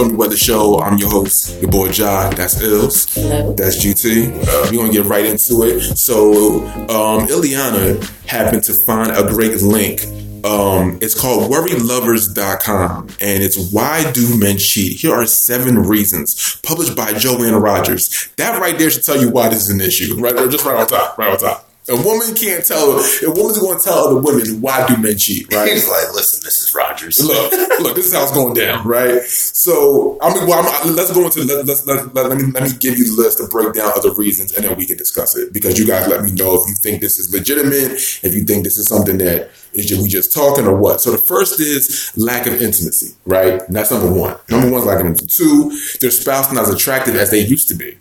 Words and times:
Stormy 0.00 0.16
Weather 0.16 0.36
Show. 0.36 0.80
I'm 0.80 0.96
your 0.96 1.10
host, 1.10 1.60
your 1.60 1.70
boy 1.70 1.90
John. 1.90 2.34
That's 2.34 2.62
Ills. 2.62 3.12
Hello. 3.12 3.52
That's 3.52 3.84
GT. 3.84 4.30
We're 4.70 4.78
gonna 4.78 4.90
get 4.90 5.04
right 5.04 5.26
into 5.26 5.62
it. 5.64 5.98
So, 5.98 6.64
um, 6.88 7.28
Ileana 7.28 8.02
happened 8.26 8.62
to 8.62 8.74
find 8.86 9.10
a 9.10 9.28
great 9.28 9.60
link. 9.60 10.00
Um, 10.42 10.98
it's 11.02 11.20
called 11.20 11.52
worrylovers.com 11.52 13.08
and 13.20 13.42
it's 13.42 13.70
why 13.74 14.10
do 14.12 14.40
men 14.40 14.56
cheat? 14.56 14.98
Here 14.98 15.12
are 15.12 15.26
seven 15.26 15.80
reasons 15.80 16.58
published 16.62 16.96
by 16.96 17.12
Joanna 17.12 17.58
Rogers. 17.58 18.30
That 18.38 18.58
right 18.58 18.78
there 18.78 18.88
should 18.88 19.04
tell 19.04 19.20
you 19.20 19.28
why 19.28 19.50
this 19.50 19.68
is 19.68 19.68
an 19.68 19.82
issue. 19.82 20.18
Right, 20.18 20.34
just 20.50 20.64
right 20.64 20.80
on 20.80 20.86
top, 20.86 21.18
right 21.18 21.30
on 21.30 21.36
top. 21.36 21.70
A 21.90 21.96
woman 21.96 22.34
can't 22.34 22.64
tell. 22.64 22.92
A 22.92 23.30
woman's 23.32 23.58
going 23.58 23.78
to 23.78 23.84
tell 23.84 23.98
other 23.98 24.20
women 24.20 24.60
why 24.60 24.86
do 24.86 24.96
men 24.96 25.18
cheat, 25.18 25.52
right? 25.52 25.72
He's 25.72 25.88
like, 25.88 26.14
listen, 26.14 26.40
Mrs. 26.48 26.69
Look, 27.18 27.52
look, 27.80 27.96
this 27.96 28.06
is 28.06 28.14
how 28.14 28.22
it's 28.22 28.32
going 28.32 28.54
down, 28.54 28.86
right? 28.86 29.22
So, 29.22 30.18
I 30.20 30.32
mean, 30.34 30.46
well, 30.46 30.64
I'm, 30.66 30.94
let's 30.94 31.12
go 31.12 31.24
into 31.24 31.44
let, 31.44 31.66
let's, 31.66 31.86
let, 31.86 32.14
let, 32.14 32.28
let 32.28 32.38
me 32.38 32.52
let 32.52 32.62
me 32.62 32.70
give 32.78 32.98
you 32.98 33.04
the 33.16 33.22
list 33.22 33.38
to 33.38 33.48
break 33.48 33.74
down 33.74 33.92
other 33.96 34.14
reasons, 34.14 34.52
and 34.52 34.64
then 34.64 34.76
we 34.76 34.86
can 34.86 34.96
discuss 34.96 35.36
it 35.36 35.52
because 35.52 35.78
you 35.78 35.86
guys 35.86 36.06
let 36.08 36.22
me 36.22 36.32
know 36.32 36.54
if 36.54 36.68
you 36.68 36.74
think 36.74 37.00
this 37.00 37.18
is 37.18 37.32
legitimate, 37.32 37.92
if 38.22 38.34
you 38.34 38.44
think 38.44 38.64
this 38.64 38.78
is 38.78 38.86
something 38.86 39.18
that 39.18 39.50
is 39.72 39.86
just, 39.86 40.02
we 40.02 40.08
just 40.08 40.32
talking 40.32 40.66
or 40.66 40.76
what. 40.76 41.00
So 41.00 41.10
the 41.12 41.18
first 41.18 41.60
is 41.60 42.12
lack 42.16 42.46
of 42.46 42.54
intimacy, 42.54 43.14
right? 43.26 43.60
And 43.62 43.74
that's 43.74 43.90
number 43.90 44.12
one. 44.12 44.36
Number 44.48 44.70
one 44.70 44.80
is 44.80 44.86
lack 44.86 45.00
of 45.00 45.06
intimacy. 45.06 45.44
Two, 45.44 45.76
their 46.00 46.10
spouse 46.10 46.52
not 46.52 46.64
as 46.64 46.74
attractive 46.74 47.16
as 47.16 47.30
they 47.30 47.40
used 47.40 47.68
to 47.68 47.74
be. 47.74 47.98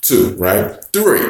Two, 0.00 0.36
right? 0.36 0.76
Three, 0.92 1.20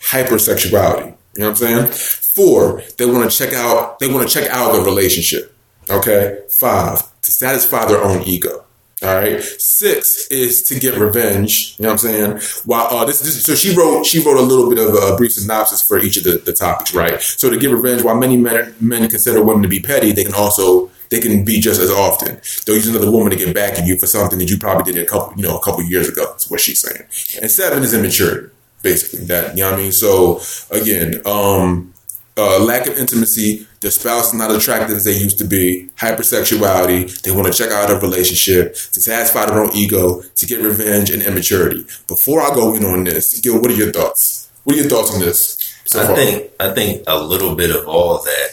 hypersexuality. 0.00 1.14
You 1.36 1.44
know 1.44 1.50
what 1.50 1.62
I'm 1.62 1.88
saying? 1.88 1.92
Four, 2.34 2.82
they 2.98 3.06
want 3.06 3.30
to 3.30 3.36
check 3.36 3.52
out. 3.52 3.98
They 3.98 4.12
want 4.12 4.28
to 4.28 4.32
check 4.32 4.50
out 4.50 4.72
the 4.72 4.80
relationship. 4.80 5.54
Okay. 5.90 6.42
Five, 6.58 7.02
to 7.22 7.32
satisfy 7.32 7.86
their 7.86 8.02
own 8.02 8.22
ego. 8.22 8.64
All 9.00 9.14
right. 9.14 9.40
Six 9.40 10.26
is 10.28 10.62
to 10.64 10.78
get 10.78 10.98
revenge. 10.98 11.76
You 11.78 11.84
know 11.84 11.90
what 11.90 12.04
I'm 12.04 12.38
saying? 12.38 12.62
While 12.64 12.86
uh, 12.88 13.04
this, 13.04 13.20
this, 13.20 13.44
so 13.44 13.54
she 13.54 13.76
wrote 13.76 14.04
she 14.04 14.20
wrote 14.20 14.38
a 14.38 14.42
little 14.42 14.68
bit 14.68 14.78
of 14.78 14.92
a 14.92 15.16
brief 15.16 15.32
synopsis 15.32 15.82
for 15.82 15.98
each 15.98 16.16
of 16.16 16.24
the, 16.24 16.38
the 16.38 16.52
topics, 16.52 16.92
right? 16.92 17.20
So 17.20 17.48
to 17.48 17.56
get 17.56 17.70
revenge, 17.70 18.02
while 18.02 18.16
many 18.16 18.36
men 18.36 18.74
men 18.80 19.08
consider 19.08 19.42
women 19.42 19.62
to 19.62 19.68
be 19.68 19.78
petty, 19.78 20.10
they 20.10 20.24
can 20.24 20.34
also 20.34 20.90
they 21.10 21.20
can 21.20 21.44
be 21.44 21.60
just 21.60 21.80
as 21.80 21.90
often. 21.90 22.40
They'll 22.66 22.74
use 22.74 22.88
another 22.88 23.10
woman 23.10 23.30
to 23.30 23.36
get 23.36 23.54
back 23.54 23.78
at 23.78 23.86
you 23.86 23.96
for 24.00 24.06
something 24.06 24.38
that 24.40 24.50
you 24.50 24.58
probably 24.58 24.92
did 24.92 25.00
a 25.00 25.06
couple 25.06 25.32
you 25.36 25.44
know 25.44 25.56
a 25.56 25.62
couple 25.62 25.84
years 25.84 26.08
ago. 26.08 26.24
That's 26.26 26.50
what 26.50 26.60
she's 26.60 26.80
saying. 26.80 27.04
And 27.40 27.50
seven 27.50 27.84
is 27.84 27.94
immaturity 27.94 28.50
basically 28.82 29.26
that 29.26 29.56
you 29.56 29.62
know 29.62 29.70
what 29.70 29.80
I 29.80 29.82
mean. 29.82 29.92
So 29.92 30.40
again, 30.70 31.20
um, 31.26 31.94
uh, 32.38 32.58
lack 32.64 32.86
of 32.86 32.96
intimacy, 32.96 33.66
their 33.80 33.90
spouse 33.90 34.28
is 34.28 34.34
not 34.34 34.50
attractive 34.54 34.96
as 34.96 35.04
they 35.04 35.12
used 35.18 35.38
to 35.38 35.44
be, 35.44 35.88
hypersexuality, 35.96 37.20
they 37.22 37.30
want 37.30 37.46
to 37.46 37.52
check 37.52 37.70
out 37.72 37.90
a 37.90 37.96
relationship 37.98 38.74
to 38.74 39.00
satisfy 39.00 39.46
their 39.46 39.62
own 39.62 39.72
ego, 39.74 40.22
to 40.36 40.46
get 40.46 40.60
revenge, 40.60 41.10
and 41.10 41.22
immaturity. 41.22 41.84
Before 42.06 42.40
I 42.40 42.54
go 42.54 42.74
in 42.74 42.84
on 42.84 43.04
this, 43.04 43.40
Gil, 43.40 43.60
what 43.60 43.70
are 43.70 43.74
your 43.74 43.92
thoughts? 43.92 44.50
What 44.64 44.76
are 44.76 44.80
your 44.80 44.88
thoughts 44.88 45.12
on 45.14 45.20
this? 45.20 45.56
So 45.86 46.00
I 46.02 46.06
far? 46.06 46.16
think 46.16 46.50
I 46.60 46.70
think 46.74 47.02
a 47.06 47.18
little 47.18 47.54
bit 47.54 47.74
of 47.74 47.88
all 47.88 48.16
of 48.18 48.24
that 48.24 48.48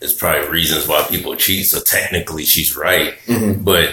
is 0.00 0.12
probably 0.12 0.48
reasons 0.48 0.88
why 0.88 1.02
people 1.08 1.36
cheat. 1.36 1.66
So 1.66 1.80
technically, 1.80 2.44
she's 2.44 2.76
right, 2.76 3.14
Mhm. 3.28 3.64
but 3.64 3.90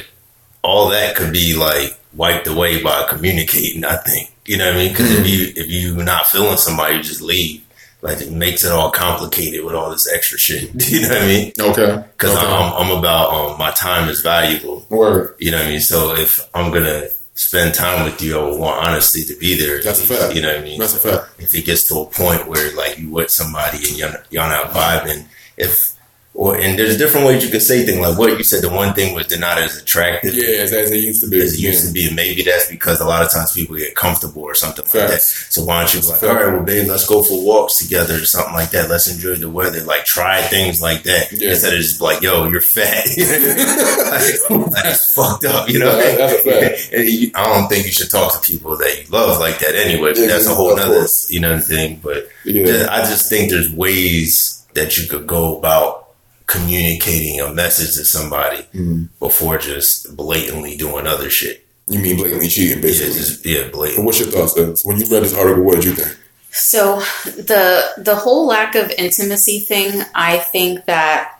all 0.63 0.89
that 0.89 1.15
could 1.15 1.31
be 1.31 1.53
like 1.53 1.95
wiped 2.13 2.47
away 2.47 2.81
by 2.81 3.05
communicating. 3.07 3.85
I 3.85 3.97
think 3.97 4.31
you 4.45 4.57
know 4.57 4.65
what 4.65 4.75
I 4.75 4.77
mean. 4.79 4.91
Because 4.91 5.11
if 5.11 5.27
you 5.27 5.53
if 5.55 5.67
you're 5.69 6.03
not 6.03 6.25
feeling 6.27 6.57
somebody, 6.57 6.95
you 6.95 7.03
just 7.03 7.21
leave. 7.21 7.61
Like 8.01 8.21
it 8.21 8.31
makes 8.31 8.63
it 8.63 8.71
all 8.71 8.91
complicated 8.91 9.63
with 9.65 9.75
all 9.75 9.89
this 9.91 10.07
extra 10.11 10.37
shit. 10.37 10.71
You 10.89 11.01
know 11.01 11.09
what 11.09 11.21
I 11.21 11.27
mean? 11.27 11.51
okay, 11.59 12.03
Because 12.13 12.35
okay. 12.37 12.45
I'm, 12.47 12.73
I'm 12.91 12.97
about 12.97 13.33
um, 13.33 13.57
my 13.59 13.71
time 13.71 14.07
is 14.09 14.21
valuable. 14.21 14.85
word. 14.89 15.35
You 15.39 15.51
know 15.51 15.57
what 15.57 15.65
I 15.67 15.69
mean? 15.69 15.81
So 15.81 16.15
if 16.15 16.39
I'm 16.53 16.71
gonna 16.71 17.07
spend 17.33 17.73
time 17.73 18.05
with 18.05 18.21
you, 18.21 18.37
I 18.39 18.43
would 18.43 18.59
want 18.59 18.85
honesty 18.85 19.23
to 19.25 19.35
be 19.37 19.57
there. 19.59 19.81
That's 19.81 20.01
a 20.03 20.07
fact. 20.07 20.35
You 20.35 20.41
know 20.41 20.49
what 20.49 20.61
I 20.61 20.63
mean? 20.63 20.79
That's 20.79 20.95
a 20.95 20.99
fact. 21.09 21.29
if 21.39 21.53
it 21.53 21.65
gets 21.65 21.87
to 21.89 21.95
a 21.99 22.05
point 22.05 22.47
where 22.47 22.73
like 22.75 22.97
you 22.99 23.09
with 23.11 23.31
somebody 23.31 23.77
and 23.77 23.97
you're, 23.97 24.23
you're 24.29 24.47
not 24.47 24.67
vibing, 24.71 25.25
if 25.57 25.93
or 26.39 26.55
and 26.55 26.79
there's 26.79 26.97
different 26.97 27.27
ways 27.27 27.43
you 27.43 27.51
can 27.51 27.59
say 27.59 27.85
things 27.85 27.99
like 27.99 28.17
what 28.17 28.37
you 28.37 28.43
said. 28.45 28.63
The 28.63 28.69
one 28.69 28.93
thing 28.93 29.13
was 29.13 29.27
they're 29.27 29.37
not 29.37 29.57
as 29.57 29.75
attractive 29.75 30.33
Yeah, 30.33 30.59
as, 30.63 30.71
as 30.71 30.89
it 30.89 30.99
used 31.03 31.21
to 31.21 31.29
be. 31.29 31.41
as 31.41 31.53
it 31.55 31.59
used 31.59 31.81
yeah. 31.83 31.87
to 31.89 31.93
be, 31.93 32.07
and 32.07 32.15
maybe 32.15 32.43
that's 32.43 32.69
because 32.69 33.01
a 33.01 33.05
lot 33.05 33.21
of 33.21 33.29
times 33.29 33.51
people 33.51 33.75
get 33.75 33.93
comfortable 33.93 34.43
or 34.43 34.55
something 34.55 34.85
like 34.85 34.93
that. 34.93 35.21
So 35.21 35.65
why 35.65 35.81
don't 35.81 35.93
you 35.93 35.99
be 35.99 36.07
like, 36.07 36.19
Fact. 36.21 36.31
all 36.31 36.39
right, 36.41 36.53
well, 36.53 36.63
babe, 36.63 36.87
let's 36.87 37.05
go 37.05 37.23
for 37.23 37.43
walks 37.43 37.75
together 37.75 38.15
or 38.15 38.25
something 38.25 38.53
like 38.53 38.69
that. 38.71 38.89
Let's 38.89 39.11
enjoy 39.13 39.35
the 39.35 39.49
weather. 39.49 39.81
Like 39.83 40.05
try 40.05 40.41
things 40.43 40.81
like 40.81 41.03
that 41.03 41.29
Yeah. 41.33 41.49
instead 41.51 41.73
of 41.73 41.79
just 41.79 41.99
like, 41.99 42.21
yo, 42.21 42.47
you're 42.47 42.61
fat. 42.61 43.05
like, 43.17 44.71
that's 44.71 45.13
fucked 45.15 45.43
up, 45.45 45.69
you 45.69 45.79
know. 45.79 45.97
Yeah, 45.97 46.15
that's 46.15 46.45
a 46.45 46.51
fact. 46.51 46.93
and 46.93 47.09
you, 47.09 47.31
I 47.35 47.45
don't 47.53 47.67
think 47.67 47.85
you 47.85 47.91
should 47.91 48.09
talk 48.11 48.31
to 48.33 48.39
people 48.39 48.77
that 48.77 48.97
you 49.03 49.09
love 49.11 49.39
like 49.39 49.59
that 49.59 49.75
anyway. 49.75 50.13
But 50.13 50.27
that's 50.27 50.47
a 50.47 50.55
whole 50.55 50.71
of 50.71 50.77
nother, 50.77 51.05
you 51.29 51.39
know, 51.39 51.59
thing. 51.59 51.99
But. 52.01 52.29
I 52.45 53.01
just 53.05 53.29
think 53.29 53.51
there's 53.51 53.69
ways 53.71 54.65
that 54.73 54.97
you 54.97 55.07
could 55.07 55.27
go 55.27 55.57
about 55.57 55.98
communicating 56.49 57.39
a 57.39 57.53
message 57.53 57.95
to 57.95 58.03
somebody 58.03 58.65
Mhm. 58.75 59.09
before 59.19 59.57
just 59.59 60.15
blatantly 60.17 60.75
doing 60.75 61.05
other 61.07 61.29
shit. 61.29 61.63
You 61.87 61.99
mean 61.99 62.17
blatantly 62.17 62.47
cheating, 62.49 62.77
Yeah, 62.77 62.81
basically? 62.81 63.13
just 63.19 63.45
yeah, 63.45 63.63
But 63.63 63.71
blatant. 63.73 64.05
what's 64.05 64.19
your 64.19 64.31
thoughts, 64.31 64.53
then? 64.55 64.75
When 64.83 64.99
you 64.99 65.05
read 65.07 65.23
this 65.23 65.33
article, 65.35 65.63
what 65.63 65.75
did 65.75 65.85
you 65.85 65.93
think? 65.95 66.15
So 66.51 67.01
the 67.25 67.91
the 67.97 68.15
whole 68.15 68.47
lack 68.47 68.73
of 68.75 68.91
intimacy 68.97 69.59
thing, 69.59 70.03
I 70.15 70.37
think 70.39 70.85
that 70.85 71.31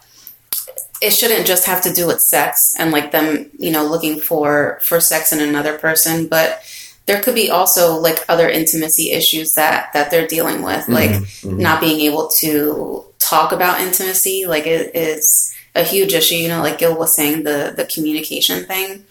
it 1.01 1.11
shouldn't 1.11 1.47
just 1.47 1.65
have 1.65 1.81
to 1.81 1.93
do 1.93 2.05
with 2.05 2.19
sex 2.19 2.59
and 2.77 2.91
like 2.91 3.11
them, 3.11 3.49
you 3.57 3.71
know, 3.71 3.85
looking 3.85 4.19
for 4.19 4.79
for 4.85 4.99
sex 4.99 5.31
in 5.31 5.39
another 5.39 5.77
person, 5.79 6.27
but 6.27 6.61
there 7.09 7.23
could 7.23 7.33
be 7.33 7.49
also 7.49 7.95
like 7.95 8.23
other 8.29 8.47
intimacy 8.47 9.09
issues 9.11 9.53
that 9.53 9.91
that 9.93 10.11
they're 10.11 10.27
dealing 10.27 10.61
with, 10.61 10.87
like 10.87 11.09
Mhm. 11.09 11.57
not 11.57 11.81
being 11.81 12.01
able 12.01 12.29
to 12.41 13.03
talk 13.17 13.51
about 13.51 13.81
intimacy, 13.81 14.45
like 14.45 14.67
it 14.67 14.95
is 14.95 15.51
a 15.73 15.83
huge 15.83 16.13
issue. 16.13 16.35
You 16.35 16.49
know, 16.49 16.61
like 16.61 16.77
Gil 16.77 16.95
was 16.95 17.15
saying, 17.15 17.43
the 17.49 17.73
the 17.75 17.85
communication 17.85 18.65
thing. 18.65 19.05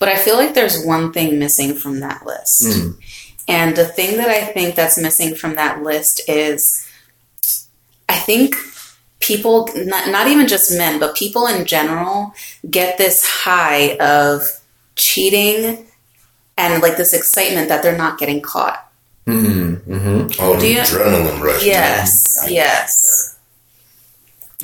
But 0.00 0.08
I 0.08 0.16
feel 0.16 0.36
like 0.36 0.54
there's 0.54 0.84
one 0.84 1.12
thing 1.12 1.38
missing 1.38 1.76
from 1.76 2.00
that 2.00 2.26
list. 2.26 2.64
Mm. 2.64 2.96
And 3.46 3.76
the 3.76 3.84
thing 3.86 4.16
that 4.16 4.28
I 4.28 4.42
think 4.54 4.74
that's 4.74 4.98
missing 4.98 5.36
from 5.36 5.54
that 5.54 5.82
list 5.84 6.22
is 6.28 6.84
I 8.08 8.16
think 8.16 8.56
people, 9.20 9.68
not, 9.76 10.08
not 10.08 10.26
even 10.26 10.48
just 10.48 10.76
men, 10.76 10.98
but 10.98 11.14
people 11.14 11.46
in 11.46 11.64
general, 11.64 12.34
get 12.68 12.98
this 12.98 13.24
high 13.24 13.96
of 13.98 14.42
cheating 14.96 15.86
and 16.56 16.82
like 16.82 16.96
this 16.96 17.12
excitement 17.12 17.68
that 17.68 17.82
they're 17.82 17.96
not 17.98 18.18
getting 18.18 18.40
caught. 18.40 18.80
Mm-hmm. 19.26 20.30
Oh, 20.38 20.56
the 20.58 20.68
you- 20.68 20.78
adrenaline 20.78 21.40
rush. 21.40 21.64
Yes, 21.64 22.42
man. 22.42 22.52
yes. 22.52 23.38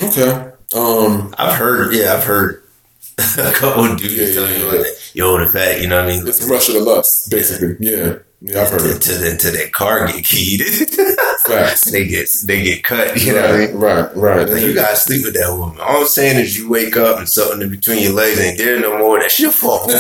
Okay. 0.03 0.51
Um, 0.75 1.35
I've 1.39 1.57
heard. 1.57 1.95
Yeah, 1.95 2.15
I've 2.15 2.25
heard 2.25 2.63
a 3.39 3.53
couple 3.53 3.85
of 3.85 3.99
dudes 3.99 4.15
Yeah, 4.15 4.27
yeah, 4.27 4.35
tell 4.35 4.47
me 4.49 4.59
yeah. 4.59 4.65
like 4.71 4.81
that. 4.81 5.11
Yo, 5.15 5.45
the 5.45 5.53
fact, 5.53 5.81
you 5.81 5.89
know 5.89 5.97
what 6.05 6.13
I 6.13 6.17
mean? 6.17 6.27
it's 6.29 6.47
a 6.47 6.49
rush 6.49 6.69
of 6.69 6.75
the 6.75 6.81
lust, 6.81 7.31
basically. 7.31 7.77
Yeah. 7.81 8.17
Yeah, 8.43 8.63
I've 8.63 8.71
heard 8.71 8.83
it. 8.97 9.03
to, 9.03 9.19
to, 9.19 9.37
to 9.37 9.51
that 9.51 9.73
car 9.73 10.07
get 10.07 10.25
keyed. 10.25 10.61
Facts. 11.51 11.91
they 11.91 12.07
get 12.07 12.29
they 12.45 12.63
get 12.63 12.85
cut. 12.85 13.21
You 13.21 13.35
know 13.35 13.43
what 13.43 13.51
I 13.51 13.59
mean? 13.59 13.77
right, 13.77 14.17
right, 14.17 14.17
right. 14.17 14.49
Like, 14.49 14.63
you 14.63 14.75
gotta 14.75 14.97
sleep 14.97 15.25
with 15.25 15.35
that 15.35 15.57
woman. 15.57 15.81
All 15.81 16.03
I'm 16.03 16.07
saying 16.07 16.39
is 16.41 16.57
you 16.59 16.69
wake 16.71 16.97
up 16.97 17.19
and 17.19 17.29
something 17.29 17.63
in 17.63 17.71
between 17.71 18.03
your 18.03 18.13
legs 18.13 18.41
ain't 18.41 18.59
there 18.59 18.81
no 18.81 18.99
more. 18.99 19.19
That's 19.21 19.39
your 19.39 19.53
fault. 19.53 19.89
you 19.89 19.95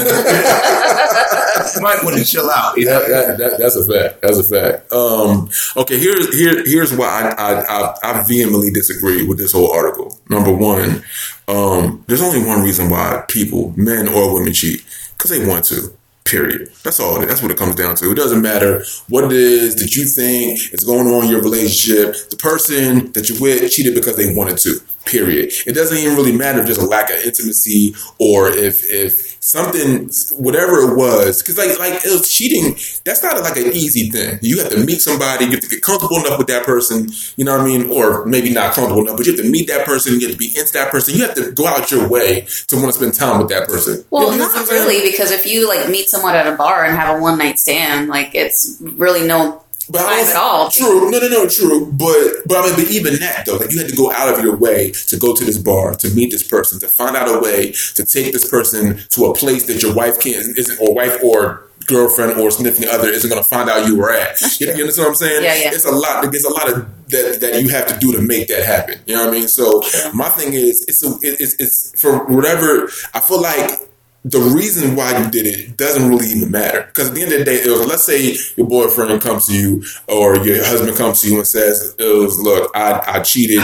might 1.82 2.00
want 2.02 2.16
to 2.18 2.24
chill 2.24 2.50
out. 2.50 2.76
You 2.76 2.86
know? 2.86 3.00
That, 3.00 3.08
that, 3.08 3.38
that, 3.38 3.58
that's 3.58 3.76
a 3.76 3.86
fact. 3.86 4.22
That's 4.22 4.38
a 4.38 4.44
fact. 4.44 4.92
Um, 4.92 5.50
okay, 5.76 5.98
here's 5.98 6.36
here 6.38 6.62
here's 6.64 6.94
why 6.96 7.06
I, 7.06 7.30
I 7.30 7.60
I 7.60 7.94
I 8.02 8.22
vehemently 8.22 8.70
disagree 8.70 9.26
with 9.26 9.38
this 9.38 9.52
whole 9.52 9.70
article. 9.72 10.18
Number 10.28 10.52
one, 10.52 11.04
um, 11.48 12.04
there's 12.06 12.22
only 12.22 12.44
one 12.44 12.62
reason 12.62 12.90
why 12.90 13.24
people, 13.28 13.72
men 13.76 14.08
or 14.08 14.34
women, 14.34 14.52
cheat 14.52 14.84
because 15.16 15.30
they 15.30 15.46
want 15.46 15.64
to. 15.66 15.92
Period. 16.24 16.70
That's 16.84 17.00
all. 17.00 17.18
That's 17.20 17.42
what 17.42 17.50
it 17.50 17.56
comes 17.56 17.74
down 17.74 17.96
to. 17.96 18.12
It 18.12 18.14
doesn't 18.14 18.42
matter 18.42 18.84
what 19.08 19.24
it 19.24 19.32
is 19.32 19.74
that 19.76 19.96
you 19.96 20.04
think 20.04 20.72
is 20.72 20.84
going 20.84 21.08
on 21.08 21.24
in 21.24 21.30
your 21.30 21.42
relationship. 21.42 22.14
The 22.30 22.36
person 22.36 23.10
that 23.12 23.28
you're 23.28 23.40
with 23.40 23.70
cheated 23.70 23.94
because 23.94 24.16
they 24.16 24.34
wanted 24.34 24.58
to. 24.58 24.80
Period. 25.06 25.52
It 25.66 25.72
doesn't 25.72 25.96
even 25.96 26.14
really 26.14 26.36
matter 26.36 26.60
if 26.60 26.66
there's 26.66 26.78
a 26.78 26.86
lack 26.86 27.10
of 27.10 27.16
intimacy 27.16 27.94
or 28.18 28.48
if 28.48 28.88
if 28.88 29.30
something, 29.40 30.10
whatever 30.38 30.80
it 30.80 30.96
was, 30.96 31.42
because 31.42 31.58
like 31.58 31.78
like 31.78 32.04
it 32.04 32.10
was 32.10 32.32
cheating. 32.32 32.76
That's 33.04 33.22
not 33.22 33.40
like 33.42 33.56
an 33.56 33.72
easy 33.72 34.10
thing. 34.10 34.38
You 34.42 34.60
have 34.60 34.70
to 34.70 34.84
meet 34.84 35.00
somebody. 35.00 35.46
You 35.46 35.52
have 35.52 35.60
to 35.60 35.68
get 35.68 35.82
comfortable 35.82 36.18
enough 36.18 36.38
with 36.38 36.46
that 36.48 36.64
person. 36.64 37.08
You 37.36 37.44
know 37.44 37.56
what 37.56 37.62
I 37.62 37.64
mean? 37.64 37.90
Or 37.90 38.24
maybe 38.26 38.52
not 38.52 38.74
comfortable 38.74 39.02
enough, 39.02 39.16
but 39.16 39.26
you 39.26 39.32
have 39.32 39.42
to 39.42 39.50
meet 39.50 39.68
that 39.68 39.86
person. 39.86 40.20
You 40.20 40.28
have 40.28 40.36
to 40.36 40.38
be 40.38 40.52
into 40.56 40.72
that 40.74 40.90
person. 40.90 41.14
You 41.14 41.24
have 41.26 41.34
to 41.34 41.50
go 41.52 41.66
out 41.66 41.90
your 41.90 42.08
way 42.08 42.46
to 42.68 42.76
want 42.76 42.88
to 42.88 42.92
spend 42.92 43.14
time 43.14 43.38
with 43.38 43.48
that 43.48 43.66
person. 43.66 44.04
Well, 44.10 44.32
You 44.32 44.38
know 44.38 44.48
not 44.48 44.68
really, 44.68 45.10
because 45.10 45.30
if 45.30 45.46
you 45.46 45.66
like 45.68 45.88
meet 45.88 46.08
someone 46.08 46.34
at 46.34 46.46
a 46.46 46.56
bar 46.56 46.84
and 46.84 46.94
have 46.94 47.16
a 47.16 47.20
one 47.20 47.38
night 47.38 47.58
stand, 47.58 48.08
like 48.08 48.34
it's 48.34 48.76
really 48.80 49.26
no 49.26 49.64
But 49.90 50.02
I 50.02 50.04
time 50.04 50.18
don't- 50.24 50.28
at 50.30 50.36
all. 50.36 50.70
True, 50.70 51.10
no, 51.10 51.18
no, 51.18 51.28
no, 51.28 51.48
true. 51.48 51.90
But 51.92 52.46
but 52.46 52.56
I 52.58 52.66
mean, 52.66 52.76
but 52.76 52.90
even 52.90 53.14
that 53.20 53.44
though, 53.46 53.56
like 53.56 53.72
you 53.72 53.78
had 53.78 53.88
to 53.88 53.96
go 53.96 54.10
out 54.12 54.32
of 54.32 54.44
your 54.44 54.56
way 54.56 54.92
to 55.08 55.16
go 55.18 55.34
to 55.34 55.44
this 55.44 55.58
bar 55.58 55.94
to 55.96 56.10
meet 56.10 56.30
this 56.30 56.42
person, 56.46 56.78
to 56.80 56.88
find 56.88 57.16
out 57.16 57.28
a 57.34 57.38
way 57.40 57.72
to 57.96 58.04
take 58.06 58.32
this 58.32 58.48
person 58.48 59.00
to 59.10 59.26
a 59.26 59.34
place 59.34 59.66
that 59.66 59.82
your 59.82 59.94
wife 59.94 60.20
can't 60.20 60.56
isn't 60.58 60.80
or 60.80 60.94
wife 60.94 61.16
or 61.22 61.64
girlfriend 61.86 62.38
or 62.38 62.50
significant 62.52 62.88
other 62.92 63.08
isn't 63.08 63.28
going 63.28 63.42
to 63.42 63.48
find 63.48 63.68
out 63.68 63.88
you 63.88 63.96
were 63.96 64.12
at. 64.12 64.40
You, 64.60 64.66
you 64.68 64.72
understand 64.74 65.06
what 65.06 65.08
I'm 65.08 65.14
saying? 65.16 65.42
Yeah, 65.42 65.54
yeah. 65.56 65.70
It's 65.74 65.84
a 65.86 65.90
lot. 65.90 66.30
There's 66.30 66.44
a 66.44 66.52
lot 66.52 66.70
of 66.72 67.08
that 67.08 67.38
that 67.40 67.60
you 67.62 67.68
have 67.70 67.86
to 67.88 67.98
do 67.98 68.12
to 68.12 68.22
make 68.22 68.46
that 68.48 68.62
happen. 68.62 69.00
You 69.06 69.16
know 69.16 69.24
what 69.26 69.34
I 69.34 69.38
mean? 69.38 69.48
So 69.48 69.82
my 70.14 70.28
thing 70.28 70.52
is, 70.52 70.84
it's 70.86 71.02
a, 71.04 71.16
it's 71.22 71.54
it's 71.58 72.00
for 72.00 72.24
whatever. 72.26 72.88
I 73.14 73.20
feel 73.20 73.40
like 73.42 73.80
the 74.24 74.38
reason 74.38 74.96
why 74.96 75.18
you 75.18 75.30
did 75.30 75.46
it 75.46 75.76
doesn't 75.76 76.08
really 76.08 76.26
even 76.26 76.50
matter 76.50 76.82
because 76.82 77.08
at 77.08 77.14
the 77.14 77.22
end 77.22 77.32
of 77.32 77.38
the 77.38 77.44
day, 77.44 77.56
it 77.56 77.70
was 77.70 77.86
let's 77.86 78.04
say 78.04 78.36
your 78.56 78.66
boyfriend 78.66 79.20
comes 79.22 79.46
to 79.46 79.54
you 79.54 79.82
or 80.08 80.36
your 80.38 80.64
husband 80.64 80.96
comes 80.96 81.22
to 81.22 81.28
you 81.28 81.36
and 81.36 81.46
says, 81.46 81.94
"It 81.98 82.04
was 82.04 82.38
look, 82.38 82.70
I 82.74 83.02
I 83.06 83.20
cheated." 83.20 83.62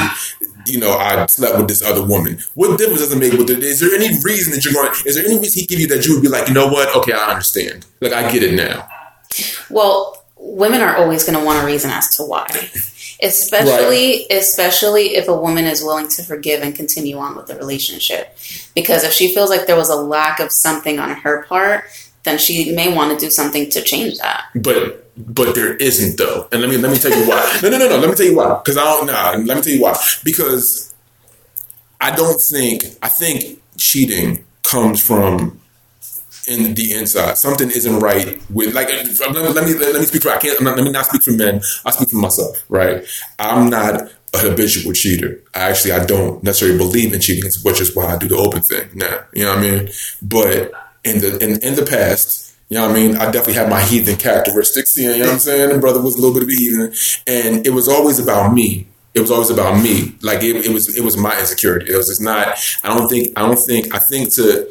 You 0.66 0.80
know, 0.80 0.92
I 0.92 1.26
slept 1.26 1.58
with 1.58 1.68
this 1.68 1.82
other 1.82 2.04
woman. 2.04 2.38
What 2.54 2.76
difference 2.76 3.00
does 3.00 3.12
it 3.12 3.18
make? 3.18 3.34
With 3.34 3.46
there 3.46 3.94
any 3.94 4.18
reason 4.24 4.52
that 4.52 4.64
you're 4.64 4.74
going? 4.74 4.90
Is 5.04 5.14
there 5.14 5.24
any 5.24 5.38
reason 5.38 5.60
he 5.60 5.66
give 5.66 5.78
you 5.78 5.86
that 5.88 6.04
you 6.04 6.14
would 6.14 6.22
be 6.22 6.28
like, 6.28 6.48
you 6.48 6.54
know 6.54 6.66
what? 6.66 6.94
Okay, 6.96 7.12
I 7.12 7.30
understand. 7.30 7.86
Like 8.00 8.12
I 8.12 8.28
get 8.32 8.42
it 8.42 8.54
now. 8.54 8.88
Well, 9.70 10.24
women 10.36 10.80
are 10.80 10.96
always 10.96 11.22
going 11.24 11.38
to 11.38 11.44
want 11.44 11.62
a 11.62 11.66
reason 11.66 11.90
as 11.90 12.16
to 12.16 12.24
why. 12.24 12.46
Especially, 13.22 14.26
especially 14.30 15.16
if 15.16 15.28
a 15.28 15.36
woman 15.36 15.64
is 15.64 15.82
willing 15.82 16.08
to 16.08 16.22
forgive 16.22 16.62
and 16.62 16.74
continue 16.74 17.16
on 17.16 17.34
with 17.34 17.46
the 17.46 17.56
relationship. 17.56 18.36
Because 18.74 19.04
if 19.04 19.12
she 19.12 19.34
feels 19.34 19.48
like 19.48 19.66
there 19.66 19.76
was 19.76 19.88
a 19.88 19.96
lack 19.96 20.38
of 20.38 20.52
something 20.52 20.98
on 20.98 21.10
her 21.10 21.44
part, 21.44 21.84
then 22.24 22.38
she 22.38 22.72
may 22.72 22.92
want 22.92 23.18
to 23.18 23.24
do 23.24 23.30
something 23.30 23.70
to 23.70 23.80
change 23.82 24.18
that. 24.18 24.44
But 24.54 25.10
but 25.16 25.54
there 25.54 25.74
isn't 25.76 26.18
though. 26.18 26.48
And 26.52 26.60
let 26.60 26.68
me 26.68 26.76
let 26.76 26.92
me 26.92 26.98
tell 26.98 27.10
you 27.10 27.26
why. 27.28 27.58
No 27.62 27.70
no 27.70 27.78
no 27.78 27.88
no. 27.88 27.96
Let 27.98 28.10
me 28.10 28.16
tell 28.16 28.26
you 28.26 28.36
why. 28.36 28.60
Because 28.62 28.76
I 28.76 28.84
don't 28.84 29.06
know. 29.06 29.44
Let 29.44 29.56
me 29.56 29.62
tell 29.62 29.72
you 29.72 29.80
why. 29.80 29.96
Because 30.24 30.94
I 32.00 32.14
don't 32.14 32.38
think 32.52 32.84
I 33.02 33.08
think 33.08 33.62
cheating 33.78 34.44
comes 34.62 35.00
from 35.00 35.60
in 36.46 36.74
the 36.74 36.94
inside. 36.94 37.38
Something 37.38 37.70
isn't 37.70 37.98
right 38.00 38.40
with 38.50 38.74
like. 38.74 38.88
Let 38.88 39.06
me 39.06 39.74
let 39.74 40.00
me, 40.00 40.06
speak 40.06 40.22
for. 40.22 40.30
I 40.30 40.38
can't. 40.38 40.60
Not, 40.62 40.76
let 40.76 40.84
me 40.84 40.92
not 40.92 41.06
speak 41.06 41.22
for 41.22 41.32
men. 41.32 41.60
I 41.84 41.90
speak 41.90 42.10
for 42.10 42.16
myself. 42.16 42.62
Right. 42.68 43.04
I'm 43.38 43.68
not 43.68 44.10
a 44.34 44.38
habitual 44.38 44.92
cheater. 44.92 45.42
I 45.54 45.70
actually 45.70 45.92
I 45.92 46.04
don't 46.04 46.42
necessarily 46.42 46.78
believe 46.78 47.12
in 47.12 47.20
cheating, 47.20 47.50
which 47.62 47.80
is 47.80 47.94
why 47.94 48.14
I 48.14 48.18
do 48.18 48.28
the 48.28 48.36
open 48.36 48.62
thing 48.62 48.88
now. 48.94 49.20
You 49.32 49.44
know 49.44 49.56
what 49.56 49.58
I 49.58 49.62
mean? 49.62 49.88
But 50.22 50.72
in 51.04 51.20
the 51.20 51.38
in, 51.42 51.62
in 51.62 51.74
the 51.74 51.86
past. 51.86 52.44
You 52.68 52.78
know 52.78 52.88
what 52.88 52.96
I 52.96 53.00
mean? 53.00 53.16
I 53.16 53.26
definitely 53.26 53.52
had 53.52 53.70
my 53.70 53.80
heathen 53.80 54.16
characteristics. 54.16 54.96
You 54.96 55.16
know 55.16 55.20
what 55.20 55.34
I'm 55.34 55.38
saying? 55.38 55.70
And 55.70 55.80
brother 55.80 56.02
was 56.02 56.16
a 56.16 56.20
little 56.20 56.34
bit 56.34 56.42
of 56.42 56.48
a 56.48 56.52
heathen, 56.52 56.92
and 57.28 57.64
it 57.64 57.70
was 57.70 57.88
always 57.88 58.18
about 58.18 58.52
me. 58.52 58.88
It 59.14 59.20
was 59.20 59.30
always 59.30 59.50
about 59.50 59.80
me. 59.80 60.16
Like 60.20 60.42
it, 60.42 60.66
it 60.66 60.72
was, 60.72 60.98
it 60.98 61.04
was 61.04 61.16
my 61.16 61.38
insecurity. 61.38 61.92
It 61.92 61.96
was 61.96 62.08
just 62.08 62.20
not. 62.20 62.58
I 62.82 62.88
don't 62.88 63.08
think. 63.08 63.38
I 63.38 63.46
don't 63.46 63.56
think. 63.56 63.94
I 63.94 64.00
think 64.10 64.34
to 64.34 64.68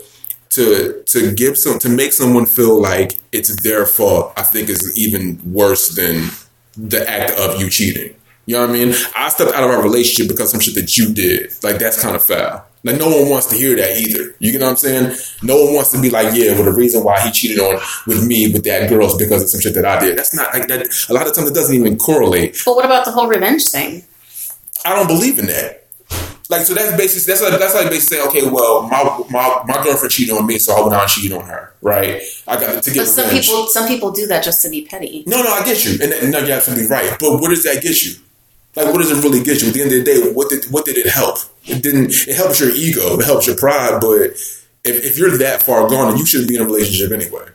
to 0.55 1.03
to 1.07 1.33
give 1.33 1.57
some 1.57 1.79
to 1.79 1.89
make 1.89 2.13
someone 2.13 2.45
feel 2.45 2.81
like 2.81 3.19
it's 3.31 3.61
their 3.63 3.85
fault. 3.85 4.33
I 4.37 4.43
think 4.43 4.69
is 4.69 4.97
even 4.97 5.39
worse 5.53 5.95
than 5.95 6.29
the 6.77 7.07
act 7.09 7.37
of 7.39 7.59
you 7.59 7.69
cheating. 7.69 8.15
You 8.45 8.55
know 8.55 8.61
what 8.61 8.69
I 8.69 8.73
mean? 8.73 8.93
I 9.15 9.29
stepped 9.29 9.53
out 9.53 9.63
of 9.63 9.71
our 9.71 9.81
relationship 9.81 10.29
because 10.29 10.53
of 10.53 10.61
some 10.61 10.61
shit 10.61 10.75
that 10.75 10.97
you 10.97 11.13
did. 11.13 11.51
Like 11.63 11.79
that's 11.79 12.01
kind 12.01 12.15
of 12.15 12.23
foul. 12.23 12.65
Like 12.83 12.99
no 12.99 13.09
one 13.09 13.29
wants 13.29 13.47
to 13.47 13.55
hear 13.55 13.75
that 13.75 13.97
either. 13.97 14.35
You 14.37 14.59
know 14.59 14.65
what 14.65 14.71
I'm 14.71 14.77
saying? 14.77 15.17
No 15.41 15.65
one 15.65 15.73
wants 15.73 15.91
to 15.91 16.01
be 16.01 16.11
like, 16.11 16.35
yeah, 16.35 16.51
well 16.53 16.65
the 16.65 16.71
reason 16.71 17.03
why 17.03 17.19
he 17.21 17.31
cheated 17.31 17.59
on 17.59 17.81
with 18.05 18.25
me 18.25 18.51
with 18.53 18.63
that 18.65 18.87
girl 18.87 19.07
is 19.07 19.15
because 19.15 19.41
of 19.41 19.49
some 19.49 19.61
shit 19.61 19.73
that 19.73 19.85
I 19.85 19.99
did. 19.99 20.17
That's 20.17 20.35
not 20.35 20.53
like 20.53 20.67
that. 20.67 20.87
A 21.09 21.13
lot 21.13 21.27
of 21.27 21.35
times 21.35 21.49
it 21.49 21.55
doesn't 21.55 21.75
even 21.75 21.97
correlate. 21.97 22.61
But 22.63 22.75
what 22.75 22.85
about 22.85 23.05
the 23.05 23.11
whole 23.11 23.27
revenge 23.27 23.65
thing? 23.65 24.03
I 24.85 24.95
don't 24.95 25.07
believe 25.07 25.39
in 25.39 25.47
that. 25.47 25.84
Like 26.47 26.61
so 26.61 26.73
that's 26.75 26.95
basically 26.95 27.31
that's 27.33 27.41
like 27.41 27.59
that's 27.59 27.73
like 27.73 27.89
basically 27.89 28.17
saying, 28.17 28.27
okay, 28.29 28.49
well, 28.49 28.83
my 28.83 29.03
my 29.31 29.63
my 29.65 29.83
girlfriend 29.83 30.11
cheated 30.11 30.35
on 30.35 30.45
me, 30.45 30.59
so 30.59 30.75
I 30.75 30.81
went 30.81 30.93
out 30.93 31.01
and 31.03 31.09
cheated 31.11 31.33
on 31.35 31.45
her, 31.47 31.73
right? 31.81 32.21
I 32.47 32.59
got 32.59 32.83
to 32.83 32.91
get 32.91 32.99
But 33.01 33.07
some 33.07 33.25
revenge. 33.25 33.47
people, 33.47 33.67
some 33.67 33.87
people 33.87 34.11
do 34.11 34.27
that 34.27 34.43
just 34.43 34.61
to 34.61 34.69
be 34.69 34.85
petty. 34.85 35.23
No, 35.25 35.41
no, 35.41 35.49
I 35.49 35.63
get 35.65 35.83
you, 35.83 35.97
and, 36.01 36.13
and 36.13 36.31
no, 36.31 36.39
you're 36.39 36.55
absolutely 36.55 36.87
right. 36.87 37.17
But 37.19 37.39
what 37.41 37.49
does 37.49 37.63
that 37.63 37.81
get 37.81 38.03
you? 38.05 38.13
Like, 38.75 38.87
what 38.93 38.97
does 39.01 39.09
it 39.09 39.23
really 39.23 39.43
get 39.43 39.61
you? 39.61 39.69
At 39.69 39.73
the 39.73 39.81
end 39.81 39.91
of 39.93 40.03
the 40.03 40.03
day, 40.03 40.31
what 40.33 40.49
did 40.49 40.65
what 40.65 40.85
did 40.85 40.97
it 40.97 41.07
help? 41.07 41.37
It 41.63 41.81
didn't. 41.81 42.11
It 42.27 42.35
helps 42.35 42.59
your 42.59 42.69
ego. 42.69 43.17
It 43.17 43.25
helps 43.25 43.47
your 43.47 43.55
pride. 43.55 43.99
But 43.99 44.21
if, 44.21 44.63
if 44.83 45.17
you're 45.17 45.35
that 45.39 45.63
far 45.63 45.87
gone, 45.89 46.09
then 46.09 46.17
you 46.17 46.25
shouldn't 46.27 46.49
be 46.49 46.55
in 46.57 46.61
a 46.61 46.65
relationship 46.65 47.11
anyway. 47.11 47.45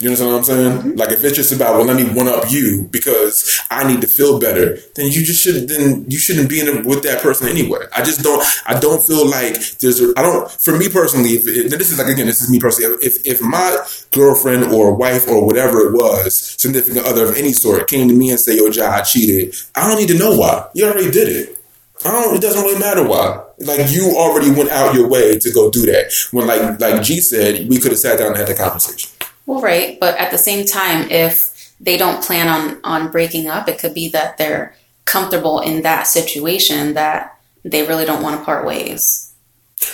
You 0.00 0.10
understand 0.10 0.30
what 0.30 0.38
I'm 0.38 0.44
saying? 0.44 0.72
Mm-hmm. 0.72 0.96
Like, 0.96 1.10
if 1.10 1.24
it's 1.24 1.34
just 1.34 1.52
about 1.52 1.74
well, 1.74 1.84
let 1.84 1.96
me 1.96 2.04
one 2.14 2.28
up 2.28 2.44
you 2.52 2.86
because 2.92 3.60
I 3.68 3.82
need 3.82 4.00
to 4.00 4.06
feel 4.06 4.38
better, 4.38 4.78
then 4.94 5.06
you 5.10 5.24
just 5.24 5.42
shouldn't. 5.42 5.68
Then 5.68 6.04
you 6.08 6.18
shouldn't 6.20 6.48
be 6.48 6.60
in 6.60 6.68
a, 6.68 6.86
with 6.86 7.02
that 7.02 7.20
person 7.20 7.48
anyway. 7.48 7.80
I 7.92 8.04
just 8.04 8.22
don't. 8.22 8.44
I 8.64 8.78
don't 8.78 9.04
feel 9.08 9.28
like 9.28 9.58
there's. 9.78 10.00
A, 10.00 10.12
I 10.16 10.22
don't. 10.22 10.48
For 10.62 10.78
me 10.78 10.88
personally, 10.88 11.30
if, 11.30 11.48
if 11.48 11.76
this 11.76 11.90
is 11.90 11.98
like 11.98 12.06
again, 12.06 12.26
this 12.26 12.40
is 12.40 12.48
me 12.48 12.60
personally. 12.60 12.96
If 13.02 13.26
if 13.26 13.42
my 13.42 13.76
girlfriend 14.12 14.72
or 14.72 14.94
wife 14.94 15.26
or 15.26 15.44
whatever 15.44 15.88
it 15.88 15.92
was, 15.92 16.38
significant 16.60 17.04
other 17.04 17.24
of 17.24 17.36
any 17.36 17.52
sort, 17.52 17.88
came 17.88 18.06
to 18.06 18.14
me 18.14 18.30
and 18.30 18.38
say, 18.38 18.56
"Yo, 18.56 18.70
Jai, 18.70 19.00
I 19.00 19.02
cheated," 19.02 19.56
I 19.74 19.88
don't 19.88 19.98
need 19.98 20.16
to 20.16 20.18
know 20.18 20.36
why. 20.36 20.68
You 20.74 20.86
already 20.86 21.10
did 21.10 21.28
it. 21.28 21.58
I 22.04 22.12
don't. 22.12 22.36
It 22.36 22.40
doesn't 22.40 22.62
really 22.62 22.78
matter 22.78 23.02
why. 23.02 23.42
Like 23.58 23.90
you 23.90 24.14
already 24.16 24.52
went 24.52 24.70
out 24.70 24.94
your 24.94 25.08
way 25.08 25.40
to 25.40 25.52
go 25.52 25.72
do 25.72 25.86
that. 25.86 26.12
When 26.30 26.46
like 26.46 26.80
like 26.80 27.02
G 27.02 27.20
said, 27.20 27.68
we 27.68 27.80
could 27.80 27.90
have 27.90 27.98
sat 27.98 28.18
down 28.18 28.28
and 28.28 28.36
had 28.36 28.46
the 28.46 28.54
conversation. 28.54 29.10
Well, 29.48 29.62
right, 29.62 29.98
but 29.98 30.18
at 30.18 30.30
the 30.30 30.36
same 30.36 30.66
time, 30.66 31.10
if 31.10 31.72
they 31.80 31.96
don't 31.96 32.22
plan 32.22 32.48
on 32.48 32.80
on 32.84 33.10
breaking 33.10 33.48
up, 33.48 33.66
it 33.66 33.78
could 33.78 33.94
be 33.94 34.10
that 34.10 34.36
they're 34.36 34.76
comfortable 35.06 35.60
in 35.60 35.80
that 35.82 36.06
situation 36.06 36.92
that 36.92 37.40
they 37.64 37.86
really 37.86 38.04
don't 38.04 38.22
want 38.22 38.38
to 38.38 38.44
part 38.44 38.66
ways. 38.66 39.34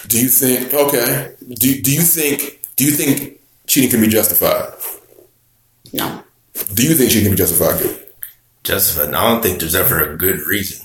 Do 0.08 0.20
you 0.20 0.26
think? 0.28 0.74
Okay. 0.74 1.36
Do 1.48 1.80
do 1.80 1.94
you 1.94 2.02
think? 2.02 2.62
Do 2.74 2.84
you 2.84 2.90
think 2.90 3.38
cheating 3.68 3.90
can 3.90 4.00
be 4.00 4.08
justified? 4.08 4.72
No, 5.92 6.24
Do 6.74 6.82
you 6.82 6.96
think 6.96 7.12
cheating 7.12 7.26
can 7.26 7.32
be 7.34 7.38
justified? 7.38 7.78
Good. 7.78 8.06
Justified. 8.64 9.14
I 9.14 9.30
don't 9.30 9.40
think 9.40 9.60
there's 9.60 9.76
ever 9.76 10.02
a 10.02 10.16
good 10.16 10.40
reason. 10.40 10.84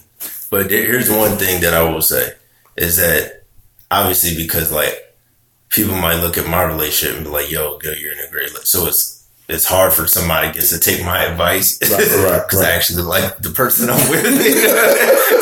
But 0.52 0.70
here's 0.70 1.10
one 1.10 1.38
thing 1.38 1.62
that 1.62 1.74
I 1.74 1.82
will 1.90 2.04
say 2.04 2.34
is 2.78 2.98
that 2.98 3.46
obviously 3.90 4.36
because 4.36 4.72
like 4.72 4.94
people 5.70 5.96
might 5.96 6.22
look 6.22 6.38
at 6.38 6.48
my 6.48 6.64
relationship 6.64 7.16
and 7.18 7.26
be 7.26 7.32
like, 7.32 7.52
"Yo, 7.52 7.78
girl, 7.78 7.96
you're 7.96 8.14
in 8.14 8.20
a 8.20 8.30
great." 8.30 8.50
So 8.64 8.88
it's 8.88 9.20
it's 9.48 9.66
hard 9.66 9.94
for 9.94 10.06
somebody 10.08 10.52
gets 10.54 10.70
to 10.70 10.80
take 10.80 11.04
my 11.04 11.24
advice 11.24 11.80
Right, 11.82 11.92
right, 11.92 12.44
because 12.48 12.62
I 12.62 12.72
actually 12.72 13.02
like 13.02 13.40
the 13.40 13.50
person 13.50 13.90
I'm 13.90 14.10
with. 14.10 14.24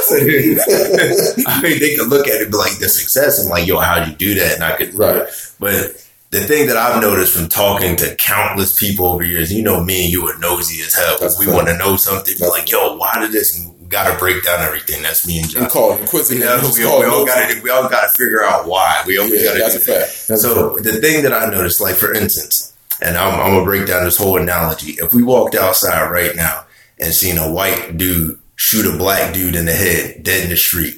So, 0.03 0.15
I 1.48 1.62
mean, 1.62 1.79
they 1.79 1.98
could 1.98 2.07
look 2.07 2.27
at 2.27 2.36
it 2.36 2.43
and 2.43 2.51
be 2.51 2.57
like 2.57 2.79
the 2.79 2.88
success 2.88 3.39
and 3.39 3.50
like, 3.50 3.67
"Yo, 3.67 3.79
how'd 3.79 4.07
you 4.07 4.15
do 4.15 4.36
that?" 4.36 4.55
And 4.55 4.63
I 4.63 4.77
could, 4.77 4.93
Right. 4.93 5.27
But 5.60 6.07
the 6.29 6.41
thing 6.41 6.67
that 6.67 6.77
I've 6.77 7.01
noticed 7.01 7.36
from 7.36 7.48
talking 7.48 7.96
to 7.98 8.15
countless 8.15 8.77
people 8.77 9.07
over 9.07 9.24
years, 9.24 9.51
you 9.51 9.63
know, 9.63 9.84
me 9.84 10.05
and 10.05 10.13
you 10.13 10.27
are 10.27 10.38
nosy 10.39 10.81
as 10.84 10.93
hell. 10.93 11.17
That's 11.19 11.39
we 11.39 11.48
want 11.48 11.67
to 11.67 11.77
know 11.77 11.96
something. 11.96 12.34
Be 12.34 12.39
That's 12.39 12.51
like, 12.51 12.72
yo, 12.72 12.96
why 12.98 13.19
did 13.19 13.31
this? 13.31 13.65
Got 13.89 14.12
to 14.12 14.20
break 14.20 14.44
down 14.44 14.60
everything. 14.62 15.01
That's 15.03 15.25
me 15.27 15.39
and 15.39 15.50
John. 15.50 15.70
calling 15.70 16.06
quizzing. 16.08 16.39
You 16.39 16.46
know, 16.46 16.72
we, 16.75 16.84
all, 16.84 17.00
we 17.00 17.06
all 17.06 17.25
got 17.25 17.50
to 17.50 17.62
we 17.62 17.70
all 17.70 17.88
got 17.89 18.01
to 18.12 18.17
figure 18.17 18.44
out 18.44 18.67
why. 18.67 19.03
We 19.08 19.17
all 19.17 19.27
Yeah, 19.27 19.58
got 19.58 19.72
to 19.72 19.77
do 19.79 19.84
that. 19.86 20.08
fact. 20.10 20.39
So 20.39 20.77
the 20.79 21.00
thing 21.01 21.24
that 21.24 21.34
I 21.34 21.50
noticed, 21.50 21.79
like 21.82 21.96
for 21.96 22.13
instance, 22.13 22.74
and 23.01 23.15
I'm, 23.17 23.39
I'm 23.39 23.51
gonna 23.53 23.63
break 23.63 23.86
down 23.88 24.03
this 24.03 24.17
whole 24.17 24.38
analogy. 24.38 24.94
If 24.94 25.13
we 25.13 25.24
walked 25.24 25.56
outside 25.56 26.10
right 26.10 26.36
now 26.36 26.65
and 27.00 27.13
seen 27.13 27.38
a 27.38 27.51
white 27.51 27.96
dude 27.98 28.39
shoot 28.56 28.91
a 28.91 28.98
black 28.98 29.34
dude 29.34 29.56
in 29.56 29.65
the 29.65 29.74
head 29.74 30.24
dead 30.24 30.44
in 30.46 30.50
the 30.50 30.58
street, 30.58 30.96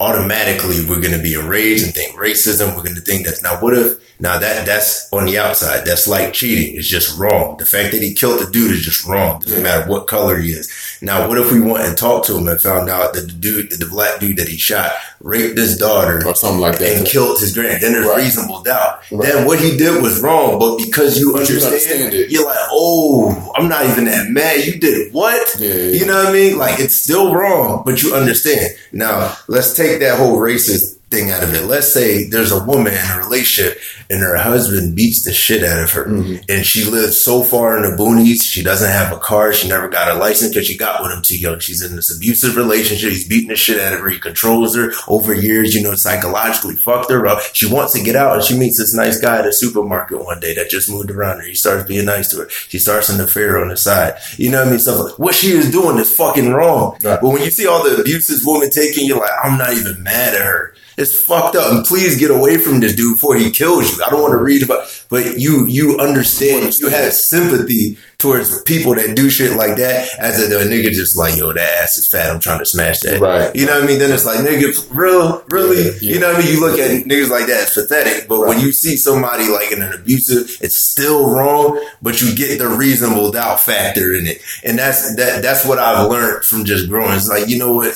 automatically 0.00 0.84
we're 0.88 1.00
gonna 1.00 1.22
be 1.22 1.34
enraged 1.34 1.84
and 1.84 1.94
think 1.94 2.16
racism. 2.16 2.76
We're 2.76 2.82
gonna 2.82 3.00
think 3.00 3.26
that's 3.26 3.42
now 3.42 3.60
what 3.60 3.74
if 3.76 4.15
now 4.18 4.38
that 4.38 4.64
that's 4.66 5.12
on 5.12 5.26
the 5.26 5.38
outside. 5.38 5.84
That's 5.86 6.06
like 6.08 6.32
cheating. 6.32 6.76
It's 6.76 6.88
just 6.88 7.18
wrong. 7.18 7.56
The 7.58 7.66
fact 7.66 7.92
that 7.92 8.02
he 8.02 8.14
killed 8.14 8.40
the 8.40 8.50
dude 8.50 8.72
is 8.72 8.82
just 8.82 9.06
wrong. 9.06 9.40
Doesn't 9.40 9.62
matter 9.62 9.90
what 9.90 10.06
color 10.06 10.38
he 10.38 10.50
is. 10.52 10.72
Now, 11.02 11.28
what 11.28 11.38
if 11.38 11.52
we 11.52 11.60
went 11.60 11.86
and 11.86 11.96
talked 11.98 12.26
to 12.28 12.38
him 12.38 12.48
and 12.48 12.60
found 12.60 12.88
out 12.88 13.12
that 13.12 13.26
the 13.26 13.32
dude, 13.32 13.70
the 13.72 13.86
black 13.86 14.18
dude 14.18 14.38
that 14.38 14.48
he 14.48 14.56
shot, 14.56 14.92
raped 15.20 15.58
his 15.58 15.76
daughter 15.76 16.22
or 16.26 16.34
something 16.34 16.60
like 16.60 16.78
that. 16.78 16.96
and 16.96 17.06
killed 17.06 17.38
his 17.40 17.52
grand. 17.52 17.82
Then 17.82 17.92
there's 17.92 18.06
Right. 18.06 18.18
reasonable 18.18 18.62
doubt. 18.62 19.00
Right. 19.10 19.26
Then 19.32 19.46
what 19.46 19.60
he 19.60 19.76
did 19.76 20.00
was 20.02 20.20
wrong, 20.20 20.58
but 20.58 20.78
because 20.78 21.18
you 21.18 21.32
But 21.32 21.48
you 21.48 21.56
understand, 21.56 21.74
understand 22.04 22.14
it. 22.14 22.30
you're 22.30 22.46
like, 22.46 22.56
oh, 22.70 23.52
I'm 23.56 23.68
not 23.68 23.84
even 23.86 24.06
that 24.06 24.30
mad. 24.30 24.64
You 24.64 24.78
did 24.78 25.12
what? 25.12 25.46
Yeah, 25.58 25.74
yeah, 25.74 25.90
You 25.98 26.06
know 26.06 26.16
what 26.16 26.26
I 26.28 26.32
mean? 26.32 26.56
Like 26.58 26.80
it's 26.80 26.96
still 26.96 27.34
wrong, 27.34 27.82
but 27.84 28.02
you 28.02 28.14
understand. 28.14 28.70
Now 28.92 29.36
let's 29.48 29.74
take 29.74 30.00
that 30.00 30.18
whole 30.18 30.38
racist 30.38 30.95
thing 31.10 31.30
out 31.30 31.42
of 31.44 31.54
it. 31.54 31.64
Let's 31.66 31.92
say 31.92 32.28
there's 32.28 32.50
a 32.50 32.64
woman 32.64 32.92
in 32.92 32.98
a 32.98 33.18
relationship 33.18 33.78
and 34.10 34.20
her 34.20 34.36
husband 34.36 34.96
beats 34.96 35.24
the 35.24 35.32
shit 35.32 35.62
out 35.62 35.78
of 35.82 35.90
her 35.92 36.06
Mm-hmm. 36.06 36.36
and 36.48 36.64
she 36.64 36.84
lives 36.84 37.18
so 37.18 37.42
far 37.42 37.76
in 37.76 37.82
the 37.82 37.96
boonies, 37.96 38.42
she 38.42 38.62
doesn't 38.62 38.90
have 38.90 39.12
a 39.12 39.18
car, 39.18 39.52
she 39.52 39.68
never 39.68 39.88
got 39.88 40.14
a 40.14 40.18
license 40.18 40.50
because 40.52 40.66
she 40.66 40.76
got 40.76 41.02
with 41.02 41.12
him 41.12 41.22
too 41.22 41.38
young. 41.38 41.58
She's 41.58 41.82
in 41.82 41.96
this 41.96 42.14
abusive 42.16 42.56
relationship, 42.56 43.10
he's 43.10 43.28
beating 43.28 43.48
the 43.48 43.56
shit 43.56 43.80
out 43.80 43.92
of 43.92 44.00
her, 44.00 44.08
he 44.08 44.18
controls 44.18 44.76
her 44.76 44.92
over 45.08 45.34
years, 45.34 45.74
you 45.74 45.82
know, 45.82 45.94
psychologically 45.94 46.74
fucked 46.76 47.10
her 47.10 47.26
up. 47.26 47.40
She 47.52 47.70
wants 47.72 47.92
to 47.94 48.02
get 48.02 48.16
out 48.16 48.36
and 48.36 48.44
she 48.44 48.56
meets 48.58 48.78
this 48.78 48.94
nice 48.94 49.20
guy 49.20 49.38
at 49.38 49.46
a 49.46 49.52
supermarket 49.52 50.24
one 50.24 50.40
day 50.40 50.54
that 50.54 50.70
just 50.70 50.90
moved 50.90 51.10
around 51.10 51.38
her. 51.38 51.46
He 51.46 51.54
starts 51.54 51.86
being 51.88 52.04
nice 52.06 52.30
to 52.30 52.38
her. 52.38 52.48
She 52.50 52.78
starts 52.78 53.08
an 53.08 53.20
affair 53.20 53.58
on 53.60 53.68
the 53.68 53.76
side. 53.76 54.14
You 54.36 54.50
know 54.50 54.58
what 54.60 54.68
I 54.68 54.70
mean? 54.70 54.80
So 54.80 55.04
like 55.04 55.18
what 55.18 55.34
she 55.34 55.48
is 55.52 55.70
doing 55.70 55.98
is 55.98 56.14
fucking 56.14 56.52
wrong. 56.52 56.92
Right. 57.02 57.20
But 57.20 57.30
when 57.30 57.42
you 57.42 57.50
see 57.50 57.66
all 57.66 57.82
the 57.82 57.96
abuses 58.00 58.44
woman 58.46 58.70
taking, 58.70 59.06
you're 59.06 59.18
like, 59.20 59.30
I'm 59.42 59.58
not 59.58 59.72
even 59.72 60.02
mad 60.02 60.34
at 60.34 60.44
her. 60.46 60.74
It's 60.96 61.20
fucked 61.20 61.56
up. 61.56 61.72
And 61.72 61.84
please 61.84 62.18
get 62.18 62.30
away 62.30 62.58
from 62.58 62.80
this 62.80 62.94
dude 62.94 63.14
before 63.14 63.36
he 63.36 63.50
kills 63.50 63.96
you. 63.96 64.02
I 64.02 64.10
don't 64.10 64.22
want 64.22 64.32
to 64.32 64.42
read 64.42 64.62
about, 64.62 64.88
but 65.10 65.38
you 65.38 65.66
you 65.66 65.98
understand. 65.98 66.78
You 66.78 66.88
have 66.88 67.12
sympathy 67.12 67.98
towards 68.18 68.62
people 68.62 68.94
that 68.94 69.14
do 69.14 69.28
shit 69.28 69.56
like 69.56 69.76
that. 69.76 70.08
As 70.18 70.40
a, 70.40 70.56
a 70.56 70.64
nigga 70.64 70.90
just 70.90 71.16
like, 71.16 71.36
yo, 71.36 71.52
that 71.52 71.82
ass 71.82 71.98
is 71.98 72.08
fat. 72.08 72.30
I'm 72.30 72.40
trying 72.40 72.60
to 72.60 72.64
smash 72.64 73.00
that. 73.00 73.20
Right. 73.20 73.54
You 73.54 73.66
know 73.66 73.74
what 73.74 73.84
I 73.84 73.86
mean? 73.86 73.98
Then 73.98 74.10
it's 74.10 74.24
like, 74.24 74.40
nigga, 74.40 74.74
real, 74.90 75.44
really. 75.50 75.84
Yeah, 75.84 75.90
yeah. 76.00 76.14
You 76.14 76.20
know 76.20 76.28
what 76.32 76.36
I 76.36 76.38
mean? 76.40 76.54
You 76.54 76.60
look 76.60 76.78
at 76.78 76.90
niggas 77.04 77.30
like 77.30 77.46
that, 77.46 77.62
it's 77.64 77.74
pathetic. 77.74 78.28
But 78.28 78.46
when 78.46 78.60
you 78.60 78.72
see 78.72 78.96
somebody 78.96 79.48
like 79.48 79.72
in 79.72 79.82
an 79.82 79.92
abusive, 79.92 80.56
it's 80.62 80.76
still 80.76 81.30
wrong. 81.30 81.82
But 82.00 82.22
you 82.22 82.34
get 82.34 82.58
the 82.58 82.68
reasonable 82.68 83.32
doubt 83.32 83.60
factor 83.60 84.14
in 84.14 84.26
it, 84.26 84.40
and 84.64 84.78
that's 84.78 85.14
that. 85.16 85.42
That's 85.42 85.66
what 85.66 85.78
I've 85.78 86.08
learned 86.08 86.44
from 86.44 86.64
just 86.64 86.88
growing. 86.88 87.12
It's 87.12 87.28
like 87.28 87.48
you 87.48 87.58
know 87.58 87.74
what 87.74 87.94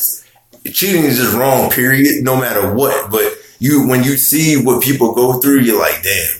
cheating 0.67 1.05
is 1.05 1.19
just 1.19 1.35
wrong, 1.35 1.71
period, 1.71 2.23
no 2.25 2.37
matter 2.38 2.75
what. 2.75 3.11
But 3.11 3.33
you, 3.59 3.87
when 3.87 4.05
you 4.05 4.17
see 4.17 4.62
what 4.62 4.83
people 4.83 5.14
go 5.14 5.40
through, 5.40 5.61
you're 5.61 5.81
like, 5.81 6.02
damn, 6.02 6.37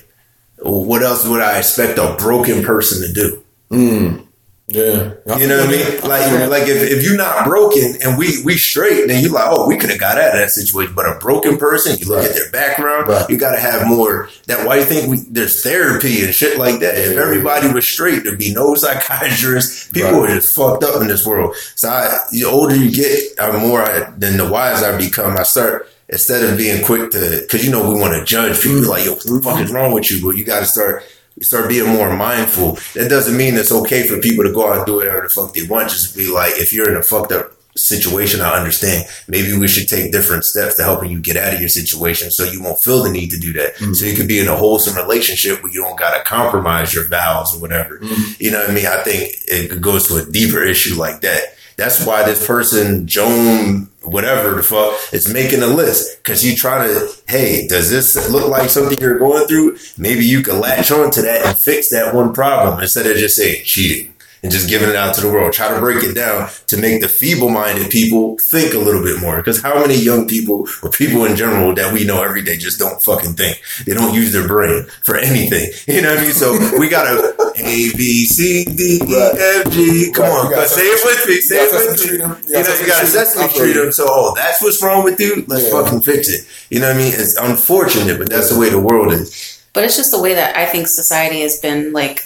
what 0.59 1.03
else 1.03 1.27
would 1.27 1.41
I 1.41 1.59
expect 1.59 1.99
a 1.99 2.15
broken 2.19 2.63
person 2.63 3.07
to 3.07 3.13
do? 3.13 3.45
Mm. 3.71 4.27
Yeah. 4.73 5.15
You 5.39 5.49
know 5.49 5.59
what 5.67 5.69
I 5.69 5.73
mean? 5.73 6.01
Like, 6.03 6.49
like 6.51 6.63
if, 6.69 6.81
if 6.91 7.03
you're 7.05 7.17
not 7.17 7.45
broken 7.45 7.97
and 8.05 8.17
we 8.17 8.43
we 8.45 8.57
straight, 8.57 9.09
then 9.09 9.23
you're 9.23 9.33
like, 9.33 9.47
oh, 9.49 9.67
we 9.67 9.77
could 9.77 9.91
have 9.91 9.99
got 9.99 10.17
out 10.17 10.29
of 10.35 10.35
that 10.41 10.51
situation. 10.51 10.95
But 10.95 11.07
a 11.07 11.19
broken 11.19 11.57
person, 11.57 11.99
you 11.99 12.07
look 12.07 12.19
Right. 12.21 12.29
at 12.29 12.35
their 12.37 12.51
background, 12.53 13.09
Right. 13.09 13.29
you 13.29 13.37
got 13.37 13.53
to 13.55 13.61
have 13.61 13.87
more. 13.89 14.29
That 14.47 14.65
why 14.67 14.77
you 14.79 14.85
think 14.85 15.11
we, 15.11 15.19
there's 15.29 15.63
therapy 15.63 16.25
and 16.25 16.33
shit 16.33 16.57
like 16.59 16.81
that. 16.81 16.97
If 16.97 17.17
everybody 17.17 17.73
was 17.73 17.87
straight, 17.87 18.23
there'd 18.23 18.39
be 18.39 18.55
no 18.55 18.75
psychiatrists. 18.77 19.89
People 19.91 20.21
Right. 20.23 20.31
are 20.31 20.35
just 20.37 20.55
fucked 20.55 20.85
up 20.85 21.01
in 21.01 21.09
this 21.09 21.27
world. 21.27 21.57
So 21.75 21.89
I, 21.89 22.19
the 22.31 22.45
older 22.45 22.77
you 22.77 22.91
get, 22.93 23.21
I'm 23.41 23.61
more 23.61 23.83
I, 23.83 24.11
then 24.17 24.37
the 24.37 24.49
wiser 24.49 24.87
I 24.87 24.97
become. 24.97 25.37
I 25.37 25.43
start 25.43 25.89
instead 26.09 26.45
of 26.45 26.57
being 26.59 26.85
quick 26.85 27.11
to, 27.11 27.41
because 27.43 27.65
you 27.65 27.71
know 27.73 27.89
we 27.93 27.99
want 27.99 28.15
to 28.15 28.25
judge 28.25 28.61
people. 28.63 28.89
Like, 28.89 29.05
yo, 29.05 29.13
what 29.15 29.23
the 29.25 29.41
fuck 29.43 29.61
is 29.61 29.73
wrong 29.73 29.93
with 29.93 30.11
you? 30.11 30.25
But 30.25 30.37
you 30.37 30.45
got 30.45 30.61
to 30.61 30.67
start 30.67 31.05
start 31.43 31.69
being 31.69 31.89
more 31.89 32.15
mindful. 32.17 32.79
That 32.95 33.09
doesn't 33.09 33.37
mean 33.37 33.55
it's 33.55 33.73
okay 33.73 34.07
for 34.07 34.19
people 34.19 34.45
to 34.45 34.53
go 34.53 34.71
out 34.71 34.79
and 34.79 34.87
do 34.87 34.97
whatever 34.97 35.23
the 35.23 35.29
fuck 35.29 35.55
they 35.55 35.67
want. 35.67 35.91
Just 35.91 36.17
be 36.17 36.31
like, 36.31 36.53
if 36.57 36.73
you're 36.73 36.91
in 36.91 36.97
a 36.97 37.03
fucked 37.03 37.33
up 37.33 37.53
situation, 37.77 38.41
I 38.41 38.59
understand. 38.59 39.07
Maybe 39.29 39.57
we 39.57 39.69
should 39.69 39.89
take 39.89 40.13
different 40.13 40.45
steps 40.45 40.77
to 40.77 40.83
helping 40.83 41.11
you 41.11 41.21
get 41.21 41.37
out 41.37 41.55
of 41.55 41.61
your 41.61 41.69
situation 41.69 42.31
so 42.31 42.45
you 42.45 42.63
won't 42.63 42.81
feel 42.81 43.03
the 43.03 43.11
need 43.11 43.31
to 43.31 43.39
do 43.39 43.53
that. 43.55 43.77
Mm-hmm. 43.77 43.93
So 43.95 44.07
you 44.07 44.17
could 44.17 44.29
be 44.29 44.41
in 44.41 44.49
a 44.49 44.57
wholesome 44.57 44.97
relationship 44.97 45.63
where 45.63 45.73
you 45.73 45.83
don't 45.83 45.99
got 45.99 46.17
to 46.17 46.25
compromise 46.25 46.93
your 46.93 47.09
vows 47.09 47.55
or 47.55 47.61
whatever. 47.61 47.99
Mm-hmm. 47.99 48.43
You 48.43 48.51
know 48.51 48.61
what 48.61 48.71
I 48.71 48.75
mean? 48.75 48.87
I 48.87 49.03
think 49.03 49.35
it 49.47 49.81
goes 49.81 50.09
to 50.09 50.17
a 50.17 50.31
deeper 50.31 50.63
issue 50.63 50.97
like 50.97 51.21
that. 51.21 51.57
That's 51.81 52.05
why 52.05 52.25
this 52.25 52.47
person, 52.47 53.07
Joan, 53.07 53.89
whatever 54.03 54.55
the 54.55 54.63
fuck, 54.63 54.93
is 55.15 55.33
making 55.33 55.63
a 55.63 55.67
list. 55.67 56.23
Cause 56.25 56.45
you 56.45 56.55
try 56.55 56.87
to, 56.87 57.11
hey, 57.27 57.67
does 57.69 57.91
this 57.91 58.31
look 58.31 58.51
like 58.51 58.69
something 58.69 59.01
you're 59.01 59.19
going 59.19 59.47
through? 59.47 59.79
Maybe 59.97 60.27
you 60.27 60.43
can 60.43 60.61
latch 60.61 60.91
on 60.91 61.11
to 61.13 61.23
that 61.23 61.47
and 61.47 61.59
fix 61.61 61.89
that 61.89 62.15
one 62.15 62.35
problem 62.35 62.81
instead 62.81 63.07
of 63.07 63.17
just 63.17 63.37
saying 63.37 63.63
cheating 63.65 64.13
and 64.43 64.51
just 64.51 64.69
giving 64.69 64.89
it 64.89 64.97
out 64.97 65.15
to 65.15 65.21
the 65.21 65.29
world. 65.31 65.53
Try 65.53 65.69
to 65.73 65.79
break 65.81 66.03
it 66.03 66.15
down 66.15 66.49
to 66.69 66.77
make 66.77 67.01
the 67.03 67.09
feeble 67.09 67.49
minded 67.51 67.91
people 67.91 68.37
think 68.51 68.75
a 68.75 68.79
little 68.79 69.03
bit 69.03 69.21
more. 69.21 69.37
Because 69.37 69.61
how 69.63 69.79
many 69.81 69.95
young 69.97 70.27
people 70.27 70.67
or 70.83 70.91
people 70.91 71.25
in 71.27 71.37
general 71.37 71.75
that 71.75 71.93
we 71.93 72.05
know 72.05 72.23
every 72.23 72.43
day 72.43 72.57
just 72.57 72.79
don't 72.79 73.03
fucking 73.05 73.35
think? 73.35 73.61
They 73.87 73.95
don't 73.95 74.15
use 74.15 74.33
their 74.33 74.47
brain 74.49 74.87
for 75.03 75.17
anything. 75.17 75.69
You 75.91 76.03
know 76.03 76.11
what 76.11 76.21
I 76.21 76.23
mean? 76.23 76.33
So 76.33 76.79
we 76.79 76.89
gotta 76.89 77.35
A, 77.57 77.91
B, 77.97 78.25
C, 78.27 78.65
D, 78.65 79.01
E, 79.03 79.15
F, 79.15 79.71
G. 79.73 80.13
Come 80.13 80.25
Right, 80.25 80.31
on, 80.33 80.45
you 80.47 80.51
gotta 80.51 80.63
but 80.63 80.69
say 80.69 80.83
it 80.83 81.05
with 81.05 81.29
me. 81.29 81.35
you 81.35 81.43
Say 81.43 81.57
gotta 81.57 81.85
it 81.85 81.91
with 81.91 81.99
Sesame 81.99 82.07
me. 82.07 82.13
You 82.13 82.19
know, 82.29 82.37
you 82.47 82.87
gotta 82.87 83.07
sesame 83.07 83.45
I 83.45 83.49
treat 83.49 83.73
them. 83.75 83.93
So, 83.93 84.07
oh, 84.09 84.33
that's 84.37 84.63
what's 84.63 84.83
wrong 84.83 85.05
with 85.05 85.19
you? 85.21 85.45
Let's 85.49 85.65
Yeah. 85.65 85.83
fucking 85.83 86.03
fix 86.03 86.29
it. 86.29 86.47
You 86.71 86.81
know 86.81 86.87
what 86.89 86.97
I 86.97 86.99
mean? 86.99 87.13
It's 87.15 87.37
unfortunate, 87.37 88.19
but 88.19 88.31
that's 88.31 88.51
the 88.53 88.59
way 88.59 88.71
the 88.71 88.79
world 88.81 89.13
is. 89.13 89.59
But 89.73 89.85
it's 89.85 89.97
just 89.97 90.11
the 90.13 90.21
way 90.21 90.35
that 90.35 90.57
I 90.57 90.67
think 90.67 90.87
society 90.89 91.41
has 91.43 91.59
been 91.61 91.93
like 91.93 92.25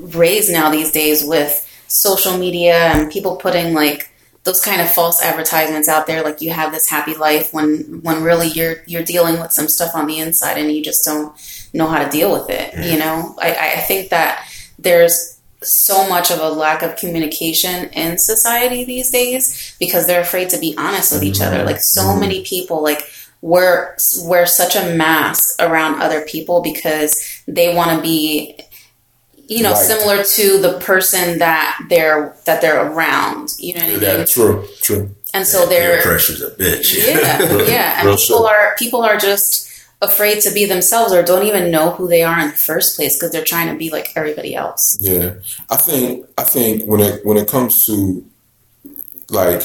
raised 0.00 0.52
now 0.52 0.70
these 0.70 0.92
days 0.92 1.24
with 1.24 1.66
social 1.88 2.36
media 2.38 2.74
and 2.74 3.10
people 3.10 3.36
putting 3.36 3.74
like 3.74 4.10
those 4.44 4.64
kind 4.64 4.80
of 4.80 4.90
false 4.90 5.22
advertisements 5.22 5.88
out 5.88 6.06
there 6.06 6.22
like 6.22 6.40
you 6.40 6.50
have 6.50 6.72
this 6.72 6.88
happy 6.88 7.14
life 7.14 7.52
when 7.52 8.00
when 8.02 8.22
really 8.22 8.48
you're 8.48 8.76
you're 8.86 9.02
dealing 9.02 9.38
with 9.40 9.52
some 9.52 9.68
stuff 9.68 9.94
on 9.94 10.06
the 10.06 10.18
inside 10.18 10.56
and 10.56 10.72
you 10.72 10.82
just 10.82 11.04
don't 11.04 11.34
know 11.74 11.86
how 11.86 12.02
to 12.02 12.10
deal 12.10 12.32
with 12.32 12.48
it 12.48 12.72
you 12.90 12.98
know? 12.98 13.34
I, 13.40 13.74
I 13.76 13.80
think 13.80 14.10
that 14.10 14.48
there's 14.78 15.40
so 15.62 16.08
much 16.08 16.30
of 16.30 16.38
a 16.38 16.48
lack 16.48 16.82
of 16.82 16.96
communication 16.96 17.90
in 17.90 18.16
society 18.18 18.84
these 18.84 19.10
days 19.10 19.76
because 19.78 20.06
they're 20.06 20.22
afraid 20.22 20.48
to 20.50 20.58
be 20.58 20.74
honest 20.78 21.12
with 21.12 21.22
each 21.22 21.40
other. 21.40 21.64
Like 21.64 21.78
so 21.80 22.02
mm-hmm. 22.02 22.20
many 22.20 22.44
people 22.44 22.82
like 22.82 23.02
wear 23.42 23.96
wear 24.22 24.46
such 24.46 24.76
a 24.76 24.94
mask 24.94 25.54
around 25.60 26.00
other 26.00 26.22
people 26.22 26.62
because 26.62 27.42
they 27.46 27.74
want 27.74 27.90
to 27.96 28.02
be 28.02 28.58
you 29.54 29.62
know 29.64 29.72
Right. 29.72 29.86
similar 29.92 30.18
to 30.36 30.44
the 30.66 30.72
person 30.90 31.38
that 31.44 31.68
they're 31.90 32.34
that 32.46 32.58
they're 32.62 32.82
around 32.90 33.48
you 33.58 33.74
know 33.74 33.80
what 33.80 33.90
I 33.90 33.96
mean 33.96 34.02
Yeah, 34.18 34.24
true, 34.24 34.54
true. 34.86 35.04
and 35.34 35.44
so 35.52 35.58
they're 35.66 36.00
pressure's 36.02 36.42
a 36.42 36.50
bitch. 36.62 36.88
yeah 36.96 37.66
yeah 37.74 37.88
and 37.98 38.06
Real 38.08 38.16
people 38.16 38.38
shit. 38.46 38.52
are 38.54 38.74
people 38.78 39.02
are 39.02 39.18
just 39.30 39.52
afraid 40.02 40.40
to 40.46 40.50
be 40.58 40.64
themselves 40.74 41.12
or 41.12 41.22
don't 41.22 41.46
even 41.46 41.70
know 41.70 41.90
who 41.96 42.08
they 42.08 42.22
are 42.22 42.38
in 42.44 42.48
the 42.54 42.56
first 42.70 42.96
place 42.96 43.16
because 43.16 43.30
they're 43.32 43.44
trying 43.54 43.68
to 43.72 43.76
be 43.84 43.88
like 43.96 44.08
everybody 44.16 44.52
else 44.54 44.96
Yeah, 45.00 45.34
I 45.68 45.76
think 45.76 46.26
I 46.38 46.44
think 46.44 46.84
when 46.90 47.00
it 47.00 47.26
when 47.26 47.36
it 47.36 47.48
comes 47.48 47.84
to 47.86 48.24
like, 49.30 49.62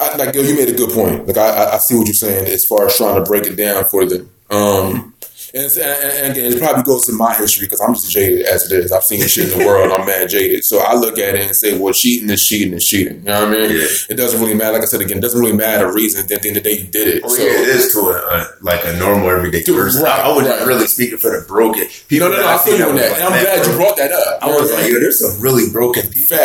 I, 0.00 0.16
like 0.16 0.34
yo, 0.34 0.42
you 0.42 0.54
made 0.56 0.68
a 0.70 0.72
good 0.72 0.90
point. 0.90 1.26
Like 1.26 1.36
I, 1.36 1.48
I- 1.64 1.74
I 1.74 1.78
see 1.78 1.94
what 1.96 2.06
you're 2.06 2.14
saying 2.14 2.46
as 2.46 2.64
far 2.64 2.86
as 2.86 2.96
trying 2.96 3.16
to 3.22 3.28
break 3.28 3.44
it 3.46 3.56
down 3.56 3.84
for 3.90 4.04
them. 4.06 4.30
Um, 4.50 5.14
and, 5.54 5.70
and, 5.72 5.78
and 5.78 6.32
again, 6.32 6.52
it 6.52 6.58
probably 6.58 6.82
goes 6.82 7.06
to 7.06 7.12
my 7.12 7.34
history 7.34 7.66
because 7.66 7.80
I'm 7.80 7.94
just 7.94 8.10
jaded 8.10 8.46
as 8.46 8.70
it 8.70 8.84
is. 8.84 8.92
I've 8.92 9.02
seen 9.04 9.26
shit 9.26 9.52
in 9.52 9.58
the 9.58 9.66
world. 9.66 9.92
I'm 9.92 10.06
mad 10.06 10.28
jaded, 10.28 10.64
so 10.64 10.78
I 10.78 10.94
look 10.94 11.18
at 11.18 11.34
it 11.34 11.46
and 11.46 11.56
say, 11.56 11.78
well, 11.78 11.92
cheating 11.92 12.30
is 12.30 12.46
cheating 12.46 12.74
is 12.74 12.86
cheating. 12.86 13.18
You 13.18 13.24
know 13.24 13.40
what 13.46 13.48
I 13.48 13.52
mean? 13.52 13.70
Yeah. 13.70 13.86
It 14.10 14.14
doesn't 14.16 14.40
really 14.40 14.54
matter. 14.54 14.72
Like 14.72 14.82
I 14.82 14.86
said 14.86 15.00
again, 15.00 15.18
it 15.18 15.22
doesn't 15.22 15.40
really 15.40 15.56
matter 15.56 15.92
reason. 15.92 16.22
At 16.22 16.28
the 16.28 16.48
end 16.48 16.56
of 16.56 16.62
the 16.62 16.70
day, 16.70 16.80
you 16.80 16.86
did 16.88 17.08
it. 17.08 17.22
Oh 17.24 17.28
so, 17.28 17.42
yeah, 17.42 17.62
it 17.62 17.68
is 17.68 17.92
to 17.94 18.00
a, 18.00 18.46
like 18.62 18.84
a 18.84 18.96
normal 18.98 19.30
everyday 19.30 19.62
Dude, 19.62 19.76
person. 19.76 20.02
right, 20.02 20.20
I 20.20 20.28
wasn't 20.28 20.58
right. 20.58 20.66
really 20.66 20.86
speaking 20.86 21.18
for 21.18 21.30
the 21.38 21.46
broken 21.46 21.82
no, 21.82 21.88
people. 22.08 22.28
no, 22.28 22.34
no. 22.34 22.42
that 22.42 22.46
I, 22.46 22.54
I 22.54 22.58
feel 22.58 22.78
you 22.78 22.88
on 22.88 22.96
that. 22.96 23.12
Like, 23.12 23.20
and 23.20 23.24
I'm 23.24 23.32
man, 23.32 23.44
glad 23.44 23.66
you 23.66 23.72
brought 23.76 23.96
that 23.96 24.12
up. 24.12 24.42
I 24.42 24.46
was 24.48 24.72
like, 24.72 24.90
yo, 24.90 24.98
there's 25.00 25.18
some 25.18 25.40
really 25.40 25.70
broken 25.72 26.08
people. 26.08 26.36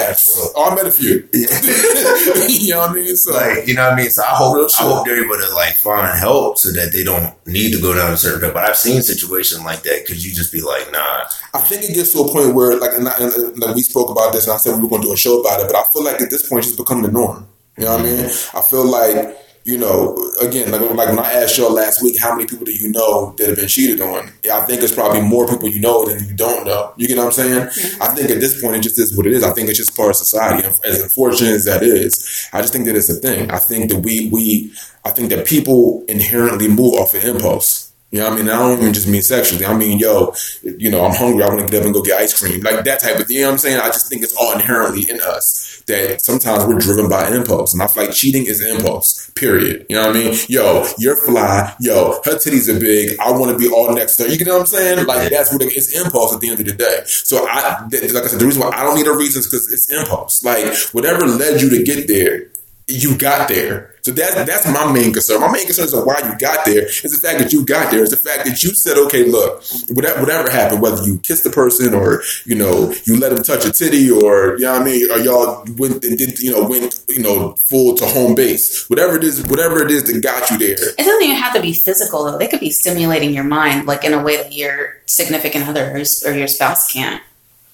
Oh, 0.55 0.69
I 0.71 0.75
met 0.75 0.87
a 0.87 0.91
few. 0.91 1.27
You 1.33 2.71
know 2.73 2.79
what 2.79 2.91
I 2.91 2.93
mean? 2.93 3.15
So, 3.15 3.33
Like, 3.33 3.67
you 3.67 3.73
know 3.75 3.83
what 3.83 3.93
I 3.93 3.95
mean? 3.97 4.09
So 4.09 4.23
I 4.23 4.35
hope 4.35 4.69
I 4.79 4.83
hope 4.83 5.05
they're 5.05 5.23
able 5.23 5.37
to 5.37 5.49
like 5.53 5.75
find 5.77 6.17
help 6.17 6.57
so 6.57 6.71
that 6.73 6.91
they 6.93 7.03
don't 7.03 7.33
need 7.45 7.71
to 7.73 7.81
go 7.81 7.93
down 7.93 8.13
a 8.13 8.17
certain 8.17 8.41
path. 8.41 8.53
But 8.53 8.69
I've 8.69 8.77
seen 8.77 8.92
situations 9.01 9.63
like 9.63 9.83
that 9.83 10.03
because 10.05 10.25
you 10.25 10.33
just 10.33 10.51
be 10.51 10.61
like, 10.61 10.91
nah. 10.91 11.25
I 11.53 11.59
think 11.59 11.83
it 11.83 11.93
gets 11.93 12.13
to 12.13 12.19
a 12.19 12.31
point 12.31 12.53
where, 12.53 12.77
like, 12.79 12.91
and, 12.93 13.07
I, 13.07 13.13
and, 13.19 13.33
and, 13.33 13.59
like 13.59 13.75
we 13.75 13.81
spoke 13.81 14.09
about 14.09 14.33
this, 14.33 14.45
and 14.45 14.53
I 14.53 14.57
said 14.57 14.75
we 14.75 14.83
were 14.83 14.89
going 14.89 15.01
to 15.01 15.07
do 15.07 15.13
a 15.13 15.17
show 15.17 15.39
about 15.41 15.61
it, 15.61 15.67
but 15.67 15.75
I 15.75 15.83
feel 15.91 16.03
like 16.03 16.21
at 16.21 16.29
this 16.29 16.47
point, 16.47 16.59
it's 16.59 16.75
just 16.75 16.79
become 16.79 17.01
the 17.01 17.11
norm. 17.11 17.47
You 17.77 17.85
know 17.85 17.93
what 17.93 18.01
I 18.01 18.03
mean? 18.03 18.25
I 18.25 18.61
feel 18.69 18.85
like, 18.85 19.37
you 19.65 19.77
know, 19.77 20.15
again, 20.41 20.71
like, 20.71 20.81
like 20.81 21.09
when 21.09 21.19
I 21.19 21.31
asked 21.31 21.57
y'all 21.57 21.71
last 21.71 22.03
week, 22.03 22.19
how 22.19 22.35
many 22.35 22.45
people 22.45 22.65
do 22.65 22.73
you 22.73 22.91
know 22.91 23.33
that 23.37 23.47
have 23.47 23.55
been 23.55 23.67
cheated 23.67 24.01
on? 24.01 24.29
Yeah, 24.43 24.57
I 24.57 24.65
think 24.65 24.83
it's 24.83 24.93
probably 24.93 25.21
more 25.21 25.47
people 25.47 25.69
you 25.69 25.79
know 25.79 26.05
than 26.05 26.27
you 26.27 26.35
don't 26.35 26.65
know. 26.65 26.93
You 26.97 27.07
get 27.07 27.17
what 27.17 27.27
I'm 27.27 27.31
saying? 27.31 27.67
Mm-hmm. 27.67 28.03
I 28.03 28.07
think 28.07 28.29
at 28.29 28.41
this 28.41 28.61
point, 28.61 28.75
it 28.75 28.83
just 28.83 28.99
is 28.99 29.15
what 29.15 29.25
it 29.25 29.33
is. 29.33 29.43
I 29.43 29.53
think 29.53 29.69
it's 29.69 29.77
just 29.77 29.95
part 29.95 30.09
of 30.09 30.17
society. 30.17 30.67
As 30.83 31.01
unfortunate 31.01 31.51
as 31.51 31.65
that 31.65 31.81
is, 31.81 32.49
I 32.51 32.61
just 32.61 32.73
think 32.73 32.85
that 32.85 32.95
it's 32.95 33.09
a 33.09 33.15
thing. 33.15 33.49
I 33.51 33.59
think 33.59 33.89
that 33.89 33.99
we, 33.99 34.29
we, 34.29 34.73
I 35.05 35.11
think 35.11 35.29
that 35.29 35.47
people 35.47 36.03
inherently 36.07 36.67
move 36.67 36.93
off 36.95 37.13
of 37.15 37.23
impulse. 37.23 37.82
You 38.13 38.19
know 38.19 38.29
what 38.29 38.33
I 38.33 38.41
mean? 38.43 38.49
I 38.49 38.59
don't 38.59 38.79
even 38.79 38.93
just 38.93 39.07
mean 39.07 39.23
sexually. 39.23 39.65
I 39.65 39.75
mean, 39.75 39.97
yo, 39.97 40.35
you 40.61 40.91
know, 40.91 41.03
I'm 41.03 41.15
hungry. 41.15 41.41
I 41.41 41.47
want 41.47 41.61
to 41.61 41.65
get 41.65 41.79
up 41.79 41.85
and 41.85 41.95
go 41.95 42.03
get 42.03 42.19
ice 42.19 42.39
cream. 42.39 42.61
Like 42.61 42.85
that 42.85 42.99
type 43.01 43.19
of 43.19 43.25
thing. 43.25 43.37
You 43.37 43.41
know 43.41 43.47
what 43.47 43.53
I'm 43.53 43.57
saying? 43.57 43.79
I 43.79 43.87
just 43.87 44.07
think 44.07 44.21
it's 44.21 44.35
all 44.35 44.53
inherently 44.53 45.09
in 45.09 45.19
us 45.19 45.81
that 45.87 46.23
sometimes 46.23 46.63
we're 46.65 46.77
driven 46.77 47.09
by 47.09 47.27
impulse. 47.29 47.73
And 47.73 47.81
I 47.81 47.87
feel 47.87 48.03
like 48.03 48.13
cheating 48.13 48.45
is 48.45 48.61
impulse, 48.63 49.31
period. 49.31 49.87
You 49.89 49.95
know 49.95 50.05
what 50.05 50.15
I 50.15 50.19
mean? 50.19 50.37
Yo, 50.47 50.85
you're 50.99 51.17
fly. 51.25 51.75
Yo, 51.79 52.21
her 52.23 52.37
titties 52.37 52.69
are 52.69 52.79
big. 52.79 53.17
I 53.19 53.31
want 53.31 53.51
to 53.51 53.57
be 53.57 53.67
all 53.73 53.91
next 53.95 54.17
to 54.17 54.25
her. 54.25 54.29
You 54.29 54.37
get 54.37 54.47
what 54.47 54.59
I'm 54.59 54.65
saying? 54.67 55.07
Like 55.07 55.31
that's 55.31 55.51
what 55.51 55.63
it, 55.63 55.75
it's 55.75 55.99
impulse 55.99 56.35
at 56.35 56.39
the 56.39 56.51
end 56.51 56.59
of 56.59 56.67
the 56.67 56.73
day. 56.73 56.99
So 57.05 57.47
I, 57.49 57.81
like 57.81 57.93
I 57.93 58.27
said, 58.27 58.39
the 58.39 58.45
reason 58.45 58.61
why 58.61 58.69
I 58.75 58.83
don't 58.83 58.95
need 58.95 59.07
a 59.07 59.17
reason 59.17 59.39
is 59.39 59.47
because 59.47 59.73
it's 59.73 59.91
impulse. 59.91 60.43
Like 60.43 60.71
whatever 60.91 61.25
led 61.25 61.63
you 61.63 61.69
to 61.71 61.81
get 61.81 62.07
there, 62.07 62.45
you 62.87 63.17
got 63.17 63.47
there. 63.47 63.95
So 64.01 64.11
that's 64.11 64.33
that's 64.33 64.67
my 64.67 64.91
main 64.91 65.13
concern. 65.13 65.39
My 65.39 65.51
main 65.51 65.65
concern 65.65 65.85
is 65.85 65.95
why 65.95 66.19
you 66.19 66.37
got 66.37 66.65
there. 66.65 66.87
Is 66.87 67.21
the 67.21 67.25
fact 67.25 67.39
that 67.39 67.53
you 67.53 67.65
got 67.65 67.89
there. 67.89 68.01
It's 68.01 68.11
the 68.11 68.17
fact 68.17 68.45
that 68.45 68.61
you 68.61 68.75
said, 68.75 68.97
okay, 68.97 69.23
look, 69.23 69.63
whatever, 69.89 70.19
whatever 70.19 70.49
happened, 70.51 70.81
whether 70.81 71.01
you 71.03 71.19
kissed 71.19 71.45
the 71.45 71.49
person 71.49 71.93
or 71.93 72.21
you 72.45 72.55
know 72.55 72.93
you 73.05 73.17
let 73.17 73.31
him 73.31 73.41
touch 73.43 73.65
a 73.65 73.71
titty 73.71 74.11
or 74.11 74.57
you 74.57 74.65
know 74.65 74.73
what 74.73 74.81
I 74.81 74.85
mean, 74.85 75.11
or 75.11 75.19
y'all 75.19 75.65
went 75.77 76.03
and 76.03 76.17
did 76.17 76.39
you 76.39 76.51
know 76.51 76.67
went 76.67 76.99
you 77.07 77.21
know 77.21 77.55
full 77.69 77.95
to 77.95 78.05
home 78.05 78.35
base. 78.35 78.89
Whatever 78.89 79.15
it 79.15 79.23
is, 79.23 79.41
whatever 79.47 79.81
it 79.81 79.89
is 79.89 80.03
that 80.03 80.21
got 80.21 80.49
you 80.49 80.57
there. 80.57 80.89
It 80.89 80.97
doesn't 80.97 81.23
even 81.23 81.37
have 81.37 81.53
to 81.53 81.61
be 81.61 81.73
physical 81.73 82.25
though. 82.25 82.37
They 82.37 82.47
could 82.47 82.59
be 82.59 82.71
stimulating 82.71 83.33
your 83.33 83.45
mind, 83.45 83.87
like 83.87 84.03
in 84.03 84.13
a 84.13 84.21
way 84.21 84.35
that 84.35 84.51
your 84.51 84.97
significant 85.05 85.67
other 85.67 85.95
or, 85.95 86.29
or 86.29 86.35
your 86.35 86.47
spouse 86.47 86.91
can't. 86.91 87.21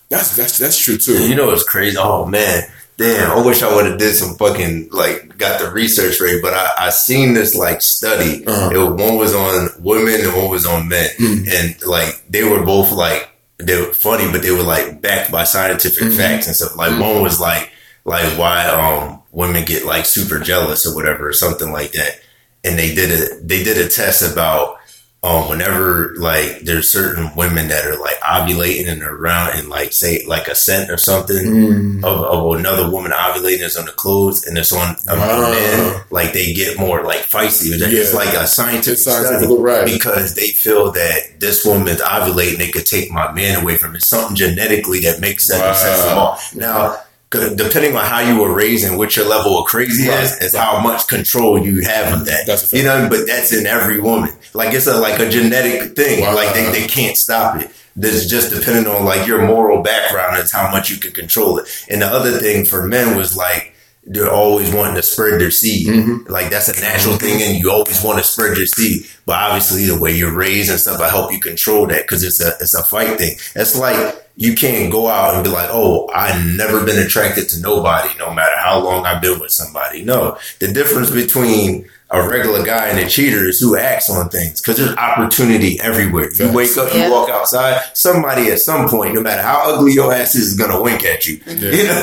That's 0.09 0.35
that's 0.35 0.57
that's 0.57 0.77
true 0.77 0.97
too. 0.97 1.27
You 1.27 1.35
know 1.35 1.47
what's 1.47 1.63
crazy? 1.63 1.95
Oh 1.97 2.25
man, 2.25 2.63
damn! 2.99 3.31
I 3.31 3.43
wish 3.43 3.63
I 3.63 3.73
would 3.73 3.85
have 3.87 3.97
did 3.97 4.13
some 4.15 4.35
fucking 4.35 4.89
like 4.91 5.37
got 5.37 5.59
the 5.59 5.71
research 5.71 6.21
right, 6.21 6.39
but 6.41 6.53
I, 6.53 6.73
I 6.77 6.89
seen 6.91 7.33
this 7.33 7.55
like 7.55 7.81
study. 7.81 8.45
Uh-huh. 8.45 8.69
It 8.71 8.77
one 9.01 9.17
was 9.17 9.33
on 9.33 9.69
women 9.79 10.21
and 10.21 10.35
one 10.35 10.49
was 10.51 10.65
on 10.67 10.87
men, 10.87 11.09
Mm. 11.17 11.47
and 11.51 11.81
like 11.87 12.21
they 12.29 12.43
were 12.43 12.63
both 12.63 12.91
like 12.91 13.27
they 13.57 13.75
were 13.79 13.93
funny, 13.93 14.31
but 14.31 14.41
they 14.43 14.51
were 14.51 14.63
like 14.63 15.01
backed 15.01 15.31
by 15.31 15.43
scientific 15.45 16.09
Mhm. 16.09 16.17
facts 16.17 16.47
and 16.47 16.55
stuff. 16.55 16.75
Like 16.75 16.91
one 16.99 17.21
was 17.23 17.39
like 17.39 17.71
like 18.05 18.37
why 18.37 18.67
um 18.67 19.21
women 19.31 19.63
get 19.65 19.85
like 19.85 20.05
super 20.05 20.39
jealous 20.39 20.85
or 20.85 20.93
whatever 20.95 21.27
or 21.29 21.33
something 21.33 21.71
like 21.71 21.91
that, 21.93 22.19
and 22.63 22.77
they 22.77 22.93
did 22.93 23.11
a 23.11 23.35
they 23.45 23.63
did 23.63 23.77
a 23.77 23.89
test 23.89 24.21
about 24.21 24.78
um, 25.21 25.49
whenever 25.49 26.13
like 26.17 26.61
there's 26.61 26.89
certain 26.89 27.29
women 27.35 27.67
that 27.67 27.85
are 27.85 27.99
like 27.99 28.15
ovulating 28.21 28.87
and 28.89 29.01
around 29.03 29.57
and 29.59 29.67
like 29.67 29.91
say 29.91 30.23
like 30.25 30.47
a 30.47 30.55
scent 30.55 30.89
or 30.89 30.97
something 30.97 31.45
Mm. 31.45 32.03
of, 32.05 32.21
of 32.21 32.57
another 32.59 32.89
woman 32.89 33.11
ovulating 33.11 33.61
is 33.61 33.75
on 33.75 33.85
the 33.85 33.91
clothes 33.91 34.45
and 34.47 34.57
it's 34.57 34.71
on 34.71 34.95
a 35.09 35.15
Wow. 35.17 35.51
man, 35.51 36.01
like 36.09 36.31
they 36.31 36.53
get 36.53 36.77
more 36.79 37.03
like 37.03 37.29
feisty. 37.29 37.71
It's 37.73 38.11
Yeah. 38.13 38.17
like 38.17 38.33
a 38.33 38.47
scientific, 38.47 38.99
scientific, 38.99 39.39
study 39.49 39.61
right. 39.61 39.85
because 39.85 40.35
they 40.35 40.51
feel 40.51 40.91
that 40.93 41.39
this 41.39 41.65
woman's 41.65 41.99
ovulating, 42.01 42.57
they 42.57 42.71
could 42.71 42.85
take 42.85 43.11
my 43.11 43.29
man 43.33 43.61
away 43.61 43.75
from 43.75 43.95
it. 43.97 44.03
Something 44.05 44.37
genetically 44.37 45.01
that 45.01 45.19
makes 45.19 45.47
sense, 45.47 45.61
Wow. 45.61 45.73
sense 45.73 46.03
them 46.03 46.17
off. 46.17 46.55
Now, 46.55 46.97
depending 47.31 47.95
on 47.95 48.03
how 48.05 48.19
you 48.21 48.41
were 48.41 48.53
raised 48.53 48.85
and 48.87 48.97
what 48.97 49.15
your 49.15 49.25
level 49.27 49.59
of 49.59 49.65
crazy 49.65 50.07
Right. 50.09 50.23
is, 50.23 50.37
is 50.41 50.55
how 50.55 50.79
much 50.81 51.07
control 51.07 51.59
you 51.63 51.81
have 51.83 52.13
of 52.21 52.25
that. 52.25 52.45
That's 52.47 52.73
you 52.73 52.83
know, 52.83 53.07
but 53.09 53.27
that's 53.27 53.53
in 53.53 53.65
every 53.67 53.99
woman. 54.01 54.33
Like 54.53 54.73
it's 54.73 54.87
a 54.87 54.97
like 54.97 55.19
a 55.19 55.29
genetic 55.29 55.95
thing. 55.95 56.21
Wow. 56.21 56.35
Like 56.35 56.53
they, 56.53 56.71
they 56.71 56.87
can't 56.87 57.15
stop 57.15 57.61
it. 57.61 57.69
This 57.95 58.15
is 58.15 58.29
just 58.29 58.51
depending 58.51 58.87
on 58.91 59.05
like 59.05 59.27
your 59.27 59.45
moral 59.45 59.83
background 59.83 60.37
is 60.37 60.51
how 60.51 60.71
much 60.71 60.89
you 60.89 60.97
can 60.97 61.11
control 61.11 61.59
it. 61.59 61.67
And 61.89 62.01
the 62.01 62.07
other 62.07 62.31
thing 62.39 62.65
for 62.65 62.87
men 62.87 63.15
was 63.17 63.35
like 63.37 63.75
they're 64.05 64.31
always 64.31 64.73
wanting 64.73 64.95
to 64.95 65.03
spread 65.03 65.39
their 65.39 65.51
seed. 65.51 65.85
Mhm. 65.87 66.27
Like 66.29 66.49
that's 66.49 66.69
a 66.69 66.81
natural 66.81 67.17
thing, 67.17 67.43
and 67.43 67.59
you 67.61 67.69
always 67.69 68.01
want 68.01 68.17
to 68.17 68.23
spread 68.23 68.57
your 68.57 68.65
seed. 68.65 69.05
But 69.27 69.35
obviously, 69.37 69.85
the 69.85 69.99
way 69.99 70.13
you're 70.15 70.33
raised 70.33 70.71
and 70.71 70.79
stuff, 70.79 70.99
I 70.99 71.09
help 71.09 71.31
you 71.31 71.39
control 71.39 71.85
that 71.87 72.03
because 72.03 72.23
it's 72.23 72.41
a 72.41 72.53
it's 72.59 72.73
a 72.73 72.81
fight 72.85 73.17
thing. 73.19 73.35
It's 73.55 73.77
like 73.77 74.25
you 74.39 74.55
can't 74.55 74.89
go 74.89 75.09
out 75.09 75.35
and 75.35 75.43
be 75.43 75.49
like, 75.49 75.67
"Oh, 75.69 76.07
I've 76.15 76.45
never 76.45 76.85
been 76.85 76.97
attracted 76.97 77.49
to 77.49 77.59
nobody, 77.59 78.09
no 78.17 78.33
matter 78.33 78.55
how 78.57 78.79
long 78.79 79.05
I've 79.05 79.21
been 79.21 79.37
with 79.37 79.51
somebody." 79.51 80.01
No, 80.01 80.37
the 80.59 80.71
difference 80.71 81.11
between 81.11 81.89
a 82.11 82.27
regular 82.27 82.65
guy 82.65 82.87
and 82.87 82.97
a 82.99 83.07
cheater 83.07 83.47
is 83.47 83.59
who 83.59 83.77
acts 83.77 84.09
on 84.09 84.29
things 84.29 84.59
because 84.61 84.77
there's 84.77 84.95
opportunity 84.97 85.79
everywhere. 85.79 86.29
You 86.39 86.51
wake 86.51 86.75
up, 86.75 86.91
you 86.93 87.01
Yeah. 87.01 87.09
walk 87.11 87.29
outside, 87.29 87.81
somebody 87.93 88.49
at 88.49 88.59
some 88.59 88.89
point, 88.89 89.13
no 89.13 89.21
matter 89.21 89.43
how 89.43 89.71
ugly 89.73 89.93
your 89.93 90.11
ass 90.11 90.33
is, 90.33 90.47
is 90.47 90.53
gonna 90.55 90.81
wink 90.81 91.03
at 91.05 91.27
you. 91.27 91.39
You 91.45 91.83
know, 91.83 92.01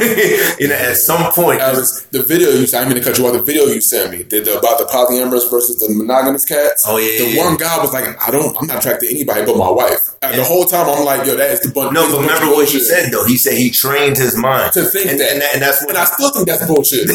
you 0.61 0.69
know, 0.69 0.75
at 0.77 0.97
some 0.97 1.33
point, 1.33 1.61
Alex, 1.61 2.07
the 2.12 2.23
video 2.23 2.51
you 2.51 2.66
sent, 2.66 2.85
I'm 2.87 2.90
going 2.90 3.03
to 3.03 3.07
cut 3.09 3.19
you 3.19 3.27
off. 3.27 3.33
The 3.33 3.42
video 3.42 3.64
you 3.66 3.81
sent 3.81 4.12
me 4.12 4.23
the, 4.23 4.40
the, 4.40 4.59
about 4.59 4.79
the 4.79 4.85
polyamorous 4.85 5.51
versus 5.51 5.79
the 5.81 5.92
monogamous 5.92 6.45
cats. 6.45 6.85
Oh, 6.87 6.99
yeah, 6.99 7.19
The 7.25 7.31
yeah, 7.33 7.45
one 7.45 7.57
guy 7.57 7.77
was 7.79 7.92
like, 7.92 8.05
I 8.27 8.31
don't, 8.31 8.57
I'm 8.61 8.66
not 8.69 8.79
attracted 8.79 9.09
to 9.09 9.14
anybody 9.14 9.45
but 9.45 9.57
my 9.57 9.71
wife. 9.71 10.14
And 10.23 10.38
the 10.38 10.45
whole 10.45 10.64
time 10.64 10.88
I'm 10.88 11.05
like, 11.05 11.27
yo, 11.27 11.37
that 11.37 11.51
is 11.51 11.61
the 11.61 11.71
bunch. 11.71 11.92
No, 11.92 12.07
but 12.07 12.16
bunch 12.19 12.29
remember 12.31 12.47
of 12.53 12.53
what 12.57 12.69
he 12.69 12.79
said 12.81 13.11
though. 13.12 13.27
He 13.27 13.37
said 13.37 13.55
he 13.59 13.71
trained 13.71 14.16
his 14.16 14.37
mind 14.37 14.73
To 14.75 14.85
think 14.85 15.07
and, 15.11 15.21
that. 15.21 15.33
and, 15.33 15.40
that- 15.42 15.55
and 15.55 15.62
that's 15.62 15.81
what 15.83 15.90
And 15.90 15.99
I 15.99 16.05
still 16.05 16.31
think 16.33 16.47
that's 16.47 16.64
bullshit. 16.66 17.07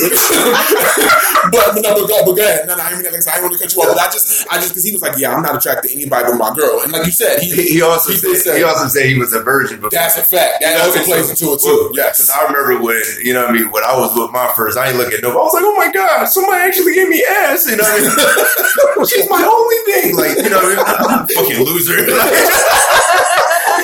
but, 1.52 1.74
but 1.76 1.82
no, 1.82 1.96
but 1.96 2.08
go, 2.08 2.26
but 2.26 2.36
go 2.36 2.44
ahead. 2.44 2.68
No, 2.68 2.76
no, 2.76 2.81
I 2.82 2.96
mean, 2.96 3.06
like, 3.06 3.28
I 3.28 3.41
want 3.41 3.54
to 3.54 3.60
cut 3.60 3.74
you 3.74 3.82
off. 3.82 3.94
But 3.94 4.02
I 4.02 4.10
just, 4.12 4.48
I 4.50 4.56
just, 4.58 4.70
because 4.70 4.84
he 4.84 4.94
was 4.94 5.02
like, 5.02 5.17
yeah, 5.17 5.34
I'm 5.34 5.41
not 5.41 5.56
attracted 5.56 5.89
to 5.89 5.96
anybody 5.96 6.32
but 6.32 6.38
my 6.38 6.56
girl. 6.56 6.82
And 6.82 6.91
like 6.91 7.06
you 7.06 7.12
said, 7.12 7.39
he, 7.39 7.52
he, 7.52 7.63
he 7.76 7.82
also 7.82 8.12
he 8.12 8.20
did 8.20 8.38
said, 8.38 8.58
he 8.58 8.63
also 8.63 8.88
said 8.88 9.06
he 9.06 9.17
was 9.17 9.34
a 9.34 9.41
virgin. 9.41 9.78
Before. 9.78 9.91
that's 9.91 10.17
a 10.17 10.24
fact. 10.24 10.62
That 10.62 10.80
also 10.82 11.04
plays 11.04 11.30
into 11.30 11.54
it 11.54 11.60
too. 11.62 11.91
Yes. 11.94 12.17
Because 12.17 12.30
I 12.30 12.46
remember 12.48 12.84
when 12.84 13.02
you 13.24 13.34
know 13.34 13.41
what 13.41 13.50
I 13.50 13.54
mean 13.54 13.72
when 13.72 13.84
I 13.84 13.98
was 13.98 14.15
with 14.15 14.32
my 14.32 14.52
first, 14.56 14.78
I 14.78 14.89
ain't 14.89 14.98
looking 14.98 15.17
at 15.17 15.24
nobody. 15.24 15.39
I 15.39 15.44
was 15.44 15.54
like, 15.54 15.65
oh 15.65 15.76
my 15.76 15.91
god, 15.91 16.26
somebody 16.26 16.62
actually 16.62 16.94
gave 16.94 17.10
me 17.10 17.24
ass. 17.48 17.70
You 17.70 17.78
know 17.78 17.84
what 17.84 18.00
I 18.00 18.98
mean? 18.98 19.06
She's 19.12 19.30
my 19.30 19.44
only 19.44 19.80
thing. 19.89 20.15
Like 20.15 20.38
you 20.38 20.50
know, 20.50 20.62
what 20.62 20.88
I 20.88 21.26
mean? 21.26 21.28
fucking 21.36 21.65
loser. 21.65 21.98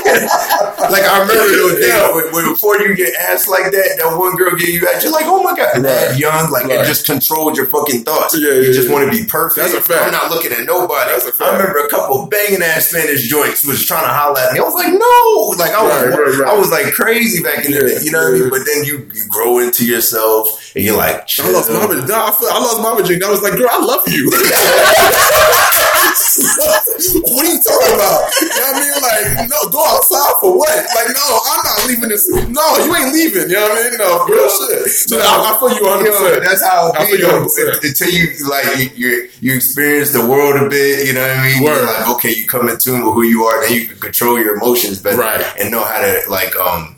like 0.92 1.04
I 1.04 1.20
remember 1.22 1.52
those 1.52 1.80
days 1.80 1.94
when, 2.16 2.32
when 2.34 2.54
before 2.54 2.78
you 2.80 2.96
get 2.96 3.14
ass 3.16 3.48
like 3.48 3.72
that, 3.72 3.96
that 4.00 4.18
one 4.18 4.36
girl 4.36 4.56
gave 4.56 4.70
you 4.70 4.88
ass. 4.88 5.04
You're 5.04 5.12
like, 5.12 5.26
oh 5.28 5.44
my 5.44 5.56
god, 5.56 5.84
Right. 5.84 6.18
young, 6.18 6.50
like 6.52 6.66
Right. 6.66 6.80
it 6.82 6.86
just 6.86 7.06
controlled 7.06 7.58
your 7.58 7.68
fucking 7.68 8.04
thoughts. 8.04 8.38
Yeah, 8.38 8.54
you 8.54 8.74
just 8.74 8.88
yeah. 8.90 8.94
want 8.94 9.12
to 9.12 9.18
be 9.18 9.26
perfect. 9.28 9.58
That's 9.58 9.74
a 9.74 9.82
fact. 9.82 10.06
I'm 10.06 10.12
not 10.12 10.32
looking 10.32 10.52
at 10.52 10.66
nobody. 10.66 11.12
That's 11.12 11.26
a 11.26 11.32
fact. 11.32 11.52
I 11.54 11.58
remember 11.58 11.80
a 11.86 11.90
couple 11.90 12.28
banging 12.28 12.62
ass 12.62 12.88
Spanish 12.90 13.28
joints 13.28 13.66
was 13.66 13.86
trying 13.86 14.04
to 14.06 14.14
holler 14.14 14.40
at 14.40 14.54
me. 14.54 14.60
I 14.60 14.64
was 14.64 14.74
like, 14.74 14.94
no, 14.94 15.56
like 15.58 15.72
I 15.74 15.84
was, 15.84 16.40
right. 16.40 16.48
I 16.50 16.54
was 16.58 16.72
like 16.72 16.94
crazy 16.94 17.44
back 17.44 17.66
in 17.66 17.72
the 17.72 17.80
day. 17.80 18.00
You 18.04 18.12
know 18.12 18.24
what 18.24 18.34
I 18.36 18.40
mean? 18.40 18.50
But 18.50 18.66
then 18.66 18.84
you, 18.84 19.10
you 19.14 19.26
grow 19.30 19.60
into 19.60 19.86
yourself 19.86 20.67
and 20.78 20.86
you're 20.86 20.96
like, 20.96 21.16
I 21.16 21.22
chill. 21.26 21.52
lost 21.52 21.72
my 21.74 21.88
virginity. 21.90 22.14
No, 22.14 22.22
I, 22.22 22.30
feel, 22.38 22.50
I 22.54 22.60
lost 22.62 22.78
my 22.86 22.94
virginity. 22.94 23.26
I 23.26 23.34
was 23.34 23.42
like, 23.42 23.58
girl, 23.58 23.66
I 23.66 23.82
love 23.82 24.06
you. 24.06 24.30
what 27.34 27.42
are 27.42 27.50
you 27.50 27.58
talking 27.66 27.98
about? 27.98 28.30
You 28.38 28.46
know 28.46 28.62
what 28.62 28.62
I 28.62 28.78
mean? 28.78 28.94
Like, 29.02 29.50
no, 29.50 29.58
go 29.74 29.82
outside 29.82 30.38
for 30.38 30.54
what? 30.54 30.70
Like, 30.70 31.10
no, 31.18 31.26
I'm 31.50 31.66
not 31.66 31.82
leaving 31.90 32.14
this. 32.14 32.30
No, 32.30 32.62
you 32.86 32.94
ain't 32.94 33.10
leaving. 33.10 33.50
You 33.50 33.58
know 33.58 33.74
what 33.74 33.74
I 33.74 33.90
mean? 33.90 33.98
No, 33.98 34.22
real 34.30 34.46
shit. 34.46 34.86
So 35.10 35.18
I, 35.18 35.50
I 35.50 35.58
feel 35.58 35.74
you 35.74 35.82
100. 35.82 36.06
You 36.06 36.14
know, 36.14 36.14
percent 36.14 36.46
that's 36.46 36.62
how 36.62 36.94
I 36.94 37.10
feel 37.10 37.18
you 37.18 37.26
though. 37.26 37.50
100%. 37.50 37.82
until 37.82 38.14
you 38.14 38.38
like 38.46 38.70
you, 38.78 38.94
you 38.94 39.34
you 39.42 39.58
experience 39.58 40.14
the 40.14 40.22
world 40.22 40.62
a 40.62 40.70
bit. 40.70 41.08
You 41.08 41.14
know 41.18 41.26
what 41.26 41.38
I 41.38 41.42
mean? 41.42 41.58
You're 41.64 41.86
like 41.90 42.08
okay, 42.22 42.36
you 42.38 42.46
come 42.46 42.70
in 42.70 42.78
tune 42.78 43.02
with 43.02 43.16
who 43.18 43.24
you 43.24 43.46
are, 43.50 43.66
then 43.66 43.74
you 43.74 43.88
can 43.88 43.98
control 43.98 44.38
your 44.38 44.58
emotions 44.58 45.02
better, 45.02 45.18
Right. 45.18 45.42
And 45.60 45.72
know 45.72 45.84
how 45.84 46.02
to 46.06 46.22
like 46.30 46.56
um 46.58 46.94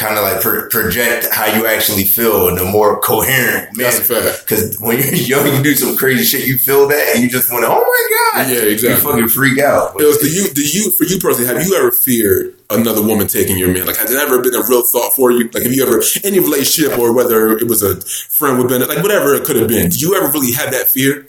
kind 0.00 0.16
of 0.16 0.24
like 0.24 0.40
pro- 0.40 0.66
project 0.68 1.28
how 1.30 1.44
you 1.54 1.66
actually 1.66 2.04
feel 2.04 2.48
in 2.48 2.56
a 2.58 2.64
more 2.64 2.98
coherent 3.00 3.68
That's 3.76 4.08
a 4.08 4.12
manner. 4.12 4.30
fact. 4.32 4.48
Because 4.48 4.78
when 4.80 4.96
you're 4.98 5.14
young, 5.14 5.46
you 5.46 5.62
do 5.62 5.74
some 5.74 5.96
crazy 5.96 6.24
shit. 6.24 6.48
You 6.48 6.56
feel 6.56 6.88
that, 6.88 7.12
and 7.14 7.22
you 7.22 7.28
just 7.28 7.52
want 7.52 7.64
to. 7.64 7.68
Oh 7.70 7.84
my 7.84 8.40
god! 8.40 8.50
Yeah, 8.50 8.62
exactly. 8.72 8.88
You 8.88 9.12
fucking 9.12 9.28
freak 9.28 9.58
out. 9.60 10.00
It 10.00 10.04
was, 10.04 10.18
do 10.18 10.28
you, 10.30 10.48
do 10.54 10.62
you, 10.66 10.90
for 10.96 11.04
you 11.04 11.18
personally, 11.20 11.46
have 11.52 11.64
you 11.66 11.76
ever 11.76 11.92
feared 11.92 12.54
another 12.70 13.02
woman 13.02 13.26
taking 13.26 13.58
your 13.58 13.68
man? 13.72 13.84
Like, 13.86 13.96
has 13.98 14.10
it 14.10 14.18
ever 14.18 14.40
been 14.40 14.54
a 14.54 14.62
real 14.62 14.82
thought 14.92 15.12
for 15.14 15.30
you? 15.30 15.50
Like, 15.52 15.64
have 15.64 15.72
you 15.72 15.84
ever, 15.86 16.02
any 16.24 16.38
relationship 16.40 16.98
or 16.98 17.12
whether 17.12 17.56
it 17.58 17.68
was 17.68 17.82
a 17.82 18.00
friend 18.34 18.58
with 18.58 18.68
Ben, 18.70 18.80
like 18.88 19.02
whatever 19.02 19.34
it 19.34 19.44
could 19.44 19.56
have 19.56 19.68
been, 19.68 19.90
Do 19.90 19.98
you 19.98 20.16
ever 20.16 20.30
really 20.32 20.52
have 20.52 20.70
that 20.72 20.88
fear? 20.94 21.28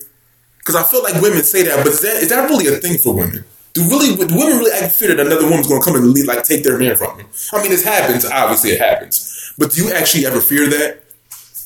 Because 0.60 0.76
I 0.76 0.84
feel 0.84 1.02
like 1.04 1.20
women 1.22 1.44
say 1.44 1.64
that, 1.64 1.78
but 1.84 1.88
is 1.88 2.02
that, 2.02 2.18
is 2.24 2.30
that 2.30 2.48
really 2.50 2.68
a 2.68 2.78
thing 2.78 2.98
for 3.04 3.14
women? 3.16 3.44
Do 3.74 3.84
really 3.88 4.16
do 4.16 4.36
women 4.36 4.58
really 4.58 4.72
act 4.72 4.96
fear 4.96 5.16
that 5.16 5.26
another 5.26 5.46
woman's 5.46 5.68
going 5.68 5.82
to 5.82 5.86
come 5.86 5.96
and 5.96 6.12
lead, 6.12 6.28
like 6.28 6.44
take 6.44 6.64
their 6.64 6.78
man 6.78 6.98
from 6.98 7.18
them? 7.18 7.28
I 7.54 7.62
mean, 7.64 7.72
it 7.72 7.84
happens. 7.84 8.26
Obviously, 8.26 8.72
it 8.72 8.82
happens. 8.82 9.54
But 9.58 9.72
do 9.72 9.84
you 9.84 9.94
actually 9.94 10.26
ever 10.26 10.42
fear 10.42 10.68
that? 10.68 11.04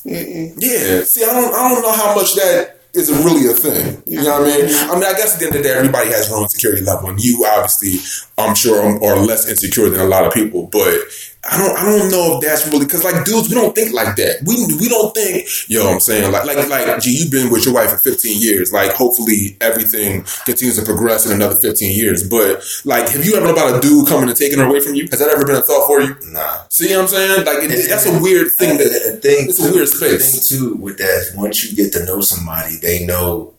Yeah. 0.04 1.02
See, 1.02 1.24
I 1.24 1.32
don't, 1.32 1.52
I 1.52 1.68
don't 1.68 1.82
know 1.82 1.92
how 1.92 2.14
much 2.14 2.34
that 2.34 2.80
is 2.94 3.10
really 3.10 3.50
a 3.50 3.54
thing. 3.54 4.02
You 4.06 4.22
know 4.22 4.40
what 4.40 4.42
I 4.42 4.56
mean? 4.56 4.66
I 4.66 4.94
mean, 4.94 5.04
I 5.04 5.12
guess 5.12 5.34
at 5.34 5.40
the 5.40 5.46
end 5.46 5.56
of 5.56 5.62
the 5.62 5.68
day, 5.68 5.74
everybody 5.74 6.10
has 6.10 6.28
their 6.28 6.38
own 6.38 6.48
security 6.48 6.82
level, 6.82 7.10
and 7.10 7.20
you 7.22 7.44
obviously, 7.44 7.98
I'm 8.38 8.54
sure, 8.54 8.80
are 8.80 9.16
less 9.18 9.48
insecure 9.48 9.90
than 9.90 10.00
a 10.00 10.04
lot 10.08 10.24
of 10.24 10.32
people. 10.32 10.68
But 10.70 10.94
I 11.48 11.58
don't, 11.58 11.78
I 11.78 11.82
don't 11.84 12.10
know 12.10 12.36
if 12.36 12.44
that's 12.44 12.66
really 12.66 12.86
because, 12.86 13.04
like, 13.04 13.24
dudes, 13.24 13.48
we 13.48 13.54
don't 13.54 13.74
think 13.74 13.92
like 13.92 14.16
that. 14.16 14.42
We, 14.44 14.54
we 14.78 14.88
don't 14.88 15.14
think, 15.14 15.46
yo, 15.68 15.88
I'm 15.90 16.00
saying, 16.00 16.32
like, 16.32 16.44
like, 16.44 16.68
like, 16.68 17.00
gee, 17.00 17.22
you've 17.22 17.30
been 17.30 17.50
with 17.50 17.64
your 17.64 17.74
wife 17.74 17.90
for 17.90 17.98
15 17.98 18.42
years. 18.42 18.72
Like, 18.72 18.92
hopefully, 18.92 19.56
everything 19.60 20.24
continues 20.44 20.76
to 20.76 20.84
progress 20.84 21.26
in 21.26 21.32
another 21.32 21.56
15 21.60 21.96
years. 21.96 22.28
But 22.28 22.64
like, 22.84 23.08
have 23.08 23.24
you 23.24 23.34
ever 23.36 23.46
known 23.46 23.54
about 23.54 23.78
a 23.78 23.80
dude 23.80 24.08
coming 24.08 24.28
and 24.28 24.38
taking 24.38 24.58
her 24.58 24.64
away 24.64 24.80
from 24.80 24.94
you? 24.94 25.08
Has 25.10 25.18
that 25.20 25.28
ever 25.28 25.44
been 25.44 25.56
a 25.56 25.62
thought 25.62 25.86
for 25.86 26.00
you? 26.00 26.14
Nah. 26.32 26.62
See 26.70 26.94
what 26.94 27.02
I'm 27.02 27.08
saying? 27.08 27.46
Like, 27.46 27.58
it, 27.62 27.88
that's 27.88 28.06
a 28.06 28.20
weird 28.20 28.48
thing. 28.58 28.78
That 28.78 28.88
the 28.88 29.16
thing 29.16 29.48
it's 29.48 29.64
a 29.64 29.72
weird 29.72 29.88
space. 29.88 30.48
thing 30.48 30.58
too 30.58 30.74
with 30.76 30.98
that 30.98 31.32
once 31.34 31.64
you 31.64 31.76
get 31.76 31.92
to 31.92 32.04
know 32.04 32.20
somebody, 32.20 32.76
they 32.76 33.04
know 33.06 33.54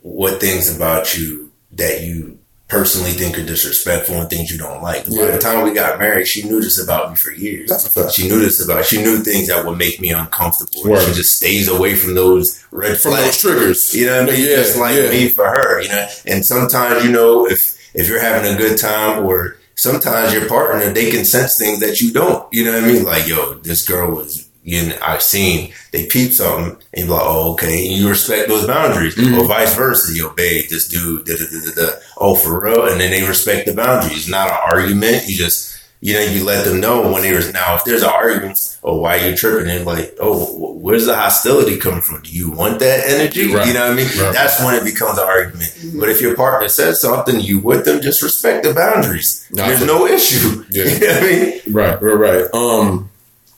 what 0.00 0.40
things 0.40 0.74
about 0.74 1.16
you 1.16 1.52
that 1.72 2.02
you 2.02 2.38
personally 2.68 3.12
think 3.12 3.38
are 3.38 3.44
disrespectful 3.44 4.16
and 4.16 4.28
things 4.30 4.50
you 4.50 4.58
don't 4.58 4.82
like. 4.82 5.04
By 5.04 5.26
the 5.30 5.38
time 5.38 5.64
we 5.64 5.72
got 5.74 5.98
married, 5.98 6.26
she 6.26 6.42
knew 6.42 6.60
this 6.60 6.82
about 6.82 7.10
me 7.10 7.16
for 7.16 7.30
years. 7.32 7.68
That's 7.68 7.86
a 7.86 7.90
fact. 7.90 8.14
She 8.14 8.26
knew 8.28 8.40
this 8.40 8.64
about. 8.64 8.84
She 8.86 9.02
knew 9.02 9.18
things 9.18 9.48
that 9.48 9.64
would 9.64 9.78
make 9.78 10.00
me 10.00 10.10
uncomfortable. 10.10 10.90
Word. 10.90 11.00
She 11.06 11.12
just 11.12 11.36
stays 11.36 11.68
away 11.68 11.94
from 11.94 12.14
those 12.14 12.64
red 12.70 12.98
From 12.98 13.12
flags. 13.12 13.42
those 13.42 13.52
triggers. 13.54 13.94
You 13.94 14.06
know 14.06 14.20
what 14.24 14.30
I 14.32 14.36
mean? 14.36 14.48
Yeah, 14.48 14.56
Just 14.56 14.78
like 14.78 14.96
yeah. 14.96 15.10
me 15.10 15.28
for 15.28 15.44
her, 15.46 15.82
you 15.82 15.88
know. 15.88 16.06
And 16.26 16.44
sometimes, 16.44 17.04
you 17.04 17.12
know, 17.12 17.46
if 17.46 17.60
if 17.94 18.08
you're 18.08 18.20
having 18.20 18.52
a 18.54 18.56
good 18.58 18.78
time, 18.78 19.24
or 19.24 19.56
sometimes 19.76 20.32
your 20.32 20.48
partner, 20.48 20.90
they 20.92 21.10
can 21.10 21.24
sense 21.24 21.56
things 21.58 21.80
that 21.80 22.00
you 22.00 22.12
don't. 22.12 22.46
You 22.52 22.64
know 22.64 22.72
what 22.72 22.84
I 22.84 22.86
mean? 22.92 23.04
Like, 23.04 23.28
yo, 23.28 23.54
this 23.54 23.86
girl 23.86 24.10
was 24.16 24.48
you 24.64 24.88
know, 24.88 24.96
I've 25.02 25.22
seen 25.22 25.72
they 25.92 26.06
peep 26.06 26.32
something 26.32 26.76
and 26.94 27.06
be 27.06 27.12
like, 27.12 27.22
oh, 27.22 27.52
okay, 27.52 27.86
and 27.86 27.96
you 27.96 28.08
respect 28.08 28.48
those 28.48 28.66
boundaries, 28.66 29.16
or 29.18 29.46
vice 29.46 29.76
versa. 29.76 30.12
Yo, 30.16 30.30
babe, 30.30 30.64
this 30.70 30.88
dude, 30.88 31.26
da, 31.26 31.36
da, 31.36 31.44
da, 31.44 31.70
da, 31.74 31.86
da. 31.90 31.92
oh, 32.18 32.34
for 32.34 32.60
real, 32.64 32.86
and 32.88 33.00
then 33.00 33.10
they 33.10 33.26
respect 33.28 33.66
the 33.66 33.74
boundaries. 33.74 34.16
It's 34.16 34.28
not 34.28 34.50
an 34.50 34.58
argument. 34.72 35.28
You 35.28 35.36
just 35.36 35.72
you 36.00 36.12
know, 36.12 36.20
you 36.20 36.44
let 36.44 36.66
them 36.66 36.80
know 36.80 37.10
when 37.12 37.22
there's 37.22 37.50
now 37.54 37.76
if 37.76 37.84
there's 37.84 38.02
an 38.02 38.10
argument, 38.10 38.58
oh, 38.84 38.98
why 38.98 39.18
are 39.18 39.30
you 39.30 39.34
tripping? 39.36 39.70
And 39.70 39.86
like, 39.86 40.14
oh, 40.20 40.44
wh- 40.44 40.82
where's 40.82 41.06
the 41.06 41.14
hostility 41.16 41.78
coming 41.78 42.02
from? 42.02 42.20
Do 42.22 42.30
you 42.30 42.50
want 42.50 42.78
that 42.80 43.08
energy? 43.08 43.54
Right. 43.54 43.66
You 43.66 43.72
know 43.72 43.84
what 43.88 43.92
I 43.92 43.94
mean? 43.94 44.06
Right. 44.08 44.32
That's 44.34 44.62
when 44.62 44.74
it 44.74 44.84
becomes 44.84 45.16
an 45.18 45.24
argument. 45.24 45.72
But 45.98 46.10
if 46.10 46.20
your 46.20 46.36
partner 46.36 46.68
says 46.68 47.00
something, 47.00 47.40
you 47.40 47.58
with 47.58 47.86
them, 47.86 48.02
just 48.02 48.22
respect 48.22 48.64
the 48.64 48.74
boundaries. 48.74 49.46
Nah, 49.50 49.66
There's 49.68 49.78
for- 49.80 49.86
no 49.86 50.06
issue. 50.06 50.64
Yeah. 50.70 50.84
you 50.84 51.00
know 51.00 51.06
what 51.06 51.22
I 51.22 51.26
mean? 51.26 51.60
Right, 51.72 52.02
right, 52.02 52.12
right. 52.12 52.44
Um, 52.52 53.08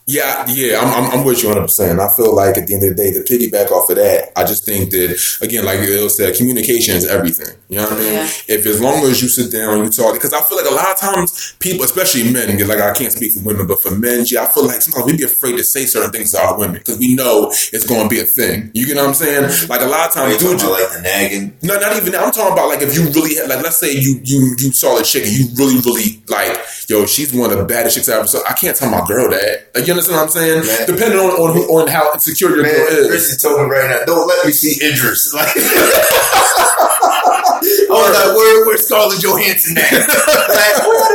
yeah, 0.06 0.44
yeah, 0.48 0.78
I'm, 0.80 1.04
I'm, 1.04 1.18
I'm 1.18 1.24
with 1.24 1.42
you 1.42 1.48
100. 1.48 1.66
percent 1.66 1.98
I 1.98 2.08
feel 2.14 2.34
like 2.34 2.56
at 2.56 2.68
the 2.68 2.74
end 2.74 2.84
of 2.84 2.96
the 2.96 3.02
day, 3.02 3.12
to 3.12 3.20
piggyback 3.26 3.72
off 3.72 3.90
of 3.90 3.96
that, 3.96 4.30
I 4.36 4.44
just 4.44 4.64
think 4.64 4.90
that 4.90 5.18
again, 5.42 5.64
like 5.64 5.80
it 5.80 6.10
said, 6.10 6.36
communication 6.36 6.94
is 6.94 7.06
everything. 7.06 7.56
You 7.68 7.78
know 7.78 7.84
what 7.90 7.94
I 7.94 7.98
mean? 7.98 8.12
Yeah. 8.12 8.28
If 8.46 8.66
as 8.66 8.80
long 8.80 9.02
as 9.02 9.20
you 9.20 9.28
sit 9.28 9.50
down 9.50 9.74
and 9.74 9.84
you 9.84 9.90
talk, 9.90 10.14
because 10.14 10.32
I 10.32 10.40
feel 10.42 10.58
like 10.58 10.70
a 10.70 10.74
lot 10.74 10.92
of 10.92 10.98
times 11.00 11.56
people, 11.58 11.84
especially 11.84 12.30
men, 12.30 12.50
and 12.50 12.68
like 12.68 12.78
I 12.78 12.92
can't 12.94 13.12
speak 13.12 13.34
for 13.34 13.42
women, 13.42 13.66
but 13.66 13.80
for 13.80 13.90
men, 13.90 14.24
yeah, 14.30 14.44
I 14.44 14.46
feel 14.46 14.64
like 14.66 14.80
sometimes 14.80 15.06
we'd 15.06 15.18
be 15.18 15.24
afraid 15.24 15.56
to 15.58 15.64
say 15.64 15.86
certain 15.86 16.12
things 16.12 16.30
to 16.32 16.40
our 16.40 16.56
women 16.56 16.78
because 16.78 16.98
we 16.98 17.16
know 17.16 17.50
it's 17.50 17.86
going 17.86 18.08
to 18.08 18.08
be 18.08 18.20
a 18.20 18.26
thing. 18.38 18.70
You 18.74 18.86
get 18.86 18.96
what 18.96 19.06
I'm 19.08 19.14
saying? 19.14 19.42
Mm-hmm. 19.50 19.70
Like 19.70 19.80
a 19.82 19.86
lot 19.90 20.06
of 20.14 20.22
Are 20.22 20.30
you 20.30 20.38
times, 20.38 20.42
talking 20.42 20.58
dude, 20.58 20.66
about 20.70 20.80
like 20.86 20.92
the 20.94 21.02
nagging? 21.02 21.58
no, 21.66 21.74
not 21.82 21.96
even 21.96 22.12
that. 22.12 22.22
I'm 22.22 22.30
talking 22.30 22.52
about 22.52 22.68
like 22.68 22.82
if 22.82 22.94
you 22.94 23.10
really 23.10 23.34
had, 23.34 23.48
like, 23.48 23.64
let's 23.64 23.80
say 23.80 23.90
you 23.90 24.20
you 24.22 24.54
you 24.58 24.70
saw 24.70 25.00
a 25.00 25.02
chick 25.02 25.26
and 25.26 25.34
you 25.34 25.50
really 25.58 25.82
really 25.82 26.22
like, 26.30 26.62
yo, 26.88 27.06
she's 27.06 27.34
one 27.34 27.50
of 27.50 27.58
the 27.58 27.64
baddest 27.64 27.96
chicks 27.96 28.08
ever. 28.08 28.26
So 28.28 28.38
I 28.48 28.52
can't 28.54 28.76
tell 28.76 28.88
my 28.88 29.04
girl 29.04 29.28
that. 29.30 29.74
Like, 29.74 29.86
you 29.88 29.95
understand 29.96 30.16
what 30.20 30.22
I'm 30.24 30.30
saying? 30.30 30.60
Man. 30.66 30.86
Depending 30.86 31.18
on 31.20 31.30
on, 31.40 31.56
who, 31.56 31.62
on 31.72 31.88
how 31.88 32.12
insecure 32.12 32.50
your 32.54 32.62
Man, 32.62 32.72
girl 32.74 32.88
is. 32.88 33.08
Chrissy 33.08 33.36
told 33.40 33.60
me 33.64 33.66
right 33.72 33.88
now, 33.90 34.04
don't 34.04 34.28
let 34.28 34.44
me 34.44 34.52
see 34.52 34.76
Idris. 34.84 35.32
Like, 35.36 35.48
I 36.76 37.88
was 37.88 38.14
like, 38.14 38.36
where, 38.36 38.66
where's 38.66 38.86
Scarlett 38.86 39.20
Johansson 39.20 39.76
at? 39.78 39.92
like, 39.92 40.76
what? 40.86 41.10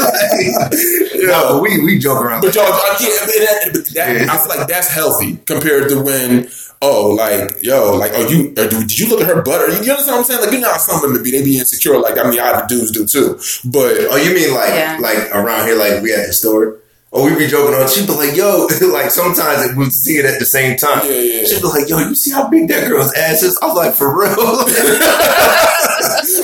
like, 0.00 0.72
No, 1.24 1.60
we, 1.62 1.80
we 1.84 1.98
joke 1.98 2.20
around. 2.20 2.40
But 2.42 2.54
y'all, 2.54 2.64
I, 2.64 2.96
yeah, 3.00 3.08
but 3.20 3.32
that, 3.34 3.70
but 3.72 3.86
that, 3.94 4.20
Yeah. 4.26 4.32
I 4.32 4.36
feel 4.38 4.48
like 4.58 4.68
that's 4.68 4.88
healthy 4.88 5.36
compared 5.46 5.88
to 5.90 6.02
when. 6.02 6.48
Oh, 6.82 7.10
like 7.12 7.62
yo, 7.62 7.96
like 7.96 8.12
oh, 8.14 8.28
you 8.28 8.50
or 8.58 8.68
do, 8.68 8.80
did 8.80 8.98
you 8.98 9.08
look 9.08 9.20
at 9.22 9.26
her 9.28 9.40
butt? 9.40 9.62
Or 9.62 9.68
you, 9.70 9.82
you 9.84 9.90
understand 9.92 10.16
what 10.16 10.18
I'm 10.18 10.24
saying? 10.24 10.40
Like 10.42 10.52
you 10.52 10.60
know 10.60 10.70
how 10.70 10.76
some 10.76 11.00
women 11.00 11.22
be, 11.22 11.30
they 11.30 11.42
be 11.42 11.56
insecure. 11.58 11.98
Like 11.98 12.18
I 12.18 12.28
mean, 12.28 12.38
other 12.40 12.66
dudes 12.68 12.90
do 12.90 13.06
too. 13.06 13.38
But 13.70 13.96
Oh, 14.10 14.16
you 14.16 14.34
mean 14.34 14.52
like 14.52 14.68
Yeah. 14.74 14.98
like 15.00 15.30
around 15.34 15.66
here, 15.66 15.76
like 15.76 16.02
we 16.02 16.12
at 16.12 16.26
the 16.26 16.32
store? 16.34 16.76
Or 17.14 17.22
we 17.30 17.36
be 17.38 17.46
joking 17.46 17.74
on. 17.78 17.86
She'd 17.88 18.08
be 18.08 18.12
like, 18.12 18.34
"Yo," 18.34 18.66
like 18.92 19.10
sometimes 19.12 19.76
we 19.76 19.88
see 19.90 20.18
it 20.18 20.24
at 20.24 20.40
the 20.40 20.44
same 20.46 20.76
time. 20.76 20.98
Yeah, 21.06 21.12
yeah. 21.12 21.44
She'd 21.44 21.62
be 21.62 21.68
like, 21.68 21.88
"Yo, 21.88 21.98
you 21.98 22.14
see 22.16 22.32
how 22.32 22.48
big 22.48 22.66
that 22.68 22.88
girl's 22.88 23.12
ass 23.14 23.44
is?" 23.44 23.56
I 23.62 23.66
was 23.66 23.76
like, 23.76 23.94
"For 23.94 24.10
real?" 24.10 24.34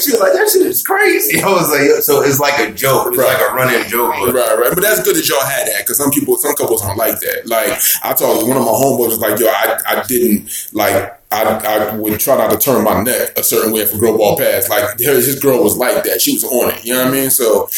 she 0.01 0.13
was 0.13 0.21
like, 0.21 0.33
"That 0.33 0.49
shit 0.53 0.63
is 0.67 0.83
crazy." 0.83 1.43
I 1.43 1.49
was 1.51 1.69
like, 1.71 1.81
Yo, 1.89 2.01
"So 2.01 2.23
it's 2.23 2.39
like 2.39 2.59
a 2.61 2.73
joke. 2.73 3.09
It's 3.09 3.19
Right. 3.19 3.35
like 3.35 3.51
a 3.51 3.53
running 3.55 3.89
joke." 3.89 4.15
But 4.21 4.35
Right, 4.35 4.59
right. 4.59 4.71
But 4.75 4.83
that's 4.83 5.03
good 5.03 5.17
that 5.17 5.29
y'all 5.29 5.41
had 5.45 5.67
that 5.67 5.81
because 5.81 5.99
some 5.99 6.11
people, 6.11 6.37
some 6.39 6.55
couples 6.55 6.83
don't 6.83 6.97
like 6.97 7.19
that. 7.21 7.47
Like 7.49 7.81
I 8.05 8.13
told 8.15 8.47
one 8.49 8.57
of 8.57 8.63
my 8.65 8.71
homeboys 8.71 9.09
was 9.09 9.19
like, 9.19 9.39
yo, 9.41 9.49
I, 9.49 9.79
I 9.87 10.03
didn't 10.05 10.51
like. 10.73 11.17
I, 11.33 11.45
I 11.45 11.95
would 11.95 12.19
try 12.19 12.37
not 12.37 12.51
to 12.51 12.59
turn 12.59 12.83
my 12.83 13.03
neck 13.05 13.39
a 13.39 13.45
certain 13.45 13.73
way 13.73 13.81
if 13.83 13.95
a 13.95 13.99
girl 13.99 14.19
walked 14.19 14.41
past. 14.43 14.69
Like 14.69 14.99
his 14.99 15.39
girl 15.39 15.63
was 15.63 15.77
like 15.77 16.03
that. 16.05 16.21
She 16.21 16.33
was 16.35 16.43
on 16.45 16.71
it. 16.75 16.85
You 16.85 16.95
know 16.95 17.05
what 17.05 17.09
I 17.09 17.13
mean? 17.13 17.31
So 17.31 17.69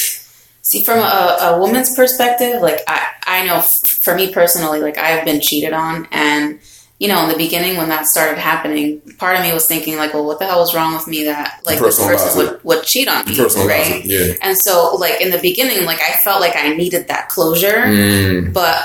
See, 0.72 0.84
from 0.84 1.00
a, 1.00 1.36
a 1.40 1.58
woman's 1.60 1.94
perspective, 1.94 2.62
like 2.62 2.80
I, 2.88 3.08
I 3.26 3.44
know 3.46 3.56
f- 3.56 3.80
for 4.02 4.14
me 4.14 4.32
personally, 4.32 4.80
like 4.80 4.96
I've 4.96 5.22
been 5.22 5.42
cheated 5.42 5.74
on, 5.74 6.08
and 6.10 6.60
you 6.98 7.08
know, 7.08 7.22
in 7.24 7.28
the 7.28 7.36
beginning 7.36 7.76
when 7.76 7.90
that 7.90 8.06
started 8.06 8.38
happening, 8.38 9.02
part 9.18 9.36
of 9.36 9.42
me 9.42 9.52
was 9.52 9.66
thinking 9.66 9.98
like, 9.98 10.14
well, 10.14 10.24
what 10.24 10.38
the 10.38 10.46
hell 10.46 10.60
was 10.60 10.74
wrong 10.74 10.94
with 10.94 11.06
me 11.06 11.24
that 11.24 11.60
like 11.66 11.78
this 11.78 11.98
person 11.98 12.38
would, 12.38 12.64
would 12.64 12.84
cheat 12.84 13.06
on 13.06 13.26
me, 13.26 13.36
right? 13.68 14.02
yeah. 14.02 14.32
And 14.40 14.56
so, 14.56 14.94
like 14.96 15.20
in 15.20 15.30
the 15.30 15.38
beginning, 15.40 15.84
like 15.84 15.98
I 16.00 16.16
felt 16.24 16.40
like 16.40 16.56
I 16.56 16.68
needed 16.74 17.08
that 17.08 17.28
closure, 17.28 17.82
Mm. 17.84 18.54
but 18.54 18.82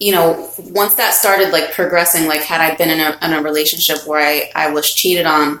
you 0.00 0.10
know, 0.10 0.50
once 0.58 0.96
that 0.96 1.14
started 1.14 1.52
like 1.52 1.70
progressing, 1.72 2.26
like 2.26 2.40
had 2.40 2.60
I 2.60 2.74
been 2.74 2.90
in 2.90 2.98
a, 2.98 3.16
in 3.22 3.32
a 3.34 3.42
relationship 3.42 4.04
where 4.08 4.18
I, 4.26 4.50
I 4.56 4.70
was 4.72 4.92
cheated 4.92 5.26
on, 5.26 5.60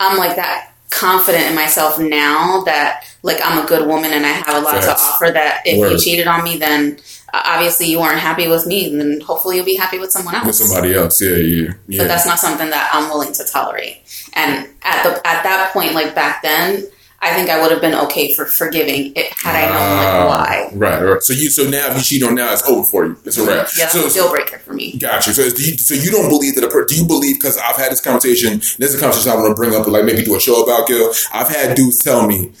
I'm 0.00 0.18
like 0.18 0.34
that 0.34 0.72
confident 0.90 1.46
in 1.46 1.54
myself 1.54 2.00
now 2.00 2.62
that 2.64 3.04
like 3.22 3.38
I'm 3.42 3.64
a 3.64 3.66
good 3.68 3.86
woman 3.86 4.12
and 4.12 4.26
I 4.26 4.30
have 4.30 4.56
a 4.56 4.60
lot 4.60 4.82
Facts. 4.82 4.86
to 4.86 4.92
offer 4.92 5.30
that 5.32 5.62
if 5.64 5.76
you 5.78 5.98
cheated 5.98 6.26
on 6.26 6.42
me, 6.44 6.56
then 6.58 6.98
uh, 7.32 7.42
obviously 7.44 7.86
you 7.86 8.00
weren't 8.00 8.18
happy 8.18 8.48
with 8.48 8.66
me, 8.66 8.90
and 8.90 9.00
then 9.00 9.20
hopefully 9.20 9.56
you'll 9.56 9.64
be 9.64 9.76
happy 9.76 9.98
with 9.98 10.10
someone 10.10 10.34
else. 10.34 10.46
With 10.46 10.56
somebody 10.56 10.94
else. 10.94 11.20
Yeah, 11.22 11.36
yeah, 11.36 12.02
But 12.02 12.08
that's 12.08 12.26
not 12.26 12.38
something 12.38 12.68
that 12.70 12.90
I'm 12.92 13.08
willing 13.08 13.32
to 13.32 13.44
tolerate. 13.44 13.98
And 14.34 14.68
at 14.82 15.02
the 15.04 15.10
at 15.26 15.42
that 15.44 15.70
point, 15.72 15.94
like 15.94 16.14
back 16.14 16.42
then, 16.42 16.84
I 17.24 17.32
think 17.34 17.48
I 17.50 17.60
would 17.62 17.70
have 17.70 17.80
been 17.80 17.94
okay 17.94 18.34
for 18.34 18.44
forgiving 18.46 19.12
it 19.14 19.32
had 19.44 19.54
I 19.54 19.66
known 19.66 19.76
Ah, 19.78 20.26
like 20.26 20.72
why. 20.72 20.76
Right, 20.76 21.02
right. 21.04 21.22
So 21.22 21.32
you, 21.32 21.50
so 21.50 21.62
now 21.70 21.86
if 21.90 21.96
you 21.96 22.02
cheat 22.02 22.22
on 22.24 22.34
now, 22.34 22.52
it's 22.52 22.68
over 22.68 22.84
for 22.84 23.06
you. 23.06 23.16
It's 23.24 23.38
a 23.38 23.46
wrap. 23.46 23.68
Yeah, 23.78 23.86
So, 23.86 24.08
a 24.08 24.10
deal 24.10 24.28
breaker 24.28 24.58
for 24.58 24.72
me. 24.72 24.98
Gotcha. 24.98 25.32
So, 25.32 25.48
do 25.48 25.62
you, 25.62 25.78
so 25.78 25.94
you 25.94 26.10
don't 26.10 26.28
believe 26.28 26.56
that 26.56 26.64
a 26.64 26.68
per, 26.68 26.84
do 26.84 26.96
you 26.96 27.06
believe 27.06 27.36
because 27.36 27.56
I've 27.58 27.76
had 27.76 27.92
this 27.92 28.00
conversation. 28.00 28.58
This 28.58 28.92
is 28.92 28.96
a 28.96 29.00
conversation 29.00 29.30
I 29.30 29.36
want 29.36 29.50
to 29.50 29.54
bring 29.54 29.72
up, 29.74 29.86
like 29.86 30.04
maybe 30.04 30.24
do 30.24 30.34
a 30.34 30.40
show 30.40 30.64
about 30.64 30.88
Gil. 30.88 31.12
I've 31.32 31.48
had 31.48 31.76
dudes 31.76 31.98
tell 32.02 32.26
me, 32.26 32.52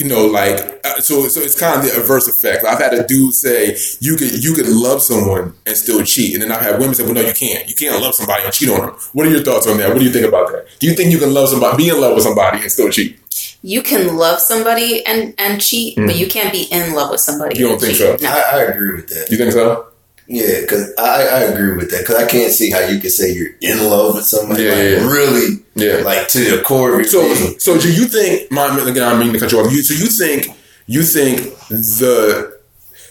you 0.00 0.08
know, 0.08 0.24
like 0.26 0.80
uh, 0.82 0.98
so. 1.00 1.28
So 1.28 1.40
it's 1.40 1.60
kind 1.60 1.78
of 1.78 1.84
the 1.84 2.00
adverse 2.00 2.26
effect. 2.26 2.64
I've 2.64 2.78
had 2.78 2.94
a 2.94 3.06
dude 3.06 3.34
say 3.34 3.76
you 4.00 4.16
could 4.16 4.42
you 4.42 4.54
could 4.54 4.66
love 4.66 5.02
someone 5.02 5.52
and 5.66 5.76
still 5.76 6.02
cheat, 6.04 6.32
and 6.32 6.42
then 6.42 6.50
I've 6.50 6.62
had 6.62 6.78
women 6.78 6.94
say, 6.94 7.04
well, 7.04 7.12
no, 7.12 7.20
you 7.20 7.34
can't. 7.34 7.68
You 7.68 7.74
can't 7.74 8.00
love 8.00 8.14
somebody 8.14 8.44
and 8.44 8.52
cheat 8.52 8.70
on 8.70 8.80
them. 8.80 8.96
What 9.12 9.26
are 9.26 9.30
your 9.30 9.42
thoughts 9.42 9.66
on 9.66 9.76
that? 9.76 9.90
What 9.90 9.98
do 9.98 10.04
you 10.04 10.10
think 10.10 10.26
about 10.26 10.50
that? 10.52 10.66
Do 10.78 10.86
you 10.86 10.94
think 10.94 11.12
you 11.12 11.18
can 11.18 11.34
love 11.34 11.50
somebody, 11.50 11.76
be 11.76 11.90
in 11.90 12.00
love 12.00 12.14
with 12.14 12.24
somebody, 12.24 12.62
and 12.62 12.72
still 12.72 12.88
cheat? 12.88 13.18
You 13.60 13.82
can 13.82 14.16
love 14.16 14.40
somebody 14.40 15.04
and 15.04 15.34
and 15.36 15.60
cheat, 15.60 15.96
but 15.96 16.16
you 16.16 16.28
can't 16.28 16.50
be 16.50 16.62
in 16.70 16.94
love 16.94 17.10
with 17.10 17.20
somebody. 17.20 17.58
You 17.58 17.66
don't 17.66 17.72
and 17.74 17.82
think 17.82 17.98
cheat. 17.98 18.20
so? 18.20 18.24
No. 18.24 18.30
I, 18.30 18.58
I 18.58 18.62
agree 18.62 18.94
with 18.96 19.08
that. 19.08 19.28
You 19.30 19.36
think 19.36 19.52
so? 19.52 19.89
Yeah, 20.26 20.60
because 20.60 20.92
I, 20.96 21.22
I 21.26 21.40
agree 21.50 21.76
with 21.76 21.90
that. 21.90 22.00
Because 22.00 22.16
I 22.16 22.26
can't 22.26 22.52
see 22.52 22.70
how 22.70 22.80
you 22.80 23.00
can 23.00 23.10
say 23.10 23.32
you're 23.32 23.50
in 23.60 23.78
love 23.90 24.14
with 24.14 24.24
somebody. 24.24 24.62
Yeah, 24.64 24.68
like, 24.70 24.78
yeah, 24.78 24.88
yeah. 24.90 25.12
Really, 25.12 25.46
Yeah. 25.74 25.96
like 26.04 26.28
to 26.28 26.56
the 26.56 26.62
core 26.62 27.00
of 27.00 27.06
So, 27.06 27.22
being. 27.22 27.58
so 27.58 27.78
do 27.80 27.92
you 27.92 28.06
think? 28.06 28.50
My 28.52 28.66
again, 28.88 29.02
I 29.02 29.18
mean 29.18 29.32
to 29.32 29.40
cut 29.40 29.50
you 29.50 29.58
off. 29.60 29.72
You, 29.72 29.82
so 29.82 29.94
you 29.94 30.06
think 30.10 30.46
you 30.86 31.02
think 31.02 31.38
the 31.68 32.58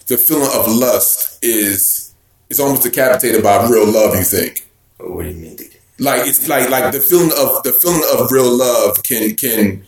the 0.08 0.18
feeling 0.18 0.50
of 0.54 0.68
lust 0.72 1.40
is 1.44 2.14
is 2.50 2.60
almost 2.60 2.84
decapitated 2.84 3.44
by 3.44 3.68
real 3.68 3.86
love? 3.92 4.16
You 4.16 4.24
think? 4.24 4.66
Oh, 5.02 5.12
what 5.12 5.24
do 5.24 5.30
you 5.30 5.36
mean? 5.36 5.58
Like 6.00 6.26
it's 6.26 6.48
like 6.48 6.70
like 6.70 6.94
the 6.94 7.02
feeling 7.02 7.32
of 7.38 7.64
the 7.64 7.74
feeling 7.82 8.04
of 8.14 8.32
real 8.32 8.50
love 8.58 9.04
can 9.04 9.36
can 9.36 9.84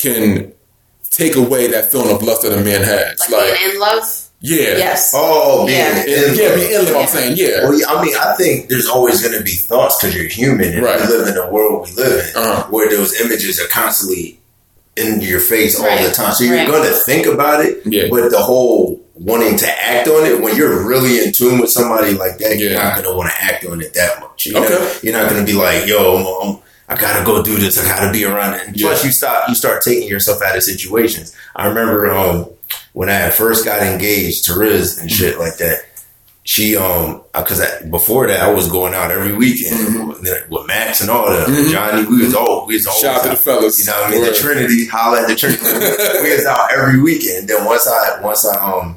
can 0.00 0.52
take 1.10 1.36
away 1.36 1.68
that 1.68 1.90
feeling 1.92 2.14
of 2.14 2.22
lust 2.22 2.42
that 2.42 2.52
a 2.52 2.62
man 2.62 2.82
has. 2.82 3.18
Like, 3.20 3.30
Like, 3.30 3.58
being 3.58 3.70
in 3.74 3.78
love. 3.80 4.25
Yeah, 4.46 4.76
Yes. 4.78 5.12
Oh, 5.14 5.66
being 5.66 5.78
Yeah. 5.78 6.04
in 6.04 6.34
yeah, 6.34 6.48
love. 6.48 6.54
be 6.56 6.74
in 6.74 6.84
love. 6.84 6.96
I'm 6.96 7.06
saying 7.08 7.36
yeah. 7.36 7.64
Well, 7.64 7.78
yeah, 7.78 7.86
I 7.88 8.02
mean, 8.04 8.14
I 8.16 8.34
think 8.36 8.68
there's 8.68 8.86
always 8.88 9.20
going 9.22 9.36
to 9.36 9.42
be 9.44 9.50
thoughts 9.52 9.96
because 10.00 10.14
you're 10.14 10.28
human 10.28 10.72
and 10.74 10.82
Right. 10.84 11.00
we 11.00 11.06
live 11.08 11.28
in 11.28 11.34
the 11.34 11.46
world 11.46 11.88
we 11.88 12.02
live 12.02 12.30
in 12.34 12.36
Uh-huh. 12.42 12.66
where 12.70 12.88
those 12.88 13.20
images 13.20 13.60
are 13.60 13.68
constantly 13.68 14.38
in 14.96 15.20
your 15.20 15.40
face 15.40 15.78
all 15.78 15.96
the 16.02 16.10
time. 16.10 16.32
So 16.34 16.44
you're 16.44 16.56
Right. 16.56 16.66
going 16.68 16.84
to 16.88 16.94
think 16.94 17.26
about 17.26 17.64
it, 17.64 17.82
Yeah. 17.84 18.04
but 18.10 18.30
the 18.30 18.38
whole 18.38 19.00
wanting 19.14 19.56
to 19.58 19.68
act 19.84 20.08
on 20.08 20.24
it 20.26 20.40
when 20.40 20.54
you're 20.56 20.86
really 20.86 21.22
in 21.24 21.32
tune 21.32 21.58
with 21.58 21.70
somebody 21.70 22.12
like 22.14 22.38
that, 22.38 22.56
you're 22.58 22.72
not 22.74 22.94
going 22.94 23.06
to 23.06 23.12
want 23.14 23.30
to 23.30 23.44
act 23.44 23.64
on 23.66 23.80
it 23.82 23.92
that 23.94 24.20
much. 24.20 24.46
You 24.46 24.52
know? 24.54 24.64
Okay. 24.64 24.78
You're 25.02 25.12
not 25.14 25.28
going 25.30 25.44
to 25.44 25.50
be 25.52 25.58
like, 25.58 25.86
yo, 25.86 26.16
I'm, 26.16 26.48
I'm, 26.48 26.58
I 26.88 26.94
gotta 26.94 27.24
go 27.24 27.42
do 27.42 27.56
this. 27.56 27.78
I 27.78 27.88
gotta 27.88 28.12
be 28.12 28.24
around 28.24 28.54
it. 28.54 28.60
And 28.68 28.76
plus, 28.76 29.04
you 29.04 29.10
stop. 29.10 29.48
You 29.48 29.56
start 29.56 29.82
taking 29.82 30.06
yourself 30.08 30.40
out 30.40 30.54
of 30.56 30.62
situations. 30.62 31.32
I 31.56 31.66
remember 31.66 32.14
um, 32.14 32.46
when 32.96 33.10
I 33.10 33.28
first 33.28 33.62
got 33.66 33.82
engaged 33.82 34.46
to 34.46 34.58
Riz 34.58 34.96
and 34.96 35.10
shit 35.12 35.38
like 35.38 35.58
that. 35.58 35.82
She 36.44 36.76
um, 36.78 37.22
because 37.34 37.60
before 37.90 38.26
that 38.28 38.40
I 38.40 38.50
was 38.50 38.70
going 38.70 38.94
out 38.94 39.10
every 39.10 39.36
weekend 39.36 39.74
Mm-hmm. 39.76 40.50
with, 40.50 40.66
Max 40.66 41.02
and 41.02 41.10
all 41.10 41.26
that. 41.28 41.46
Johnny, 41.70 42.06
we 42.08 42.24
was 42.24 42.34
all 42.34 42.66
we 42.66 42.74
was 42.74 42.86
always 42.86 43.02
Shout 43.02 43.16
out 43.16 43.22
to 43.24 43.28
the 43.30 43.36
fellas. 43.36 43.78
You 43.78 43.84
know 43.92 44.00
what 44.00 44.08
I 44.08 44.10
mean? 44.12 44.24
The 44.24 44.32
Trinity, 44.32 44.86
holla 44.86 45.20
at 45.22 45.28
the 45.28 45.34
Trinity. 45.34 45.62
we 46.22 46.34
was 46.36 46.46
out 46.46 46.72
every 46.72 47.02
weekend. 47.02 47.48
Then 47.48 47.66
once 47.66 47.86
I 47.86 48.22
once 48.22 48.46
I 48.46 48.56
um 48.64 48.96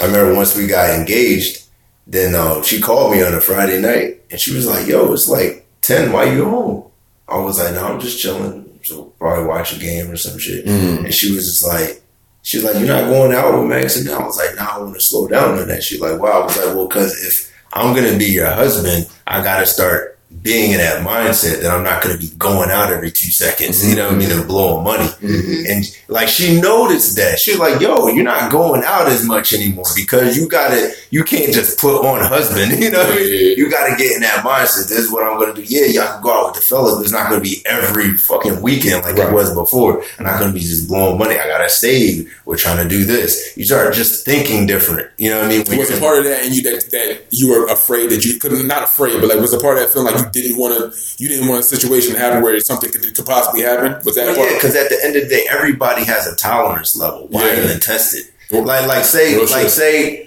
I 0.00 0.06
remember 0.06 0.34
once 0.34 0.56
we 0.56 0.66
got 0.66 0.98
engaged, 0.98 1.66
then 2.06 2.34
um 2.34 2.62
she 2.62 2.80
called 2.80 3.12
me 3.12 3.22
on 3.22 3.34
a 3.34 3.40
Friday 3.42 3.78
night 3.82 4.22
and 4.30 4.40
she 4.40 4.54
was 4.54 4.66
like, 4.66 4.86
Yo, 4.86 5.12
it's 5.12 5.28
like 5.28 5.66
ten, 5.82 6.10
why 6.10 6.32
you 6.32 6.44
home? 6.46 6.90
I 7.28 7.36
was 7.36 7.58
like, 7.58 7.74
No, 7.74 7.84
I'm 7.86 8.00
just 8.00 8.18
chilling. 8.18 8.78
So 8.84 9.12
probably 9.18 9.44
watch 9.44 9.76
a 9.76 9.78
game 9.78 10.10
or 10.10 10.16
some 10.16 10.38
shit. 10.38 10.64
Mm-hmm. 10.64 11.04
And 11.04 11.14
she 11.14 11.34
was 11.34 11.44
just 11.44 11.66
like 11.66 12.02
She's 12.46 12.62
like, 12.62 12.76
You're 12.76 12.86
not 12.86 13.08
going 13.08 13.32
out 13.32 13.58
with 13.58 13.68
Max 13.68 13.96
and 13.96 14.08
I 14.08 14.24
was 14.24 14.36
like, 14.36 14.54
Nah, 14.54 14.76
I 14.76 14.78
want 14.78 14.94
to 14.94 15.00
slow 15.00 15.26
down 15.26 15.58
on 15.58 15.66
that. 15.66 15.82
She's 15.82 16.00
like, 16.00 16.20
Wow. 16.20 16.42
I 16.42 16.44
was 16.44 16.56
like, 16.56 16.76
Well, 16.76 16.86
cause 16.86 17.12
if 17.26 17.52
I'm 17.72 17.92
gonna 17.92 18.16
be 18.16 18.26
your 18.26 18.46
husband, 18.46 19.08
I 19.26 19.42
gotta 19.42 19.66
start 19.66 20.15
being 20.42 20.72
in 20.72 20.78
that 20.78 21.06
mindset 21.06 21.62
that 21.62 21.70
I'm 21.70 21.84
not 21.84 22.02
going 22.02 22.16
to 22.16 22.20
be 22.20 22.34
going 22.36 22.70
out 22.70 22.90
every 22.92 23.10
two 23.10 23.30
seconds, 23.30 23.88
you 23.88 23.96
know 23.96 24.06
what 24.06 24.14
I 24.14 24.18
mean, 24.18 24.30
and 24.30 24.46
blowing 24.46 24.84
money. 24.84 25.04
Mm-hmm. 25.04 25.70
And 25.70 25.84
like 26.08 26.28
she 26.28 26.60
noticed 26.60 27.16
that. 27.16 27.38
She's 27.38 27.58
like, 27.58 27.80
yo, 27.80 28.08
you're 28.08 28.24
not 28.24 28.50
going 28.50 28.82
out 28.84 29.06
as 29.08 29.24
much 29.24 29.52
anymore 29.52 29.84
because 29.96 30.36
you 30.36 30.48
got 30.48 30.70
to, 30.70 30.92
you 31.10 31.24
can't 31.24 31.52
just 31.52 31.78
put 31.78 32.04
on 32.04 32.20
husband, 32.22 32.72
you 32.82 32.90
know 32.90 32.98
what 32.98 33.12
I 33.12 33.16
mean? 33.16 33.56
You 33.58 33.70
got 33.70 33.88
to 33.88 33.96
get 33.96 34.14
in 34.16 34.22
that 34.22 34.44
mindset. 34.44 34.88
This 34.88 34.98
is 34.98 35.10
what 35.12 35.24
I'm 35.24 35.38
going 35.38 35.54
to 35.54 35.62
do. 35.62 35.66
Yeah, 35.66 35.86
y'all 35.86 36.12
can 36.14 36.22
go 36.22 36.30
out 36.32 36.46
with 36.46 36.54
the 36.56 36.60
fellas, 36.60 36.94
but 36.96 37.02
it's 37.02 37.12
not 37.12 37.28
going 37.28 37.42
to 37.42 37.48
be 37.48 37.62
every 37.66 38.16
fucking 38.16 38.62
weekend 38.62 39.02
like 39.02 39.16
Right. 39.16 39.28
it 39.28 39.34
was 39.34 39.54
before. 39.54 40.02
I'm 40.18 40.26
not 40.26 40.38
going 40.38 40.50
to 40.50 40.54
be 40.54 40.60
just 40.60 40.88
blowing 40.88 41.18
money. 41.18 41.38
I 41.38 41.46
got 41.46 41.58
to 41.62 41.68
save. 41.70 42.32
We're 42.44 42.56
trying 42.56 42.82
to 42.82 42.88
do 42.88 43.04
this. 43.04 43.56
You 43.56 43.64
start 43.64 43.94
just 43.94 44.24
thinking 44.24 44.66
different. 44.66 45.10
You 45.16 45.30
know 45.30 45.38
what 45.38 45.46
I 45.46 45.48
mean? 45.48 45.64
When 45.66 45.78
Was 45.78 45.90
a 45.90 45.98
part 45.98 46.18
of 46.18 46.24
that, 46.24 46.44
and 46.44 46.54
you 46.54 46.62
that, 46.62 46.90
that 46.90 47.24
you 47.30 47.48
were 47.48 47.66
afraid 47.66 48.10
that 48.10 48.24
you 48.24 48.38
could 48.38 48.52
not 48.52 48.76
not 48.76 48.84
afraid, 48.84 49.20
but 49.20 49.28
like 49.28 49.40
was 49.40 49.54
a 49.54 49.60
part 49.60 49.78
of 49.78 49.84
that 49.84 49.92
feeling 49.92 50.12
like 50.12 50.15
you 50.34 50.42
didn't 50.42 50.58
want 50.58 50.92
to, 50.92 50.98
you 51.22 51.28
didn't 51.28 51.48
want 51.48 51.60
a 51.60 51.62
situation 51.64 52.14
to 52.14 52.18
happen 52.18 52.42
where 52.42 52.58
something 52.60 52.90
could, 52.90 53.14
could 53.14 53.26
possibly 53.26 53.62
happen. 53.62 54.02
Was 54.04 54.14
that 54.16 54.26
Well, 54.26 54.36
part? 54.36 54.50
yeah, 54.50 54.56
because 54.56 54.76
at 54.76 54.88
the 54.88 54.98
end 55.04 55.16
of 55.16 55.22
the 55.24 55.28
day, 55.28 55.46
everybody 55.50 56.04
has 56.04 56.26
a 56.26 56.34
tolerance 56.36 56.96
level. 56.96 57.26
Why 57.30 57.46
Yeah. 57.52 57.64
even 57.64 57.80
test 57.80 58.14
it? 58.16 58.26
Well, 58.50 58.62
Like, 58.64 58.86
like 58.86 59.04
say, 59.04 59.38
like 59.38 59.68
say, 59.68 60.22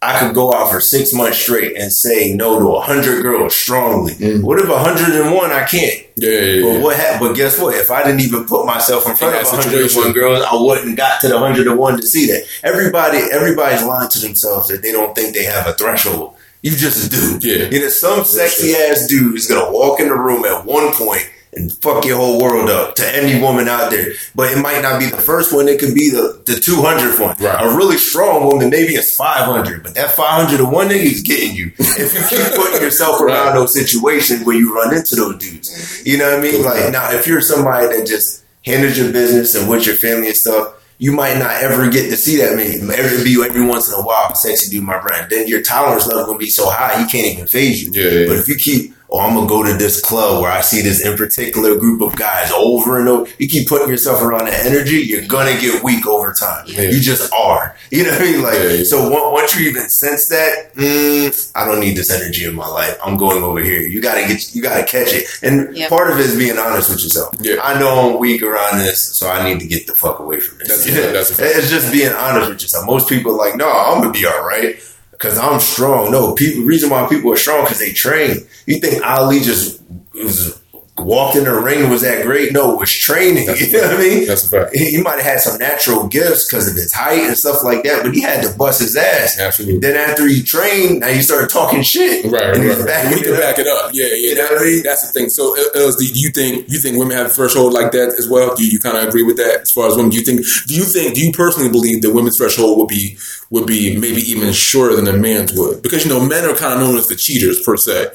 I 0.00 0.20
could 0.20 0.32
go 0.32 0.54
out 0.54 0.70
for 0.70 0.80
six 0.80 1.12
months 1.12 1.38
straight 1.38 1.76
and 1.76 1.92
say 1.92 2.32
no 2.32 2.56
to 2.60 2.76
a 2.76 2.80
hundred 2.80 3.20
girls 3.20 3.56
strongly. 3.56 4.14
Mm. 4.14 4.42
What 4.42 4.60
if 4.60 4.68
a 4.68 4.78
hundred 4.78 5.08
and 5.20 5.34
one 5.34 5.50
I 5.50 5.64
can't? 5.64 5.92
yeah, 6.14 6.30
yeah, 6.30 6.40
yeah. 6.40 6.72
But 6.74 6.82
what? 6.82 6.96
Ha- 6.96 7.16
but 7.18 7.34
guess 7.34 7.58
what? 7.58 7.74
If 7.74 7.90
I 7.90 8.04
didn't 8.04 8.20
even 8.20 8.44
put 8.46 8.64
myself 8.64 9.08
in 9.08 9.16
front 9.16 9.34
In 9.34 9.40
of 9.40 9.46
a 9.48 9.56
hundred 9.56 9.82
and 9.82 9.90
one 9.96 10.12
girls, 10.12 10.44
I 10.48 10.54
wouldn't 10.54 10.96
got 10.96 11.20
to 11.22 11.28
the 11.28 11.36
hundred 11.36 11.66
and 11.66 11.76
one 11.76 12.00
to 12.00 12.06
see 12.06 12.26
that. 12.28 12.44
Everybody, 12.62 13.18
everybody's 13.32 13.82
lying 13.82 14.08
to 14.10 14.20
themselves 14.20 14.68
that 14.68 14.82
they 14.82 14.92
don't 14.92 15.16
think 15.16 15.34
they 15.34 15.42
have 15.42 15.66
a 15.66 15.72
threshold. 15.72 16.36
You 16.62 16.72
just 16.72 17.10
do. 17.10 17.38
Yeah. 17.46 17.66
You 17.70 17.80
know, 17.82 17.88
some 17.88 18.24
sexy 18.24 18.74
ass 18.74 19.06
dude 19.06 19.36
is 19.36 19.46
gonna 19.46 19.70
walk 19.70 20.00
in 20.00 20.08
the 20.08 20.14
room 20.14 20.44
at 20.44 20.64
one 20.64 20.92
point 20.92 21.22
and 21.54 21.72
fuck 21.72 22.04
your 22.04 22.16
whole 22.18 22.40
world 22.42 22.68
up 22.68 22.94
to 22.96 23.16
any 23.16 23.40
woman 23.40 23.68
out 23.68 23.90
there. 23.90 24.12
But 24.34 24.52
it 24.52 24.60
might 24.60 24.82
not 24.82 24.98
be 25.00 25.06
the 25.06 25.16
first 25.16 25.52
one. 25.54 25.66
It 25.68 25.78
could 25.80 25.94
be 25.94 26.10
the 26.10 26.42
the 26.46 26.54
two 26.60 26.82
hundredth 26.82 27.20
one. 27.20 27.36
Right. 27.38 27.64
A 27.64 27.76
really 27.76 27.96
strong 27.96 28.44
woman, 28.46 28.70
maybe 28.70 28.94
it's 28.94 29.16
five 29.16 29.44
hundred. 29.46 29.82
But 29.84 29.94
that 29.94 30.10
five 30.10 30.42
hundred 30.44 30.60
and 30.60 30.72
one 30.72 30.88
nigga 30.88 31.04
is 31.04 31.22
getting 31.22 31.54
you 31.56 31.72
if 31.78 32.12
you 32.14 32.20
keep 32.38 32.54
putting 32.56 32.82
yourself 32.86 33.20
around 33.20 33.46
Right. 33.48 33.54
those 33.54 33.72
situations 33.72 34.44
where 34.44 34.56
you 34.56 34.74
run 34.74 34.94
into 34.94 35.14
those 35.16 35.38
dudes. 35.38 36.02
You 36.04 36.18
know 36.18 36.28
what 36.30 36.40
I 36.40 36.42
mean? 36.42 36.64
Like 36.64 36.92
now, 36.92 37.12
if 37.12 37.26
you're 37.26 37.40
somebody 37.40 37.86
that 37.96 38.06
just 38.06 38.44
handles 38.66 38.98
your 38.98 39.12
business 39.12 39.54
and 39.54 39.68
with 39.70 39.86
your 39.86 39.94
family 39.96 40.26
and 40.28 40.36
stuff. 40.36 40.74
You 41.00 41.12
might 41.12 41.38
not 41.38 41.62
ever 41.62 41.88
get 41.88 42.10
to 42.10 42.16
see 42.16 42.38
that 42.38 42.56
many. 42.56 42.74
Every 42.74 43.22
be 43.22 43.40
every 43.44 43.64
once 43.64 43.88
in 43.88 43.94
a 43.94 44.02
while, 44.02 44.34
sexy 44.34 44.68
dude, 44.70 44.82
my 44.82 45.00
friend. 45.00 45.30
Then 45.30 45.46
your 45.46 45.62
tolerance 45.62 46.08
level 46.08 46.26
gonna 46.26 46.38
be 46.38 46.50
so 46.50 46.68
high, 46.68 47.00
he 47.00 47.08
can't 47.08 47.26
even 47.34 47.46
phase 47.46 47.84
you. 47.84 47.92
Yeah, 47.92 48.10
yeah, 48.10 48.26
But 48.26 48.38
if 48.38 48.48
you 48.48 48.56
keep, 48.56 48.94
oh, 49.10 49.20
I'm 49.20 49.34
gonna 49.34 49.46
go 49.48 49.62
to 49.64 49.72
this 49.74 50.00
club 50.00 50.42
where 50.42 50.50
I 50.50 50.60
see 50.60 50.82
this 50.82 51.04
in 51.04 51.16
particular 51.16 51.76
group 51.78 52.00
of 52.02 52.16
guys 52.16 52.50
over 52.52 52.98
and 52.98 53.08
over, 53.08 53.30
you 53.38 53.48
keep 53.48 53.68
putting 53.68 53.88
yourself 53.88 54.20
around 54.22 54.46
that 54.46 54.66
energy, 54.66 54.96
you're 54.98 55.26
gonna 55.26 55.58
get 55.60 55.82
weak 55.82 56.06
over 56.06 56.32
time. 56.38 56.64
Yeah. 56.66 56.82
You 56.82 57.00
just 57.00 57.32
are. 57.32 57.74
You 57.90 58.04
know 58.04 58.10
what 58.12 58.20
I 58.20 58.24
mean? 58.24 58.42
Like, 58.42 58.54
Yeah, 58.54 58.68
yeah. 58.70 58.84
so 58.84 59.08
once 59.32 59.58
you 59.58 59.68
even 59.70 59.88
sense 59.88 60.28
that, 60.28 60.74
mm, 60.74 61.52
I 61.54 61.64
don't 61.64 61.80
need 61.80 61.96
this 61.96 62.10
energy 62.10 62.44
in 62.44 62.54
my 62.54 62.66
life. 62.68 62.96
I'm 63.04 63.16
going 63.16 63.42
over 63.42 63.60
here. 63.60 63.80
You 63.80 64.00
gotta 64.02 64.26
get, 64.26 64.54
you 64.54 64.62
gotta 64.62 64.84
catch 64.84 65.12
it. 65.12 65.24
And 65.42 65.76
Yep. 65.76 65.88
part 65.90 66.10
of 66.10 66.18
it 66.18 66.26
is 66.26 66.36
being 66.36 66.58
honest 66.58 66.90
with 66.90 67.02
yourself. 67.02 67.34
Yeah. 67.40 67.56
I 67.62 67.78
know 67.78 68.10
I'm 68.12 68.18
weak 68.18 68.42
around 68.42 68.78
this, 68.78 69.16
so 69.18 69.28
I 69.30 69.48
need 69.48 69.60
to 69.60 69.66
get 69.66 69.86
the 69.86 69.94
fuck 69.94 70.18
away 70.18 70.40
from 70.40 70.58
this. 70.58 70.68
That's 70.68 70.86
a 70.86 71.12
that's 71.12 71.38
a 71.38 71.44
it's 71.58 71.70
just 71.70 71.92
being 71.92 72.12
honest 72.12 72.48
with 72.50 72.62
yourself. 72.62 72.86
Most 72.86 73.08
people 73.08 73.32
are 73.32 73.36
like, 73.38 73.56
no, 73.56 73.70
I'm 73.70 74.00
gonna 74.00 74.12
be 74.12 74.26
all 74.26 74.44
right 74.46 74.78
because 75.18 75.36
I'm 75.36 75.58
strong. 75.60 76.12
No, 76.12 76.34
people. 76.34 76.62
Reason 76.62 76.88
why 76.88 77.06
people 77.08 77.32
are 77.32 77.36
strong 77.36 77.64
because 77.64 77.80
they 77.80 77.92
train. 77.92 78.46
You 78.66 78.78
think 78.78 79.04
Ali 79.04 79.40
just 79.40 79.80
was 80.14 80.60
walked 81.00 81.36
in 81.36 81.44
the 81.44 81.54
ring 81.54 81.82
and 81.82 81.90
was 81.90 82.02
that 82.02 82.24
great? 82.24 82.52
No, 82.52 82.74
it 82.74 82.80
was 82.80 82.92
training. 82.92 83.46
That's 83.46 83.60
you 83.60 83.72
know 83.72 83.88
what 83.88 83.96
I 83.96 83.98
mean? 83.98 84.26
That's 84.26 84.44
a 84.44 84.48
fact. 84.48 84.76
He, 84.76 84.90
he 84.96 85.02
might 85.02 85.16
have 85.16 85.24
had 85.24 85.40
some 85.40 85.58
natural 85.58 86.06
gifts 86.08 86.46
because 86.46 86.68
of 86.68 86.74
his 86.76 86.92
height 86.92 87.24
and 87.24 87.36
stuff 87.36 87.62
like 87.64 87.82
that, 87.84 88.02
but 88.04 88.14
he 88.14 88.20
had 88.20 88.42
to 88.44 88.56
bust 88.56 88.80
his 88.80 88.96
ass. 88.96 89.38
Absolutely. 89.38 89.78
Then 89.80 89.96
after 89.96 90.26
he 90.26 90.42
trained, 90.42 91.00
now 91.00 91.08
you 91.08 91.22
started 91.22 91.50
talking 91.50 91.82
shit. 91.82 92.24
Right, 92.30 92.56
and 92.56 92.64
right, 92.64 92.78
right. 92.78 93.14
We 93.14 93.22
can 93.22 93.34
up. 93.34 93.40
back 93.40 93.58
it 93.58 93.66
up. 93.66 93.90
Yeah, 93.92 94.06
yeah. 94.06 94.30
You 94.30 94.34
know 94.36 94.44
what 94.44 94.62
I 94.62 94.64
mean? 94.64 94.82
That's 94.82 95.06
the 95.06 95.12
thing. 95.12 95.28
So, 95.28 95.54
LSD, 95.74 96.12
do 96.14 96.20
you 96.20 96.30
think 96.30 96.68
you 96.68 96.78
think 96.78 96.98
women 96.98 97.16
have 97.16 97.26
a 97.26 97.30
threshold 97.30 97.72
like 97.72 97.92
that 97.92 98.14
as 98.18 98.28
well? 98.28 98.54
Do 98.54 98.66
you 98.66 98.78
kind 98.78 98.96
of 98.96 99.04
agree 99.08 99.22
with 99.22 99.36
that 99.36 99.62
as 99.62 99.72
far 99.72 99.88
as 99.88 99.96
women? 99.96 100.10
Do 100.10 100.16
you 100.16 100.24
think? 100.24 100.40
Do 100.66 100.74
you 100.74 100.84
think? 100.84 101.14
Do 101.14 101.24
you 101.24 101.32
personally 101.32 101.70
believe 101.70 102.02
that 102.02 102.12
women's 102.12 102.38
threshold 102.38 102.78
would 102.78 102.88
be 102.88 103.18
would 103.50 103.66
be 103.66 103.96
maybe 103.96 104.20
even 104.22 104.52
shorter 104.52 104.96
than 104.96 105.06
a 105.08 105.16
man's 105.16 105.52
would? 105.54 105.82
Because 105.82 106.04
you 106.04 106.10
know, 106.10 106.24
men 106.24 106.44
are 106.44 106.54
kind 106.54 106.74
of 106.74 106.80
known 106.80 106.96
as 106.96 107.06
the 107.06 107.16
cheaters 107.16 107.62
per 107.62 107.76
se. 107.76 108.12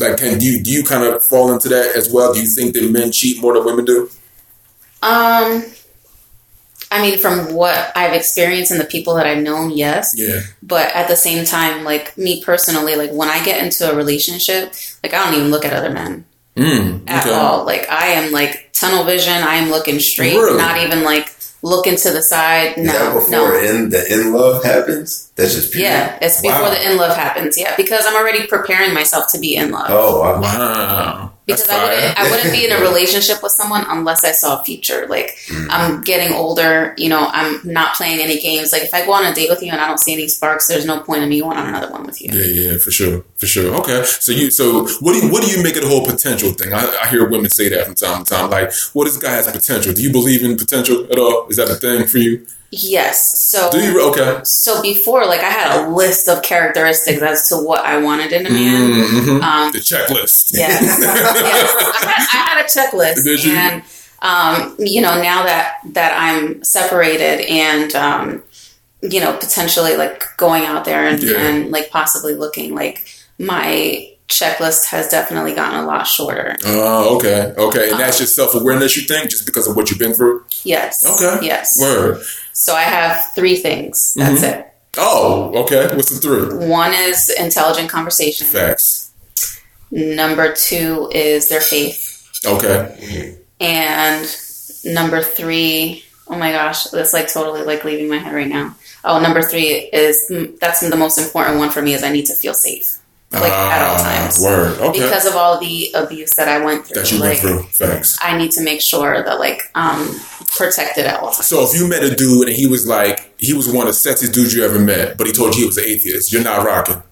Like, 0.00 0.18
can 0.18 0.38
do 0.38 0.46
you, 0.46 0.62
do 0.62 0.70
you 0.70 0.84
kind 0.84 1.04
of 1.04 1.22
fall 1.28 1.52
into 1.52 1.68
that 1.68 1.96
as 1.96 2.12
well? 2.12 2.23
Do 2.32 2.40
you 2.40 2.46
think 2.54 2.74
that 2.74 2.90
men 2.90 3.12
cheat 3.12 3.40
more 3.40 3.54
than 3.54 3.64
women 3.64 3.84
do? 3.84 4.08
Um, 5.02 5.64
I 6.90 7.02
mean, 7.02 7.18
from 7.18 7.54
what 7.54 7.92
I've 7.96 8.14
experienced 8.14 8.70
and 8.70 8.80
the 8.80 8.84
people 8.84 9.14
that 9.16 9.26
I've 9.26 9.42
known, 9.42 9.70
yes. 9.70 10.12
Yeah, 10.16 10.40
But 10.62 10.94
at 10.94 11.08
the 11.08 11.16
same 11.16 11.44
time, 11.44 11.84
like 11.84 12.16
me 12.16 12.42
personally, 12.42 12.94
like 12.94 13.10
when 13.10 13.28
I 13.28 13.44
get 13.44 13.62
into 13.62 13.90
a 13.90 13.96
relationship, 13.96 14.72
like 15.02 15.12
I 15.12 15.24
don't 15.24 15.34
even 15.34 15.50
look 15.50 15.64
at 15.64 15.72
other 15.72 15.90
men 15.90 16.24
mm, 16.56 17.02
at 17.10 17.26
all. 17.28 17.64
Like 17.66 17.90
I 17.90 18.06
am 18.08 18.32
like 18.32 18.70
tunnel 18.72 19.04
vision. 19.04 19.32
I 19.32 19.56
am 19.56 19.70
looking 19.70 19.98
straight, 19.98 20.36
Really? 20.36 20.56
not 20.56 20.78
even 20.78 21.02
like 21.02 21.34
looking 21.62 21.96
to 21.96 22.10
the 22.10 22.22
side. 22.22 22.78
Is 22.78 22.86
that 22.86 23.14
No, 23.14 23.20
before 23.20 23.30
no. 23.30 23.58
in 23.60 23.88
the 23.90 24.12
in 24.12 24.32
love 24.32 24.62
happens? 24.64 25.32
That's 25.34 25.54
just 25.54 25.72
pure. 25.72 25.82
Yeah, 25.84 26.16
it's 26.22 26.40
before 26.40 26.70
the 26.70 26.90
in 26.90 26.96
love 26.96 27.16
happens. 27.16 27.56
Yeah, 27.58 27.74
because 27.76 28.04
I'm 28.06 28.14
already 28.16 28.46
preparing 28.46 28.94
myself 28.94 29.24
to 29.32 29.38
be 29.40 29.56
in 29.56 29.70
love. 29.72 29.86
Oh, 29.88 30.20
wow. 30.40 31.32
Because 31.46 31.68
I 31.68 31.84
wouldn't. 31.84 32.18
I 32.18 32.30
wouldn't 32.30 32.52
be 32.52 32.64
in 32.64 32.72
a 32.72 32.80
relationship 32.88 33.42
with 33.42 33.52
someone 33.52 33.84
unless 33.88 34.24
I 34.24 34.32
saw 34.32 34.60
a 34.60 34.64
future. 34.64 35.06
Like 35.08 35.36
Mm. 35.48 35.66
I'm 35.68 36.00
getting 36.02 36.32
older, 36.32 36.94
you 36.96 37.08
know, 37.08 37.28
I'm 37.30 37.60
not 37.64 37.94
playing 37.96 38.20
any 38.20 38.38
games. 38.40 38.72
Like 38.72 38.82
if 38.82 38.94
I 38.94 39.04
go 39.04 39.12
on 39.12 39.26
a 39.26 39.34
date 39.34 39.50
with 39.50 39.62
you 39.62 39.70
and 39.72 39.80
I 39.80 39.86
don't 39.86 40.00
see 40.00 40.12
any 40.14 40.26
sparks, 40.28 40.66
there's 40.68 40.86
no 40.86 41.00
point 41.00 41.22
in 41.22 41.28
me 41.28 41.40
going 41.40 41.56
on 41.58 41.66
another 41.68 41.90
one 41.92 42.04
with 42.04 42.20
you. 42.22 42.30
Yeah, 42.32 42.44
yeah, 42.72 42.78
for 42.78 42.90
sure, 42.90 43.24
for 43.36 43.46
sure. 43.46 43.74
Okay, 43.80 44.04
so 44.04 44.32
you, 44.32 44.50
so 44.50 44.86
what 45.00 45.12
do 45.12 45.18
you, 45.26 45.30
what 45.32 45.42
do 45.44 45.50
you 45.50 45.62
make 45.62 45.76
of 45.76 45.82
the 45.82 45.88
whole 45.88 46.04
potential 46.06 46.52
thing? 46.52 46.72
I, 46.72 46.86
I 47.02 47.08
hear 47.08 47.28
women 47.28 47.50
say 47.50 47.68
that 47.68 47.84
from 47.86 47.94
time 47.94 48.24
to 48.24 48.34
time. 48.34 48.50
Like, 48.50 48.72
well, 48.94 49.04
this 49.04 49.18
guy 49.18 49.32
has 49.32 49.50
potential. 49.50 49.92
Do 49.92 50.02
you 50.02 50.12
believe 50.12 50.42
in 50.42 50.56
potential 50.56 51.04
at 51.12 51.18
all? 51.18 51.46
Is 51.48 51.56
that 51.56 51.68
a 51.68 51.74
thing 51.74 52.06
for 52.06 52.18
you? 52.18 52.46
Yes. 52.82 53.18
So 53.50 53.70
Do 53.70 53.78
you? 53.78 54.08
Okay. 54.10 54.40
so 54.44 54.82
before, 54.82 55.26
like 55.26 55.40
I 55.40 55.50
had 55.50 55.84
a 55.84 55.90
list 55.90 56.28
of 56.28 56.42
characteristics 56.42 57.22
as 57.22 57.48
to 57.48 57.56
what 57.56 57.84
I 57.84 57.98
wanted 57.98 58.32
in 58.32 58.46
a 58.46 58.50
man. 58.50 58.90
Mhm. 58.90 59.42
Um, 59.42 59.72
The 59.72 59.78
checklist. 59.78 60.50
Yes. 60.52 60.80
yes. 61.00 61.74
I, 62.04 62.10
had, 62.10 62.28
I 62.32 62.36
had 62.48 62.64
a 62.64 62.68
checklist, 62.68 63.24
Did 63.24 63.44
you? 63.44 63.52
and 63.54 63.82
um, 64.22 64.74
you 64.78 65.00
know, 65.02 65.20
now 65.20 65.42
that 65.44 65.74
that 65.92 66.14
I'm 66.18 66.64
separated 66.64 67.40
and 67.48 67.94
um, 67.94 68.42
you 69.02 69.20
know, 69.20 69.36
potentially 69.36 69.96
like 69.96 70.24
going 70.38 70.64
out 70.64 70.84
there 70.86 71.06
and, 71.06 71.22
Yeah. 71.22 71.38
and 71.38 71.70
like 71.70 71.90
possibly 71.90 72.34
looking 72.34 72.74
like 72.74 73.06
my 73.38 74.08
checklist 74.28 74.86
has 74.86 75.08
definitely 75.08 75.54
gotten 75.54 75.78
a 75.80 75.86
lot 75.86 76.04
shorter. 76.06 76.56
Oh, 76.64 77.16
okay, 77.16 77.52
okay, 77.56 77.84
and 77.84 77.94
Um, 77.94 77.98
that's 78.00 78.18
just 78.18 78.34
self 78.34 78.54
awareness. 78.54 78.96
You 78.96 79.02
think 79.02 79.30
just 79.30 79.46
because 79.46 79.66
of 79.66 79.76
what 79.76 79.90
you've 79.90 79.98
been 79.98 80.14
through? 80.14 80.44
Yes. 80.64 80.94
Okay. 81.06 81.46
Yes. 81.46 81.68
Word. 81.80 82.22
So 82.52 82.74
I 82.74 82.82
have 82.82 83.24
three 83.34 83.56
things. 83.56 84.14
That's 84.16 84.42
Mm-hmm. 84.42 84.60
it. 84.60 84.70
Oh, 84.96 85.52
okay. 85.64 85.94
What's 85.96 86.10
the 86.10 86.20
three? 86.20 86.66
One 86.68 86.92
is 86.94 87.28
intelligent 87.28 87.90
conversation. 87.90 88.46
Facts. 88.46 89.10
Number 89.90 90.54
two 90.54 91.10
is 91.12 91.48
their 91.48 91.60
faith. 91.60 92.28
Okay. 92.46 93.36
And 93.60 94.36
number 94.84 95.20
three, 95.22 96.04
oh 96.28 96.36
my 96.36 96.52
gosh, 96.52 96.84
that's 96.84 97.12
like 97.12 97.32
totally 97.32 97.62
like 97.62 97.84
leaving 97.84 98.08
my 98.08 98.18
head 98.18 98.34
right 98.34 98.48
now. 98.48 98.74
Oh, 99.04 99.20
number 99.20 99.42
three 99.42 99.68
is 99.92 100.16
mm, 100.30 100.58
that's 100.60 100.80
the 100.80 100.96
most 100.96 101.18
important 101.18 101.58
one 101.58 101.70
for 101.70 101.82
me 101.82 101.94
is 101.94 102.02
I 102.02 102.10
need 102.12 102.26
to 102.26 102.34
feel 102.34 102.54
safe, 102.54 102.98
like 103.40 103.52
at 103.52 103.82
all 103.82 103.96
Ah, 103.98 104.02
times, 104.02 104.38
Word. 104.40 104.78
Okay. 104.80 105.00
because 105.00 105.26
of 105.26 105.34
all 105.36 105.58
the 105.60 105.90
abuse 105.94 106.30
that 106.36 106.48
I 106.48 106.64
went 106.64 106.86
through. 106.86 107.02
that 107.02 107.12
you 107.12 107.18
like, 107.18 107.42
went 107.42 107.68
through. 107.70 107.86
Facts. 107.88 108.16
I 108.20 108.36
need 108.38 108.50
to 108.52 108.62
make 108.64 108.80
sure 108.80 109.22
that 109.22 109.38
like 109.38 109.62
um 109.74 110.18
protected 110.56 111.06
at 111.06 111.20
all 111.20 111.30
times. 111.32 111.46
So 111.46 111.62
if 111.68 111.74
you 111.74 111.88
met 111.88 112.02
a 112.04 112.14
dude 112.14 112.48
and 112.48 112.56
he 112.56 112.66
was 112.66 112.86
like 112.86 113.34
he 113.38 113.52
was 113.52 113.68
one 113.70 113.86
of 113.86 113.94
the 113.94 114.08
sexiest 114.08 114.32
dudes 114.32 114.54
you 114.54 114.64
ever 114.64 114.78
met, 114.78 115.16
but 115.18 115.26
he 115.26 115.32
told 115.32 115.54
you 115.54 115.62
he 115.62 115.66
was 115.66 115.76
an 115.78 115.84
atheist, 115.84 116.32
you're 116.32 116.42
not 116.44 116.64
rocking. 116.64 117.02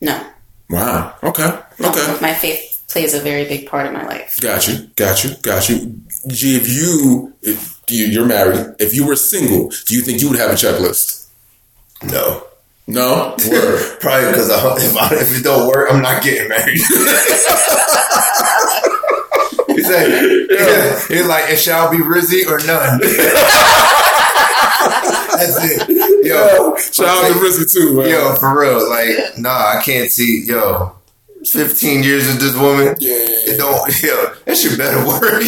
No, 0.00 0.24
Wow. 0.70 1.14
Okay. 1.22 1.58
Okay. 1.80 2.18
my 2.20 2.34
faith 2.34 2.84
plays 2.88 3.12
a 3.14 3.20
very 3.20 3.44
big 3.46 3.66
part 3.68 3.86
in 3.86 3.92
my 3.92 4.06
life. 4.06 4.38
Got 4.40 4.68
you. 4.68 4.88
Got 4.96 5.24
you. 5.24 5.30
Got 5.42 5.68
you. 5.68 6.00
G, 6.28 6.56
if 6.56 6.68
you 6.68 7.34
if 7.42 7.80
you 7.88 8.06
you're 8.06 8.26
married, 8.26 8.74
if 8.78 8.94
you 8.94 9.06
were 9.06 9.16
single, 9.16 9.70
do 9.86 9.94
you 9.94 10.02
think 10.02 10.20
you 10.20 10.28
would 10.28 10.38
have 10.38 10.50
a 10.50 10.54
checklist? 10.54 11.26
No. 12.02 12.44
No. 12.88 13.36
Word. 13.50 13.96
Probably 14.00 14.30
because 14.30 14.48
if, 14.48 14.96
I, 14.96 15.14
if 15.14 15.38
it 15.38 15.44
don't 15.44 15.68
work, 15.68 15.92
I'm 15.92 16.00
not 16.00 16.22
getting 16.22 16.48
married. 16.48 16.78
he 19.68 19.82
said, 19.82 20.46
yeah. 20.50 20.98
he's 21.06 21.26
like, 21.26 21.50
it 21.50 21.58
shall 21.58 21.90
be 21.90 21.98
Rizzy 21.98 22.46
or 22.46 22.58
none. 22.66 22.98
That's 25.38 25.58
it. 25.62 25.86
Yo, 26.24 26.76
Shout 26.76 27.06
out 27.06 27.28
to 27.30 27.34
Rizzy 27.38 27.70
too, 27.70 27.94
man. 27.94 28.08
yo, 28.08 28.34
for 28.36 28.58
real. 28.58 28.88
Like, 28.88 29.36
nah, 29.36 29.50
I 29.50 29.82
can't 29.84 30.10
see. 30.10 30.44
Yo, 30.46 30.96
15 31.44 32.02
years 32.02 32.26
with 32.26 32.40
this 32.40 32.56
woman. 32.56 32.96
Yeah. 33.00 33.12
It 33.12 33.58
don't, 33.58 33.86
yeah, 34.02 34.34
that 34.46 34.56
shit 34.56 34.78
better 34.78 35.06
work. 35.06 35.42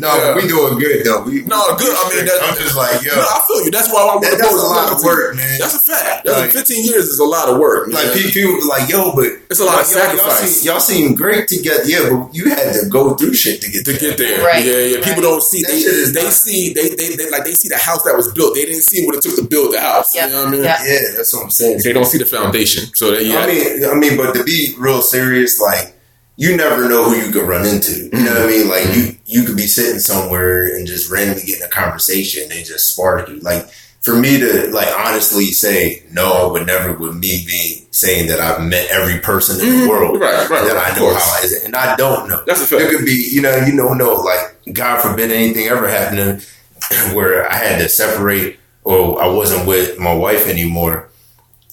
No, 0.00 0.08
but 0.20 0.36
we 0.36 0.48
doing 0.48 0.78
good 0.78 1.04
though. 1.04 1.22
We, 1.22 1.42
No, 1.44 1.62
good. 1.76 1.94
I 1.94 2.02
mean, 2.14 2.24
that- 2.26 2.40
I'm 2.42 2.56
just 2.56 2.76
like, 2.76 3.02
yo, 3.02 3.14
No, 3.14 3.22
I 3.22 3.40
feel 3.46 3.64
you. 3.64 3.70
That's 3.70 3.88
why 3.92 4.02
I 4.02 4.04
want 4.06 4.22
that, 4.22 4.30
to 4.32 4.36
that's 4.36 4.52
a 4.52 4.56
lot 4.56 4.92
of 4.92 5.00
to 5.00 5.06
work, 5.06 5.36
man. 5.36 5.58
That's 5.58 5.74
a 5.74 5.80
fact. 5.80 6.24
That's 6.24 6.38
Like- 6.38 6.52
15 6.52 6.84
years 6.84 7.08
is 7.08 7.18
a 7.18 7.24
lot 7.24 7.48
of 7.48 7.58
work. 7.58 7.88
Like 7.88 8.04
man. 8.06 8.14
pe- 8.14 8.30
people 8.30 8.54
be 8.56 8.64
like, 8.68 8.88
yo, 8.88 9.14
but 9.14 9.26
It's 9.50 9.60
a 9.60 9.64
lot 9.64 9.80
of 9.80 9.86
like, 9.86 9.96
y'all- 9.96 10.04
Y'all 10.14 10.30
sacrifice. 10.30 10.56
seem, 10.56 10.66
y'all 10.70 10.80
seem 10.80 11.14
great 11.14 11.48
together, 11.48 11.84
yeah, 11.86 12.08
but 12.10 12.34
you 12.34 12.48
had 12.50 12.72
to 12.74 12.88
go 12.88 13.14
through 13.14 13.34
shit 13.34 13.60
to 13.62 13.70
get 13.70 13.84
to 13.84 13.92
there. 13.92 14.00
get 14.10 14.18
there. 14.18 14.44
Right. 14.44 14.64
Yeah, 14.64 14.78
yeah. 14.78 15.04
People 15.04 15.22
Right. 15.22 15.30
don't 15.30 15.42
see. 15.42 15.62
That 15.62 15.72
They, 15.72 15.78
is 15.78 16.12
they 16.12 16.30
see. 16.30 16.72
They, 16.74 16.88
they 16.94 17.16
they 17.16 17.30
like 17.30 17.44
they 17.44 17.52
see 17.54 17.68
the 17.68 17.78
house 17.78 18.02
that 18.04 18.16
was 18.16 18.30
built. 18.32 18.54
They 18.54 18.64
didn't 18.64 18.82
see 18.84 19.04
what 19.06 19.14
it 19.16 19.22
took 19.22 19.36
to 19.36 19.42
build 19.44 19.74
the 19.74 19.80
house. 19.80 20.14
Yep. 20.14 20.28
You 20.28 20.34
know 20.34 20.38
what 20.44 20.48
I 20.48 20.50
mean? 20.50 20.64
Yeah. 20.64 20.84
Yeah, 20.84 20.98
that's 21.16 21.32
what 21.34 21.44
I'm 21.44 21.50
saying. 21.50 21.80
They 21.84 21.92
don't 21.92 22.04
see 22.06 22.18
the 22.18 22.26
foundation. 22.26 22.90
So 22.94 23.10
they, 23.12 23.24
yeah. 23.26 23.40
I 23.40 23.46
mean, 23.46 23.84
I 23.84 23.94
mean, 23.94 24.16
but 24.16 24.34
to 24.34 24.44
be 24.44 24.74
real 24.78 25.02
serious, 25.02 25.58
like 25.60 25.93
you 26.36 26.56
never 26.56 26.88
know 26.88 27.04
who 27.04 27.16
you 27.16 27.32
could 27.32 27.46
run 27.48 27.64
into. 27.66 28.04
You 28.16 28.24
know 28.24 28.32
what 28.34 28.42
I 28.42 28.46
mean? 28.46 28.68
Like 28.68 28.94
you, 28.96 29.16
you 29.26 29.44
could 29.44 29.56
be 29.56 29.66
sitting 29.66 30.00
somewhere 30.00 30.76
and 30.76 30.86
just 30.86 31.10
randomly 31.10 31.44
get 31.44 31.58
in 31.60 31.62
a 31.66 31.68
conversation. 31.68 32.42
And 32.42 32.50
they 32.52 32.62
just 32.62 32.88
spark 32.92 33.28
you. 33.28 33.38
Like 33.40 33.68
for 34.02 34.14
me 34.16 34.38
to 34.40 34.68
like 34.72 34.88
honestly 34.98 35.46
say 35.52 36.02
no, 36.10 36.32
I 36.32 36.52
would 36.52 36.66
never. 36.66 36.92
With 36.94 37.16
me 37.16 37.44
being 37.46 37.86
saying 37.92 38.28
that 38.28 38.40
I've 38.40 38.62
met 38.62 38.88
every 38.90 39.20
person 39.20 39.60
in 39.60 39.66
the 39.80 39.84
Mhm. 39.84 39.88
world, 39.88 40.20
Right, 40.20 40.48
right, 40.50 40.64
that 40.66 40.74
right, 40.74 40.92
I 40.92 40.96
know 40.96 41.10
course. 41.10 41.22
how 41.24 41.38
it 41.38 41.44
is, 41.44 41.62
and 41.64 41.76
I 41.76 41.94
don't 41.96 42.28
know. 42.28 42.42
That's 42.46 42.60
a 42.62 42.66
fact. 42.66 42.90
could 42.90 43.04
be, 43.06 43.28
you 43.30 43.40
know, 43.40 43.54
you 43.64 43.76
don't 43.76 43.96
know. 43.96 44.14
Like 44.14 44.56
God 44.72 45.00
forbid 45.02 45.30
anything 45.30 45.68
ever 45.68 45.86
happening 45.88 46.40
where 47.14 47.50
I 47.50 47.56
had 47.56 47.78
to 47.78 47.88
separate 47.88 48.58
or 48.82 49.22
I 49.22 49.28
wasn't 49.28 49.66
with 49.66 49.98
my 49.98 50.12
wife 50.12 50.46
anymore 50.48 51.08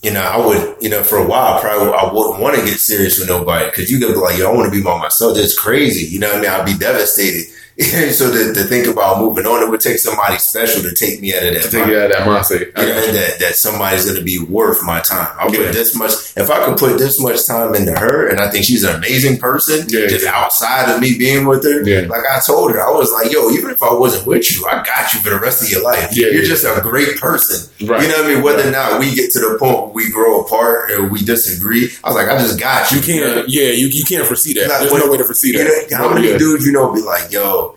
you 0.02 0.12
know, 0.12 0.22
I 0.22 0.44
would, 0.44 0.78
you 0.82 0.90
know, 0.90 1.04
for 1.04 1.18
a 1.18 1.28
while, 1.28 1.62
probably 1.62 1.94
I 1.94 2.12
wouldn't 2.12 2.42
want 2.42 2.56
to 2.56 2.66
get 2.66 2.80
serious 2.80 3.20
with 3.20 3.28
nobody 3.28 3.66
because 3.66 3.92
you 3.92 4.00
could 4.00 4.14
be 4.14 4.20
like, 4.20 4.38
yo, 4.38 4.52
I 4.52 4.56
want 4.56 4.66
to 4.66 4.72
be 4.72 4.84
by 4.84 5.00
myself. 5.00 5.36
That's 5.36 5.58
crazy. 5.58 6.08
You 6.08 6.20
know 6.20 6.30
what 6.30 6.38
I 6.38 6.42
mean? 6.42 6.50
I'd 6.50 6.66
be 6.66 6.78
devastated. 6.78 7.48
so 8.12 8.32
to, 8.32 8.54
to 8.54 8.63
think 8.63 8.88
about 8.88 9.20
moving 9.20 9.46
on, 9.46 9.63
it 9.63 9.70
would 9.70 9.80
take 9.82 9.98
somebody 10.00 10.38
special 10.38 10.82
to 10.84 10.94
take 10.94 11.22
me 11.22 11.36
out 11.36 11.44
of 11.44 11.54
that. 11.54 11.63
to 11.63 11.70
take 11.72 11.88
it 11.88 11.98
out 11.98 12.12
of 12.12 12.12
that 12.12 12.28
mindset. 12.28 12.60
You 12.78 12.88
know, 12.88 13.12
that, 13.13 13.39
that 13.39 13.56
somebody's 13.56 14.06
going 14.06 14.17
to 14.17 14.24
be 14.24 14.39
worth 14.39 14.84
my 14.84 15.00
time. 15.02 15.28
I 15.39 15.46
Yeah. 15.52 15.58
put 15.65 15.74
this 15.74 15.96
much, 15.96 16.12
if 16.36 16.50
I 16.50 16.65
could 16.65 16.78
put 16.78 16.98
this 16.98 17.20
much 17.20 17.46
time 17.46 17.76
into 17.76 17.94
her, 17.94 18.28
and 18.28 18.39
I 18.39 18.50
think 18.50 18.65
she's 18.65 18.84
an 18.84 18.96
amazing 18.96 19.38
person, 19.38 19.86
Yeah, 19.89 20.08
just 20.08 20.26
yeah. 20.26 20.32
outside 20.36 20.89
of 20.94 21.00
me 21.02 21.17
being 21.17 21.46
with 21.46 21.63
her, 21.63 21.82
Yeah. 21.84 22.08
like 22.08 22.24
I 22.32 22.39
told 22.46 22.72
her, 22.72 22.82
I 22.82 22.91
was 22.91 23.12
like, 23.12 23.32
yo, 23.32 23.50
even 23.52 23.70
if 23.72 23.82
I 23.84 23.94
wasn't 23.94 24.28
with 24.28 24.52
you, 24.56 24.65
I 24.67 24.84
got 24.84 25.13
you 25.13 25.20
for 25.22 25.30
the 25.30 25.39
rest 25.39 25.62
of 25.63 25.70
your 25.70 25.84
life. 25.84 26.10
Yeah, 26.15 26.28
You're 26.28 26.44
just 26.46 26.63
a 26.65 26.80
great 26.82 27.17
person. 27.20 27.70
Right. 27.88 28.02
You 28.04 28.08
know 28.10 28.17
what 28.22 28.26
I 28.26 28.34
mean? 28.36 28.44
Whether 28.44 28.67
or 28.67 28.72
not 28.72 29.00
we 29.00 29.13
get 29.15 29.32
to 29.32 29.39
the 29.39 29.58
point 29.60 29.78
where 29.78 29.88
we 29.88 30.12
grow 30.12 30.41
apart 30.41 30.91
or 30.91 31.08
we 31.08 31.24
disagree, 31.24 31.89
I 32.04 32.10
was 32.10 32.15
like, 32.15 32.30
I 32.30 32.38
just 32.38 32.60
got 32.60 32.91
you. 32.91 32.98
You 33.00 33.04
can't. 33.04 33.50
Yeah, 33.50 33.70
you 33.72 33.88
you 33.88 34.04
can't 34.06 34.26
foresee 34.26 34.54
that. 34.54 34.70
Like, 34.70 34.80
There's 34.82 34.91
what- 34.91 35.06
no 35.06 35.12
way 35.12 35.17
to 35.17 35.24
foresee 35.26 35.52
You 35.54 35.63
that. 35.63 35.88
know, 35.91 35.98
how 35.98 36.13
many 36.13 36.38
dudes 36.38 36.65
you 36.65 36.72
know 36.72 36.94
be 36.94 37.02
like, 37.02 37.32
yo, 37.32 37.71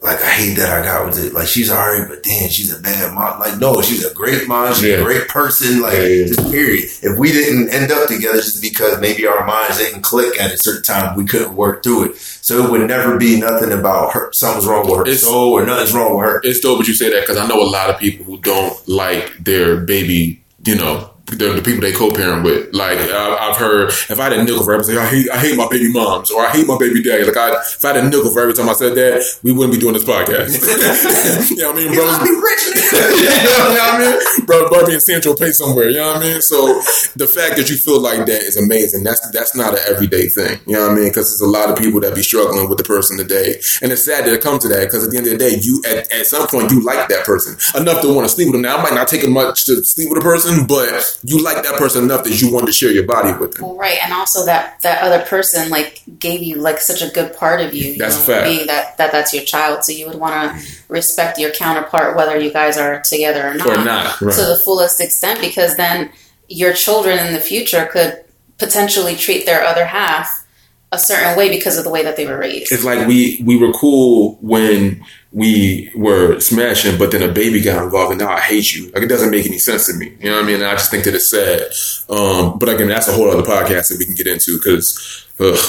like 0.00 0.22
I 0.22 0.28
hate 0.30 0.54
that 0.58 0.70
I 0.70 0.84
got 0.84 1.06
with 1.06 1.18
it. 1.24 1.32
Like 1.32 1.48
she's 1.48 1.70
alright, 1.70 2.08
but 2.08 2.22
damn, 2.22 2.48
she's 2.48 2.72
a 2.76 2.80
bad 2.80 3.12
mom. 3.14 3.40
Like 3.40 3.58
no, 3.58 3.80
she's 3.82 4.04
a 4.04 4.14
great 4.14 4.46
mom. 4.46 4.72
She's 4.74 4.84
Yeah. 4.84 4.94
a 4.96 5.04
great 5.04 5.28
person. 5.28 5.80
Like 5.80 5.94
Yeah, 5.94 6.02
yeah. 6.04 6.26
just 6.26 6.50
period. 6.50 6.84
If 7.02 7.18
we 7.18 7.32
didn't 7.32 7.70
end 7.70 7.90
up 7.90 8.06
together 8.08 8.38
just 8.38 8.62
because 8.62 9.00
maybe 9.00 9.26
our 9.26 9.44
minds 9.46 9.78
didn't 9.78 10.02
click 10.02 10.40
at 10.40 10.52
a 10.52 10.58
certain 10.58 10.82
time, 10.84 11.16
we 11.16 11.24
couldn't 11.26 11.54
work 11.56 11.82
through 11.82 12.10
it. 12.10 12.16
So 12.18 12.64
it 12.64 12.70
would 12.70 12.86
never 12.86 13.18
be 13.18 13.40
nothing 13.40 13.72
about 13.72 14.12
her. 14.12 14.30
Something's 14.32 14.66
wrong 14.66 14.86
with 14.86 14.96
her 14.98 15.02
It's- 15.02 15.22
soul, 15.22 15.52
or 15.52 15.66
nothing's 15.66 15.92
wrong 15.92 16.16
with 16.16 16.24
her. 16.26 16.40
It's 16.44 16.60
dope 16.60 16.78
but 16.78 16.86
you 16.88 16.94
say 16.94 17.10
that 17.10 17.20
because 17.22 17.36
I 17.36 17.46
know 17.46 17.60
a 17.60 17.64
lot 17.68 17.90
of 17.90 17.98
people 17.98 18.24
who 18.24 18.38
don't 18.38 18.76
like 18.88 19.42
their 19.42 19.76
baby. 19.78 20.42
You 20.64 20.74
know, 20.76 21.10
the, 21.30 21.54
the 21.54 21.62
people 21.62 21.80
they 21.80 21.92
co-parent 21.92 22.44
with. 22.44 22.72
Like 22.74 22.98
I, 22.98 23.50
I've 23.50 23.56
heard, 23.56 23.90
if 23.90 24.18
I 24.18 24.24
had 24.24 24.32
a 24.32 24.42
nickel 24.42 24.64
for 24.64 24.72
every 24.72 24.84
say 24.84 24.96
I 24.96 25.06
hate, 25.06 25.30
I 25.30 25.38
hate 25.38 25.56
my 25.56 25.68
baby 25.68 25.92
moms 25.92 26.30
or 26.30 26.44
I 26.44 26.50
hate 26.50 26.66
my 26.66 26.78
baby 26.78 27.02
daddy. 27.02 27.24
Like 27.24 27.36
I, 27.36 27.56
if 27.60 27.84
I 27.84 27.94
had 27.94 28.04
a 28.04 28.08
nickel 28.08 28.32
for 28.32 28.40
every 28.40 28.54
time 28.54 28.68
I 28.68 28.74
said 28.74 28.94
that, 28.94 29.22
we 29.42 29.52
wouldn't 29.52 29.74
be 29.74 29.80
doing 29.80 29.94
this 29.94 30.04
podcast. 30.04 30.56
you 31.50 31.56
know 31.56 31.72
what 31.72 31.76
I 31.76 31.84
mean, 31.84 31.94
bro? 31.94 32.06
Be 32.24 32.32
rich. 32.32 32.64
you 32.92 33.48
know 33.48 33.68
what 33.68 33.94
I 33.94 33.98
mean? 33.98 34.46
Bro, 34.46 34.86
be 34.86 34.94
in 34.94 35.00
Central 35.00 35.34
Pay 35.34 35.52
somewhere. 35.52 35.88
You 35.88 35.98
know 35.98 36.08
what 36.08 36.22
I 36.22 36.32
mean? 36.32 36.40
So 36.40 36.80
the 37.16 37.28
fact 37.28 37.56
that 37.56 37.68
you 37.68 37.76
feel 37.76 38.00
like 38.00 38.26
that 38.26 38.42
is 38.42 38.56
amazing. 38.56 39.04
That's 39.04 39.20
that's 39.30 39.54
not 39.54 39.74
an 39.74 39.80
everyday 39.88 40.28
thing. 40.28 40.58
You 40.66 40.74
know 40.74 40.88
what 40.88 40.92
I 40.92 40.94
mean? 40.94 41.08
Because 41.08 41.30
there's 41.30 41.44
a 41.44 41.50
lot 41.50 41.70
of 41.70 41.76
people 41.76 42.00
that 42.00 42.14
be 42.14 42.22
struggling 42.22 42.68
with 42.68 42.78
the 42.78 42.84
person 42.84 43.18
today, 43.18 43.60
and 43.82 43.92
it's 43.92 44.04
sad 44.04 44.24
that 44.24 44.32
it 44.32 44.40
comes 44.40 44.62
to 44.62 44.68
that. 44.68 44.86
Because 44.86 45.04
at 45.04 45.10
the 45.10 45.18
end 45.18 45.26
of 45.26 45.32
the 45.32 45.38
day, 45.38 45.58
you 45.60 45.82
at, 45.86 46.10
at 46.12 46.26
some 46.26 46.46
point 46.48 46.70
you 46.70 46.80
like 46.80 47.08
that 47.08 47.24
person 47.24 47.56
enough 47.80 48.00
to 48.02 48.14
want 48.14 48.26
to 48.26 48.32
sleep 48.32 48.48
with 48.48 48.54
them. 48.54 48.62
Now, 48.62 48.78
I 48.78 48.82
might 48.82 48.94
not 48.94 49.08
take 49.08 49.22
it 49.22 49.30
much 49.30 49.66
to 49.66 49.84
sleep 49.84 50.10
with 50.10 50.18
a 50.18 50.24
person, 50.24 50.66
but 50.66 51.17
you 51.24 51.42
like 51.42 51.62
that 51.62 51.74
person 51.76 52.04
enough 52.04 52.24
that 52.24 52.40
you 52.40 52.52
want 52.52 52.66
to 52.66 52.72
share 52.72 52.90
your 52.92 53.04
body 53.06 53.32
with 53.38 53.54
them. 53.54 53.64
Well, 53.64 53.76
right, 53.76 53.98
and 54.02 54.12
also 54.12 54.44
that 54.46 54.80
that 54.82 55.02
other 55.02 55.24
person 55.24 55.68
like 55.70 56.02
gave 56.18 56.42
you 56.42 56.56
like 56.56 56.78
such 56.78 57.02
a 57.02 57.08
good 57.12 57.34
part 57.36 57.60
of 57.60 57.74
you. 57.74 57.92
you 57.92 57.98
That's 57.98 58.18
know, 58.18 58.34
fact. 58.34 58.46
Being 58.46 58.66
that 58.68 58.96
that 58.98 59.12
that's 59.12 59.32
your 59.34 59.44
child, 59.44 59.84
so 59.84 59.92
you 59.92 60.06
would 60.06 60.18
want 60.18 60.34
to 60.58 60.66
respect 60.88 61.38
your 61.38 61.50
counterpart 61.50 62.16
whether 62.16 62.38
you 62.38 62.52
guys 62.52 62.78
are 62.78 63.00
together 63.02 63.48
or 63.48 63.54
not, 63.54 63.66
Or 63.66 63.84
not, 63.84 64.20
right. 64.20 64.34
to 64.34 64.40
the 64.42 64.60
fullest 64.64 65.00
extent, 65.00 65.40
because 65.40 65.76
then 65.76 66.10
your 66.48 66.72
children 66.72 67.18
in 67.26 67.32
the 67.34 67.40
future 67.40 67.86
could 67.86 68.24
potentially 68.58 69.14
treat 69.16 69.46
their 69.46 69.62
other 69.62 69.84
half 69.84 70.46
a 70.90 70.98
certain 70.98 71.36
way 71.36 71.50
because 71.50 71.76
of 71.76 71.84
the 71.84 71.90
way 71.90 72.02
that 72.02 72.16
they 72.16 72.26
were 72.26 72.38
raised. 72.38 72.72
It's 72.72 72.84
like 72.84 73.06
we 73.06 73.42
we 73.44 73.56
were 73.58 73.72
cool 73.72 74.38
when 74.40 75.04
we 75.32 75.90
were 75.94 76.40
smashing, 76.40 76.98
but 76.98 77.10
then 77.10 77.28
a 77.28 77.32
baby 77.32 77.60
got 77.60 77.82
involved, 77.82 78.12
and 78.12 78.20
now 78.20 78.30
I 78.30 78.40
hate 78.40 78.74
you. 78.74 78.90
Like 78.92 79.02
it 79.02 79.08
doesn't 79.08 79.30
make 79.30 79.46
any 79.46 79.58
sense 79.58 79.86
to 79.86 79.94
me. 79.94 80.16
You 80.20 80.30
know 80.30 80.36
what 80.36 80.44
I 80.44 80.46
mean? 80.46 80.56
And 80.56 80.64
I 80.64 80.72
just 80.72 80.90
think 80.90 81.04
that 81.04 81.14
it's 81.14 81.28
sad. 81.28 81.62
Um, 82.08 82.58
but 82.58 82.68
again, 82.68 82.88
that's 82.88 83.08
a 83.08 83.12
whole 83.12 83.30
other 83.30 83.42
podcast 83.42 83.88
that 83.88 83.96
we 83.98 84.06
can 84.06 84.14
get 84.14 84.26
into 84.26 84.56
because, 84.56 85.26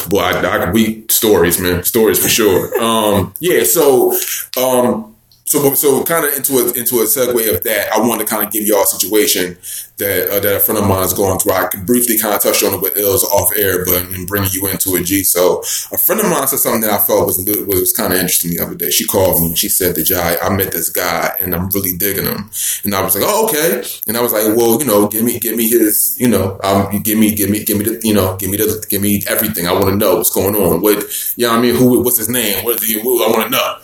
boy, 0.10 0.20
I, 0.20 0.40
I 0.40 0.72
we 0.72 1.06
stories, 1.10 1.60
man, 1.60 1.84
stories 1.84 2.22
for 2.22 2.30
sure. 2.30 2.70
Um, 2.90 3.34
yeah. 3.40 3.64
So, 3.64 4.18
um, 4.58 5.16
so 5.50 5.74
so 5.74 6.04
kind 6.04 6.28
of 6.28 6.34
into 6.34 6.60
a 6.60 6.66
into 6.78 6.98
a 7.02 7.06
segue 7.10 7.56
of 7.56 7.64
that, 7.64 7.92
I 7.92 8.00
want 8.00 8.22
to 8.22 8.28
kind 8.28 8.46
of 8.46 8.54
give 8.54 8.68
y'all 8.68 8.84
a 8.84 8.86
situation 8.86 9.58
that 9.98 10.30
uh, 10.30 10.40
that 10.40 10.58
a 10.58 10.60
friend 10.60 10.78
of 10.78 10.88
mine 10.88 11.04
is 11.04 11.14
going 11.16 11.40
through. 11.40 11.54
I 11.54 11.66
can 11.68 11.86
briefly 11.86 12.20
kind 12.20 12.36
of 12.36 12.44
touch 12.44 12.64
on 12.64 12.76
it 12.76 12.82
with 12.82 12.96
Ills 12.96 13.24
off 13.24 13.50
air, 13.58 13.84
but 13.84 14.04
I'm 14.14 14.28
bringing 14.28 14.52
you 14.52 14.68
into 14.68 14.96
it, 14.96 15.06
G. 15.06 15.24
So 15.24 15.62
a 15.92 15.98
friend 15.98 16.22
of 16.22 16.30
mine 16.30 16.48
said 16.48 16.60
something 16.60 16.82
that 16.82 16.92
I 16.92 17.04
felt 17.04 17.26
was 17.26 17.40
little- 17.40 17.66
was 17.66 17.92
kind 17.94 18.14
of 18.14 18.20
interesting 18.20 18.52
the 18.52 18.60
other 18.64 18.76
day. 18.76 18.92
She 18.92 19.08
called 19.08 19.42
me 19.42 19.48
and 19.48 19.58
she 19.58 19.70
said 19.70 19.98
Jai, 20.06 20.38
I 20.38 20.50
met 20.50 20.72
this 20.72 20.90
guy 20.90 21.34
and 21.40 21.56
I'm 21.56 21.70
really 21.70 21.98
digging 21.98 22.26
him, 22.26 22.52
and 22.84 22.94
I 22.94 23.02
was 23.02 23.16
like, 23.16 23.24
oh 23.26 23.48
okay, 23.48 23.84
and 24.08 24.16
I 24.16 24.22
was 24.22 24.32
like, 24.32 24.56
well, 24.56 24.78
you 24.80 24.86
know, 24.86 25.08
give 25.08 25.24
me 25.24 25.40
give 25.40 25.58
me 25.58 25.68
his, 25.68 26.16
you 26.20 26.28
know, 26.28 26.60
um, 26.64 27.02
give 27.02 27.18
me 27.18 27.34
give 27.34 27.50
me 27.50 27.64
give 27.64 27.80
me 27.80 27.86
the, 27.86 28.00
you 28.04 28.14
know, 28.14 28.38
give 28.38 28.52
me 28.52 28.58
the 28.58 28.86
give 28.88 29.02
me 29.02 29.24
everything. 29.28 29.66
I 29.66 29.74
want 29.74 29.86
to 29.90 29.96
know 29.96 30.18
what's 30.18 30.32
going 30.32 30.56
on. 30.56 30.82
What 30.82 31.04
you 31.38 31.48
know, 31.48 31.54
what 31.54 31.60
I 31.60 31.62
mean, 31.64 31.76
who, 31.76 32.04
what's 32.04 32.20
his 32.20 32.30
name? 32.30 32.64
What 32.64 32.76
is 32.76 32.84
he? 32.88 33.02
Who, 33.02 33.24
I 33.24 33.32
want 33.32 33.46
to 33.46 33.50
know. 33.50 33.76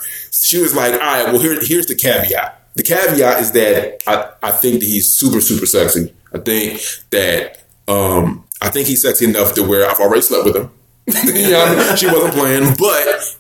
She 0.46 0.62
was 0.62 0.76
like, 0.76 0.94
all 0.94 1.00
right, 1.00 1.26
well, 1.26 1.42
here, 1.42 1.58
here's 1.60 1.88
the 1.88 1.96
caveat. 1.96 2.62
The 2.76 2.84
caveat 2.84 3.40
is 3.40 3.52
that 3.54 4.04
I, 4.06 4.32
I 4.44 4.52
think 4.52 4.80
that 4.82 4.86
he's 4.86 5.18
super, 5.18 5.42
super 5.42 5.66
sexy. 5.66 6.14
I 6.32 6.38
think 6.38 6.82
that 7.10 7.64
um, 7.88 8.46
I 8.62 8.70
think 8.70 8.88
he's 8.88 9.02
sexy 9.02 9.26
enough 9.26 9.56
to 9.56 9.64
where 9.64 9.90
I've 9.90 10.00
already 10.00 10.22
slept 10.22 10.46
with 10.46 10.56
him. 10.56 10.72
you 11.34 11.50
know 11.50 11.66
I 11.66 11.76
mean? 11.76 11.96
She 11.98 12.06
wasn't 12.06 12.36
playing, 12.36 12.76
but 12.78 13.38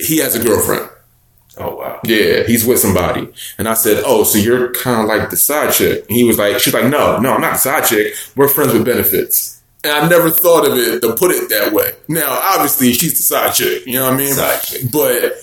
he 0.00 0.18
has 0.18 0.34
a 0.34 0.42
girlfriend. 0.42 0.90
Oh 1.58 1.76
wow. 1.76 2.00
Yeah, 2.02 2.42
he's 2.44 2.66
with 2.66 2.80
somebody. 2.80 3.28
And 3.56 3.68
I 3.68 3.74
said, 3.74 4.02
Oh, 4.04 4.24
so 4.24 4.38
you're 4.38 4.72
kind 4.72 5.02
of 5.02 5.06
like 5.06 5.30
the 5.30 5.36
side 5.36 5.72
chick. 5.72 6.06
And 6.08 6.16
he 6.16 6.24
was 6.24 6.38
like, 6.38 6.58
She's 6.58 6.74
like, 6.74 6.86
No, 6.86 7.20
no, 7.20 7.34
I'm 7.34 7.40
not 7.40 7.52
the 7.52 7.58
side 7.58 7.84
chick. 7.84 8.14
We're 8.34 8.48
friends 8.48 8.72
with 8.72 8.84
benefits. 8.84 9.62
And 9.84 9.92
I 9.92 10.08
never 10.08 10.30
thought 10.30 10.66
of 10.66 10.76
it 10.76 11.02
to 11.02 11.14
put 11.14 11.30
it 11.30 11.48
that 11.50 11.72
way. 11.72 11.92
Now, 12.08 12.40
obviously, 12.42 12.92
she's 12.92 13.16
the 13.16 13.22
side 13.22 13.54
chick. 13.54 13.86
You 13.86 13.94
know 13.94 14.04
what 14.04 14.14
I 14.14 14.16
mean? 14.16 14.34
Side 14.34 14.62
chick. 14.62 14.82
But 14.92 15.34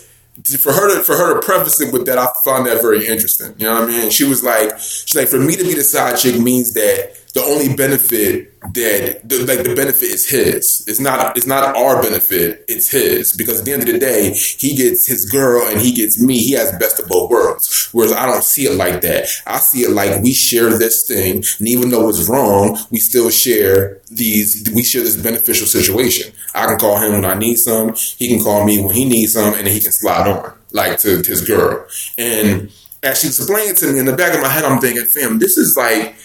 for 0.43 0.73
her 0.73 0.95
to 0.97 1.03
for 1.03 1.15
her 1.15 1.33
to 1.39 1.45
preface 1.45 1.79
it 1.81 1.93
with 1.93 2.05
that, 2.07 2.17
I 2.17 2.27
found 2.43 2.67
that 2.67 2.81
very 2.81 3.07
interesting. 3.07 3.55
You 3.57 3.67
know 3.67 3.75
what 3.75 3.83
I 3.83 3.87
mean? 3.87 4.09
She 4.09 4.23
was 4.25 4.43
like, 4.43 4.77
she's 4.79 5.15
like, 5.15 5.27
for 5.27 5.39
me 5.39 5.55
to 5.55 5.63
be 5.63 5.73
the 5.73 5.83
side 5.83 6.17
chick 6.17 6.39
means 6.39 6.73
that 6.73 7.14
the 7.35 7.43
only 7.43 7.75
benefit 7.75 8.57
that 8.73 9.19
the, 9.25 9.45
like 9.45 9.63
the 9.65 9.75
benefit 9.75 10.03
is 10.03 10.27
his. 10.27 10.85
It's 10.87 11.01
not 11.01 11.35
it's 11.35 11.45
not 11.45 11.75
our 11.75 12.01
benefit. 12.01 12.63
It's 12.69 12.89
his 12.89 13.35
because 13.35 13.59
at 13.59 13.65
the 13.65 13.73
end 13.73 13.83
of 13.83 13.89
the 13.89 13.99
day, 13.99 14.33
he 14.33 14.73
gets 14.73 15.05
his 15.05 15.25
girl 15.25 15.67
and 15.67 15.81
he 15.81 15.91
gets 15.91 16.19
me. 16.19 16.37
He 16.39 16.53
has 16.53 16.71
best 16.79 16.97
of 16.97 17.09
both 17.09 17.29
worlds. 17.29 17.89
Whereas 17.91 18.13
I 18.13 18.25
don't 18.25 18.43
see 18.43 18.63
it 18.63 18.77
like 18.77 19.01
that. 19.01 19.27
I 19.45 19.59
see 19.59 19.81
it 19.81 19.91
like 19.91 20.23
we 20.23 20.33
share 20.33 20.77
this 20.77 21.05
thing, 21.07 21.43
and 21.59 21.67
even 21.67 21.89
though 21.89 22.07
it's 22.07 22.29
wrong, 22.29 22.79
we 22.89 22.99
still 22.99 23.29
share 23.29 23.99
these. 24.09 24.65
We 24.73 24.83
share 24.83 25.03
this 25.03 25.17
beneficial 25.17 25.67
situation. 25.67 26.33
I 26.53 26.67
can 26.67 26.77
call 26.77 27.01
him 27.01 27.11
when 27.11 27.25
I 27.25 27.33
need 27.33 27.57
some. 27.57 27.93
He 27.95 28.29
can 28.29 28.41
call 28.41 28.65
me 28.65 28.81
when 28.81 28.95
he 28.95 29.03
needs 29.03 29.33
some, 29.33 29.53
and 29.55 29.67
then 29.67 29.73
he 29.73 29.81
can 29.81 29.91
slide 29.91 30.29
on 30.29 30.53
like 30.71 30.99
to, 30.99 31.21
to 31.21 31.29
his 31.29 31.45
girl. 31.45 31.85
And 32.17 32.71
as 33.03 33.19
she 33.19 33.27
explained 33.27 33.75
to 33.77 33.91
me 33.91 33.99
in 33.99 34.05
the 34.05 34.15
back 34.15 34.33
of 34.33 34.41
my 34.41 34.47
head, 34.47 34.63
I'm 34.63 34.79
thinking, 34.79 35.05
fam, 35.05 35.39
this 35.39 35.57
is 35.57 35.75
like 35.77 36.15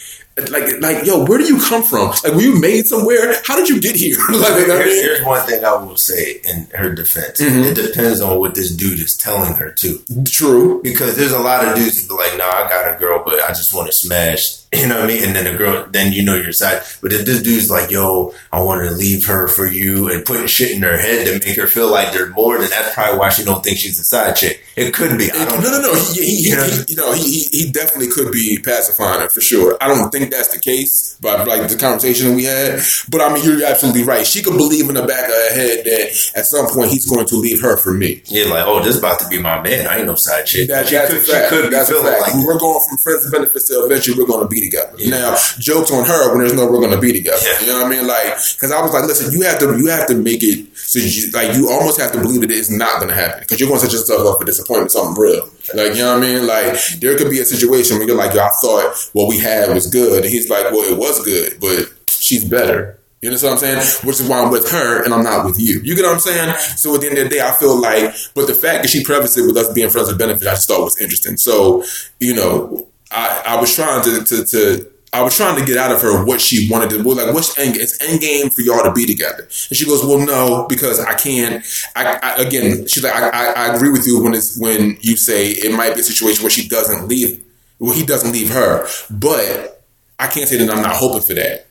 like 0.49 0.81
like 0.81 1.05
yo, 1.05 1.25
where 1.25 1.39
do 1.39 1.45
you 1.45 1.59
come 1.61 1.83
from? 1.83 2.09
Like 2.25 2.33
were 2.35 2.41
you 2.41 2.59
made 2.59 2.87
somewhere? 2.87 3.35
How 3.45 3.57
did 3.57 3.69
you 3.69 3.81
get 3.81 3.97
here? 3.97 4.17
like, 4.33 4.55
Here's, 4.55 5.01
here's 5.03 5.25
one 5.25 5.45
thing 5.47 5.65
I 5.65 5.75
will 5.77 5.97
say 5.97 6.41
in 6.45 6.67
her 6.75 6.93
defense. 6.95 7.41
Mhm. 7.41 7.65
It 7.65 7.75
depends 7.75 8.21
on 8.21 8.39
what 8.39 8.55
this 8.55 8.71
dude 8.71 9.01
is 9.01 9.17
telling 9.17 9.55
her 9.55 9.73
too. 9.73 10.01
true. 10.27 10.81
Because 10.83 11.17
there's 11.17 11.33
a 11.33 11.39
lot 11.39 11.67
of 11.67 11.75
dudes 11.75 12.07
that 12.07 12.09
be 12.09 12.15
like, 12.15 12.37
"Nah, 12.39 12.45
I 12.65 12.69
got 12.69 12.95
a 12.95 12.99
girl, 12.99 13.23
but 13.25 13.41
I 13.43 13.49
just 13.49 13.75
want 13.75 13.89
to 13.89 13.93
smash 13.93 14.57
You 14.73 14.87
know 14.87 15.01
what 15.01 15.05
I 15.05 15.07
mean? 15.09 15.25
And 15.25 15.35
then 15.35 15.45
the 15.51 15.59
girl, 15.59 15.85
then 15.91 16.13
you 16.13 16.23
know 16.25 16.37
your 16.37 16.53
side. 16.53 16.83
But 17.03 17.13
if 17.13 17.27
this 17.27 17.43
dude's 17.43 17.69
like, 17.69 17.91
yo, 17.91 18.33
I 18.53 18.63
want 18.63 18.89
to 18.89 18.95
leave 18.95 19.27
her 19.27 19.49
for 19.49 19.67
you 19.67 20.09
and 20.09 20.25
putting 20.25 20.47
shit 20.47 20.71
in 20.71 20.83
her 20.83 20.97
head 20.97 21.27
to 21.27 21.45
make 21.45 21.57
her 21.57 21.67
feel 21.67 21.91
like 21.91 22.13
there's 22.13 22.33
more, 22.35 22.57
then 22.57 22.71
that's 22.71 22.95
probably 22.95 23.19
why 23.19 23.31
she 23.31 23.43
don't 23.43 23.65
think 23.65 23.79
she's 23.79 23.99
a 23.99 24.05
side 24.05 24.37
chick. 24.37 24.63
It 24.77 24.95
could 24.95 25.19
be. 25.19 25.29
I 25.33 25.45
don't 25.45 25.61
no, 25.61 25.73
no, 25.73 25.81
no. 25.83 25.95
He, 25.95 26.23
he, 26.25 26.37
he, 26.45 26.51
Yeah. 26.51 26.65
he- 26.65 26.85
you 26.91 26.97
know, 26.97 27.13
he, 27.13 27.23
he, 27.23 27.65
he 27.67 27.73
definitely 27.73 28.11
could 28.13 28.31
be 28.31 28.61
pacifying 28.65 29.21
her 29.21 29.29
for 29.31 29.41
sure. 29.41 29.77
I 29.81 29.89
don't 29.89 30.09
think 30.11 30.31
that's 30.31 30.49
the 30.55 30.61
case, 30.61 31.17
but 31.21 31.49
like 31.49 31.69
the 31.69 31.77
conversation 31.77 32.37
we 32.37 32.45
had. 32.45 32.81
But 33.11 33.23
I 33.23 33.35
mean, 33.35 33.45
you're 33.45 33.65
absolutely 33.67 34.05
right. 34.05 34.25
She 34.25 34.41
could 34.41 34.57
believe 34.57 34.89
in 34.89 34.95
the 34.95 35.03
back 35.05 35.25
of 35.25 35.35
her 35.35 35.51
head 35.53 35.85
that 35.85 36.31
at 36.37 36.47
some 36.47 36.69
point 36.69 36.93
he's 36.93 37.07
going 37.11 37.27
to 37.27 37.35
leave 37.37 37.61
her 37.61 37.77
for 37.77 37.93
me. 37.93 38.23
Yeah, 38.27 38.45
like, 38.45 38.65
oh, 38.67 38.79
this 38.79 38.95
is 38.95 38.99
about 39.01 39.19
to 39.19 39.29
be 39.29 39.39
my 39.41 39.61
man. 39.61 39.89
I 39.89 39.97
ain't 39.99 40.07
no 40.07 40.15
side 40.17 40.47
chick. 40.47 40.69
That, 40.69 40.87
she 40.87 40.95
that's 40.95 41.11
could, 41.11 41.23
a 41.23 41.25
she 41.25 41.49
could 41.49 41.63
be 41.71 41.77
that's 41.77 41.91
a 41.91 41.93
feeling 41.95 42.13
fact. 42.13 42.35
like 42.37 42.47
we're 42.47 42.59
going 42.59 42.81
from 42.89 42.99
friends 42.99 43.25
and 43.25 43.33
benefits 43.33 43.69
to 43.69 43.85
eventually 43.85 44.17
we're 44.17 44.29
going 44.29 44.43
to 44.43 44.49
be 44.49 44.60
together. 44.61 44.95
Yeah. 44.99 45.11
Now, 45.11 45.37
jokes 45.59 45.91
on 45.91 46.05
her 46.05 46.31
when 46.31 46.39
there's 46.39 46.55
no 46.55 46.67
we're 46.67 46.81
going 46.81 46.95
to 46.95 47.01
be 47.01 47.13
together. 47.13 47.43
Yeah. 47.43 47.61
You 47.61 47.67
know 47.69 47.83
what 47.83 47.87
I 47.87 47.97
mean? 47.97 48.07
Like, 48.07 48.37
because 48.55 48.73
I 48.73 48.81
was 48.81 48.93
like, 48.93 49.05
listen, 49.05 49.33
you 49.33 49.43
have 49.47 49.59
to 49.61 49.77
you 49.79 49.87
have 49.89 50.07
to 50.09 50.15
make 50.15 50.43
it 50.43 50.77
so 50.77 50.99
you 50.99 51.31
like 51.33 51.57
you 51.57 51.71
almost 51.71 52.01
have 52.01 52.13
to 52.13 52.21
believe 52.21 52.41
that 52.43 52.51
it's 52.51 52.71
not 52.71 52.97
going 52.97 53.09
to 53.09 53.15
happen 53.15 53.41
because 53.41 53.61
you're 53.61 53.69
going 53.69 53.81
to 53.81 53.87
set 53.87 53.93
yourself 53.93 54.27
up 54.27 54.39
for 54.39 54.45
disappointment, 54.45 54.93
something 54.93 55.21
real. 55.21 55.49
Like, 55.75 55.95
you 55.95 56.03
know 56.03 56.15
what 56.15 56.25
I 56.25 56.27
mean? 56.27 56.47
Like, 56.47 56.79
there 56.99 57.17
could 57.17 57.31
be 57.31 57.41
a 57.41 57.45
situation 57.45 57.99
where 57.99 58.07
you're 58.07 58.17
like, 58.17 58.35
yo, 58.35 58.43
I 58.43 58.51
thought 58.61 59.11
what 59.13 59.29
we 59.29 59.39
had 59.39 59.73
was 59.73 59.87
good, 59.87 60.25
and 60.25 60.33
he's 60.33 60.51
like, 60.51 60.65
well, 60.73 60.91
it 60.91 60.99
was 60.99 61.25
good, 61.25 61.61
but 61.61 61.93
she's 62.09 62.45
better. 62.45 62.99
You 63.23 63.29
understand 63.29 63.57
what 63.57 63.65
I'm 63.65 63.83
saying? 63.83 64.07
Which 64.07 64.19
is 64.19 64.27
why 64.27 64.41
I'm 64.41 64.51
with 64.51 64.71
her 64.71 65.05
and 65.05 65.13
I'm 65.13 65.23
not 65.23 65.45
with 65.45 65.61
you. 65.61 65.81
You 65.85 65.95
get 65.95 66.05
what 66.05 66.15
I'm 66.15 66.21
saying? 66.21 66.57
So 66.77 66.95
at 66.95 67.03
the 67.03 67.09
end 67.09 67.19
of 67.19 67.25
the 67.25 67.37
day, 67.37 67.41
I 67.43 67.53
feel 67.53 67.79
like, 67.79 68.15
but 68.35 68.47
the 68.47 68.55
fact 68.55 68.83
that 68.83 68.89
she 68.89 69.05
prefaced 69.05 69.37
it 69.37 69.43
with 69.43 69.59
us 69.59 69.71
being 69.75 69.91
friends 69.91 70.09
with 70.09 70.19
benefits, 70.19 70.47
I 70.47 70.55
just 70.55 70.69
thought 70.69 70.83
was 70.83 70.99
interesting. 70.99 71.37
So, 71.37 71.85
you 72.19 72.35
know, 72.35 72.89
I, 73.11 73.43
I 73.47 73.61
was 73.61 73.75
trying 73.75 74.03
to, 74.05 74.25
to, 74.25 74.45
to, 74.47 74.91
I 75.13 75.23
was 75.23 75.37
trying 75.37 75.59
to 75.59 75.65
get 75.65 75.77
out 75.77 75.91
of 75.91 76.01
her 76.03 76.25
what 76.25 76.41
she 76.41 76.71
wanted 76.71 76.91
to, 76.91 77.03
well, 77.03 77.17
like, 77.17 77.35
what's 77.35 77.59
end, 77.59 77.77
it's 77.77 78.01
end 78.01 78.21
game 78.21 78.51
for 78.51 78.63
y'all 78.63 78.85
to 78.85 78.93
be 78.93 79.07
together. 79.07 79.43
And 79.43 79.77
she 79.77 79.85
goes, 79.85 80.05
well, 80.05 80.25
no, 80.25 80.67
because 80.69 81.01
I 81.01 81.15
can't, 81.15 81.65
I, 81.97 82.19
I 82.23 82.43
again, 82.43 82.87
she's 82.87 83.03
like, 83.03 83.15
I, 83.15 83.29
I, 83.29 83.53
I 83.53 83.75
agree 83.75 83.91
with 83.91 84.07
you 84.07 84.23
when 84.23 84.35
it's, 84.35 84.57
when 84.59 84.99
you 85.01 85.17
say 85.17 85.49
it 85.51 85.77
might 85.77 85.95
be 85.95 86.01
a 86.01 86.05
situation 86.05 86.45
where 86.45 86.51
she 86.51 86.69
doesn't 86.69 87.09
leave, 87.09 87.43
well, 87.81 87.93
he 87.93 88.07
doesn't 88.07 88.33
leave 88.33 88.51
her, 88.51 88.87
but 89.11 89.83
I 90.19 90.29
can't 90.29 90.49
say 90.49 90.59
that 90.59 90.71
I'm 90.71 90.83
not 90.83 90.97
hoping 90.97 91.23
for 91.23 91.35
that. 91.35 91.67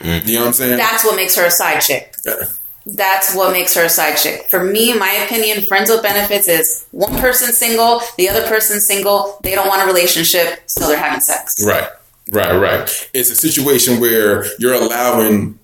Mm-hmm. 0.00 0.26
You 0.26 0.34
know 0.34 0.40
what 0.40 0.46
I'm 0.48 0.52
saying? 0.54 0.78
That's 0.78 1.04
what 1.04 1.14
makes 1.14 1.36
her 1.36 1.44
a 1.44 1.50
side 1.50 1.80
chick. 1.80 2.14
Yeah. 2.24 2.44
That's 2.86 3.34
what 3.34 3.52
makes 3.52 3.74
her 3.74 3.84
a 3.84 3.88
side 3.88 4.16
chick. 4.16 4.48
For 4.48 4.64
me, 4.64 4.96
my 4.96 5.10
opinion, 5.26 5.62
friends 5.62 5.90
with 5.90 6.02
benefits 6.02 6.48
is 6.48 6.86
one 6.90 7.14
person 7.18 7.52
single, 7.52 8.00
the 8.16 8.28
other 8.28 8.46
person 8.46 8.80
single. 8.80 9.38
They 9.42 9.54
don't 9.54 9.68
want 9.68 9.82
a 9.82 9.86
relationship, 9.86 10.60
so 10.66 10.86
they're 10.88 10.98
having 10.98 11.20
sex. 11.20 11.54
Right, 11.64 11.88
right, 12.30 12.56
right. 12.56 13.10
It's 13.12 13.30
a 13.30 13.36
situation 13.36 14.00
where 14.00 14.44
you're 14.58 14.74
allowing 14.74 15.58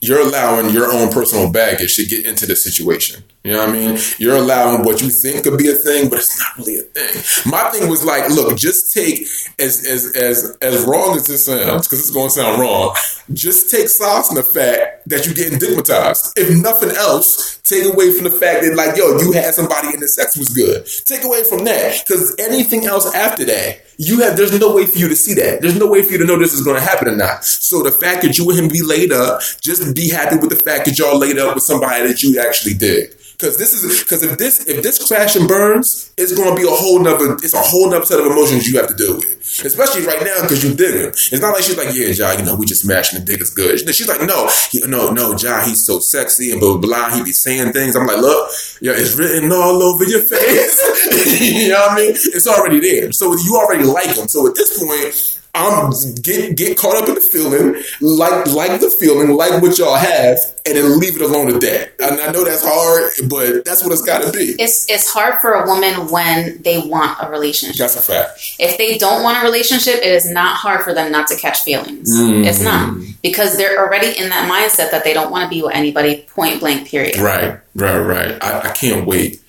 you're 0.00 0.20
allowing 0.20 0.70
your 0.70 0.92
own 0.92 1.10
personal 1.10 1.50
baggage 1.50 1.96
to 1.96 2.04
get 2.04 2.26
into 2.26 2.46
the 2.46 2.54
situation. 2.54 3.24
You 3.44 3.52
know 3.52 3.60
what 3.60 3.70
I 3.70 3.72
mean? 3.72 3.98
You're 4.18 4.36
allowing 4.36 4.84
what 4.84 5.00
you 5.00 5.10
think 5.22 5.44
could 5.44 5.56
be 5.56 5.68
a 5.68 5.74
thing, 5.74 6.10
but 6.10 6.18
it's 6.18 6.38
not 6.38 6.58
really 6.58 6.80
a 6.80 6.82
thing. 6.82 7.50
My 7.50 7.70
thing 7.70 7.88
was 7.88 8.04
like, 8.04 8.28
look, 8.28 8.58
just 8.58 8.92
take 8.92 9.22
as 9.58 9.84
as 9.86 10.12
as 10.14 10.56
as 10.60 10.84
wrong 10.84 11.16
as 11.16 11.26
this 11.26 11.46
sounds, 11.46 11.86
because 11.86 12.00
it's 12.00 12.10
going 12.10 12.28
to 12.28 12.34
sound 12.34 12.60
wrong. 12.60 12.94
Just 13.32 13.70
take 13.70 13.88
solace 13.88 14.28
in 14.28 14.36
the 14.36 14.42
fact 14.42 14.95
that 15.06 15.24
you're 15.24 15.34
getting 15.34 15.58
stigmatized. 15.58 16.32
If 16.36 16.50
nothing 16.62 16.90
else, 16.90 17.58
take 17.64 17.84
away 17.92 18.12
from 18.12 18.24
the 18.24 18.30
fact 18.30 18.62
that 18.62 18.74
like, 18.74 18.96
yo, 18.96 19.18
you 19.18 19.32
had 19.32 19.54
somebody 19.54 19.88
and 19.88 20.02
the 20.02 20.08
sex 20.08 20.36
was 20.36 20.48
good. 20.48 20.86
Take 21.04 21.24
away 21.24 21.44
from 21.44 21.64
that, 21.64 22.02
because 22.06 22.34
anything 22.38 22.86
else 22.86 23.12
after 23.14 23.44
that, 23.44 23.82
you 23.98 24.20
have. 24.20 24.36
There's 24.36 24.58
no 24.58 24.74
way 24.74 24.86
for 24.86 24.98
you 24.98 25.08
to 25.08 25.16
see 25.16 25.34
that. 25.34 25.62
There's 25.62 25.78
no 25.78 25.86
way 25.86 26.02
for 26.02 26.12
you 26.12 26.18
to 26.18 26.26
know 26.26 26.38
this 26.38 26.52
is 26.52 26.62
going 26.62 26.76
to 26.76 26.82
happen 26.82 27.08
or 27.08 27.16
not. 27.16 27.44
So 27.44 27.82
the 27.82 27.92
fact 27.92 28.22
that 28.22 28.36
you 28.36 28.50
and 28.50 28.58
him 28.58 28.68
be 28.68 28.82
laid 28.82 29.12
up, 29.12 29.40
just 29.62 29.94
be 29.94 30.10
happy 30.10 30.36
with 30.36 30.50
the 30.50 30.56
fact 30.56 30.84
that 30.86 30.98
y'all 30.98 31.18
laid 31.18 31.38
up 31.38 31.54
with 31.54 31.64
somebody 31.64 32.06
that 32.06 32.22
you 32.22 32.40
actually 32.40 32.74
did. 32.74 33.14
Because 33.38 33.58
this 33.58 33.74
is 33.74 34.02
because 34.02 34.22
if 34.22 34.38
this 34.38 34.66
if 34.66 34.82
this 34.82 35.06
crash 35.06 35.36
and 35.36 35.46
burns, 35.46 36.10
it's 36.16 36.32
going 36.32 36.48
to 36.48 36.56
be 36.56 36.66
a 36.66 36.72
whole 36.72 36.98
nother 36.98 37.34
it's 37.34 37.52
a 37.52 37.60
whole 37.60 37.90
nother 37.90 38.06
set 38.06 38.18
of 38.18 38.26
emotions 38.26 38.66
you 38.66 38.78
have 38.78 38.88
to 38.88 38.94
deal 38.94 39.14
with. 39.16 39.36
Especially 39.64 40.06
right 40.06 40.22
now 40.24 40.40
because 40.40 40.64
you 40.64 40.74
dig 40.74 40.94
him. 40.94 41.08
It's 41.10 41.40
not 41.40 41.52
like 41.52 41.62
she's 41.62 41.76
like, 41.76 41.94
yeah, 41.94 42.08
Ja, 42.08 42.32
you 42.32 42.44
know, 42.44 42.56
we 42.56 42.64
just 42.64 42.82
smashing 42.82 43.20
the 43.20 43.24
dick 43.24 43.40
is 43.42 43.50
good. 43.50 43.78
She's 43.94 44.08
like, 44.08 44.22
no, 44.22 44.48
he, 44.70 44.80
no, 44.86 45.10
no, 45.10 45.36
Ja, 45.36 45.64
he's 45.64 45.84
so 45.84 45.98
sexy 45.98 46.50
and 46.50 46.60
blah 46.60 46.78
blah 46.78 47.08
blah. 47.08 47.16
He 47.16 47.22
be 47.24 47.32
saying 47.32 47.72
things. 47.72 47.94
I'm 47.94 48.06
like, 48.06 48.18
look, 48.18 48.50
yeah, 48.80 48.92
it's 48.96 49.14
written 49.16 49.52
all 49.52 49.82
over 49.82 50.04
your 50.04 50.22
face. 50.22 51.40
you 51.40 51.68
know 51.68 51.80
what 51.80 51.92
I 51.92 51.96
mean? 51.96 52.10
It's 52.12 52.46
already 52.46 52.80
there. 52.80 53.12
So 53.12 53.36
you 53.36 53.56
already 53.56 53.84
like 53.84 54.16
him. 54.16 54.28
So 54.28 54.46
at 54.48 54.54
this 54.54 54.78
point. 54.78 55.35
I'm 55.56 55.90
get 56.22 56.56
get 56.56 56.76
caught 56.76 56.96
up 56.96 57.08
in 57.08 57.14
the 57.14 57.20
feeling, 57.20 57.82
like 58.00 58.46
like 58.48 58.80
the 58.80 58.94
feeling, 59.00 59.34
like 59.36 59.62
what 59.62 59.78
y'all 59.78 59.96
have, 59.96 60.38
and 60.66 60.76
then 60.76 61.00
leave 61.00 61.16
it 61.16 61.22
alone 61.22 61.54
at 61.54 61.60
that. 61.62 61.92
And 61.98 62.20
I 62.20 62.30
know 62.30 62.44
that's 62.44 62.62
hard, 62.64 63.12
but 63.28 63.64
that's 63.64 63.82
what 63.82 63.92
it's 63.92 64.02
got 64.02 64.22
to 64.22 64.32
be. 64.32 64.54
It's 64.58 64.88
it's 64.90 65.10
hard 65.10 65.40
for 65.40 65.54
a 65.54 65.66
woman 65.66 66.10
when 66.10 66.60
they 66.62 66.78
want 66.78 67.16
a 67.22 67.30
relationship. 67.30 67.78
That's 67.78 67.96
a 67.96 68.02
fact. 68.02 68.56
If 68.58 68.76
they 68.76 68.98
don't 68.98 69.22
want 69.22 69.38
a 69.38 69.46
relationship, 69.46 69.96
it 69.96 70.12
is 70.12 70.30
not 70.30 70.56
hard 70.56 70.82
for 70.82 70.92
them 70.92 71.10
not 71.10 71.28
to 71.28 71.36
catch 71.36 71.62
feelings. 71.62 72.14
Mm-hmm. 72.14 72.44
It's 72.44 72.60
not 72.60 72.96
because 73.22 73.56
they're 73.56 73.78
already 73.78 74.18
in 74.18 74.28
that 74.28 74.50
mindset 74.50 74.90
that 74.90 75.04
they 75.04 75.14
don't 75.14 75.30
want 75.30 75.44
to 75.44 75.48
be 75.48 75.62
with 75.62 75.74
anybody. 75.74 76.26
Point 76.28 76.60
blank. 76.60 76.88
Period. 76.88 77.16
Right, 77.18 77.58
right, 77.74 77.98
right. 77.98 78.44
I, 78.44 78.68
I 78.68 78.72
can't 78.72 79.06
wait. 79.06 79.40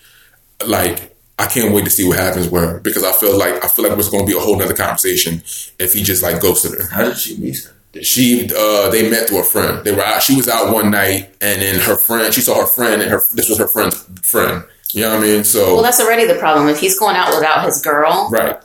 Like 0.66 1.17
I 1.40 1.46
can't 1.46 1.74
wait 1.74 1.86
to 1.86 1.92
see 1.92 2.08
what 2.08 2.18
happens 2.18 2.50
with 2.50 2.64
her 2.64 2.80
because 2.80 3.04
I 3.04 3.12
feel 3.12 3.38
like 3.38 3.64
I 3.64 3.68
feel 3.68 3.88
like 3.88 3.98
it's 3.98 4.10
going 4.10 4.26
to 4.26 4.32
be 4.32 4.38
a 4.38 4.42
whole 4.42 4.58
nother 4.58 4.76
conversation 4.76 5.44
if 5.78 5.94
he 5.94 6.02
just 6.02 6.24
like 6.24 6.42
ghosted 6.42 6.80
her. 6.80 6.88
How 6.88 7.04
did 7.06 7.18
she 7.18 7.38
meet 7.38 7.58
her? 7.64 8.02
She 8.02 8.50
uh 8.56 8.90
they 8.90 9.10
met 9.10 9.30
through 9.30 9.42
a 9.42 9.44
friend. 9.44 9.84
They 9.84 9.92
were 9.92 10.04
out. 10.04 10.22
She 10.22 10.36
was 10.36 10.48
out 10.48 10.74
one 10.74 10.92
night, 10.92 11.36
and 11.42 11.62
then 11.62 11.80
her 11.80 11.96
friend. 11.98 12.34
She 12.34 12.42
saw 12.42 12.62
her 12.62 12.68
friend, 12.68 13.02
and 13.02 13.12
her 13.12 13.22
this 13.34 13.50
was 13.50 13.58
her 13.60 13.68
friend's 13.68 14.04
friend. 14.24 14.64
You 14.92 15.02
know 15.02 15.10
what 15.10 15.20
I 15.20 15.22
mean? 15.22 15.44
So 15.44 15.76
Well, 15.76 15.84
that's 15.84 16.00
already 16.00 16.26
the 16.26 16.36
problem. 16.36 16.70
If 16.70 16.80
he's 16.80 16.98
going 16.98 17.16
out 17.16 17.34
without 17.36 17.66
his 17.66 17.82
girl, 17.82 18.30
right. 18.32 18.58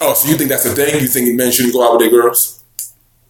Oh, 0.00 0.14
so 0.14 0.28
you 0.28 0.36
think 0.36 0.50
that's 0.50 0.64
the 0.64 0.74
thing? 0.74 1.00
You 1.00 1.08
think 1.08 1.34
men 1.34 1.50
shouldn't 1.50 1.74
go 1.74 1.84
out 1.84 1.98
with 1.98 2.00
their 2.00 2.20
girls? 2.20 2.62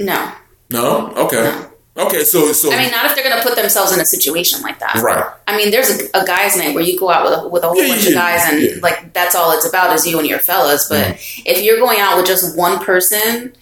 no. 0.00 0.32
No. 0.70 1.12
Okay. 1.16 1.67
Okay. 1.98 2.24
So 2.24 2.52
so 2.52 2.72
I 2.72 2.78
mean, 2.78 2.90
not 2.90 3.06
if 3.06 3.14
they're 3.14 3.24
going 3.24 3.36
to 3.36 3.42
put 3.46 3.56
themselves 3.56 3.92
in 3.92 4.00
a 4.00 4.04
situation 4.04 4.60
like 4.62 4.78
that. 4.80 4.96
right. 5.02 5.24
I 5.46 5.56
mean, 5.56 5.70
there's 5.70 5.90
a, 5.90 6.04
a 6.22 6.24
guys' 6.24 6.56
night 6.56 6.74
where 6.74 6.84
you 6.84 6.98
go 6.98 7.10
out 7.10 7.24
with 7.24 7.38
a, 7.38 7.48
with 7.48 7.62
a 7.64 7.68
whole 7.68 7.76
Yeah, 7.82 7.88
bunch 7.88 8.02
yeah, 8.04 8.08
of 8.10 8.14
guys, 8.14 8.40
and 8.52 8.62
yeah. 8.62 8.70
like 8.82 9.12
that's 9.12 9.34
all 9.34 9.52
it's 9.52 9.66
about 9.68 9.94
is 9.94 10.06
you 10.06 10.18
and 10.18 10.28
your 10.28 10.38
fellas. 10.38 10.88
But 10.88 11.16
if 11.44 11.62
you're 11.62 11.78
going 11.78 11.98
out 12.00 12.16
with 12.16 12.26
just 12.26 12.56
one 12.56 12.78
person, 12.84 13.52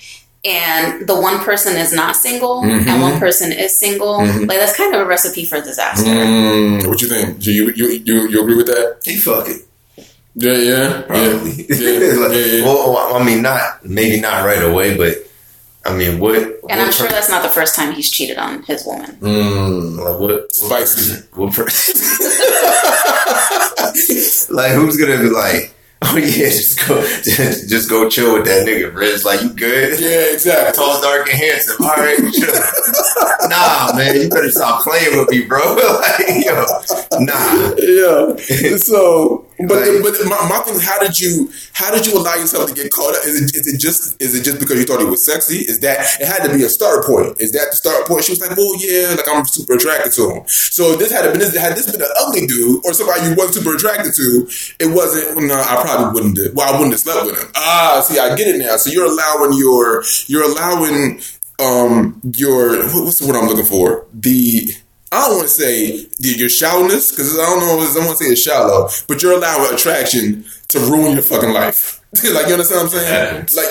and 0.44 1.08
the 1.08 1.18
one 1.20 1.38
person 1.40 1.76
is 1.76 1.92
not 1.92 2.14
single, 2.14 2.62
Mhm. 2.62 2.86
and 2.86 3.02
one 3.02 3.18
person 3.18 3.50
is 3.52 3.78
single, 3.80 4.18
Mhm. 4.20 4.48
like 4.48 4.58
that's 4.58 4.76
kind 4.76 4.94
of 4.94 5.00
a 5.00 5.04
recipe 5.04 5.44
for 5.44 5.60
disaster. 5.60 6.06
Mm, 6.08 6.86
what 6.86 7.00
you 7.02 7.08
think? 7.08 7.38
Do 7.40 7.50
you 7.52 7.72
you 7.74 8.00
you, 8.04 8.28
you 8.28 8.40
agree 8.42 8.54
with 8.56 8.66
that? 8.66 8.98
He 9.04 9.16
fuck 9.16 9.48
it. 9.48 9.62
Yeah. 10.34 10.52
Yeah. 10.52 11.00
Probably. 11.02 11.66
Yeah. 11.68 11.76
Yeah. 11.76 12.12
Like, 12.20 12.32
yeah, 12.32 12.44
yeah. 12.58 12.64
Well, 12.64 13.14
I 13.16 13.24
mean, 13.24 13.42
not 13.42 13.84
maybe 13.84 14.20
not 14.20 14.44
right 14.44 14.62
away, 14.62 14.96
but 14.96 15.25
I 15.86 15.96
mean, 15.96 16.18
what? 16.20 16.36
And 16.36 16.52
what 16.62 16.78
I'm 16.80 16.92
sure 16.92 17.06
per- 17.06 17.12
that's 17.12 17.28
not 17.28 17.42
the 17.42 17.48
first 17.48 17.74
time 17.76 17.92
he's 17.92 18.10
cheated 18.10 18.38
on 18.38 18.62
his 18.64 18.84
woman. 18.84 19.16
Mm. 19.20 19.98
Like 19.98 20.20
what? 20.20 20.30
what 20.30 20.52
Spicy. 20.54 21.22
person- 21.22 21.28
What 21.34 21.54
person? 21.54 21.94
like 24.56 24.72
who's 24.72 24.96
gonna 24.96 25.18
be 25.18 25.30
like? 25.30 25.72
Oh 26.02 26.16
yeah, 26.18 26.26
just 26.26 26.86
go, 26.86 27.00
just, 27.02 27.68
just 27.70 27.88
go 27.88 28.08
chill 28.08 28.34
with 28.34 28.44
that 28.44 28.66
nigga, 28.66 28.94
Riz. 28.94 29.24
Like 29.24 29.40
you 29.42 29.48
good? 29.50 29.98
Yeah. 29.98 30.34
Exactly. 30.34 30.72
Tall, 30.74 31.00
dark, 31.00 31.26
and 31.28 31.38
handsome. 31.38 31.84
All 31.84 31.94
right, 31.96 32.18
chill. 32.34 33.48
nah, 33.48 33.92
man, 33.96 34.20
you 34.20 34.28
better 34.28 34.50
stop 34.50 34.82
playing 34.82 35.18
with 35.18 35.30
me, 35.30 35.44
bro. 35.46 35.74
like, 35.74 36.44
yo, 36.44 36.64
nah. 37.20 37.72
yeah. 37.78 38.76
So, 38.76 39.45
but 39.58 39.88
Like- 39.88 40.02
but 40.02 40.14
my, 40.26 40.48
my 40.48 40.58
thing, 40.64 40.74
is, 40.74 40.84
how 40.84 40.98
did 40.98 41.18
you 41.18 41.50
how 41.72 41.90
did 41.94 42.06
you 42.06 42.18
allow 42.18 42.34
yourself 42.34 42.68
to 42.68 42.74
get 42.74 42.90
caught 42.92 43.14
up? 43.16 43.24
Is 43.24 43.40
it, 43.40 43.56
is 43.56 43.66
it 43.74 43.78
just 43.80 44.20
is 44.20 44.34
it 44.34 44.44
just 44.44 44.58
because 44.60 44.78
you 44.78 44.84
thought 44.84 45.00
he 45.00 45.06
was 45.06 45.24
sexy? 45.24 45.58
Is 45.58 45.80
that 45.80 46.00
it 46.20 46.26
had 46.26 46.44
to 46.48 46.54
be 46.54 46.62
a 46.64 46.68
start 46.68 47.04
point? 47.04 47.40
Is 47.40 47.52
that 47.52 47.68
the 47.70 47.76
start 47.76 48.06
point? 48.06 48.24
She 48.24 48.32
was 48.32 48.40
like, 48.40 48.56
well, 48.56 48.74
yeah, 48.78 49.14
like 49.16 49.26
I'm 49.32 49.44
super 49.46 49.74
attracted 49.74 50.12
to 50.14 50.30
him. 50.30 50.42
So 50.46 50.92
if 50.92 50.98
this 50.98 51.10
had 51.10 51.24
been 51.32 51.40
had 51.40 51.76
this 51.76 51.90
been 51.90 52.00
an 52.02 52.08
ugly 52.20 52.46
dude 52.46 52.84
or 52.84 52.92
somebody 52.92 53.28
you 53.28 53.34
weren't 53.34 53.54
super 53.54 53.74
attracted 53.74 54.12
to, 54.14 54.46
it 54.80 54.94
wasn't. 54.94 55.36
Well, 55.36 55.46
no, 55.46 55.54
I 55.54 55.80
probably 55.82 56.12
wouldn't. 56.14 56.38
Have, 56.38 56.54
well, 56.54 56.68
I 56.68 56.76
wouldn't 56.76 56.92
have 56.92 57.00
slept 57.00 57.26
with 57.26 57.40
him. 57.40 57.48
Ah, 57.56 58.04
see, 58.06 58.18
I 58.18 58.34
get 58.36 58.48
it 58.48 58.58
now. 58.58 58.76
So 58.76 58.90
you're 58.90 59.06
allowing 59.06 59.56
your 59.58 60.04
you're 60.26 60.44
allowing 60.44 61.20
um 61.58 62.20
your 62.36 62.82
what's 63.04 63.18
the 63.20 63.26
word 63.26 63.36
I'm 63.36 63.48
looking 63.48 63.64
for 63.64 64.06
the 64.12 64.72
I 65.12 65.28
don't 65.28 65.36
want 65.36 65.48
to 65.48 65.54
say 65.54 66.06
your 66.18 66.48
shallowness 66.48 67.10
because 67.12 67.34
I 67.38 67.42
don't 67.44 67.60
know. 67.60 67.80
I 67.80 67.94
don't 67.94 68.06
want 68.06 68.18
to 68.18 68.24
say 68.24 68.30
it's 68.32 68.42
shallow, 68.42 68.88
but 69.06 69.22
you're 69.22 69.32
allowing 69.32 69.72
attraction 69.74 70.44
to 70.68 70.78
ruin 70.80 71.12
your 71.12 71.22
fucking 71.22 71.52
life. 71.52 72.00
like 72.24 72.46
you 72.48 72.52
understand 72.54 72.82
what 72.82 72.82
I'm 72.82 72.88
saying? 72.88 73.06
Happens. 73.06 73.54
Like 73.56 73.66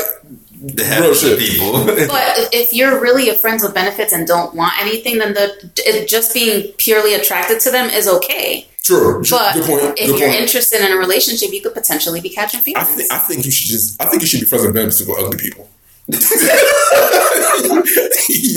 The 0.77 0.83
Real 1.01 1.13
shit. 1.13 1.39
people. 1.39 1.85
But 2.07 2.49
if 2.53 2.73
you're 2.73 2.99
really 3.01 3.29
a 3.29 3.35
friends 3.35 3.63
with 3.63 3.73
benefits 3.73 4.13
and 4.13 4.25
don't 4.25 4.55
want 4.55 4.73
anything, 4.79 5.17
then 5.19 5.33
the 5.33 5.71
it, 5.85 6.07
just 6.07 6.33
being 6.33 6.71
purely 6.77 7.13
attracted 7.15 7.59
to 7.61 7.71
them 7.71 7.89
is 7.89 8.07
okay. 8.07 8.67
true. 8.83 9.21
true. 9.23 9.37
But 9.37 9.53
Good 9.55 9.65
point. 9.65 9.81
if 9.99 10.07
Good 10.07 10.19
you're 10.19 10.29
point. 10.29 10.41
interested 10.41 10.81
in 10.81 10.91
a 10.93 10.97
relationship, 10.97 11.51
you 11.51 11.61
could 11.61 11.73
potentially 11.73 12.21
be 12.21 12.29
catching 12.29 12.61
I 12.61 12.63
feelings. 12.83 13.09
I 13.11 13.17
think 13.19 13.45
you 13.45 13.51
should 13.51 13.67
just 13.69 14.01
I 14.01 14.05
think 14.09 14.21
you 14.21 14.27
should 14.27 14.39
be 14.41 14.45
friends 14.45 14.65
with 14.65 14.73
benefits 14.73 15.01
with 15.05 15.17
ugly 15.19 15.37
people. 15.37 15.69
You 16.05 16.13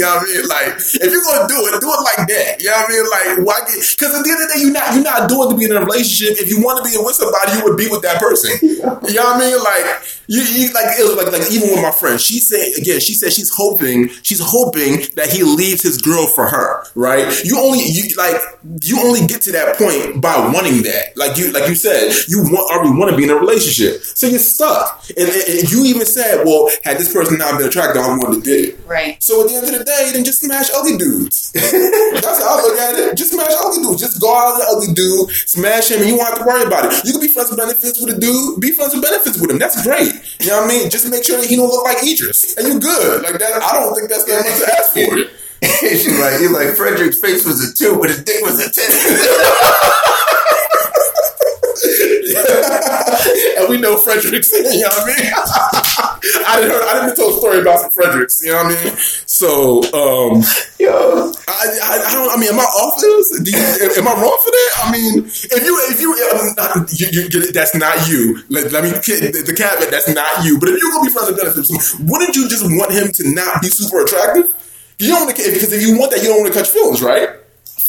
know 0.05 0.21
what 0.21 0.21
I 0.21 0.29
mean? 0.29 0.45
Like, 0.49 0.77
if 0.77 1.09
you're 1.09 1.25
gonna 1.25 1.49
do 1.49 1.57
it, 1.65 1.81
do 1.81 1.89
it 1.89 2.03
like 2.05 2.29
that. 2.29 2.61
You 2.61 2.69
know 2.69 2.77
what 2.77 2.85
I 2.85 2.93
mean? 2.93 3.09
Like, 3.09 3.47
why 3.47 3.61
get? 3.65 3.81
Because 3.97 4.13
at 4.13 4.21
the 4.21 4.29
end 4.29 4.43
of 4.43 4.49
the 4.49 4.53
day, 4.53 4.61
you're 4.61 4.77
not 4.77 4.93
you're 4.93 5.03
not 5.03 5.29
doing 5.31 5.49
to 5.49 5.57
be 5.57 5.65
in 5.65 5.73
a 5.73 5.81
relationship. 5.81 6.37
If 6.37 6.51
you 6.51 6.61
want 6.61 6.85
to 6.85 6.91
be 6.91 6.93
with 7.01 7.17
somebody, 7.17 7.57
you 7.57 7.65
would 7.65 7.79
be 7.79 7.89
with 7.89 8.03
that 8.03 8.21
person. 8.21 8.53
You 9.09 9.15
know 9.15 9.25
what 9.25 9.37
I 9.37 9.41
mean? 9.41 9.59
Like, 9.59 9.87
you, 10.29 10.43
you 10.43 10.73
like 10.75 11.01
it 11.01 11.03
was 11.03 11.17
like 11.17 11.33
like 11.33 11.51
even 11.51 11.71
with 11.71 11.81
my 11.81 11.91
friend, 11.91 12.21
she 12.21 12.39
said 12.41 12.77
again, 12.77 13.01
she 13.01 13.15
said 13.15 13.33
she's 13.33 13.51
hoping 13.51 14.09
she's 14.23 14.41
hoping 14.45 15.09
that 15.17 15.33
he 15.33 15.43
leaves 15.43 15.83
his 15.83 16.03
girl 16.03 16.27
for 16.35 16.47
her. 16.47 16.85
Right? 16.95 17.25
You 17.45 17.59
only 17.59 17.81
you 17.89 18.15
like 18.17 18.37
you 18.83 19.01
only 19.01 19.27
get 19.27 19.41
to 19.43 19.53
that 19.53 19.79
point 19.79 20.21
by 20.21 20.37
wanting 20.53 20.83
that. 20.83 21.17
Like 21.17 21.39
you 21.39 21.51
like 21.53 21.69
you 21.69 21.75
said, 21.75 22.13
you 22.29 22.43
want 22.43 22.71
already 22.71 22.93
want 22.99 23.11
to 23.11 23.17
be 23.17 23.25
in 23.25 23.31
a 23.31 23.37
relationship, 23.37 24.03
so 24.03 24.27
you're 24.27 24.39
stuck. 24.39 25.03
And, 25.17 25.29
and, 25.29 25.49
and 25.49 25.73
you 25.73 25.87
even 25.87 26.05
said, 26.05 26.45
well, 26.45 26.69
had 26.85 26.99
this 26.99 27.11
person 27.11 27.38
not 27.39 27.59
been 27.59 27.69
attractive, 27.69 28.03
I 28.03 28.13
wouldn't 28.15 28.35
have 28.35 28.45
did. 28.45 28.79
Right. 28.87 29.23
So 29.23 29.43
at 29.43 29.49
the 29.49 29.57
end 29.57 29.67
of 29.67 29.79
the 29.79 29.85
day, 29.85 30.11
then 30.13 30.25
just 30.25 30.43
smash 30.43 30.69
ugly 30.75 30.97
dudes. 30.99 31.53
That's 31.55 32.43
how 32.43 32.59
I 32.59 32.63
look 32.63 32.79
at 32.79 32.95
it. 32.99 33.17
Just 33.17 33.33
smash 33.33 33.53
ugly 33.55 33.83
dudes. 33.83 34.03
Just 34.03 34.21
go 34.21 34.35
out 34.35 34.55
with 34.55 34.63
the 34.63 34.69
ugly 34.71 34.93
dude, 34.95 35.31
smash 35.47 35.91
him, 35.91 36.01
and 36.01 36.09
you 36.09 36.17
won't 36.17 36.29
have 36.29 36.39
to 36.39 36.47
worry 36.47 36.65
about 36.67 36.91
it. 36.91 37.05
You 37.05 37.13
can 37.13 37.21
be 37.21 37.29
friends 37.29 37.51
with 37.51 37.59
benefits 37.59 38.01
with 38.01 38.17
a 38.17 38.19
dude, 38.19 38.61
be 38.61 38.73
friends 38.73 38.95
with 38.95 39.03
benefits 39.03 39.41
with 39.41 39.51
him. 39.51 39.59
That's 39.59 39.81
great. 39.83 40.13
You 40.41 40.53
know 40.53 40.63
what 40.63 40.71
I 40.71 40.75
mean? 40.75 40.91
Just 40.91 41.09
make 41.09 41.25
sure 41.25 41.41
that 41.41 41.49
he 41.49 41.57
don't 41.57 41.71
look 41.71 41.85
like 41.85 42.03
Idris. 42.03 42.57
And 42.59 42.69
you're 42.69 42.81
good. 42.83 43.23
Like 43.23 43.39
that, 43.39 43.63
I 43.63 43.79
don't 43.79 43.95
think 43.95 44.11
that's 44.11 44.25
that 44.27 44.45
much 44.45 44.59
to 44.59 44.67
ask 44.75 44.93
for. 44.93 45.39
She's 45.63 46.21
like, 46.21 46.39
he's 46.41 46.51
like 46.51 46.77
Frederick's 46.77 47.21
face 47.21 47.45
was 47.45 47.59
a 47.63 47.75
two, 47.75 47.99
but 47.99 48.11
his 48.11 48.23
dick 48.23 48.43
was 48.43 48.59
a 48.61 48.71
ten. 48.71 48.91
and 53.59 53.69
we 53.69 53.81
know 53.81 53.97
Fredericks, 53.97 54.53
you 54.53 54.81
know 54.81 54.89
what 54.89 55.03
I 55.03 55.07
mean? 55.07 55.33
I 56.47 56.61
didn't 56.61 56.71
heard, 56.71 56.85
I 56.85 57.07
didn't 57.07 57.17
tell 57.17 57.31
a 57.31 57.39
story 57.39 57.61
about 57.61 57.81
some 57.81 57.91
Fredericks, 57.91 58.41
you 58.43 58.53
know 58.53 58.65
what 58.65 58.77
I 58.77 58.85
mean? 58.85 58.97
So, 59.27 59.83
um, 59.95 60.43
Yo, 60.79 61.33
I, 61.49 61.65
I, 61.83 62.05
I 62.07 62.13
don't. 62.15 62.31
I 62.31 62.37
mean, 62.41 62.51
am 62.51 62.61
I 62.61 62.65
off 62.65 63.01
this? 63.01 63.41
Do 63.43 63.51
you, 63.51 63.59
am 63.99 64.09
I 64.09 64.15
wrong 64.15 64.39
for 64.45 64.51
that? 64.51 64.71
I 64.85 64.93
mean, 64.93 65.27
if 65.27 65.63
you, 65.65 65.75
if 65.91 66.01
you, 66.01 66.11
um, 66.59 66.87
you, 66.91 67.07
you, 67.11 67.29
you 67.31 67.53
that's 67.53 67.75
not 67.75 68.09
you. 68.09 68.43
Let, 68.49 68.73
let 68.73 68.85
me 68.85 68.91
the, 68.91 69.43
the 69.47 69.55
caveat. 69.55 69.91
That's 69.91 70.09
not 70.09 70.45
you. 70.45 70.59
But 70.59 70.71
if 70.71 70.81
you're 70.81 70.91
gonna 70.91 71.07
be 71.07 71.13
friends 71.13 71.29
with 71.31 71.39
benefits, 71.39 71.99
wouldn't 72.01 72.37
you 72.37 72.49
just 72.49 72.65
want 72.65 72.93
him 72.93 73.11
to 73.13 73.35
not 73.35 73.61
be 73.61 73.69
super 73.69 74.05
attractive? 74.05 74.55
You 74.99 75.09
don't 75.09 75.27
want 75.27 75.37
to, 75.37 75.43
because 75.53 75.73
if 75.73 75.83
you 75.83 75.99
want 75.99 76.11
that, 76.11 76.23
you 76.23 76.29
don't 76.29 76.43
want 76.43 76.53
to 76.53 76.59
catch 76.59 76.69
feelings, 76.71 77.03
right? 77.03 77.31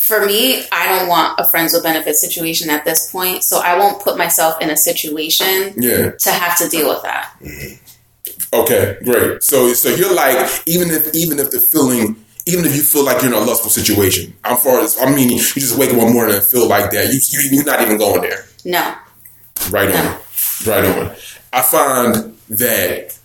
For 0.09 0.25
me, 0.25 0.63
I 0.71 0.87
don't 0.89 1.07
want 1.07 1.39
a 1.39 1.47
friends 1.51 1.71
with 1.71 1.83
benefits 1.83 2.19
situation 2.19 2.71
at 2.71 2.83
this 2.83 3.11
point, 3.11 3.43
so 3.43 3.59
I 3.59 3.77
won't 3.77 4.01
put 4.01 4.17
myself 4.17 4.59
in 4.59 4.71
a 4.71 4.75
situation 4.75 5.75
Yeah. 5.77 6.11
to 6.11 6.31
have 6.31 6.57
to 6.57 6.67
deal 6.67 6.89
with 6.89 7.03
that. 7.03 7.31
Mm-hmm. 7.39 8.55
Okay, 8.61 8.97
great. 9.03 9.43
So, 9.43 9.71
so 9.73 9.89
you're 9.89 10.15
like, 10.15 10.49
even 10.65 10.89
if, 10.89 11.13
even 11.13 11.37
if 11.37 11.51
the 11.51 11.59
feeling, 11.71 12.15
even 12.47 12.65
if 12.65 12.75
you 12.75 12.81
feel 12.81 13.05
like 13.05 13.21
you're 13.21 13.31
in 13.31 13.37
a 13.37 13.45
lustful 13.45 13.69
situation, 13.69 14.33
I'm 14.43 14.57
far 14.57 14.79
as, 14.79 14.97
I 14.99 15.13
mean, 15.13 15.29
you 15.29 15.37
just 15.37 15.77
wake 15.77 15.91
up 15.91 15.97
one 15.97 16.11
morning 16.11 16.37
and 16.37 16.43
feel 16.43 16.67
like 16.67 16.89
that. 16.89 17.13
You, 17.13 17.19
you, 17.29 17.49
you're 17.57 17.65
not 17.65 17.79
even 17.81 17.99
going 17.99 18.21
there. 18.21 18.45
No. 18.65 18.95
Right 19.69 19.93
on. 19.95 20.17
Right 20.65 20.85
on. 20.85 21.15
I 21.53 21.61
find 21.61 22.35
that 22.49 23.18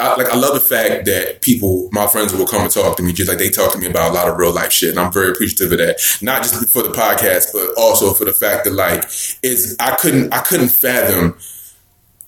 I, 0.00 0.16
like 0.16 0.28
I 0.28 0.36
love 0.36 0.54
the 0.54 0.60
fact 0.60 1.04
that 1.06 1.42
people, 1.42 1.88
my 1.92 2.06
friends, 2.06 2.32
will 2.32 2.46
come 2.46 2.62
and 2.62 2.70
talk 2.70 2.96
to 2.96 3.02
me, 3.02 3.12
just 3.12 3.28
like 3.28 3.38
they 3.38 3.50
talk 3.50 3.72
to 3.72 3.78
me 3.78 3.86
about 3.86 4.10
a 4.10 4.14
lot 4.14 4.28
of 4.28 4.36
real 4.36 4.52
life 4.52 4.72
shit, 4.72 4.90
and 4.90 4.98
I'm 4.98 5.12
very 5.12 5.30
appreciative 5.30 5.72
of 5.72 5.78
that. 5.78 6.00
Not 6.22 6.42
just 6.42 6.54
for 6.72 6.82
the 6.82 6.90
podcast, 6.90 7.52
but 7.52 7.74
also 7.80 8.14
for 8.14 8.24
the 8.24 8.32
fact 8.32 8.64
that 8.64 8.72
like 8.72 9.04
it's 9.42 9.76
I 9.78 9.94
couldn't 9.96 10.32
I 10.32 10.40
couldn't 10.40 10.70
fathom. 10.70 11.38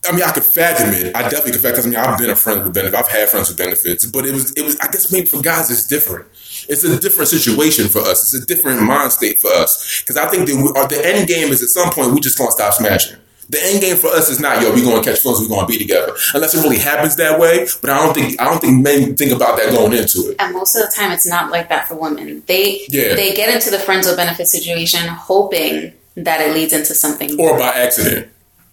I 0.05 0.11
mean, 0.11 0.25
I 0.25 0.33
could 0.33 0.45
fathom 0.45 0.91
it. 0.93 1.15
I 1.15 1.23
definitely 1.23 1.53
could 1.53 1.61
fathom. 1.61 1.85
I 1.85 1.89
mean, 1.91 1.97
I've 1.97 2.19
been 2.19 2.31
a 2.31 2.37
friend 2.37 2.65
with 2.65 2.75
benefits. 2.75 3.01
I've 3.01 3.09
had 3.09 3.29
friends 3.29 3.49
with 3.49 3.59
benefits, 3.59 4.05
but 4.05 4.27
it 4.27 4.33
was 4.33 4.53
it 4.53 4.63
was. 4.63 4.77
I 4.81 4.91
guess 4.91 5.13
maybe 5.13 5.27
for 5.27 5.41
guys, 5.41 5.71
it's 5.71 5.87
different. 5.87 6.27
It's 6.69 6.85
a 6.85 6.99
different 6.99 7.29
situation 7.29 7.89
for 7.89 8.01
us. 8.01 8.35
It's 8.35 8.45
a 8.45 8.47
different 8.47 8.83
mind 8.83 9.13
state 9.13 9.41
for 9.41 9.51
us 9.53 10.03
because 10.03 10.17
I 10.17 10.29
think 10.29 10.49
that 10.49 10.57
we, 10.57 10.81
uh, 10.81 10.87
the 10.87 11.01
end 11.05 11.29
game 11.29 11.53
is 11.53 11.63
at 11.63 11.69
some 11.69 11.91
point 11.93 12.13
we 12.13 12.21
just 12.21 12.37
gonna 12.37 12.51
stop 12.51 12.75
smashing. 12.75 13.19
The 13.53 13.63
end 13.63 13.83
game 13.83 13.97
for 13.97 14.07
us 14.09 14.31
is 14.31 14.41
not 14.41 14.63
yo, 14.63 14.73
we 14.73 14.83
gonna 14.83 15.05
catch 15.05 15.21
films, 15.21 15.41
we 15.41 15.47
gonna 15.49 15.67
be 15.67 15.77
together. 15.77 16.15
Unless 16.33 16.55
it 16.55 16.63
really 16.63 16.79
happens 16.79 17.17
that 17.17 17.39
way. 17.39 17.67
But 17.83 17.91
I 17.91 17.99
don't 18.05 18.15
think 18.15 18.41
I 18.41 18.45
don't 18.47 18.61
think 18.61 18.83
men 18.83 19.15
think 19.15 19.31
about 19.31 19.59
that 19.59 19.71
going 19.71 19.93
into 19.93 20.31
it. 20.31 20.37
And 20.39 20.55
most 20.55 20.75
of 20.75 20.83
the 20.83 20.93
time, 20.97 21.13
it's 21.13 21.27
not 21.27 21.51
like 21.51 21.69
that 21.69 21.87
for 21.87 21.95
women. 21.97 22.43
They 22.47 22.81
Yeah. 22.89 23.15
they 23.15 23.35
get 23.35 23.55
into 23.55 23.71
the 23.71 23.79
friends 23.79 24.07
with 24.07 24.17
benefits 24.17 24.53
situation 24.53 25.07
hoping 25.07 25.93
that 26.17 26.41
it 26.41 26.55
leads 26.55 26.73
into 26.73 26.95
something. 26.95 27.39
Or 27.39 27.59
by 27.59 27.69
accident. 27.69 28.29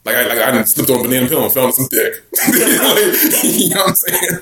Like 0.05 0.15
I, 0.15 0.27
like 0.27 0.39
I 0.39 0.63
slipped 0.63 0.89
on 0.89 1.01
a 1.01 1.03
banana 1.03 1.27
peel 1.27 1.43
and 1.43 1.51
fell 1.53 1.65
on 1.65 1.73
some 1.73 1.87
dick. 1.91 2.13
You 3.43 3.69
know 3.75 3.83
what 3.83 3.89
I'm 3.89 3.95
saying? 3.95 4.33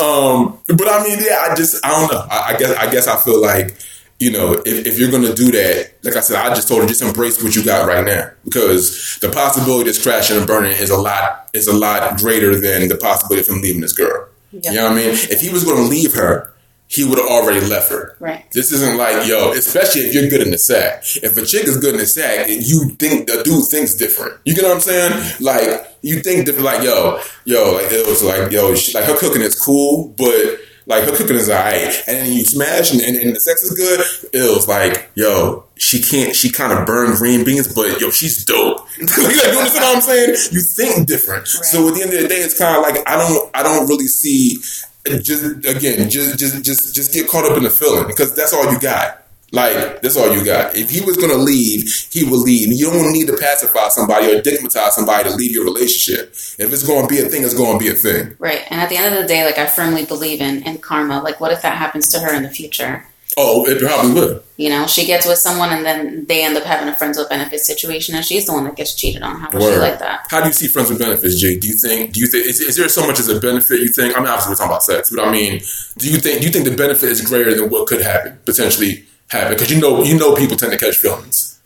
Um, 0.00 0.58
but 0.76 0.88
I 0.88 1.04
mean, 1.04 1.18
yeah, 1.20 1.46
I 1.48 1.54
just 1.54 1.84
I 1.86 1.90
don't 1.90 2.12
know. 2.12 2.26
I, 2.28 2.52
I 2.52 2.56
guess 2.58 2.76
I 2.76 2.90
guess 2.90 3.06
I 3.06 3.16
feel 3.22 3.40
like 3.40 3.76
you 4.18 4.30
know 4.30 4.52
if, 4.64 4.86
if 4.86 4.98
you're 4.98 5.10
gonna 5.10 5.34
do 5.34 5.50
that, 5.52 5.92
like 6.02 6.16
I 6.16 6.20
said, 6.20 6.36
I 6.36 6.54
just 6.54 6.68
told 6.68 6.82
her 6.82 6.88
just 6.88 7.02
embrace 7.02 7.42
what 7.42 7.54
you 7.54 7.64
got 7.64 7.86
right 7.86 8.04
now 8.04 8.30
because 8.44 9.18
the 9.20 9.30
possibility 9.30 9.82
of 9.82 9.86
this 9.94 10.02
crashing 10.02 10.36
and 10.36 10.46
burning 10.46 10.72
is 10.72 10.90
a 10.90 10.96
lot 10.96 11.50
is 11.52 11.66
a 11.66 11.76
lot 11.76 12.18
greater 12.18 12.58
than 12.58 12.88
the 12.88 12.96
possibility 12.96 13.42
of 13.42 13.48
him 13.48 13.62
leaving 13.62 13.80
this 13.80 13.92
girl. 13.92 14.28
Yeah. 14.52 14.70
You 14.70 14.76
know 14.76 14.84
what 14.84 14.92
I 14.92 14.96
mean? 14.96 15.10
If 15.10 15.40
he 15.40 15.50
was 15.50 15.64
gonna 15.64 15.82
leave 15.82 16.14
her, 16.14 16.54
he 16.86 17.04
would 17.04 17.18
have 17.18 17.26
already 17.26 17.64
left 17.66 17.90
her. 17.90 18.16
Right. 18.20 18.44
This 18.52 18.70
isn't 18.70 18.96
like, 18.96 19.26
yo, 19.26 19.52
especially 19.52 20.02
if 20.02 20.14
you're 20.14 20.28
good 20.28 20.42
in 20.42 20.50
the 20.50 20.58
sack. 20.58 21.02
If 21.22 21.36
a 21.36 21.44
chick 21.44 21.64
is 21.64 21.78
good 21.78 21.94
in 21.94 22.00
the 22.00 22.06
sack, 22.06 22.46
you 22.48 22.90
think 23.00 23.26
the 23.26 23.42
dude 23.42 23.64
thinks 23.70 23.94
different. 23.94 24.38
You 24.44 24.54
get 24.54 24.64
what 24.64 24.74
I'm 24.74 24.80
saying? 24.80 25.36
Like, 25.40 25.88
you 26.02 26.20
think 26.20 26.46
different, 26.46 26.66
like, 26.66 26.84
yo, 26.84 27.20
yo, 27.44 27.72
like, 27.72 27.86
it 27.90 28.06
was 28.06 28.22
like, 28.22 28.52
yo, 28.52 28.74
she, 28.74 28.96
like, 28.96 29.06
her 29.06 29.16
cooking 29.18 29.42
is 29.42 29.58
cool, 29.58 30.14
but, 30.16 30.58
like, 30.86 31.04
her 31.04 31.16
cooking 31.16 31.36
is 31.36 31.48
alright. 31.48 32.02
And 32.06 32.18
then 32.18 32.32
you 32.32 32.44
smash 32.44 32.92
and, 32.92 33.00
and, 33.00 33.16
and 33.16 33.34
the 33.34 33.40
sex 33.40 33.62
is 33.62 33.76
good, 33.76 34.00
it 34.32 34.54
was 34.54 34.68
like, 34.68 35.10
yo, 35.14 35.64
she 35.76 36.02
can't, 36.02 36.34
she 36.34 36.50
kind 36.50 36.72
of 36.72 36.86
burned 36.86 37.16
green 37.16 37.44
beans, 37.44 37.72
but, 37.72 38.00
yo, 38.00 38.10
she's 38.10 38.44
dope. 38.44 38.86
you 38.98 39.06
understand 39.06 39.74
what 39.74 39.96
I'm 39.96 40.00
saying? 40.02 40.36
You 40.52 40.60
think 40.76 41.06
different. 41.06 41.48
So 41.48 41.88
at 41.88 41.94
the 41.94 42.02
end 42.02 42.12
of 42.12 42.20
the 42.22 42.28
day, 42.28 42.36
it's 42.36 42.58
kind 42.58 42.76
of 42.76 42.82
like, 42.82 43.08
I 43.08 43.16
don't, 43.16 43.50
I 43.54 43.62
don't 43.62 43.88
really 43.88 44.06
see 44.06 44.58
just 45.04 45.44
again, 45.66 46.08
just 46.08 46.38
just 46.38 46.64
just 46.64 46.94
just 46.94 47.12
get 47.12 47.28
caught 47.28 47.44
up 47.44 47.56
in 47.58 47.64
the 47.64 47.70
feeling 47.70 48.06
because 48.06 48.34
that's 48.34 48.52
all 48.52 48.70
you 48.72 48.80
got. 48.80 49.23
Like 49.54 50.02
that's 50.02 50.16
all 50.16 50.34
you 50.34 50.44
got. 50.44 50.74
If 50.74 50.90
he 50.90 51.00
was 51.00 51.16
gonna 51.16 51.34
leave, 51.34 51.88
he 52.10 52.24
will 52.24 52.42
leave. 52.42 52.72
You 52.72 52.90
don't 52.90 53.12
need 53.12 53.28
to 53.28 53.36
pacify 53.36 53.88
somebody 53.88 54.32
or 54.32 54.42
digmatize 54.42 54.90
somebody 54.90 55.28
to 55.30 55.34
leave 55.34 55.52
your 55.52 55.64
relationship. 55.64 56.30
If 56.58 56.72
it's 56.72 56.84
gonna 56.84 57.06
be 57.06 57.20
a 57.20 57.26
thing, 57.26 57.44
it's 57.44 57.54
gonna 57.54 57.78
be 57.78 57.88
a 57.88 57.94
thing. 57.94 58.34
Right. 58.40 58.62
And 58.70 58.80
at 58.80 58.88
the 58.88 58.96
end 58.96 59.14
of 59.14 59.22
the 59.22 59.28
day, 59.28 59.44
like 59.44 59.58
I 59.58 59.66
firmly 59.66 60.04
believe 60.06 60.40
in 60.40 60.64
in 60.64 60.78
karma. 60.78 61.22
Like 61.22 61.40
what 61.40 61.52
if 61.52 61.62
that 61.62 61.78
happens 61.78 62.08
to 62.08 62.18
her 62.18 62.34
in 62.34 62.42
the 62.42 62.50
future? 62.50 63.06
Oh, 63.36 63.64
it 63.66 63.80
probably 63.80 64.12
would. 64.12 64.42
You 64.56 64.70
know, 64.70 64.86
she 64.86 65.06
gets 65.06 65.26
with 65.26 65.38
someone 65.38 65.70
and 65.70 65.84
then 65.84 66.24
they 66.26 66.44
end 66.44 66.56
up 66.56 66.64
having 66.64 66.88
a 66.88 66.94
friends 66.94 67.18
with 67.18 67.28
benefits 67.28 67.66
situation 67.66 68.14
and 68.14 68.24
she's 68.24 68.46
the 68.46 68.52
one 68.52 68.64
that 68.64 68.76
gets 68.76 68.94
cheated 68.94 69.22
on. 69.22 69.40
How 69.40 69.50
would 69.52 69.62
she 69.62 69.76
like 69.76 69.98
that? 70.00 70.26
How 70.30 70.40
do 70.40 70.46
you 70.46 70.52
see 70.52 70.68
friends 70.68 70.90
with 70.90 70.98
benefits, 70.98 71.40
Jay? 71.40 71.58
Do 71.58 71.66
you 71.68 71.74
think? 71.74 72.12
Do 72.12 72.20
you 72.20 72.26
think? 72.26 72.46
Is, 72.46 72.60
is 72.60 72.76
there 72.76 72.88
so 72.88 73.06
much 73.06 73.20
as 73.20 73.28
a 73.28 73.40
benefit? 73.40 73.80
You 73.80 73.88
think? 73.88 74.16
I 74.16 74.20
mean, 74.20 74.28
obviously 74.28 74.50
we're 74.50 74.56
talking 74.56 74.70
about 74.70 74.82
sex, 74.82 75.10
but 75.10 75.24
I 75.24 75.30
mean, 75.30 75.60
do 75.98 76.10
you 76.10 76.18
think? 76.18 76.40
Do 76.40 76.46
you 76.46 76.52
think 76.52 76.64
the 76.64 76.76
benefit 76.76 77.08
is 77.08 77.20
greater 77.22 77.54
than 77.54 77.70
what 77.70 77.86
could 77.86 78.00
happen 78.00 78.38
potentially 78.44 79.04
happen? 79.28 79.52
Because 79.54 79.70
you 79.72 79.80
know, 79.80 80.02
you 80.02 80.18
know, 80.18 80.34
people 80.34 80.56
tend 80.56 80.72
to 80.72 80.78
catch 80.78 80.96
feelings 80.96 81.58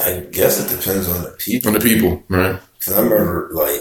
I 0.00 0.20
guess 0.32 0.58
it 0.58 0.74
depends 0.74 1.08
on 1.08 1.22
the 1.22 1.30
people. 1.38 1.68
on 1.68 1.74
the 1.74 1.80
people, 1.80 2.22
right? 2.28 2.58
Because 2.78 2.94
I 2.94 3.02
remember, 3.02 3.50
like, 3.52 3.80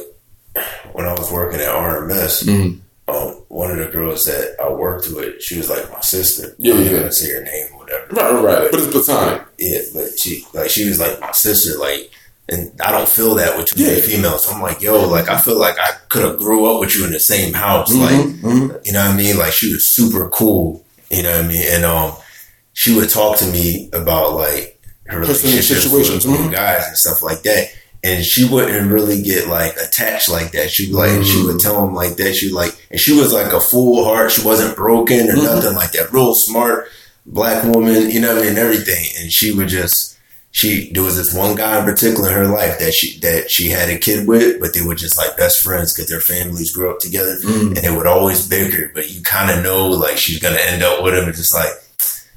when 0.93 1.05
I 1.05 1.13
was 1.13 1.31
working 1.31 1.59
at 1.61 1.67
RMS, 1.73 2.43
Mhm. 2.43 2.79
um, 3.07 3.41
one 3.47 3.71
of 3.71 3.77
the 3.77 3.85
girls 3.85 4.25
that 4.25 4.55
I 4.61 4.69
worked 4.69 5.07
with, 5.09 5.41
she 5.41 5.57
was 5.57 5.69
like 5.69 5.89
my 5.91 6.01
sister. 6.01 6.53
Yeah, 6.59 6.73
I'm 6.75 6.83
yeah. 6.83 6.91
gonna 6.91 7.11
say 7.13 7.31
her 7.31 7.41
name 7.43 7.67
or 7.73 7.79
whatever. 7.79 8.05
Right, 8.11 8.33
right, 8.33 8.43
right. 8.63 8.71
But 8.71 8.79
it's 8.81 8.91
platonic. 8.91 9.41
Yeah, 9.57 9.79
but 9.93 10.19
she 10.19 10.45
like 10.53 10.69
she 10.69 10.87
was 10.87 10.99
like 10.99 11.19
my 11.21 11.31
sister, 11.31 11.77
like 11.79 12.11
and 12.49 12.69
I 12.83 12.91
don't 12.91 13.07
feel 13.07 13.35
that 13.35 13.55
with 13.57 13.67
too 13.67 13.81
many 13.81 13.95
Yeah. 13.99 14.05
females. 14.05 14.43
So 14.43 14.51
I'm 14.51 14.61
like, 14.61 14.81
yo, 14.81 15.07
like 15.07 15.29
I 15.29 15.39
feel 15.39 15.57
like 15.57 15.79
I 15.79 15.91
could 16.09 16.23
have 16.23 16.37
grew 16.37 16.65
up 16.69 16.81
with 16.81 16.93
you 16.95 17.05
in 17.05 17.13
the 17.13 17.19
same 17.21 17.53
house. 17.53 17.91
Like 17.93 18.11
Mhm. 18.11 18.85
you 18.85 18.91
know 18.91 19.05
what 19.05 19.11
I 19.11 19.15
mean? 19.15 19.37
Like 19.37 19.53
she 19.53 19.71
was 19.73 19.87
super 19.87 20.27
cool. 20.29 20.83
You 21.09 21.23
know 21.23 21.31
what 21.31 21.45
I 21.45 21.47
mean? 21.47 21.63
And 21.69 21.85
um 21.85 22.13
she 22.73 22.95
would 22.95 23.09
talk 23.09 23.37
to 23.39 23.45
me 23.45 23.89
about 23.93 24.33
like 24.33 24.79
her 25.07 25.19
Personal 25.25 25.51
relationships 25.53 25.83
situations, 25.83 26.25
with, 26.25 26.35
mhm. 26.35 26.43
with 26.45 26.53
guys 26.53 26.87
and 26.87 26.97
stuff 26.97 27.21
like 27.21 27.41
that. 27.43 27.67
And 28.03 28.23
she 28.25 28.47
wouldn't 28.47 28.91
really 28.91 29.21
get 29.21 29.47
like 29.47 29.75
attached 29.77 30.29
like 30.29 30.51
that. 30.53 30.71
She 30.71 30.91
like 30.91 31.23
she 31.23 31.43
would 31.45 31.59
tell 31.59 31.85
him 31.85 31.93
like 31.93 32.15
that. 32.15 32.33
She 32.35 32.49
like 32.49 32.75
and 32.89 32.99
she 32.99 33.13
was 33.13 33.31
like 33.33 33.51
a 33.53 33.59
full 33.61 34.03
heart. 34.05 34.31
She 34.31 34.43
wasn't 34.43 34.75
broken 34.75 35.29
or 35.29 35.33
Mhm. 35.33 35.43
nothing 35.43 35.75
like 35.75 35.91
that. 35.91 36.11
Real 36.11 36.33
smart 36.33 36.87
black 37.25 37.63
woman, 37.63 38.09
you 38.09 38.19
know 38.19 38.29
what 38.29 38.37
I 38.39 38.41
mean, 38.41 38.49
and 38.51 38.57
everything. 38.57 39.05
And 39.19 39.31
she 39.31 39.51
would 39.53 39.67
just 39.67 40.17
she 40.53 40.91
there 40.93 41.03
was 41.03 41.15
this 41.15 41.33
one 41.33 41.55
guy 41.55 41.77
in 41.79 41.85
particular 41.85 42.29
in 42.29 42.35
her 42.35 42.47
life 42.47 42.79
that 42.79 42.93
she 42.93 43.19
that 43.19 43.51
she 43.51 43.69
had 43.69 43.89
a 43.89 43.97
kid 43.99 44.27
with, 44.27 44.59
but 44.59 44.73
they 44.73 44.81
were 44.81 44.95
just 44.95 45.17
like 45.17 45.37
best 45.37 45.61
friends 45.61 45.93
because 45.93 46.09
their 46.09 46.21
families 46.21 46.71
grew 46.71 46.89
up 46.89 46.99
together, 46.99 47.37
Mm. 47.43 47.67
and 47.67 47.77
they 47.77 47.95
would 47.95 48.07
always 48.07 48.47
bicker. 48.47 48.91
But 48.95 49.11
you 49.11 49.21
kind 49.21 49.51
of 49.51 49.63
know 49.63 49.87
like 49.89 50.17
she's 50.17 50.39
gonna 50.39 50.57
end 50.59 50.81
up 50.83 51.03
with 51.03 51.13
him, 51.13 51.25
and 51.25 51.35
just 51.35 51.53
like. 51.53 51.71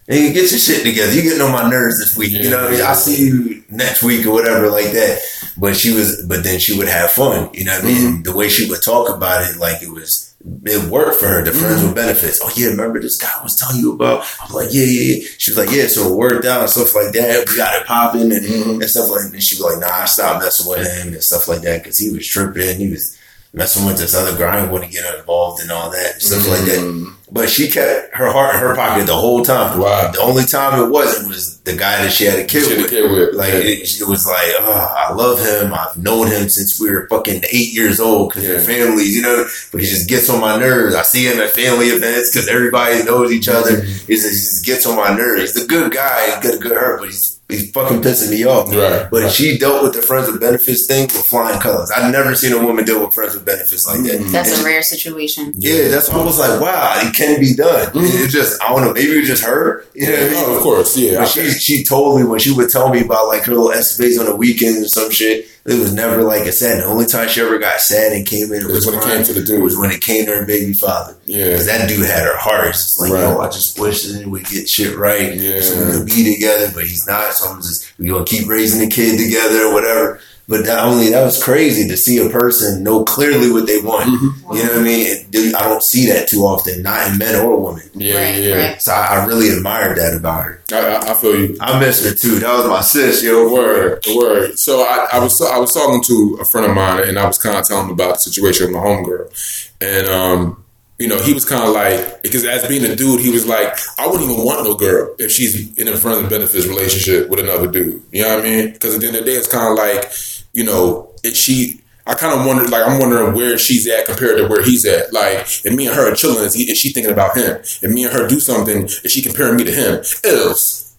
Hey, 0.06 0.32
get 0.34 0.50
your 0.50 0.60
shit 0.60 0.84
together. 0.84 1.12
You're 1.14 1.22
getting 1.22 1.40
on 1.40 1.52
my 1.52 1.68
nerves 1.68 1.98
this 1.98 2.16
week. 2.16 2.32
You 2.32 2.50
know 2.50 2.64
what 2.70 2.80
I 2.80 2.92
see 2.94 3.24
you 3.26 3.64
next 3.70 4.02
week 4.02 4.26
or 4.26 4.32
whatever 4.32 4.68
like 4.68 4.92
that. 4.92 5.20
But 5.56 5.76
she 5.76 5.92
was, 5.94 6.26
but 6.28 6.44
then 6.44 6.58
she 6.58 6.76
would 6.76 6.88
have 6.88 7.10
fun. 7.10 7.48
You 7.54 7.64
know 7.64 7.72
what 7.74 7.84
I 7.84 7.86
mean? 7.86 8.12
Mm-hmm. 8.12 8.22
The 8.22 8.36
way 8.36 8.48
she 8.50 8.68
would 8.68 8.82
talk 8.82 9.08
about 9.08 9.48
it, 9.50 9.56
like 9.56 9.82
it 9.82 9.90
was 9.90 10.34
it 10.66 10.90
worked 10.90 11.20
for 11.20 11.26
her. 11.28 11.42
The 11.42 11.52
friends 11.52 11.82
with 11.82 11.94
benefits. 11.94 12.38
Oh 12.44 12.52
yeah, 12.54 12.66
remember 12.66 13.00
this 13.00 13.16
guy 13.16 13.30
I 13.34 13.42
was 13.42 13.56
telling 13.56 13.78
you 13.80 13.94
about? 13.94 14.26
I'm 14.42 14.52
like, 14.54 14.68
yeah, 14.72 14.84
yeah, 14.84 15.14
yeah. 15.16 15.28
She 15.38 15.52
was 15.52 15.56
like, 15.58 15.70
yeah. 15.74 15.86
So 15.86 16.12
it 16.12 16.16
worked 16.16 16.44
out 16.44 16.60
and 16.60 16.68
stuff 16.68 16.94
like 16.94 17.14
that. 17.14 17.48
We 17.48 17.56
got 17.56 17.80
it 17.80 17.86
popping 17.86 18.30
and, 18.30 18.44
Mhm. 18.44 18.72
and 18.82 18.90
stuff 18.90 19.08
like. 19.08 19.22
that. 19.22 19.32
And 19.32 19.42
she 19.42 19.54
was 19.56 19.72
like, 19.72 19.80
nah, 19.80 20.02
I 20.02 20.04
stopped 20.04 20.44
messing 20.44 20.70
with 20.70 20.86
him 20.86 21.14
and 21.14 21.22
stuff 21.22 21.48
like 21.48 21.62
that 21.62 21.82
because 21.82 21.96
he 21.96 22.10
was 22.10 22.28
tripping. 22.28 22.76
He 22.78 22.90
was 22.90 23.16
messing 23.54 23.86
with 23.86 23.96
this 23.98 24.14
other 24.14 24.36
girl. 24.36 24.50
I 24.50 24.56
didn't 24.56 24.72
want 24.72 24.84
to 24.84 24.90
get 24.90 25.14
involved 25.18 25.62
and 25.62 25.70
all 25.70 25.90
that 25.90 26.20
stuff 26.20 26.46
like 26.48 26.66
that. 26.66 26.80
Mm. 26.80 27.14
But 27.32 27.48
she 27.48 27.68
kept 27.68 28.14
her 28.14 28.30
heart 28.30 28.54
in 28.54 28.60
her 28.60 28.76
pocket 28.76 29.06
the 29.06 29.14
whole 29.16 29.42
time. 29.44 29.78
Wow. 29.80 30.10
The 30.12 30.20
only 30.20 30.44
time 30.44 30.78
it 30.84 30.88
wasn't 30.90 31.28
was 31.28 31.58
the 31.60 31.74
guy 31.76 32.02
that 32.04 32.12
she 32.12 32.24
had 32.26 32.38
a 32.38 32.44
kid 32.44 32.64
She 32.64 32.70
had 32.70 32.78
a 32.78 32.82
with. 32.82 32.90
kid 32.90 33.10
with, 33.10 33.34
Like 33.34 33.52
yeah. 33.52 33.58
it, 33.60 34.00
it 34.00 34.06
was 34.06 34.24
like, 34.26 34.52
oh, 34.60 34.94
I 34.96 35.12
love 35.14 35.40
him. 35.40 35.72
I've 35.74 35.96
known 35.96 36.28
him 36.28 36.48
since 36.48 36.78
we 36.80 36.90
were 36.90 37.08
fucking 37.08 37.42
eight 37.50 37.72
years 37.72 37.98
old 37.98 38.28
because 38.28 38.44
Yeah. 38.44 38.50
we're 38.56 38.60
families, 38.60 39.16
you 39.16 39.22
know. 39.22 39.46
But 39.72 39.80
he 39.80 39.86
just 39.88 40.08
gets 40.08 40.28
on 40.28 40.40
my 40.40 40.56
nerves. 40.58 40.94
I 40.94 41.02
see 41.02 41.24
him 41.26 41.40
at 41.40 41.50
family 41.50 41.86
events 41.86 42.30
because 42.32 42.46
everybody 42.48 43.02
knows 43.02 43.32
each 43.32 43.48
other. 43.48 43.70
Mm-hmm. 43.78 44.06
He 44.06 44.14
just, 44.14 44.26
he 44.28 44.30
just 44.36 44.64
gets 44.64 44.86
on 44.86 44.94
my 44.96 45.14
nerves. 45.16 45.54
He's 45.54 45.64
a 45.64 45.66
good 45.66 45.90
guy. 45.92 46.26
He's 46.26 46.50
got 46.50 46.54
a 46.54 46.62
good 46.62 46.76
heart, 46.76 47.00
but 47.00 47.06
he's 47.08 47.33
he's 47.48 47.70
fucking 47.72 48.00
pissing 48.00 48.30
me 48.30 48.44
off. 48.44 48.68
Right. 48.74 49.06
But 49.10 49.22
right. 49.24 49.30
she 49.32 49.58
dealt 49.58 49.82
with 49.82 49.92
the 49.94 50.02
friends 50.02 50.30
with 50.30 50.40
benefits 50.40 50.86
thing 50.86 51.02
with 51.04 51.26
flying 51.26 51.60
colors. 51.60 51.90
I've 51.94 52.10
never 52.12 52.34
seen 52.34 52.52
a 52.52 52.64
woman 52.64 52.84
deal 52.84 53.04
with 53.04 53.14
friends 53.14 53.34
with 53.34 53.44
benefits 53.44 53.86
like 53.86 54.02
that. 54.04 54.20
Mhm. 54.20 54.32
That's 54.32 54.52
And 54.52 54.62
a 54.62 54.64
rare 54.64 54.82
situation. 54.82 55.52
yeah, 55.58 55.88
that's 55.88 56.08
why 56.08 56.20
I 56.20 56.24
was 56.24 56.38
like, 56.38 56.60
wow, 56.60 56.94
it 57.02 57.14
can 57.14 57.38
be 57.40 57.54
done. 57.54 57.86
Mhm. 57.92 58.24
It 58.24 58.28
just, 58.30 58.60
I 58.62 58.70
don't 58.70 58.82
know, 58.82 58.92
maybe 58.92 59.12
it 59.12 59.18
was 59.20 59.28
just 59.28 59.44
her. 59.44 59.84
You 59.94 60.06
know 60.06 60.12
what 60.12 60.20
I 60.22 60.24
mean? 60.30 60.44
Oh, 60.46 60.56
of 60.56 60.62
course, 60.62 60.96
yeah. 60.96 61.18
But 61.20 61.28
she, 61.28 61.50
she 61.50 61.84
told 61.84 62.18
me 62.18 62.26
when 62.26 62.40
she 62.40 62.52
would 62.52 62.70
tell 62.70 62.88
me 62.88 63.00
about 63.02 63.28
like 63.28 63.42
her 63.44 63.52
little 63.52 63.72
escapades 63.72 64.18
on 64.18 64.26
the 64.26 64.34
weekends 64.36 64.80
or 64.84 64.88
some 64.88 65.10
shit, 65.10 65.46
it 65.66 65.78
was 65.80 65.92
never 65.94 66.22
like 66.22 66.42
a 66.42 66.52
sad. 66.52 66.82
The 66.82 66.86
only 66.86 67.06
time 67.06 67.28
she 67.28 67.40
ever 67.40 67.58
got 67.58 67.80
sad 67.80 68.12
and 68.12 68.26
came 68.26 68.52
in 68.52 68.66
was 68.66 68.86
when 68.86 68.96
it 68.96 69.02
came 69.04 69.24
to 69.24 69.32
the 69.32 69.42
dude. 69.42 69.62
was 69.62 69.76
when 69.78 69.90
it 69.90 70.00
came 70.02 70.26
to 70.26 70.36
her 70.36 70.44
baby 70.46 70.74
father. 70.74 71.16
Yeah. 71.24 71.44
Because 71.46 71.66
that 71.66 71.88
dude 71.88 72.04
had 72.06 72.22
her 72.24 72.36
heart. 72.36 72.68
It's 72.68 72.98
like, 73.00 73.12
Right. 73.12 73.20
yo, 73.22 73.40
I 73.40 73.46
just 73.48 73.78
wish 73.80 74.02
that 74.04 74.26
we 74.26 74.42
get 74.42 74.68
shit 74.68 74.96
right. 74.96 75.34
Yeah. 75.34 75.60
So 75.62 75.84
we 75.86 75.92
could 75.92 76.06
be 76.06 76.34
together, 76.34 76.70
but 76.74 76.82
he's 76.84 77.06
not. 77.06 77.32
So 77.32 77.48
I'm 77.48 77.62
just, 77.62 77.98
we 77.98 78.08
gonna 78.08 78.24
keep 78.26 78.46
raising 78.48 78.80
the 78.86 78.94
kid 78.94 79.18
together 79.18 79.64
or 79.66 79.72
whatever. 79.72 80.20
But 80.46 80.66
not 80.66 80.84
only 80.84 81.08
that 81.10 81.24
was 81.24 81.42
crazy 81.42 81.88
to 81.88 81.96
see 81.96 82.18
a 82.18 82.28
person 82.28 82.82
know 82.82 83.02
clearly 83.04 83.50
what 83.50 83.66
they 83.66 83.80
want. 83.80 84.10
Mhm. 84.10 84.56
You 84.56 84.62
know 84.64 84.70
what 84.72 84.78
I 84.78 84.82
mean? 84.82 85.06
It- 85.32 85.54
I 85.54 85.62
don't 85.68 85.82
see 85.82 86.06
that 86.10 86.28
too 86.28 86.40
often, 86.42 86.82
not 86.82 87.08
in 87.10 87.16
men 87.18 87.36
or 87.36 87.56
women. 87.58 87.88
Yeah, 87.94 88.14
Right, 88.22 88.42
yeah. 88.42 88.54
right. 88.72 88.82
So 88.82 88.92
I, 88.92 89.06
I 89.22 89.24
really 89.24 89.48
admired 89.48 89.96
that 89.96 90.14
about 90.14 90.44
her. 90.44 90.62
I, 90.72 90.76
I, 90.80 91.10
I 91.12 91.14
feel 91.14 91.34
you. 91.38 91.56
I 91.60 91.78
miss 91.80 92.04
her 92.04 92.14
too. 92.14 92.40
That 92.40 92.52
was 92.58 92.66
my 92.66 92.82
sis, 92.82 93.22
yo. 93.22 93.50
Word, 93.52 94.04
word. 94.14 94.58
So 94.58 94.82
I, 94.82 95.08
I 95.12 95.18
was 95.18 95.40
I 95.40 95.58
was 95.58 95.72
talking 95.72 96.02
to 96.04 96.38
a 96.40 96.44
friend 96.44 96.66
of 96.68 96.74
mine, 96.76 97.08
and 97.08 97.18
I 97.18 97.26
was 97.26 97.38
kind 97.38 97.56
of 97.56 97.66
telling 97.66 97.86
him 97.86 97.92
about 97.92 98.14
the 98.14 98.20
situation 98.20 98.66
with 98.66 98.74
my 98.76 98.80
homegirl, 98.80 99.72
and 99.80 100.06
um, 100.08 100.62
you 100.98 101.08
know, 101.08 101.18
he 101.18 101.32
was 101.32 101.44
kind 101.44 101.64
of 101.64 101.70
like 101.70 102.22
because 102.22 102.44
as 102.44 102.66
being 102.68 102.84
a 102.84 102.94
dude, 102.94 103.20
he 103.20 103.30
was 103.30 103.46
like, 103.46 103.76
I 103.98 104.06
wouldn't 104.06 104.30
even 104.30 104.44
want 104.44 104.62
no 104.64 104.74
girl 104.74 105.14
if 105.18 105.30
she's 105.32 105.76
in 105.78 105.88
a 105.88 105.96
friends 105.96 106.18
and 106.18 106.28
benefits 106.28 106.66
relationship 106.66 107.28
with 107.30 107.40
another 107.40 107.66
dude. 107.70 108.02
You 108.12 108.22
know 108.22 108.36
what 108.36 108.44
I 108.44 108.48
mean? 108.48 108.72
Because 108.72 108.94
at 108.94 109.00
the 109.00 109.06
end 109.08 109.16
of 109.16 109.24
the 109.24 109.30
day, 109.30 109.36
it's 109.36 109.48
kind 109.48 109.66
of 109.72 109.76
like, 109.78 110.10
you 110.54 110.64
know, 110.64 111.10
she. 111.34 111.82
I 112.06 112.12
kind 112.12 112.38
of 112.38 112.46
wondered, 112.46 112.68
like, 112.68 112.86
I'm 112.86 112.98
wondering 112.98 113.34
where 113.34 113.56
she's 113.56 113.88
at 113.88 114.04
compared 114.04 114.36
to 114.36 114.46
where 114.46 114.62
he's 114.62 114.84
at. 114.84 115.10
Like, 115.10 115.40
if 115.64 115.74
me 115.74 115.86
and 115.86 115.96
her 115.96 116.12
are 116.12 116.14
chilling, 116.14 116.44
is, 116.44 116.52
he, 116.52 116.70
is 116.70 116.76
she 116.76 116.92
thinking 116.92 117.10
about 117.10 117.34
him? 117.34 117.56
If 117.62 117.84
me 117.84 118.04
and 118.04 118.12
her 118.12 118.28
do 118.28 118.40
something, 118.40 118.84
is 118.84 119.10
she 119.10 119.22
comparing 119.22 119.56
me 119.56 119.64
to 119.64 119.72
him? 119.72 120.04
Else, 120.22 120.94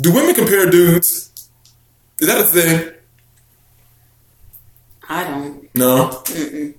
do 0.00 0.14
women 0.14 0.34
compare 0.34 0.70
dudes? 0.70 1.50
Is 2.20 2.26
that 2.26 2.40
a 2.40 2.44
thing? 2.44 2.94
I 5.08 5.24
don't. 5.24 5.74
No. 5.74 6.08
Mm-mm. 6.24 6.74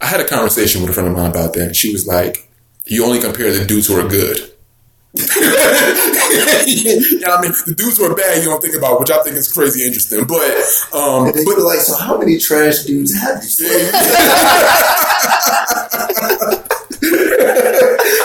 I 0.00 0.06
had 0.06 0.20
a 0.20 0.28
conversation 0.28 0.80
with 0.80 0.90
a 0.90 0.94
friend 0.94 1.08
of 1.08 1.16
mine 1.16 1.30
about 1.30 1.54
that. 1.54 1.66
And 1.66 1.76
she 1.76 1.92
was 1.92 2.06
like, 2.06 2.48
"You 2.86 3.04
only 3.04 3.20
compare 3.20 3.52
the 3.52 3.64
dudes 3.64 3.88
who 3.88 3.98
are 3.98 4.08
good." 4.08 4.52
You 5.14 5.22
know 7.20 7.28
what 7.28 7.38
I 7.38 7.42
mean? 7.42 7.52
The 7.66 7.74
dudes 7.76 7.98
who 7.98 8.04
are 8.04 8.14
bad, 8.14 8.42
you 8.42 8.48
don't 8.48 8.60
think 8.60 8.74
about, 8.76 9.00
which 9.00 9.10
I 9.10 9.22
think 9.22 9.36
is 9.36 9.52
crazy 9.52 9.84
interesting. 9.86 10.24
But, 10.26 10.42
um, 10.92 11.32
but 11.32 11.58
like, 11.64 11.80
so 11.80 11.96
how 11.96 12.18
many 12.18 12.38
trash 12.38 12.84
dudes 12.84 13.14
have 13.18 13.42
you 13.42 13.48
seen? 13.48 13.90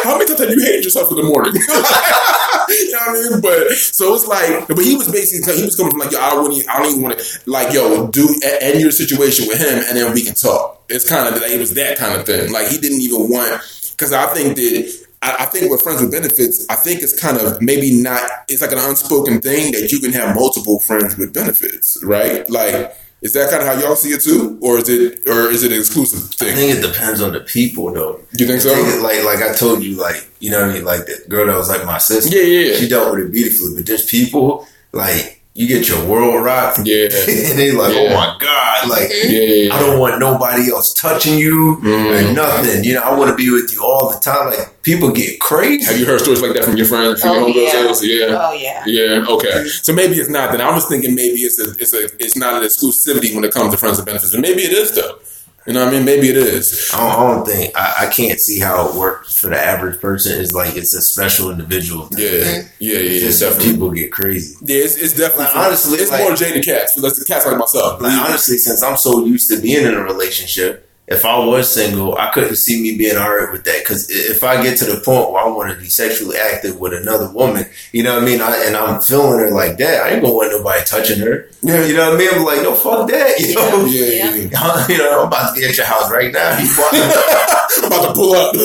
How 0.04 0.18
many 0.18 0.26
times 0.26 0.40
have 0.42 0.50
you 0.50 0.60
hated 0.62 0.84
yourself 0.84 1.10
in 1.12 1.18
the 1.18 1.24
morning? 1.24 1.54
you 1.56 2.92
know 2.92 3.00
what 3.00 3.10
I 3.10 3.30
mean? 3.30 3.42
But 3.42 3.72
so 3.78 4.16
it's 4.16 4.28
like, 4.28 4.68
but 4.68 4.78
he 4.80 4.96
was 4.98 5.10
basically 5.12 5.56
he 5.56 5.64
was 5.64 5.76
coming 5.76 5.92
from 5.92 6.00
like, 6.02 6.12
yo, 6.12 6.20
I 6.20 6.34
wouldn't, 6.36 6.68
I 6.70 6.80
don't 6.80 6.90
even 6.92 7.04
want 7.04 7.20
to, 7.20 7.40
like, 7.46 7.74
yo, 7.74 8.08
do 8.08 8.28
end 8.44 8.82
your 8.82 8.92
situation 8.92 9.48
with 9.48 9.60
him, 9.60 9.84
and 9.88 9.98
then 9.98 10.12
we 10.14 10.24
can 10.24 10.34
talk. 10.34 10.84
It's 10.90 11.08
kind 11.08 11.28
of 11.28 11.36
like 11.42 11.52
it 11.52 11.60
was 11.60 11.74
that 11.76 11.98
kind 11.98 12.20
of 12.20 12.26
thing. 12.26 12.52
Like 12.52 12.68
he 12.68 12.78
didn't 12.78 13.02
even 13.02 13.30
want 13.30 13.62
because 13.92 14.12
I 14.14 14.26
think 14.34 14.56
that. 14.58 15.04
I 15.24 15.44
I 15.44 15.46
think 15.46 15.72
with 15.72 15.82
friends 15.82 16.02
with 16.02 16.12
benefits, 16.12 16.66
I 16.70 16.76
think 16.76 17.02
it's 17.02 17.20
kind 17.20 17.38
of 17.38 17.62
maybe 17.62 18.02
not. 18.02 18.22
It's 18.50 18.62
like 18.62 18.72
an 18.72 18.80
unspoken 18.80 19.42
thing 19.42 19.72
that 19.74 19.92
you 19.92 20.00
can 20.00 20.12
have 20.14 20.36
multiple 20.36 20.80
friends 20.82 21.18
with 21.18 21.34
benefits, 21.34 21.98
right? 22.04 22.48
Like, 22.50 22.96
is 23.22 23.34
that 23.34 23.50
kind 23.50 23.62
of 23.64 23.68
how 23.70 23.80
y'all 23.80 23.96
see 23.96 24.10
it 24.10 24.22
too, 24.22 24.58
or 24.62 24.80
is 24.80 24.90
it, 24.90 25.20
or 25.28 25.50
is 25.50 25.64
it 25.64 25.72
an 25.72 25.80
exclusive 25.80 26.20
thing? 26.36 26.52
I 26.54 26.56
think 26.56 26.78
it 26.78 26.82
depends 26.86 27.22
on 27.22 27.32
the 27.32 27.40
people, 27.40 27.94
though. 27.94 28.20
You 28.38 28.46
think 28.46 28.62
so? 28.62 28.74
think 28.76 29.02
like, 29.02 29.24
like 29.24 29.42
I 29.42 29.54
told 29.54 29.82
you, 29.84 29.96
like 29.96 30.28
you 30.40 30.52
know 30.52 30.62
what 30.62 30.72
I 30.72 30.74
mean. 30.74 30.86
Like 30.86 31.06
the 31.06 31.24
girl 31.30 31.46
that 31.48 31.56
was 31.56 31.70
like 31.70 31.86
my 31.86 32.00
sister, 32.00 32.36
Yeah, 32.36 32.44
yeah, 32.44 32.72
yeah. 32.72 32.76
she 32.78 32.88
dealt 32.90 33.16
with 33.16 33.26
it 33.28 33.32
beautifully. 33.32 33.76
But 33.76 33.86
there's 33.86 34.06
people 34.06 34.68
like 34.92 35.42
you 35.56 35.68
get 35.68 35.88
your 35.88 36.04
world 36.08 36.44
rocked, 36.44 36.80
Yeah. 36.84 37.04
and 37.28 37.60
they 37.60 37.72
like, 37.72 37.94
Yeah. 37.94 38.08
oh 38.10 38.14
my 38.16 38.36
god, 38.40 38.90
like 38.90 39.10
Yeah, 39.12 39.40
yeah, 39.40 39.64
yeah. 39.66 39.76
I 39.76 39.80
don't 39.80 40.00
want 40.00 40.20
nobody 40.20 40.72
else 40.72 40.94
touching 40.94 41.38
you 41.38 41.78
Mm. 41.84 42.30
or 42.30 42.34
nothing. 42.34 42.84
You 42.84 42.96
know, 42.96 43.02
I 43.02 43.14
want 43.18 43.30
to 43.30 43.36
be 43.36 43.52
with 43.52 43.72
you 43.72 43.84
all 43.84 44.10
the 44.12 44.20
time. 44.20 44.50
Like 44.50 44.82
people 44.82 45.12
get 45.12 45.40
crazy. 45.40 45.86
Have 45.86 46.00
you 46.00 46.06
heard 46.08 46.22
stories 46.22 46.42
like 46.42 46.54
that 46.54 46.64
from 46.66 46.76
your 46.76 46.88
friends? 46.88 47.22
From 47.22 47.32
Oh, 47.44 47.48
your 47.48 47.64
yeah. 47.66 47.74
homegirls? 47.74 48.02
Yeah. 48.02 48.38
Oh 48.50 48.54
yeah. 48.54 48.84
Yeah. 48.88 49.26
Okay. 49.30 49.66
So 49.84 49.94
maybe 49.94 50.16
it's 50.16 50.30
not. 50.30 50.52
Then 50.52 50.62
I 50.62 50.74
was 50.74 50.86
thinking 50.88 51.14
maybe 51.14 51.42
it's 51.42 51.60
a, 51.60 51.70
it's 51.80 51.94
a, 51.94 52.06
it's 52.24 52.36
not 52.36 52.56
an 52.56 52.64
exclusivity 52.64 53.34
when 53.36 53.44
it 53.44 53.54
comes 53.54 53.72
to 53.72 53.78
friends 53.78 54.00
and 54.00 54.06
benefits, 54.08 54.32
but 54.32 54.42
maybe 54.42 54.64
it 54.64 54.74
is 54.74 54.92
though. 54.96 55.20
You 55.66 55.72
know 55.74 55.86
what 55.86 55.94
I 55.94 55.98
mean? 55.98 56.06
Maybe 56.06 56.28
it 56.30 56.36
is. 56.36 56.92
I 56.94 56.98
don't, 56.98 57.12
I 57.12 57.34
don't 57.36 57.46
think 57.46 57.78
I, 57.78 57.94
I 58.02 58.06
can't 58.12 58.38
see 58.40 58.60
how 58.60 58.90
it 58.90 58.96
works 58.96 59.40
for 59.40 59.48
the 59.48 59.58
average 59.58 60.02
person. 60.02 60.42
It's 60.42 60.54
like 60.54 60.76
it's 60.76 60.94
a 60.94 61.02
special 61.02 61.52
individual. 61.52 62.08
Thing. 62.08 62.22
Yeah. 62.22 62.62
Yeah. 62.80 63.00
Yeah. 63.00 63.20
Just 63.22 63.40
definitely. 63.40 63.72
people 63.72 63.92
get 63.92 64.12
crazy. 64.12 64.58
Yeah. 64.62 64.84
It's, 64.84 64.98
it's 64.98 65.14
definitely. 65.14 65.46
Like, 65.46 65.56
honestly, 65.56 66.00
it's 66.00 66.12
like- 66.12 66.22
more 66.24 66.36
jaded 66.36 66.66
cats. 66.66 66.94
But 66.96 67.04
that's 67.04 67.20
the 67.20 67.26
cats 67.26 67.46
like 67.46 67.58
myself. 67.58 68.02
Like 68.02 68.12
honestly, 68.28 68.58
since 68.58 68.84
I'm 68.84 68.98
so 68.98 69.26
used 69.26 69.50
to 69.52 69.62
being 69.62 69.86
in 69.86 69.94
a 69.94 70.02
relationship, 70.04 70.90
if 71.06 71.26
I 71.26 71.38
was 71.38 71.72
single, 71.72 72.18
I 72.18 72.32
couldn't 72.32 72.56
see 72.56 72.82
me 72.82 72.98
being 72.98 73.18
alright 73.18 73.52
with 73.52 73.66
that. 73.66 73.80
Because 73.84 74.10
if 74.10 74.42
I 74.44 74.64
get 74.64 74.78
to 74.80 74.86
the 74.86 75.02
point 75.02 75.32
where 75.32 75.44
I 75.44 75.48
want 75.48 75.74
to 75.74 75.78
be 75.78 75.90
sexually 75.90 76.38
active 76.38 76.80
with 76.80 76.94
another 76.94 77.30
woman, 77.30 77.66
you 77.92 78.04
know 78.04 78.14
what 78.16 78.24
I 78.24 78.26
mean, 78.26 78.42
I, 78.42 78.64
and 78.66 78.76
I'm 78.76 79.02
feeling 79.02 79.40
her 79.40 79.52
like 79.52 79.78
that, 79.78 80.04
I 80.04 80.12
ain't 80.12 80.22
gonna 80.22 80.34
want 80.34 80.52
nobody 80.52 80.82
touching 80.86 81.20
her. 81.20 81.50
Yeah. 81.62 81.86
You 81.86 81.96
know 81.96 82.12
what 82.12 82.16
I 82.16 82.18
mean? 82.18 82.30
I'm 82.34 82.46
like, 82.46 82.62
no, 82.62 82.76
fuck 82.76 83.10
that. 83.10 83.40
You 83.40 83.56
know, 83.56 83.86
Yeah. 83.86 84.06
Yeah. 84.06 84.36
yeah. 84.36 84.88
you 84.88 84.98
know, 84.98 85.22
I'm 85.22 85.28
about 85.28 85.54
to 85.54 85.60
be 85.60 85.68
at 85.68 85.76
your 85.76 85.86
house 85.86 86.10
right 86.10 86.32
now. 86.32 86.58
I'm 86.58 87.86
about 87.86 88.08
to 88.08 88.14
pull 88.14 88.34
up. 88.34 88.56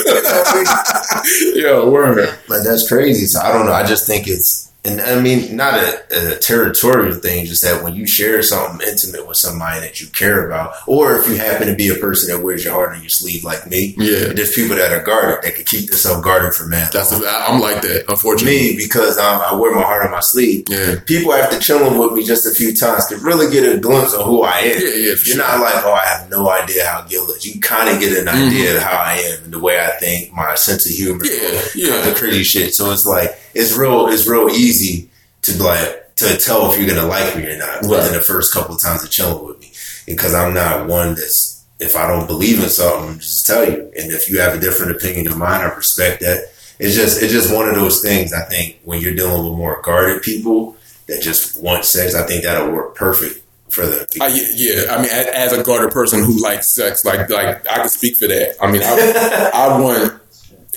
Yo, 1.54 1.90
word. 1.90 2.38
Like 2.48 2.62
that's 2.62 2.86
crazy. 2.88 3.26
So 3.26 3.40
I 3.40 3.52
don't 3.52 3.66
know. 3.66 3.72
I 3.72 3.84
just 3.84 4.06
think 4.06 4.28
it's, 4.28 4.67
and 4.88 5.00
I 5.00 5.20
mean, 5.20 5.56
not 5.56 5.74
a, 5.74 6.34
a 6.34 6.38
territorial 6.38 7.14
thing. 7.16 7.46
Just 7.46 7.62
that 7.62 7.82
when 7.82 7.94
you 7.94 8.06
share 8.06 8.42
something 8.42 8.86
intimate 8.86 9.26
with 9.26 9.36
somebody 9.36 9.80
that 9.80 10.00
you 10.00 10.06
care 10.08 10.46
about, 10.48 10.74
or 10.86 11.16
if 11.18 11.28
you 11.28 11.36
happen 11.36 11.68
to 11.68 11.74
be 11.74 11.88
a 11.88 11.94
person 11.96 12.34
that 12.34 12.42
wears 12.44 12.64
your 12.64 12.72
heart 12.74 12.94
on 12.94 13.00
your 13.00 13.10
sleeve, 13.10 13.44
like 13.44 13.66
me, 13.66 13.94
Yeah. 13.98 14.32
there's 14.32 14.54
people 14.54 14.76
that 14.76 14.92
are 14.92 15.02
guarded 15.02 15.42
that 15.42 15.54
can 15.54 15.64
keep 15.64 15.88
themselves 15.90 16.22
guarded 16.24 16.54
for 16.54 16.66
man. 16.66 16.88
That's. 16.92 17.12
A, 17.12 17.16
I'm 17.28 17.60
like 17.60 17.82
that. 17.82 18.04
Unfortunately. 18.08 18.70
me 18.72 18.76
because 18.76 19.18
um, 19.18 19.40
I 19.44 19.54
wear 19.54 19.74
my 19.74 19.82
heart 19.82 20.04
on 20.06 20.12
my 20.12 20.20
sleeve. 20.20 20.64
Yeah. 20.68 20.96
People 21.06 21.32
after 21.32 21.58
chilling 21.58 21.98
with 21.98 22.12
me 22.12 22.24
just 22.24 22.46
a 22.46 22.50
few 22.54 22.74
times 22.74 23.06
can 23.06 23.20
really 23.22 23.50
get 23.52 23.64
a 23.74 23.78
glimpse 23.78 24.14
of 24.14 24.24
who 24.26 24.42
I 24.42 24.58
am. 24.58 24.80
Yeah. 24.80 24.88
Yeah. 24.88 24.94
You're 25.08 25.16
sure. 25.16 25.36
not 25.38 25.60
like, 25.60 25.84
oh, 25.84 25.92
I 25.92 26.04
have 26.06 26.30
no 26.30 26.48
idea 26.50 26.86
how 26.86 27.02
Gil 27.02 27.28
is. 27.30 27.44
You 27.46 27.60
kind 27.60 27.88
of 27.88 28.00
get 28.00 28.16
an 28.16 28.28
Mm-hmm. 28.28 28.48
idea 28.48 28.76
of 28.76 28.82
how 28.82 28.98
I 28.98 29.14
am 29.14 29.44
and 29.44 29.52
the 29.54 29.58
way 29.58 29.80
I 29.80 29.90
think, 29.98 30.32
my 30.34 30.54
sense 30.54 30.84
of 30.84 30.92
humor, 30.94 31.24
Yeah, 31.24 31.60
yeah. 31.74 32.00
the 32.10 32.14
crazy 32.14 32.42
shit. 32.44 32.74
So 32.74 32.90
it's 32.92 33.06
like 33.06 33.30
it's 33.54 33.76
real, 33.76 34.06
it's 34.08 34.26
real 34.28 34.48
easy 34.50 35.10
to 35.42 35.62
like 35.62 36.14
to 36.16 36.36
tell 36.36 36.70
if 36.72 36.78
you're 36.78 36.88
gonna 36.88 37.06
like 37.08 37.36
me 37.36 37.46
or 37.46 37.56
not 37.58 37.82
Right. 37.82 37.90
within 37.90 38.12
the 38.14 38.22
first 38.22 38.52
couple 38.52 38.74
of 38.74 38.82
times 38.82 39.04
of 39.04 39.10
chilling 39.10 39.46
with 39.46 39.60
me, 39.60 39.72
because 40.06 40.34
I'm 40.34 40.52
not 40.54 40.86
one 40.86 41.14
that's 41.14 41.64
if 41.80 41.94
I 41.94 42.08
don't 42.08 42.26
believe 42.26 42.60
in 42.62 42.68
something, 42.68 43.10
I'm 43.10 43.18
just 43.20 43.46
tell 43.46 43.64
you. 43.64 43.76
And 43.96 44.10
if 44.10 44.28
you 44.28 44.40
have 44.40 44.54
a 44.54 44.58
different 44.60 44.96
opinion 44.96 45.28
of 45.28 45.38
mine, 45.38 45.60
I 45.60 45.72
respect 45.74 46.20
that. 46.22 46.50
It's 46.80 46.94
just 46.96 47.22
it's 47.22 47.32
just 47.32 47.54
one 47.54 47.68
of 47.68 47.74
those 47.76 48.00
things. 48.02 48.32
I 48.32 48.42
think 48.42 48.78
when 48.84 49.00
you're 49.00 49.14
dealing 49.14 49.44
with 49.48 49.56
more 49.56 49.80
guarded 49.82 50.22
people 50.22 50.76
that 51.06 51.22
just 51.22 51.62
want 51.62 51.84
sex, 51.84 52.14
I 52.14 52.26
think 52.26 52.42
that'll 52.44 52.72
work 52.72 52.94
perfect 52.96 53.42
for 53.70 53.86
them. 53.86 54.06
I, 54.20 54.28
yeah, 54.54 54.86
I 54.92 54.96
mean, 54.96 55.10
as, 55.10 55.26
as 55.26 55.52
a 55.52 55.62
guarded 55.62 55.90
person 55.92 56.22
who 56.24 56.40
likes 56.42 56.74
sex, 56.74 57.04
like, 57.04 57.28
like 57.30 57.66
I 57.70 57.76
can 57.76 57.88
speak 57.88 58.16
for 58.16 58.26
that. 58.26 58.56
I 58.62 58.70
mean, 58.70 58.82
I, 58.84 59.50
I 59.54 59.80
want, 59.80 60.20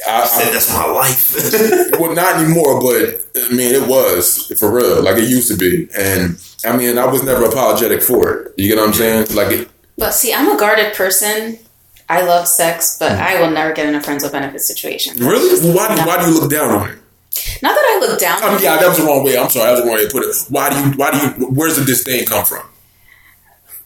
I, 0.08 0.26
said 0.26 0.50
I, 0.50 0.52
that's 0.52 0.74
my 0.74 0.86
life. 0.86 1.92
well, 2.00 2.14
not 2.14 2.38
anymore, 2.38 2.82
but 2.82 3.22
I 3.36 3.50
mean, 3.50 3.74
it 3.76 3.88
was 3.88 4.52
for 4.60 4.72
real, 4.72 5.04
like 5.04 5.18
it 5.18 5.30
used 5.30 5.52
to 5.52 5.58
be, 5.58 5.88
and 5.98 6.42
I 6.66 6.76
mean, 6.76 6.98
I 6.98 7.06
was 7.06 7.24
never 7.24 7.46
apologetic 7.46 8.02
for 8.02 8.34
it. 8.34 8.54
You 8.58 8.68
get 8.70 8.78
what 8.78 8.88
I'm 8.88 8.94
saying? 8.94 9.36
Like, 9.36 9.52
it, 9.52 9.70
But 9.98 10.14
see, 10.14 10.34
I'm 10.34 10.50
a 10.56 10.60
guarded 10.60 10.94
person. 10.94 11.60
I 12.10 12.26
love 12.26 12.48
sex, 12.48 12.98
but 13.00 13.14
Mm. 13.14 13.20
I 13.20 13.42
will 13.42 13.52
never 13.52 13.74
get 13.74 13.86
in 13.88 13.96
a 13.96 14.02
friends 14.02 14.24
with 14.24 14.34
benefits 14.34 14.68
situation. 14.68 15.14
That's 15.16 15.26
Really? 15.32 15.62
Well, 15.62 15.78
why, 15.78 15.96
do, 15.96 16.02
why 16.06 16.20
do 16.20 16.30
you 16.30 16.40
look 16.40 16.52
down 16.52 16.70
on 16.70 16.90
it? 16.90 16.98
Not 17.62 17.74
that 17.74 17.86
I 17.96 18.06
look 18.06 18.20
down. 18.20 18.44
I 18.44 18.52
mean, 18.52 18.62
yeah, 18.62 18.76
it. 18.76 18.82
that 18.82 18.90
was 18.90 18.98
the 18.98 19.06
wrong 19.06 19.24
way. 19.24 19.38
I'm 19.38 19.50
sorry, 19.50 19.66
that 19.66 19.72
was 19.72 19.82
the 19.82 19.88
wrong 19.88 19.96
way 19.96 20.06
to 20.06 20.12
put 20.12 20.24
it. 20.24 20.36
Why 20.50 20.70
do 20.70 20.76
you? 20.78 20.92
Why 20.98 21.12
do 21.12 21.18
you? 21.18 21.48
Where's 21.52 21.78
the 21.78 21.86
disdain 21.86 22.26
come 22.26 22.44
from? 22.44 22.64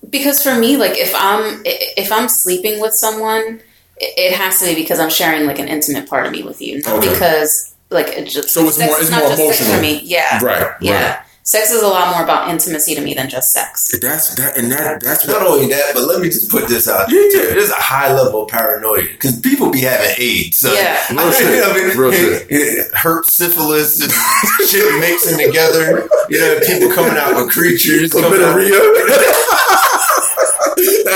because 0.10 0.42
for 0.42 0.56
me, 0.56 0.78
like 0.78 0.98
if 0.98 1.14
I'm 1.16 1.62
if 1.66 2.12
I'm 2.12 2.30
sleeping 2.30 2.80
with 2.80 2.94
someone, 2.94 3.62
it 3.98 4.14
it 4.18 4.34
has 4.38 4.60
to 4.60 4.66
be 4.66 4.76
because 4.76 5.00
I'm 5.00 5.10
sharing 5.10 5.46
like 5.48 5.60
an 5.60 5.68
intimate 5.68 6.10
part 6.10 6.26
of 6.26 6.32
me 6.32 6.44
with 6.44 6.62
you, 6.62 6.82
not 6.82 7.00
Okay. 7.00 7.10
because 7.12 7.74
like 7.90 8.08
it 8.10 8.26
just. 8.28 8.50
So 8.50 8.68
it's 8.68 8.78
sex 8.78 8.90
more- 8.92 8.98
is 9.00 9.04
it's 9.04 9.12
not 9.12 9.20
more 9.22 9.30
just 9.30 9.42
sex 9.42 9.60
emotional. 9.62 9.76
for 9.78 9.82
me. 9.82 10.02
Yeah, 10.04 10.44
Right. 10.44 10.68
yeah. 10.82 11.08
Right. 11.16 11.20
Sex 11.48 11.70
is 11.70 11.84
a 11.84 11.88
lot 11.88 12.10
more 12.12 12.24
about 12.24 12.50
intimacy 12.50 12.96
to 12.96 13.02
me 13.02 13.14
than 13.14 13.30
just 13.30 13.52
sex. 13.52 13.92
That's 14.02 14.34
that, 14.34 14.58
and 14.58 14.72
that 14.72 15.00
that's 15.04 15.28
Not 15.28 15.46
only 15.46 15.68
that, 15.68 15.94
but 15.94 16.08
let 16.08 16.20
me 16.20 16.30
just 16.30 16.50
put 16.50 16.68
this 16.68 16.88
out 16.90 17.08
there. 17.08 17.30
too. 17.30 17.38
There's 17.54 17.70
a 17.70 17.76
high 17.76 18.12
level 18.12 18.46
of 18.46 18.50
paranoia 18.50 19.04
because 19.04 19.40
people 19.42 19.70
be 19.70 19.82
having 19.82 20.10
AIDS. 20.18 20.58
So, 20.58 20.74
Yeah. 20.74 21.06
Real 21.14 21.32
shit. 21.32 21.64
I 21.64 21.74
mean, 21.78 21.96
Real 21.96 22.12
shit. 22.12 22.48
it- 22.50 22.52
it- 22.52 22.92
Herp, 22.94 23.26
syphilis, 23.30 24.02
and 24.02 24.12
shit 24.68 25.00
mixing 25.00 25.38
together. 25.38 26.10
You 26.30 26.40
know, 26.40 26.60
people 26.66 26.90
coming 26.92 27.16
out 27.16 27.36
with 27.36 27.52
creatures. 27.54 28.12
coming 28.12 28.42
out- 28.42 28.58
nah, 28.58 28.58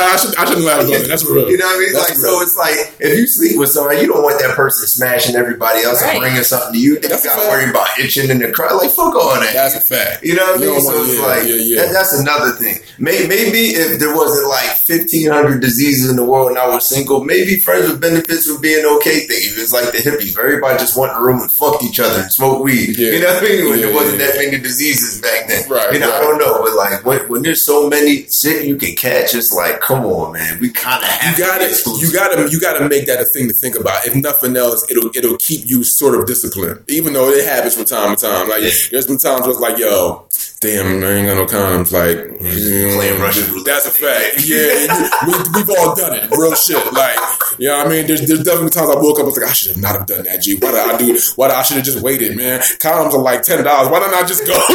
I 0.03 0.15
should 0.17 0.35
I 0.37 0.45
shouldn't 0.45 0.65
laugh 0.65 0.81
about 0.81 0.93
it. 1.01 1.07
That's 1.07 1.25
real. 1.25 1.49
You 1.49 1.57
know 1.57 1.65
what 1.65 1.75
I 1.75 1.79
mean? 1.79 1.93
That's 1.93 2.09
like, 2.09 2.17
real. 2.19 2.37
so 2.37 2.41
it's 2.41 2.57
like 2.57 2.77
if 2.99 3.17
you 3.17 3.27
sleep 3.27 3.57
with 3.59 3.69
somebody, 3.69 4.01
you 4.01 4.07
don't 4.07 4.23
want 4.23 4.39
that 4.39 4.55
person 4.55 4.87
smashing 4.87 5.35
everybody 5.35 5.81
else 5.83 6.01
Right. 6.01 6.15
and 6.15 6.19
bringing 6.21 6.43
something 6.43 6.73
to 6.73 6.79
you. 6.79 6.99
Then 6.99 7.11
That's 7.11 7.23
you 7.25 7.31
a 7.31 7.33
got 7.35 7.41
to 7.43 7.47
fact. 7.47 7.51
worry 7.61 7.69
about 7.69 7.87
itching 7.99 8.29
in 8.29 8.39
the 8.39 8.51
crowd. 8.51 8.77
Like, 8.77 8.91
fuck 8.91 9.15
all 9.15 9.35
that. 9.39 9.51
That's 9.53 9.75
a 9.75 9.81
fact. 9.81 10.23
You 10.23 10.35
know 10.35 10.45
what 10.51 10.57
I 10.57 10.63
mean? 10.63 10.69
don't 10.73 10.81
So 10.81 11.03
it's 11.03 11.15
yeah, 11.19 11.25
like 11.25 11.43
yeah, 11.47 11.55
yeah. 11.55 11.81
That, 11.85 11.91
that's 11.93 12.13
another 12.19 12.51
thing. 12.53 12.77
Maybe, 12.99 13.27
maybe 13.27 13.61
if 13.75 13.99
there 13.99 14.15
wasn't 14.15 14.47
like 14.49 14.69
fifteen 14.85 15.29
hundred 15.31 15.61
diseases 15.61 16.09
in 16.09 16.15
the 16.15 16.25
world 16.25 16.49
and 16.49 16.57
I 16.57 16.67
was 16.67 16.87
single, 16.87 17.23
maybe 17.23 17.59
friends 17.59 17.89
with 17.89 18.01
benefits 18.01 18.47
would 18.49 18.61
be 18.61 18.77
an 18.77 18.85
okay 18.97 19.25
thing. 19.27 19.43
If 19.51 19.57
it's 19.57 19.73
like 19.73 19.91
the 19.91 19.99
hippies, 19.99 20.35
where 20.35 20.45
everybody 20.47 20.77
just 20.79 20.97
went 20.97 21.11
in 21.13 21.17
a 21.17 21.21
room 21.21 21.41
and 21.41 21.51
fucked 21.51 21.83
each 21.83 21.99
other 21.99 22.21
and 22.21 22.31
smoked 22.31 22.63
weed. 22.63 22.97
Yeah. 22.97 23.11
You 23.11 23.19
know 23.21 23.33
what 23.33 23.43
I 23.43 23.47
mean? 23.47 23.69
When 23.69 23.79
Yeah, 23.79 23.85
there 23.87 23.95
wasn't 23.95 24.19
yeah, 24.19 24.27
that 24.27 24.35
many 24.37 24.59
diseases 24.59 25.21
back 25.21 25.47
then. 25.47 25.69
Right, 25.69 25.93
You 25.93 25.99
know, 25.99 26.11
I 26.11 26.19
don't 26.21 26.37
know, 26.39 26.61
but 26.61 26.73
like 26.75 27.05
when, 27.05 27.19
when 27.29 27.41
there's 27.41 27.65
so 27.65 27.87
many 27.89 28.27
shit 28.27 28.65
you 28.65 28.75
can 28.77 28.95
catch, 28.95 29.33
it's 29.35 29.51
like, 29.51 29.79
come 29.89 30.05
on, 30.05 30.33
man. 30.33 30.59
We 30.59 30.69
kind 30.71 31.03
of 31.03 31.09
You 31.09 31.15
have 31.17 31.37
got 31.37 31.57
to 31.59 31.97
you 31.99 32.13
got 32.13 32.27
to 32.35 32.51
you 32.51 32.59
got 32.61 32.77
to 32.77 32.87
make 32.87 33.07
that 33.07 33.19
a 33.19 33.25
thing 33.25 33.47
to 33.47 33.53
think 33.53 33.75
about. 33.77 34.05
If 34.05 34.15
nothing 34.15 34.55
else, 34.55 34.85
it'll 34.89 35.09
it'll 35.15 35.37
keep 35.37 35.65
you 35.65 35.83
sort 35.83 36.13
of 36.17 36.27
disciplined, 36.27 36.83
even 36.87 37.13
though 37.13 37.29
it 37.29 37.45
happens 37.45 37.75
from 37.75 37.85
time 37.85 38.15
to 38.15 38.21
time. 38.21 38.47
Like 38.47 38.61
Yeah. 38.63 38.69
there's 38.91 39.07
been 39.07 39.17
times 39.17 39.41
where 39.41 39.51
it's 39.51 39.59
like, 39.59 39.77
yo, 39.79 40.27
damn, 40.61 41.03
I 41.03 41.09
ain't 41.11 41.27
got 41.27 41.35
no 41.41 41.45
condoms. 41.45 41.91
Like 41.91 42.17
you 42.39 42.93
Playing 42.95 43.19
Russian 43.21 43.49
roulette. 43.51 43.65
That's 43.65 43.85
a 43.87 43.91
fact. 43.91 44.45
Yeah, 44.45 44.87
we, 45.25 45.33
we've 45.55 45.69
all 45.79 45.95
done 45.95 46.15
it. 46.15 46.29
Real 46.31 46.53
shit. 46.55 46.77
Like 46.93 47.17
you 47.57 47.67
know, 47.67 47.77
what 47.77 47.87
I 47.87 47.89
mean, 47.89 48.07
there's 48.07 48.27
there's 48.27 48.43
definitely 48.43 48.69
times 48.69 48.89
I 48.89 48.95
woke 49.01 49.17
up. 49.19 49.25
I 49.25 49.29
was 49.33 49.37
like, 49.37 49.49
I 49.49 49.53
should 49.53 49.71
have 49.73 49.81
not 49.81 49.95
have 49.97 50.05
done 50.05 50.23
that. 50.25 50.41
G, 50.41 50.55
why 50.61 50.71
did 50.71 50.79
I 50.79 50.97
do? 50.97 51.19
Why 51.35 51.47
did 51.47 51.55
I 51.57 51.63
should 51.63 51.77
have 51.77 51.85
just 51.85 52.01
waited, 52.03 52.37
man? 52.37 52.59
Condoms 52.77 53.13
are 53.13 53.21
like 53.21 53.41
ten 53.41 53.63
dollars. 53.63 53.89
Why 53.89 53.99
didn't 53.99 54.13
I 54.15 54.27
just 54.27 54.45
go? 54.45 54.53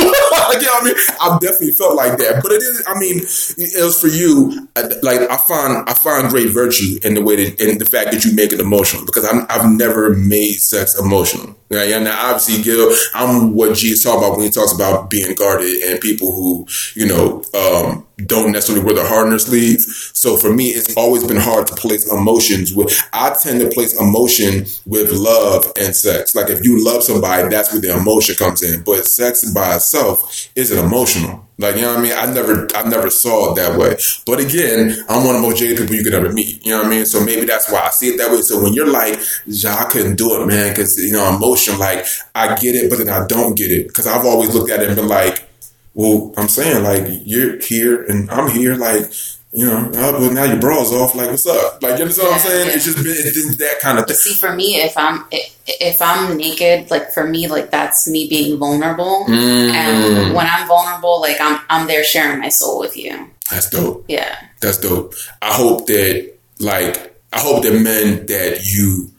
like, 0.50 0.60
you 0.60 0.66
know 0.66 0.72
what 0.74 0.82
I 0.82 0.86
mean? 0.86 0.94
I've 1.20 1.40
definitely 1.40 1.72
felt 1.72 1.94
like 1.94 2.18
that. 2.18 2.42
But 2.42 2.52
it 2.52 2.62
is. 2.62 2.82
I 2.86 2.98
mean, 2.98 3.18
it 3.20 3.84
was 3.84 4.00
for 4.00 4.08
you. 4.08 4.68
Like 5.04 5.20
I 5.30 5.36
find 5.36 5.88
I 5.88 5.94
find 5.94 6.28
great 6.28 6.48
virtue 6.48 6.98
in 7.02 7.14
the 7.14 7.22
way 7.22 7.36
that 7.36 7.60
in 7.60 7.78
the 7.78 7.84
fact 7.84 8.12
that 8.12 8.24
you 8.24 8.34
make 8.34 8.52
it 8.52 8.60
emotional 8.60 9.04
because 9.04 9.24
I'm, 9.24 9.46
I've 9.50 9.70
never 9.70 10.14
made 10.14 10.54
sex 10.54 10.98
emotional. 10.98 11.54
Right? 11.70 11.90
And 11.90 12.04
now 12.04 12.30
obviously, 12.30 12.62
Gil, 12.62 12.94
I'm 13.14 13.54
what 13.54 13.70
is 13.82 14.02
talking 14.02 14.24
about 14.24 14.36
when 14.36 14.46
he 14.46 14.50
talks 14.50 14.72
about 14.72 15.10
being 15.10 15.34
guarded 15.34 15.82
and 15.82 16.00
people 16.00 16.32
who 16.32 16.66
you 16.94 17.06
know 17.06 17.44
um, 17.54 18.06
don't 18.16 18.52
necessarily 18.52 18.84
wear 18.84 18.94
their 18.94 19.06
heart 19.06 19.24
on 19.24 19.30
their 19.30 19.38
sleeve. 19.38 19.80
So 19.80 20.36
for 20.36 20.52
me, 20.52 20.68
it's 20.68 20.96
always 20.96 21.24
been 21.24 21.36
hard 21.36 21.66
to 21.66 21.74
place 21.74 22.10
emotions 22.10 22.74
with. 22.74 22.92
I 23.12 23.34
tend 23.42 23.60
to 23.60 23.68
place 23.70 23.98
emotion 23.98 24.66
with 24.86 25.12
love 25.12 25.72
and 25.78 25.94
sex. 25.94 26.34
Like 26.34 26.50
if 26.50 26.64
you 26.64 26.84
love 26.84 27.02
somebody, 27.02 27.48
that's 27.48 27.72
where 27.72 27.80
the 27.80 27.96
emotion 27.96 28.36
comes 28.36 28.62
in. 28.62 28.82
But 28.82 29.06
sex 29.06 29.52
by 29.52 29.76
itself 29.76 30.48
isn't 30.54 30.78
emotional. 30.78 31.48
Like 31.58 31.76
you 31.76 31.82
know 31.82 31.90
what 31.90 32.00
I 32.00 32.02
mean? 32.02 32.12
I 32.12 32.32
never, 32.32 32.66
I 32.74 32.88
never 32.88 33.10
saw 33.10 33.52
it 33.52 33.56
that 33.56 33.78
way. 33.78 33.96
But 34.26 34.40
again, 34.40 34.96
I'm 35.08 35.24
one 35.24 35.36
of 35.36 35.42
the 35.42 35.48
most 35.48 35.58
jaded 35.58 35.78
people 35.78 35.94
you 35.94 36.02
could 36.02 36.14
ever 36.14 36.32
meet. 36.32 36.64
You 36.64 36.72
know 36.72 36.78
what 36.78 36.86
I 36.86 36.90
mean? 36.90 37.06
So 37.06 37.24
maybe 37.24 37.46
that's 37.46 37.70
why 37.70 37.80
I 37.80 37.90
see 37.90 38.08
it 38.08 38.18
that 38.18 38.30
way. 38.30 38.42
So 38.42 38.60
when 38.62 38.72
you're 38.74 38.90
like, 38.90 39.20
"Ja, 39.46 39.76
I 39.78 39.84
couldn't 39.84 40.16
do 40.16 40.40
it, 40.40 40.46
man, 40.46 40.70
because 40.70 40.96
you 40.98 41.12
know 41.12 41.28
emotion. 41.34 41.78
Like 41.78 42.06
I 42.34 42.56
get 42.56 42.74
it, 42.74 42.90
but 42.90 42.98
then 42.98 43.08
I 43.08 43.26
don't 43.26 43.56
get 43.56 43.70
it 43.70 43.86
because 43.88 44.06
I've 44.06 44.24
always 44.24 44.52
looked 44.52 44.70
at 44.70 44.80
it 44.82 44.88
and 44.88 44.96
been 44.96 45.08
like, 45.08 45.48
well, 45.94 46.34
I'm 46.36 46.48
saying 46.48 46.82
like 46.82 47.22
you're 47.24 47.60
here 47.60 48.04
and 48.04 48.30
I'm 48.30 48.50
here, 48.50 48.74
like 48.74 49.12
you 49.52 49.66
know, 49.66 49.88
oh, 49.94 50.20
well 50.20 50.32
now 50.32 50.44
your 50.44 50.60
bra's 50.60 50.92
off, 50.92 51.14
like 51.14 51.30
what's 51.30 51.46
up? 51.46 51.80
Like 51.80 51.96
you 51.96 52.02
understand 52.02 52.28
what 52.28 52.34
I'm 52.34 52.40
saying? 52.40 52.70
It's 52.74 52.84
just 52.84 52.96
been 52.96 53.06
it's 53.16 53.56
that 53.58 53.78
kind 53.80 53.98
of 53.98 54.06
thing. 54.06 54.16
See, 54.16 54.34
for 54.34 54.52
me, 54.52 54.76
if 54.80 54.96
I'm 54.96 55.24
if 55.30 56.02
I'm 56.02 56.36
naked, 56.36 56.90
like 56.90 57.12
for 57.12 57.26
me, 57.26 57.46
like 57.46 57.70
that's 57.70 58.08
me 58.10 58.28
being 58.28 58.58
vulnerable. 58.58 59.24
Mm. 59.28 59.70
And 59.70 60.34
when 60.34 60.46
I'm 60.46 60.66
vulnerable, 60.66 61.20
like 61.20 61.40
I'm 61.40 61.60
I'm 61.70 61.86
there 61.86 62.02
sharing 62.02 62.40
my 62.40 62.48
soul 62.48 62.80
with 62.80 62.96
you. 62.96 63.30
That's 63.48 63.70
dope. 63.70 64.04
Yeah. 64.08 64.36
That's 64.60 64.78
dope. 64.78 65.14
I 65.40 65.52
hope 65.52 65.86
that 65.86 66.34
like 66.58 67.16
I 67.32 67.38
hope 67.38 67.62
that 67.62 67.80
men 67.80 68.26
that 68.26 68.64
you 68.64 69.12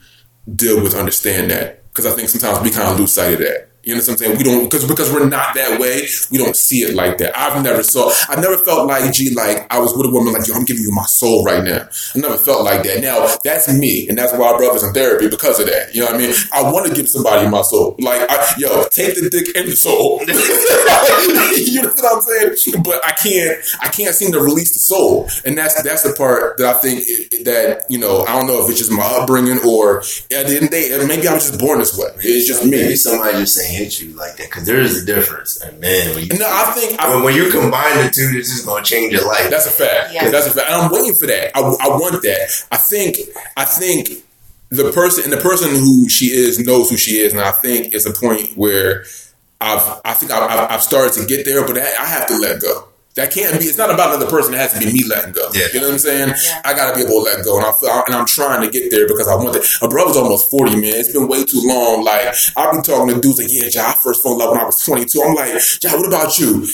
deal 0.53 0.81
with 0.81 0.95
understand 0.95 1.51
that 1.51 1.89
because 1.89 2.05
I 2.05 2.11
think 2.11 2.27
sometimes 2.27 2.61
we 2.61 2.71
kind 2.71 2.89
of 2.89 2.99
lose 2.99 3.13
sight 3.13 3.33
of 3.33 3.39
that. 3.39 3.69
You 3.85 3.93
know 3.93 4.01
what 4.01 4.09
I'm 4.09 4.17
saying? 4.17 4.37
We 4.37 4.43
don't 4.43 4.63
because 4.63 4.87
because 4.87 5.13
we're 5.13 5.29
not 5.29 5.53
that 5.53 5.79
way. 5.79 6.07
We 6.31 6.39
don't 6.39 6.55
see 6.55 6.79
it 6.79 6.95
like 6.95 7.19
that. 7.19 7.37
I've 7.37 7.63
never 7.63 7.83
saw. 7.83 8.11
I 8.27 8.41
never 8.41 8.57
felt 8.57 8.87
like 8.87 9.13
G 9.13 9.29
like 9.35 9.71
I 9.71 9.77
was 9.77 9.95
with 9.95 10.07
a 10.07 10.09
woman 10.09 10.33
like 10.33 10.47
yo. 10.47 10.55
I'm 10.55 10.65
giving 10.65 10.81
you 10.81 10.91
my 10.91 11.05
soul 11.05 11.45
right 11.45 11.63
now. 11.63 11.87
I 12.15 12.17
never 12.17 12.37
felt 12.37 12.65
like 12.65 12.81
that. 12.81 13.01
Now 13.01 13.29
that's 13.43 13.71
me, 13.71 14.09
and 14.09 14.17
that's 14.17 14.33
why 14.33 14.47
our 14.47 14.57
brothers 14.57 14.81
in 14.81 14.91
therapy 14.91 15.29
because 15.29 15.59
of 15.59 15.67
that. 15.67 15.93
You 15.93 16.01
know 16.01 16.07
what 16.07 16.15
I 16.15 16.17
mean? 16.17 16.33
I 16.51 16.63
want 16.63 16.87
to 16.87 16.95
give 16.95 17.07
somebody 17.07 17.47
my 17.47 17.61
soul. 17.61 17.95
Like 17.99 18.21
I, 18.27 18.55
yo, 18.57 18.85
take 18.89 19.13
the 19.13 19.29
dick 19.29 19.55
and 19.55 19.71
the 19.71 19.75
soul. 19.75 20.19
you 20.25 21.81
know 21.83 21.89
what 21.89 22.15
I'm 22.17 22.55
saying? 22.57 22.81
But 22.81 23.05
I 23.05 23.11
can't. 23.11 23.61
I 23.81 23.89
can't 23.89 24.15
seem 24.15 24.31
to 24.31 24.39
release 24.39 24.73
the 24.73 24.79
soul, 24.79 25.29
and 25.45 25.55
that's 25.55 25.79
that's 25.83 26.01
the 26.01 26.13
part 26.13 26.57
that 26.57 26.75
I 26.75 26.79
think 26.79 27.03
it, 27.05 27.45
that 27.45 27.83
you 27.87 27.99
know. 27.99 28.25
I 28.25 28.33
don't 28.33 28.47
know 28.47 28.63
if 28.63 28.69
it's 28.71 28.79
just 28.79 28.91
my 28.91 29.05
upbringing 29.05 29.59
or 29.63 29.99
at 29.99 30.47
the 30.49 30.57
end 30.57 30.65
of 30.65 30.71
the 30.71 30.73
day, 30.73 31.05
maybe 31.05 31.27
I 31.27 31.35
was 31.35 31.49
just 31.49 31.59
born 31.59 31.77
this 31.77 31.95
way. 31.95 32.09
It's 32.17 32.47
just 32.47 32.63
me. 32.63 32.71
Maybe 32.71 32.95
somebody 32.95 33.37
just 33.37 33.61
ain't 33.61 33.74
hit 33.75 34.01
you 34.01 34.09
like 34.15 34.37
that 34.37 34.47
because 34.49 34.65
there 34.65 34.79
is 34.81 35.03
a 35.03 35.05
difference. 35.05 35.61
And 35.61 35.79
man, 35.79 36.15
when 36.15 36.23
you, 36.25 36.37
No, 36.39 36.47
I 36.49 36.71
think 36.73 36.99
I, 36.99 37.13
when, 37.13 37.23
when 37.23 37.35
you 37.35 37.49
combine 37.51 37.97
the 37.97 38.11
two, 38.13 38.31
this 38.31 38.51
is 38.51 38.65
gonna 38.65 38.83
change 38.83 39.13
your 39.13 39.27
life. 39.27 39.49
That's 39.49 39.67
a 39.67 39.71
fact. 39.71 40.13
Yeah. 40.13 40.29
That's 40.29 40.47
a 40.47 40.51
fact. 40.51 40.69
And 40.69 40.81
I'm 40.81 40.91
waiting 40.91 41.15
for 41.15 41.27
that. 41.27 41.51
I, 41.55 41.59
I 41.61 41.87
want 41.89 42.21
that. 42.23 42.63
I 42.71 42.77
think. 42.77 43.17
I 43.57 43.65
think 43.65 44.09
the 44.69 44.91
person 44.91 45.23
and 45.25 45.31
the 45.33 45.37
person 45.37 45.69
who 45.69 46.09
she 46.09 46.25
is 46.27 46.59
knows 46.59 46.89
who 46.89 46.97
she 46.97 47.17
is, 47.17 47.31
and 47.33 47.41
I 47.41 47.51
think 47.61 47.93
it's 47.93 48.05
a 48.07 48.13
point 48.13 48.57
where 48.57 49.05
I've. 49.61 50.01
I 50.03 50.13
think 50.13 50.31
I've, 50.31 50.49
I've- 50.49 50.73
I've 50.73 50.83
started 50.83 51.13
to 51.21 51.25
get 51.27 51.45
there, 51.45 51.65
but 51.65 51.77
I 51.77 51.81
I 51.81 52.05
have 52.05 52.27
to 52.27 52.37
let 52.37 52.61
go. 52.61 52.87
That 53.15 53.31
can't 53.31 53.57
be. 53.57 53.65
It's 53.65 53.77
not 53.77 53.91
about 53.91 54.13
another 54.13 54.29
person. 54.29 54.53
It 54.53 54.57
has 54.57 54.73
to 54.73 54.79
be 54.79 54.91
me 54.91 55.03
letting 55.07 55.31
go. 55.31 55.49
Yeah. 55.53 55.67
You 55.73 55.79
know 55.79 55.87
what 55.87 55.93
I'm 55.93 55.99
saying? 55.99 56.29
Yeah. 56.29 56.61
I 56.65 56.73
got 56.73 56.89
to 56.91 56.95
be 56.95 57.01
able 57.01 57.23
to 57.23 57.31
let 57.31 57.45
go, 57.45 57.57
and 57.57 57.65
I 57.65 57.71
feel, 57.79 57.89
and 58.07 58.13
I'm 58.15 58.25
trying 58.25 58.61
to 58.61 58.69
get 58.69 58.91
there 58.91 59.07
because 59.07 59.27
I 59.29 59.35
want 59.35 59.55
it. 59.55 59.65
A 59.81 59.87
brother's 59.87 60.17
almost 60.17 60.51
40, 60.51 60.75
man. 60.75 60.95
It's 60.95 61.13
been 61.13 61.27
way 61.29 61.45
too 61.45 61.61
long. 61.63 62.03
Like 62.03 62.35
I've 62.57 62.73
been 62.73 62.83
talking 62.83 63.15
to 63.15 63.21
dudes 63.21 63.39
like, 63.39 63.47
yeah, 63.49 63.69
Ja, 63.71 63.91
I 63.91 63.93
first 63.93 64.21
fell 64.21 64.33
in 64.33 64.39
love 64.39 64.51
when 64.51 64.59
I 64.59 64.65
was 64.65 64.83
22. 64.83 65.21
I'm 65.21 65.33
like, 65.33 65.61
Ja, 65.81 65.95
what 65.95 66.07
about 66.07 66.37
you? 66.37 66.67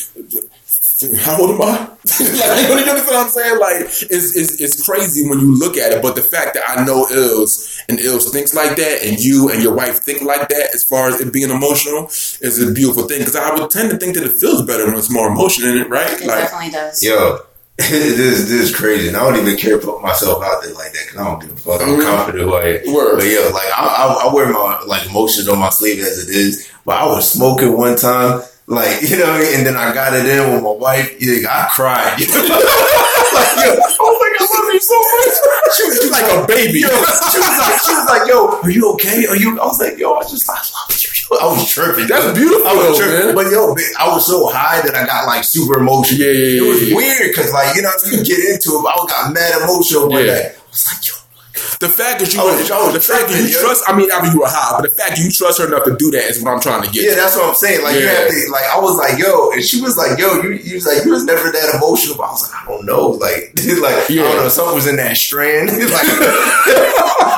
How 1.22 1.40
old 1.40 1.52
am 1.52 1.62
I? 1.62 1.88
like, 2.20 2.86
you 2.86 2.92
understand 2.92 3.06
what 3.06 3.26
I'm 3.26 3.30
saying? 3.30 3.60
Like, 3.60 3.82
it's, 3.82 4.36
it's 4.36 4.60
it's 4.62 4.86
crazy 4.86 5.28
when 5.30 5.40
you 5.40 5.58
look 5.58 5.78
at 5.78 5.92
it, 5.92 6.02
but 6.02 6.16
the 6.16 6.24
fact 6.24 6.54
that 6.56 6.64
I 6.68 6.84
know 6.86 7.08
Ills 7.12 7.82
and 7.90 8.00
Ills 8.00 8.32
thinks 8.32 8.54
like 8.54 8.76
that, 8.78 9.04
and 9.04 9.20
you 9.20 9.50
and 9.50 9.62
your 9.62 9.74
wife 9.76 10.00
think 10.00 10.22
like 10.22 10.50
that, 10.50 10.74
as 10.74 10.84
far 10.90 11.08
as 11.10 11.20
it 11.22 11.32
being 11.34 11.50
emotional, 11.50 12.06
is 12.42 12.62
a 12.62 12.72
beautiful 12.72 13.04
thing. 13.08 13.20
Because 13.20 13.36
I 13.36 13.54
would 13.54 13.70
tend 13.72 13.92
to 13.92 13.98
think 13.98 14.16
that 14.16 14.24
it 14.24 14.34
feels 14.40 14.66
better 14.66 14.86
when 14.86 14.96
it's 14.98 15.10
more 15.12 15.28
emotion 15.28 15.68
in 15.68 15.78
it, 15.78 15.90
right? 15.90 16.12
It 16.22 16.26
Like, 16.28 16.40
definitely 16.50 16.70
does. 16.72 17.04
Yo, 17.04 17.40
this 17.78 18.00
this 18.50 18.52
is 18.52 18.76
crazy, 18.76 19.08
and 19.08 19.18
I 19.18 19.22
don't 19.30 19.40
even 19.42 19.58
care 19.58 19.80
to 19.80 19.86
put 19.86 20.02
myself 20.02 20.44
out 20.44 20.62
there 20.64 20.74
like 20.74 20.94
that 20.94 21.04
because 21.06 21.20
I 21.20 21.24
don't 21.24 21.40
give 21.40 21.52
a 21.52 21.56
fuck. 21.56 21.82
I'm 21.82 21.90
Mhm. 21.90 22.04
confident 22.04 22.44
who 22.44 22.54
I 22.56 22.64
am. 22.86 22.94
Word. 22.94 23.18
But 23.20 23.28
yo, 23.28 23.50
like 23.54 23.68
I, 23.78 23.86
I, 23.86 24.28
I 24.30 24.34
wear 24.34 24.52
my 24.52 24.82
like 24.88 25.06
emotions 25.08 25.48
on 25.48 25.60
my 25.60 25.70
sleeve 25.70 26.00
as 26.00 26.28
it 26.28 26.36
is. 26.36 26.68
But 26.86 26.96
I 26.98 27.06
was 27.06 27.30
smoking 27.32 27.78
one 27.78 27.96
time, 27.96 28.42
like 28.72 29.04
you 29.04 29.18
know, 29.20 29.28
what 29.28 29.42
I 29.42 29.44
mean? 29.44 29.54
and 29.60 29.64
then 29.68 29.76
I 29.76 29.94
got 29.94 30.14
it 30.16 30.24
in 30.26 30.54
with 30.56 30.64
my 30.64 30.72
wife. 30.72 31.12
I 31.20 31.68
cried. 31.76 32.16
You 32.20 32.28
know? 32.32 32.40
like, 32.40 33.54
yo, 33.60 33.76
I 33.76 34.04
was 34.08 34.18
like, 34.24 34.36
I 34.40 34.44
love 34.48 34.68
you 34.72 34.80
so 34.80 34.98
much. 35.12 35.36
She 35.76 35.84
was 35.84 36.12
like 36.12 36.28
a 36.32 36.48
baby. 36.48 36.80
Yo, 36.80 36.88
she 37.32 37.38
was 37.44 37.58
like, 37.60 37.78
she 37.84 37.92
was 37.94 38.08
like, 38.08 38.26
yo, 38.28 38.48
are 38.64 38.70
you 38.72 38.92
okay? 38.94 39.28
Are 39.28 39.36
you? 39.36 39.60
I 39.60 39.66
was 39.66 39.80
like, 39.80 39.98
yo, 39.98 40.14
I 40.16 40.24
just, 40.24 40.50
I 40.50 40.54
love 40.56 40.90
you. 41.04 41.10
I 41.40 41.46
was 41.48 41.68
tripping. 41.70 42.08
That's 42.08 42.26
yo. 42.26 42.34
beautiful, 42.34 42.68
I 42.68 42.74
was 42.76 42.84
though, 42.98 43.06
tripping. 43.06 43.26
man. 43.28 43.36
But 43.36 43.52
yo, 43.52 43.74
man, 43.76 43.92
I 44.00 44.08
was 44.10 44.26
so 44.28 44.48
high 44.52 44.82
that 44.82 44.96
I 44.96 45.06
got 45.06 45.28
like 45.28 45.44
super 45.44 45.80
emotional. 45.80 46.20
Yeah, 46.20 46.32
yeah, 46.32 46.48
yeah 46.48 46.62
It 46.64 46.68
was 46.68 46.80
yeah, 46.90 46.96
weird 46.96 47.28
because 47.32 47.52
like 47.54 47.76
you 47.76 47.82
know 47.84 47.92
you 48.12 48.24
get 48.24 48.40
into 48.40 48.80
it. 48.80 48.82
But 48.84 48.96
I 48.96 49.06
got 49.08 49.34
mad 49.34 49.62
emotional 49.64 50.10
one 50.10 50.24
Yeah. 50.26 50.32
day. 50.32 50.56
I 50.56 50.64
was 50.72 50.84
like, 50.92 51.08
yo. 51.08 51.14
The 51.80 51.90
fact 51.90 52.20
that 52.22 52.34
you, 52.34 52.40
I 52.42 52.44
was- 52.46 52.72
I 52.72 52.92
the 52.92 53.02
fact 53.02 53.30
that 53.30 53.38
you 53.40 53.48
yo. 53.48 53.62
trust. 53.62 53.84
I 53.88 53.96
mean, 53.96 54.12
I 54.12 54.22
mean, 54.22 54.32
you 54.34 54.40
were 54.42 54.48
high, 54.50 54.80
but 54.82 54.90
the 54.90 54.96
fact 54.96 55.16
that 55.18 55.20
you 55.20 55.32
trust 55.32 55.60
her 55.60 55.68
enough 55.68 55.84
to 55.86 55.96
do 55.98 56.12
that 56.12 56.30
is 56.30 56.42
what 56.42 56.54
I'm 56.54 56.60
trying 56.62 56.84
to 56.84 56.90
get. 56.90 57.04
Yeah, 57.04 57.16
that's 57.16 57.36
what 57.36 57.50
I'm 57.50 57.56
saying. 57.56 57.84
Like 57.84 57.96
you 57.96 58.06
Yeah. 58.06 58.14
have 58.14 58.30
to 58.30 58.52
like 58.52 58.66
I 58.70 58.80
was 58.80 58.98
like, 58.98 59.18
yo, 59.20 59.52
and 59.52 59.64
she 59.64 59.82
was 59.82 59.98
like, 59.98 60.18
yo, 60.20 60.42
you, 60.42 60.52
you 60.62 60.76
was 60.76 60.86
like, 60.86 61.04
you 61.06 61.12
was 61.12 61.24
never 61.26 61.52
that 61.52 61.76
emotional. 61.76 62.18
But 62.18 62.24
I 62.28 62.32
was 62.32 62.44
like, 62.52 62.56
I 62.62 62.66
don't 62.68 62.86
know. 62.86 63.08
Like, 63.18 63.54
like 63.82 63.98
I 64.10 64.14
Yeah. 64.14 64.24
don't 64.24 64.36
know, 64.38 64.50
something 64.50 64.76
was 64.76 64.88
in 64.88 64.96
that 64.98 65.18
strand. 65.18 65.70
like 65.96 66.10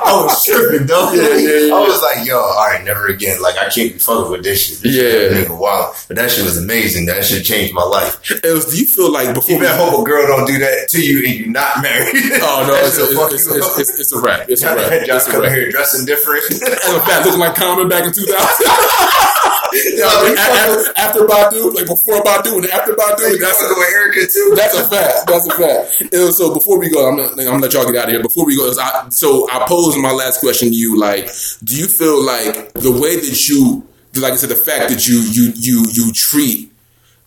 I 0.05 0.21
was 0.25 0.43
tripping, 0.45 0.85
though. 0.87 1.11
Yeah, 1.13 1.35
yeah, 1.37 1.67
yeah. 1.67 1.75
I 1.75 1.79
was 1.79 2.01
like, 2.01 2.27
yo, 2.27 2.37
all 2.39 2.67
right, 2.67 2.83
never 2.83 3.07
again. 3.07 3.41
Like 3.41 3.55
I 3.57 3.69
can't 3.69 3.93
be 3.93 3.99
fucking 3.99 4.31
with 4.31 4.43
this 4.43 4.61
shit. 4.67 4.79
This 4.81 4.95
Yeah. 4.95 5.11
shit 5.37 5.47
nigga 5.47 5.57
wild. 5.57 5.95
But 6.07 6.17
that 6.17 6.31
shit 6.31 6.43
was 6.43 6.57
amazing. 6.57 7.05
That 7.07 7.23
shit 7.25 7.43
changed 7.45 7.73
my 7.73 7.83
life. 7.83 8.19
It 8.31 8.43
was, 8.53 8.65
do 8.65 8.77
you 8.77 8.85
feel 8.85 9.11
like 9.11 9.33
before 9.33 9.51
You 9.55 9.59
better 9.61 9.77
hope 9.77 10.01
a 10.01 10.03
girl 10.03 10.27
don't 10.27 10.45
do 10.45 10.57
that 10.59 10.89
to 10.89 11.01
you 11.01 11.25
and 11.25 11.33
you're 11.35 11.49
not 11.49 11.81
married. 11.81 12.13
Oh 12.41 12.65
no, 12.67 12.75
it's, 12.75 12.97
it's, 12.97 13.11
it's, 13.47 13.79
it's, 13.79 13.99
it's 13.99 14.12
a 14.13 14.21
wrap. 14.21 14.49
It's 14.49 14.63
a 14.63 14.75
wrap. 14.75 14.91
a 14.91 15.31
come 15.31 15.41
wrap. 15.41 15.51
here 15.51 15.69
dressing 15.71 16.05
different. 16.05 16.43
As 16.51 16.93
a 16.93 16.99
fact, 17.01 17.25
looking 17.25 17.39
like 17.39 17.55
Common 17.55 17.89
back 17.89 18.05
in 18.05 18.13
2000. 18.13 18.29
Yeah, 19.73 20.05
like, 20.05 20.37
after, 20.37 20.99
after 20.99 21.19
Badu, 21.25 21.73
like 21.73 21.87
before 21.87 22.21
Badu 22.21 22.57
and 22.57 22.67
after 22.67 22.93
Badu, 22.93 23.27
you 23.31 23.39
that's 23.39 23.59
with 23.59 23.71
Erykah 23.71 24.31
too. 24.31 24.53
That's 24.55 24.77
a 24.77 24.87
fact. 24.87 25.25
That's 25.25 25.47
a 25.47 25.57
fact. 25.57 26.13
And 26.13 26.33
so 26.33 26.53
before 26.53 26.77
we 26.77 26.91
go, 26.91 27.09
I'm 27.09 27.17
gonna, 27.17 27.29
I'm 27.29 27.37
gonna 27.37 27.57
let 27.57 27.73
y'all 27.73 27.85
get 27.85 27.95
out 27.95 28.05
of 28.05 28.11
here. 28.11 28.21
Before 28.21 28.45
we 28.45 28.55
go, 28.55 28.71
I, 28.79 29.09
so 29.09 29.49
I 29.49 29.65
pose 29.67 29.97
my 29.97 30.11
last 30.11 30.41
question 30.41 30.69
to 30.69 30.75
you. 30.75 30.99
Like, 30.99 31.27
do 31.63 31.75
you 31.75 31.87
feel 31.87 32.23
like 32.23 32.73
the 32.73 32.91
way 32.91 33.15
that 33.15 33.47
you, 33.49 33.87
like 34.15 34.33
I 34.33 34.35
said, 34.35 34.49
the 34.49 34.55
fact 34.55 34.89
that 34.91 35.07
you 35.07 35.15
you 35.15 35.53
you 35.55 35.87
you 35.91 36.11
treat 36.13 36.72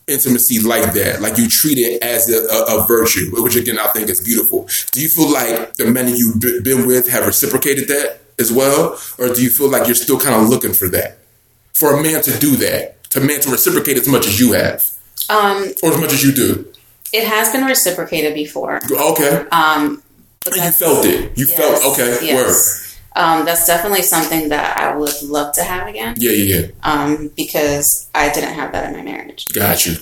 intimacy 0.08 0.60
like 0.60 0.92
that, 0.94 1.20
like 1.20 1.36
you 1.36 1.48
treat 1.48 1.78
it 1.78 2.02
as 2.02 2.28
a, 2.30 2.38
a, 2.46 2.84
a 2.84 2.86
virtue, 2.86 3.30
which 3.42 3.56
again 3.56 3.78
I 3.78 3.88
think 3.88 4.08
is 4.08 4.20
beautiful. 4.20 4.68
Do 4.92 5.00
you 5.00 5.08
feel 5.08 5.32
like 5.32 5.74
the 5.74 5.86
men 5.86 6.06
that 6.06 6.16
you've 6.16 6.40
been 6.64 6.86
with 6.86 7.08
have 7.10 7.26
reciprocated 7.26 7.88
that 7.88 8.20
as 8.38 8.52
well, 8.52 8.98
or 9.18 9.28
do 9.34 9.42
you 9.42 9.50
feel 9.50 9.68
like 9.68 9.86
you're 9.86 9.94
still 9.96 10.18
kind 10.18 10.34
of 10.40 10.48
looking 10.48 10.74
for 10.74 10.88
that, 10.90 11.18
for 11.74 11.98
a 11.98 12.02
man 12.02 12.22
to 12.22 12.38
do 12.38 12.54
that, 12.56 13.02
to 13.10 13.20
man 13.20 13.40
to 13.40 13.50
reciprocate 13.50 13.96
as 13.96 14.06
much 14.08 14.26
as 14.26 14.38
you 14.38 14.52
have, 14.52 14.80
Um, 15.28 15.72
or 15.82 15.92
as 15.92 16.00
much 16.00 16.12
as 16.12 16.22
you 16.22 16.32
do? 16.32 16.72
it 17.12 17.24
has 17.26 17.50
been 17.50 17.64
reciprocated 17.64 18.34
before. 18.34 18.80
Okay. 18.90 19.46
Um, 19.50 20.02
You 20.54 20.70
felt 20.72 21.04
it. 21.06 21.36
You 21.38 21.46
yes, 21.48 21.56
felt 21.56 21.92
okay. 21.94 22.18
yes. 22.26 22.85
Um, 23.16 23.46
that's 23.46 23.66
definitely 23.66 24.02
something 24.02 24.50
that 24.50 24.76
I 24.76 24.94
would 24.94 25.22
love 25.22 25.54
to 25.54 25.62
have 25.64 25.88
again. 25.88 26.16
Yeah, 26.18 26.32
yeah, 26.32 26.56
yeah. 26.56 26.66
Um, 26.82 27.32
because 27.34 28.10
I 28.14 28.30
didn't 28.30 28.52
have 28.52 28.72
that 28.72 28.90
in 28.90 28.96
my 28.96 29.02
marriage. 29.02 29.46
Got 29.54 29.86
you. 29.86 29.94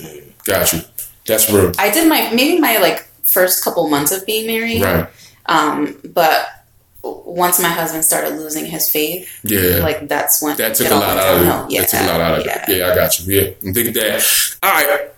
Got 0.43 0.73
you. 0.73 0.81
That's 1.25 1.49
real. 1.51 1.71
I 1.79 1.89
did 1.91 2.09
my 2.09 2.29
maybe 2.33 2.59
my 2.59 2.77
like 2.77 3.07
first 3.33 3.63
couple 3.63 3.89
months 3.89 4.11
of 4.11 4.25
being 4.25 4.45
married. 4.45 4.81
Right. 4.81 5.07
Um, 5.45 5.97
but 6.13 6.45
once 7.03 7.61
my 7.61 7.69
husband 7.69 8.03
started 8.03 8.35
losing 8.35 8.65
his 8.65 8.89
faith, 8.91 9.39
Yeah. 9.43 9.77
like 9.81 10.07
that's 10.09 10.41
when 10.41 10.57
that 10.57 10.75
took 10.75 10.91
a 10.91 10.95
lot 10.95 11.17
out 11.17 11.35
of 11.37 11.71
it. 11.71 11.77
That 11.77 11.87
took 11.89 12.01
a 12.01 12.05
lot 12.07 12.21
out 12.21 12.39
of 12.39 12.45
yeah. 12.45 12.65
it. 12.69 12.77
Yeah, 12.77 12.91
I 12.91 12.95
got 12.95 13.19
you. 13.19 13.33
Yeah. 13.33 13.69
I 13.69 13.73
think 13.73 13.93
that. 13.95 14.57
All 14.61 14.71
right. 14.71 15.11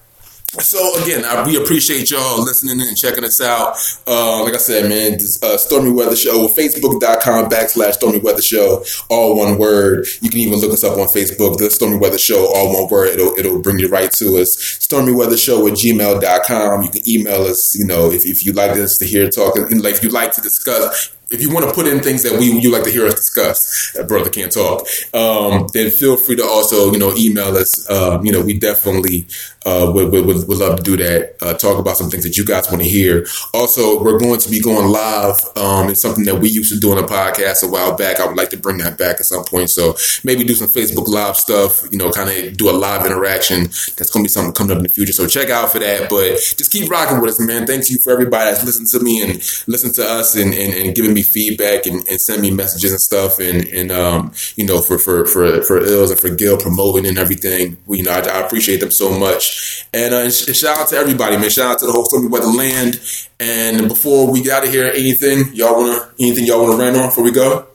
So 0.54 1.04
again, 1.04 1.26
I, 1.26 1.46
we 1.46 1.62
appreciate 1.62 2.10
y'all 2.10 2.42
listening 2.42 2.80
and 2.80 2.96
checking 2.96 3.26
us 3.26 3.42
out. 3.42 3.76
Uh, 4.08 4.44
like 4.44 4.54
I 4.54 4.58
said, 4.58 4.88
man, 4.88 5.14
this 5.14 5.44
uh, 5.44 5.58
Stormy 5.58 5.92
Weather 5.92 6.16
Show, 6.16 6.48
Facebook.com 6.48 7.50
backslash 7.50 7.94
Stormy 7.94 8.20
Weather 8.20 8.42
Show, 8.42 8.86
all 9.10 9.38
one 9.38 9.58
word. 9.58 10.08
You 10.22 10.30
can 10.30 10.40
even 10.40 10.60
look 10.60 10.72
us 10.72 10.86
up 10.86 10.98
on 10.98 11.08
Facebook, 11.08 11.58
the 11.58 11.70
Stormy 11.70 11.98
Weather 11.98 12.18
Show, 12.18 12.46
all 12.56 12.82
one 12.82 12.90
word. 12.90 13.10
It'll 13.10 13.38
it'll 13.38 13.62
bring 13.62 13.78
you 13.78 13.90
right 13.90 14.12
to 14.14 14.38
us. 14.38 14.58
Stormy 14.58 15.12
Weather 15.12 15.38
Show 15.38 15.68
at 15.68 15.74
gmail.com. 15.74 16.82
You 16.82 16.90
can 16.90 17.10
email 17.10 17.42
us, 17.42 17.76
you 17.78 17.86
know, 17.86 18.10
if, 18.10 18.26
if 18.26 18.46
you 18.46 18.54
like 18.54 18.72
us 18.72 18.98
to 19.00 19.06
hear 19.06 19.30
talking, 19.30 19.82
like 19.82 19.96
if 19.96 20.04
you 20.04 20.10
like 20.10 20.32
to 20.34 20.42
discuss 20.42 21.12
if 21.30 21.42
you 21.42 21.54
want 21.54 21.68
to 21.68 21.74
put 21.74 21.88
in 21.88 22.00
things 22.00 22.24
that 22.24 22.40
we 22.40 22.46
you 22.46 22.72
like 22.72 22.84
to 22.84 22.90
hear 22.90 23.06
us 23.06 23.16
discuss, 23.16 23.98
brother 24.08 24.30
can't 24.30 24.52
talk, 24.52 24.88
um, 25.14 25.68
then 25.74 25.92
feel 25.92 26.16
free 26.16 26.36
to 26.36 26.44
also 26.44 26.92
you 26.92 27.00
know 27.00 27.14
email 27.16 27.56
us. 27.58 27.90
Um, 27.90 28.26
you 28.26 28.32
know, 28.32 28.42
we 28.42 28.58
definitely 28.58 29.28
uh, 29.68 29.92
would, 29.92 30.12
would, 30.12 30.26
would 30.26 30.58
love 30.58 30.78
to 30.78 30.84
do 30.84 30.96
that. 30.96 31.36
Uh, 31.42 31.54
talk 31.54 31.78
about 31.78 31.98
some 31.98 32.10
things 32.10 32.24
that 32.24 32.38
you 32.38 32.46
guys 32.46 32.70
want 32.70 32.82
to 32.82 32.88
hear. 32.88 33.26
Also, 33.54 34.02
we're 34.02 34.18
going 34.18 34.40
to 34.40 34.50
be 34.50 34.62
going 34.62 34.88
live. 34.88 35.36
Um, 35.58 35.90
it's 35.90 36.02
something 36.02 36.24
that 36.24 36.36
we 36.36 36.48
used 36.48 36.74
to 36.74 36.80
do 36.80 36.92
on 36.92 36.98
a 36.98 37.08
podcast 37.08 37.64
a 37.64 37.68
while 37.68 37.96
back. 37.98 38.20
I 38.22 38.28
would 38.28 38.38
like 38.38 38.50
to 38.52 38.58
bring 38.58 38.78
that 38.78 38.98
back 38.98 39.18
at 39.20 39.26
some 39.26 39.44
point. 39.44 39.70
So 39.70 39.98
maybe 40.24 40.46
do 40.46 40.56
some 40.56 40.70
Facebook 40.70 41.08
Live 41.08 41.36
stuff. 41.36 41.82
You 41.92 41.98
know, 41.98 42.12
kind 42.12 42.30
of 42.30 42.56
do 42.56 42.70
a 42.70 42.72
live 42.72 43.06
interaction. 43.06 43.64
That's 43.98 44.10
going 44.10 44.24
to 44.24 44.30
be 44.30 44.32
something 44.32 44.54
coming 44.54 44.72
up 44.72 44.78
in 44.78 44.84
the 44.84 44.90
future. 44.90 45.14
So 45.14 45.28
check 45.28 45.50
out 45.50 45.72
for 45.72 45.80
that. 45.80 46.10
But 46.10 46.38
just 46.58 46.72
keep 46.72 46.90
rocking 46.90 47.20
with 47.20 47.32
us, 47.32 47.40
man. 47.40 47.68
Thank 47.68 47.90
you 47.90 48.00
for 48.00 48.14
everybody 48.14 48.52
that's 48.52 48.64
listened 48.64 48.88
to 48.90 49.00
me 49.02 49.22
and 49.22 49.34
listened 49.68 49.96
to 49.96 50.04
us 50.04 50.36
and, 50.36 50.54
and, 50.54 50.74
and 50.74 50.96
giving 50.96 51.14
me 51.14 51.24
feedback 51.24 51.86
and, 51.86 52.08
and 52.08 52.22
send 52.22 52.42
me 52.42 52.52
messages 52.52 52.92
and 52.92 53.02
stuff 53.02 53.40
and 53.40 53.66
and 53.68 53.92
um 53.92 54.32
you 54.56 54.66
know 54.66 54.82
for 54.82 54.98
for 54.98 55.26
for 55.26 55.62
for 55.64 55.78
Ills 55.78 56.12
and 56.12 56.20
for 56.20 56.30
Gil 56.30 56.58
promoting 56.58 57.06
and 57.06 57.18
everything 57.18 57.78
you 57.90 58.04
know 58.04 58.12
I, 58.12 58.20
I 58.20 58.46
appreciate 58.46 58.80
them 58.80 58.92
so 58.92 59.18
much 59.18 59.57
and 59.94 60.14
uh, 60.14 60.30
sh- 60.30 60.56
shout 60.56 60.78
out 60.78 60.88
to 60.90 60.96
everybody 60.96 61.38
man 61.38 61.50
shout 61.50 61.72
out 61.72 61.80
to 61.80 61.86
the 61.86 61.92
whole 61.92 62.06
Stormy 62.06 62.28
Weather 62.28 62.48
Land 62.48 63.00
and 63.40 63.88
before 63.88 64.32
we 64.32 64.42
get 64.42 64.54
out 64.54 64.68
of 64.68 64.74
here 64.74 64.92
anything 64.94 65.54
y'all 65.54 65.76
wanna 65.76 66.10
anything 66.20 66.46
y'all 66.46 66.62
wanna 66.64 66.78
rant 66.78 66.98
on 66.98 67.08
before 67.08 67.24
we 67.24 67.32
go 67.32 67.68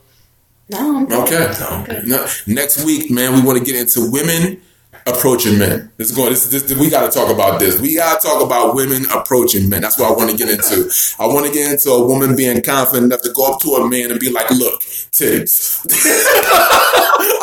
No, 0.70 0.99
I'm 0.99 1.12
okay 1.12 1.53
I'm 1.61 2.09
no, 2.09 2.26
next 2.47 2.85
week 2.85 3.11
man 3.11 3.35
we 3.35 3.43
want 3.43 3.59
to 3.59 3.64
get 3.64 3.80
into 3.80 4.11
women 4.11 4.61
approaching 5.07 5.59
men. 5.59 5.91
This 5.97 6.11
is 6.11 6.16
going. 6.16 6.30
This, 6.30 6.47
this, 6.49 6.78
we 6.78 6.91
got 6.91 7.11
to 7.11 7.18
talk 7.18 7.30
about 7.33 7.61
this. 7.61 7.80
We 7.80 7.97
got 7.97 8.20
to 8.20 8.28
talk 8.28 8.43
about 8.43 8.74
women 8.74 9.05
approaching 9.12 9.68
men. 9.68 9.83
That's 9.83 9.99
what 9.99 10.12
I 10.12 10.14
want 10.14 10.30
to 10.30 10.37
get 10.37 10.49
into. 10.49 10.91
I 11.18 11.26
want 11.26 11.47
to 11.47 11.53
get 11.53 11.70
into 11.70 11.91
a 11.91 12.07
woman 12.07 12.37
being 12.37 12.62
confident 12.62 13.07
enough 13.07 13.22
to 13.22 13.33
go 13.33 13.53
up 13.53 13.61
to 13.61 13.70
a 13.74 13.89
man 13.89 14.11
and 14.11 14.20
be 14.20 14.30
like, 14.30 14.51
"Look, 14.51 14.80
titties." 14.83 15.85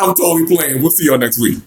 I'm 0.00 0.14
totally 0.14 0.46
playing. 0.46 0.80
We'll 0.82 0.90
see 0.90 1.06
y'all 1.06 1.18
next 1.18 1.38
week. 1.38 1.58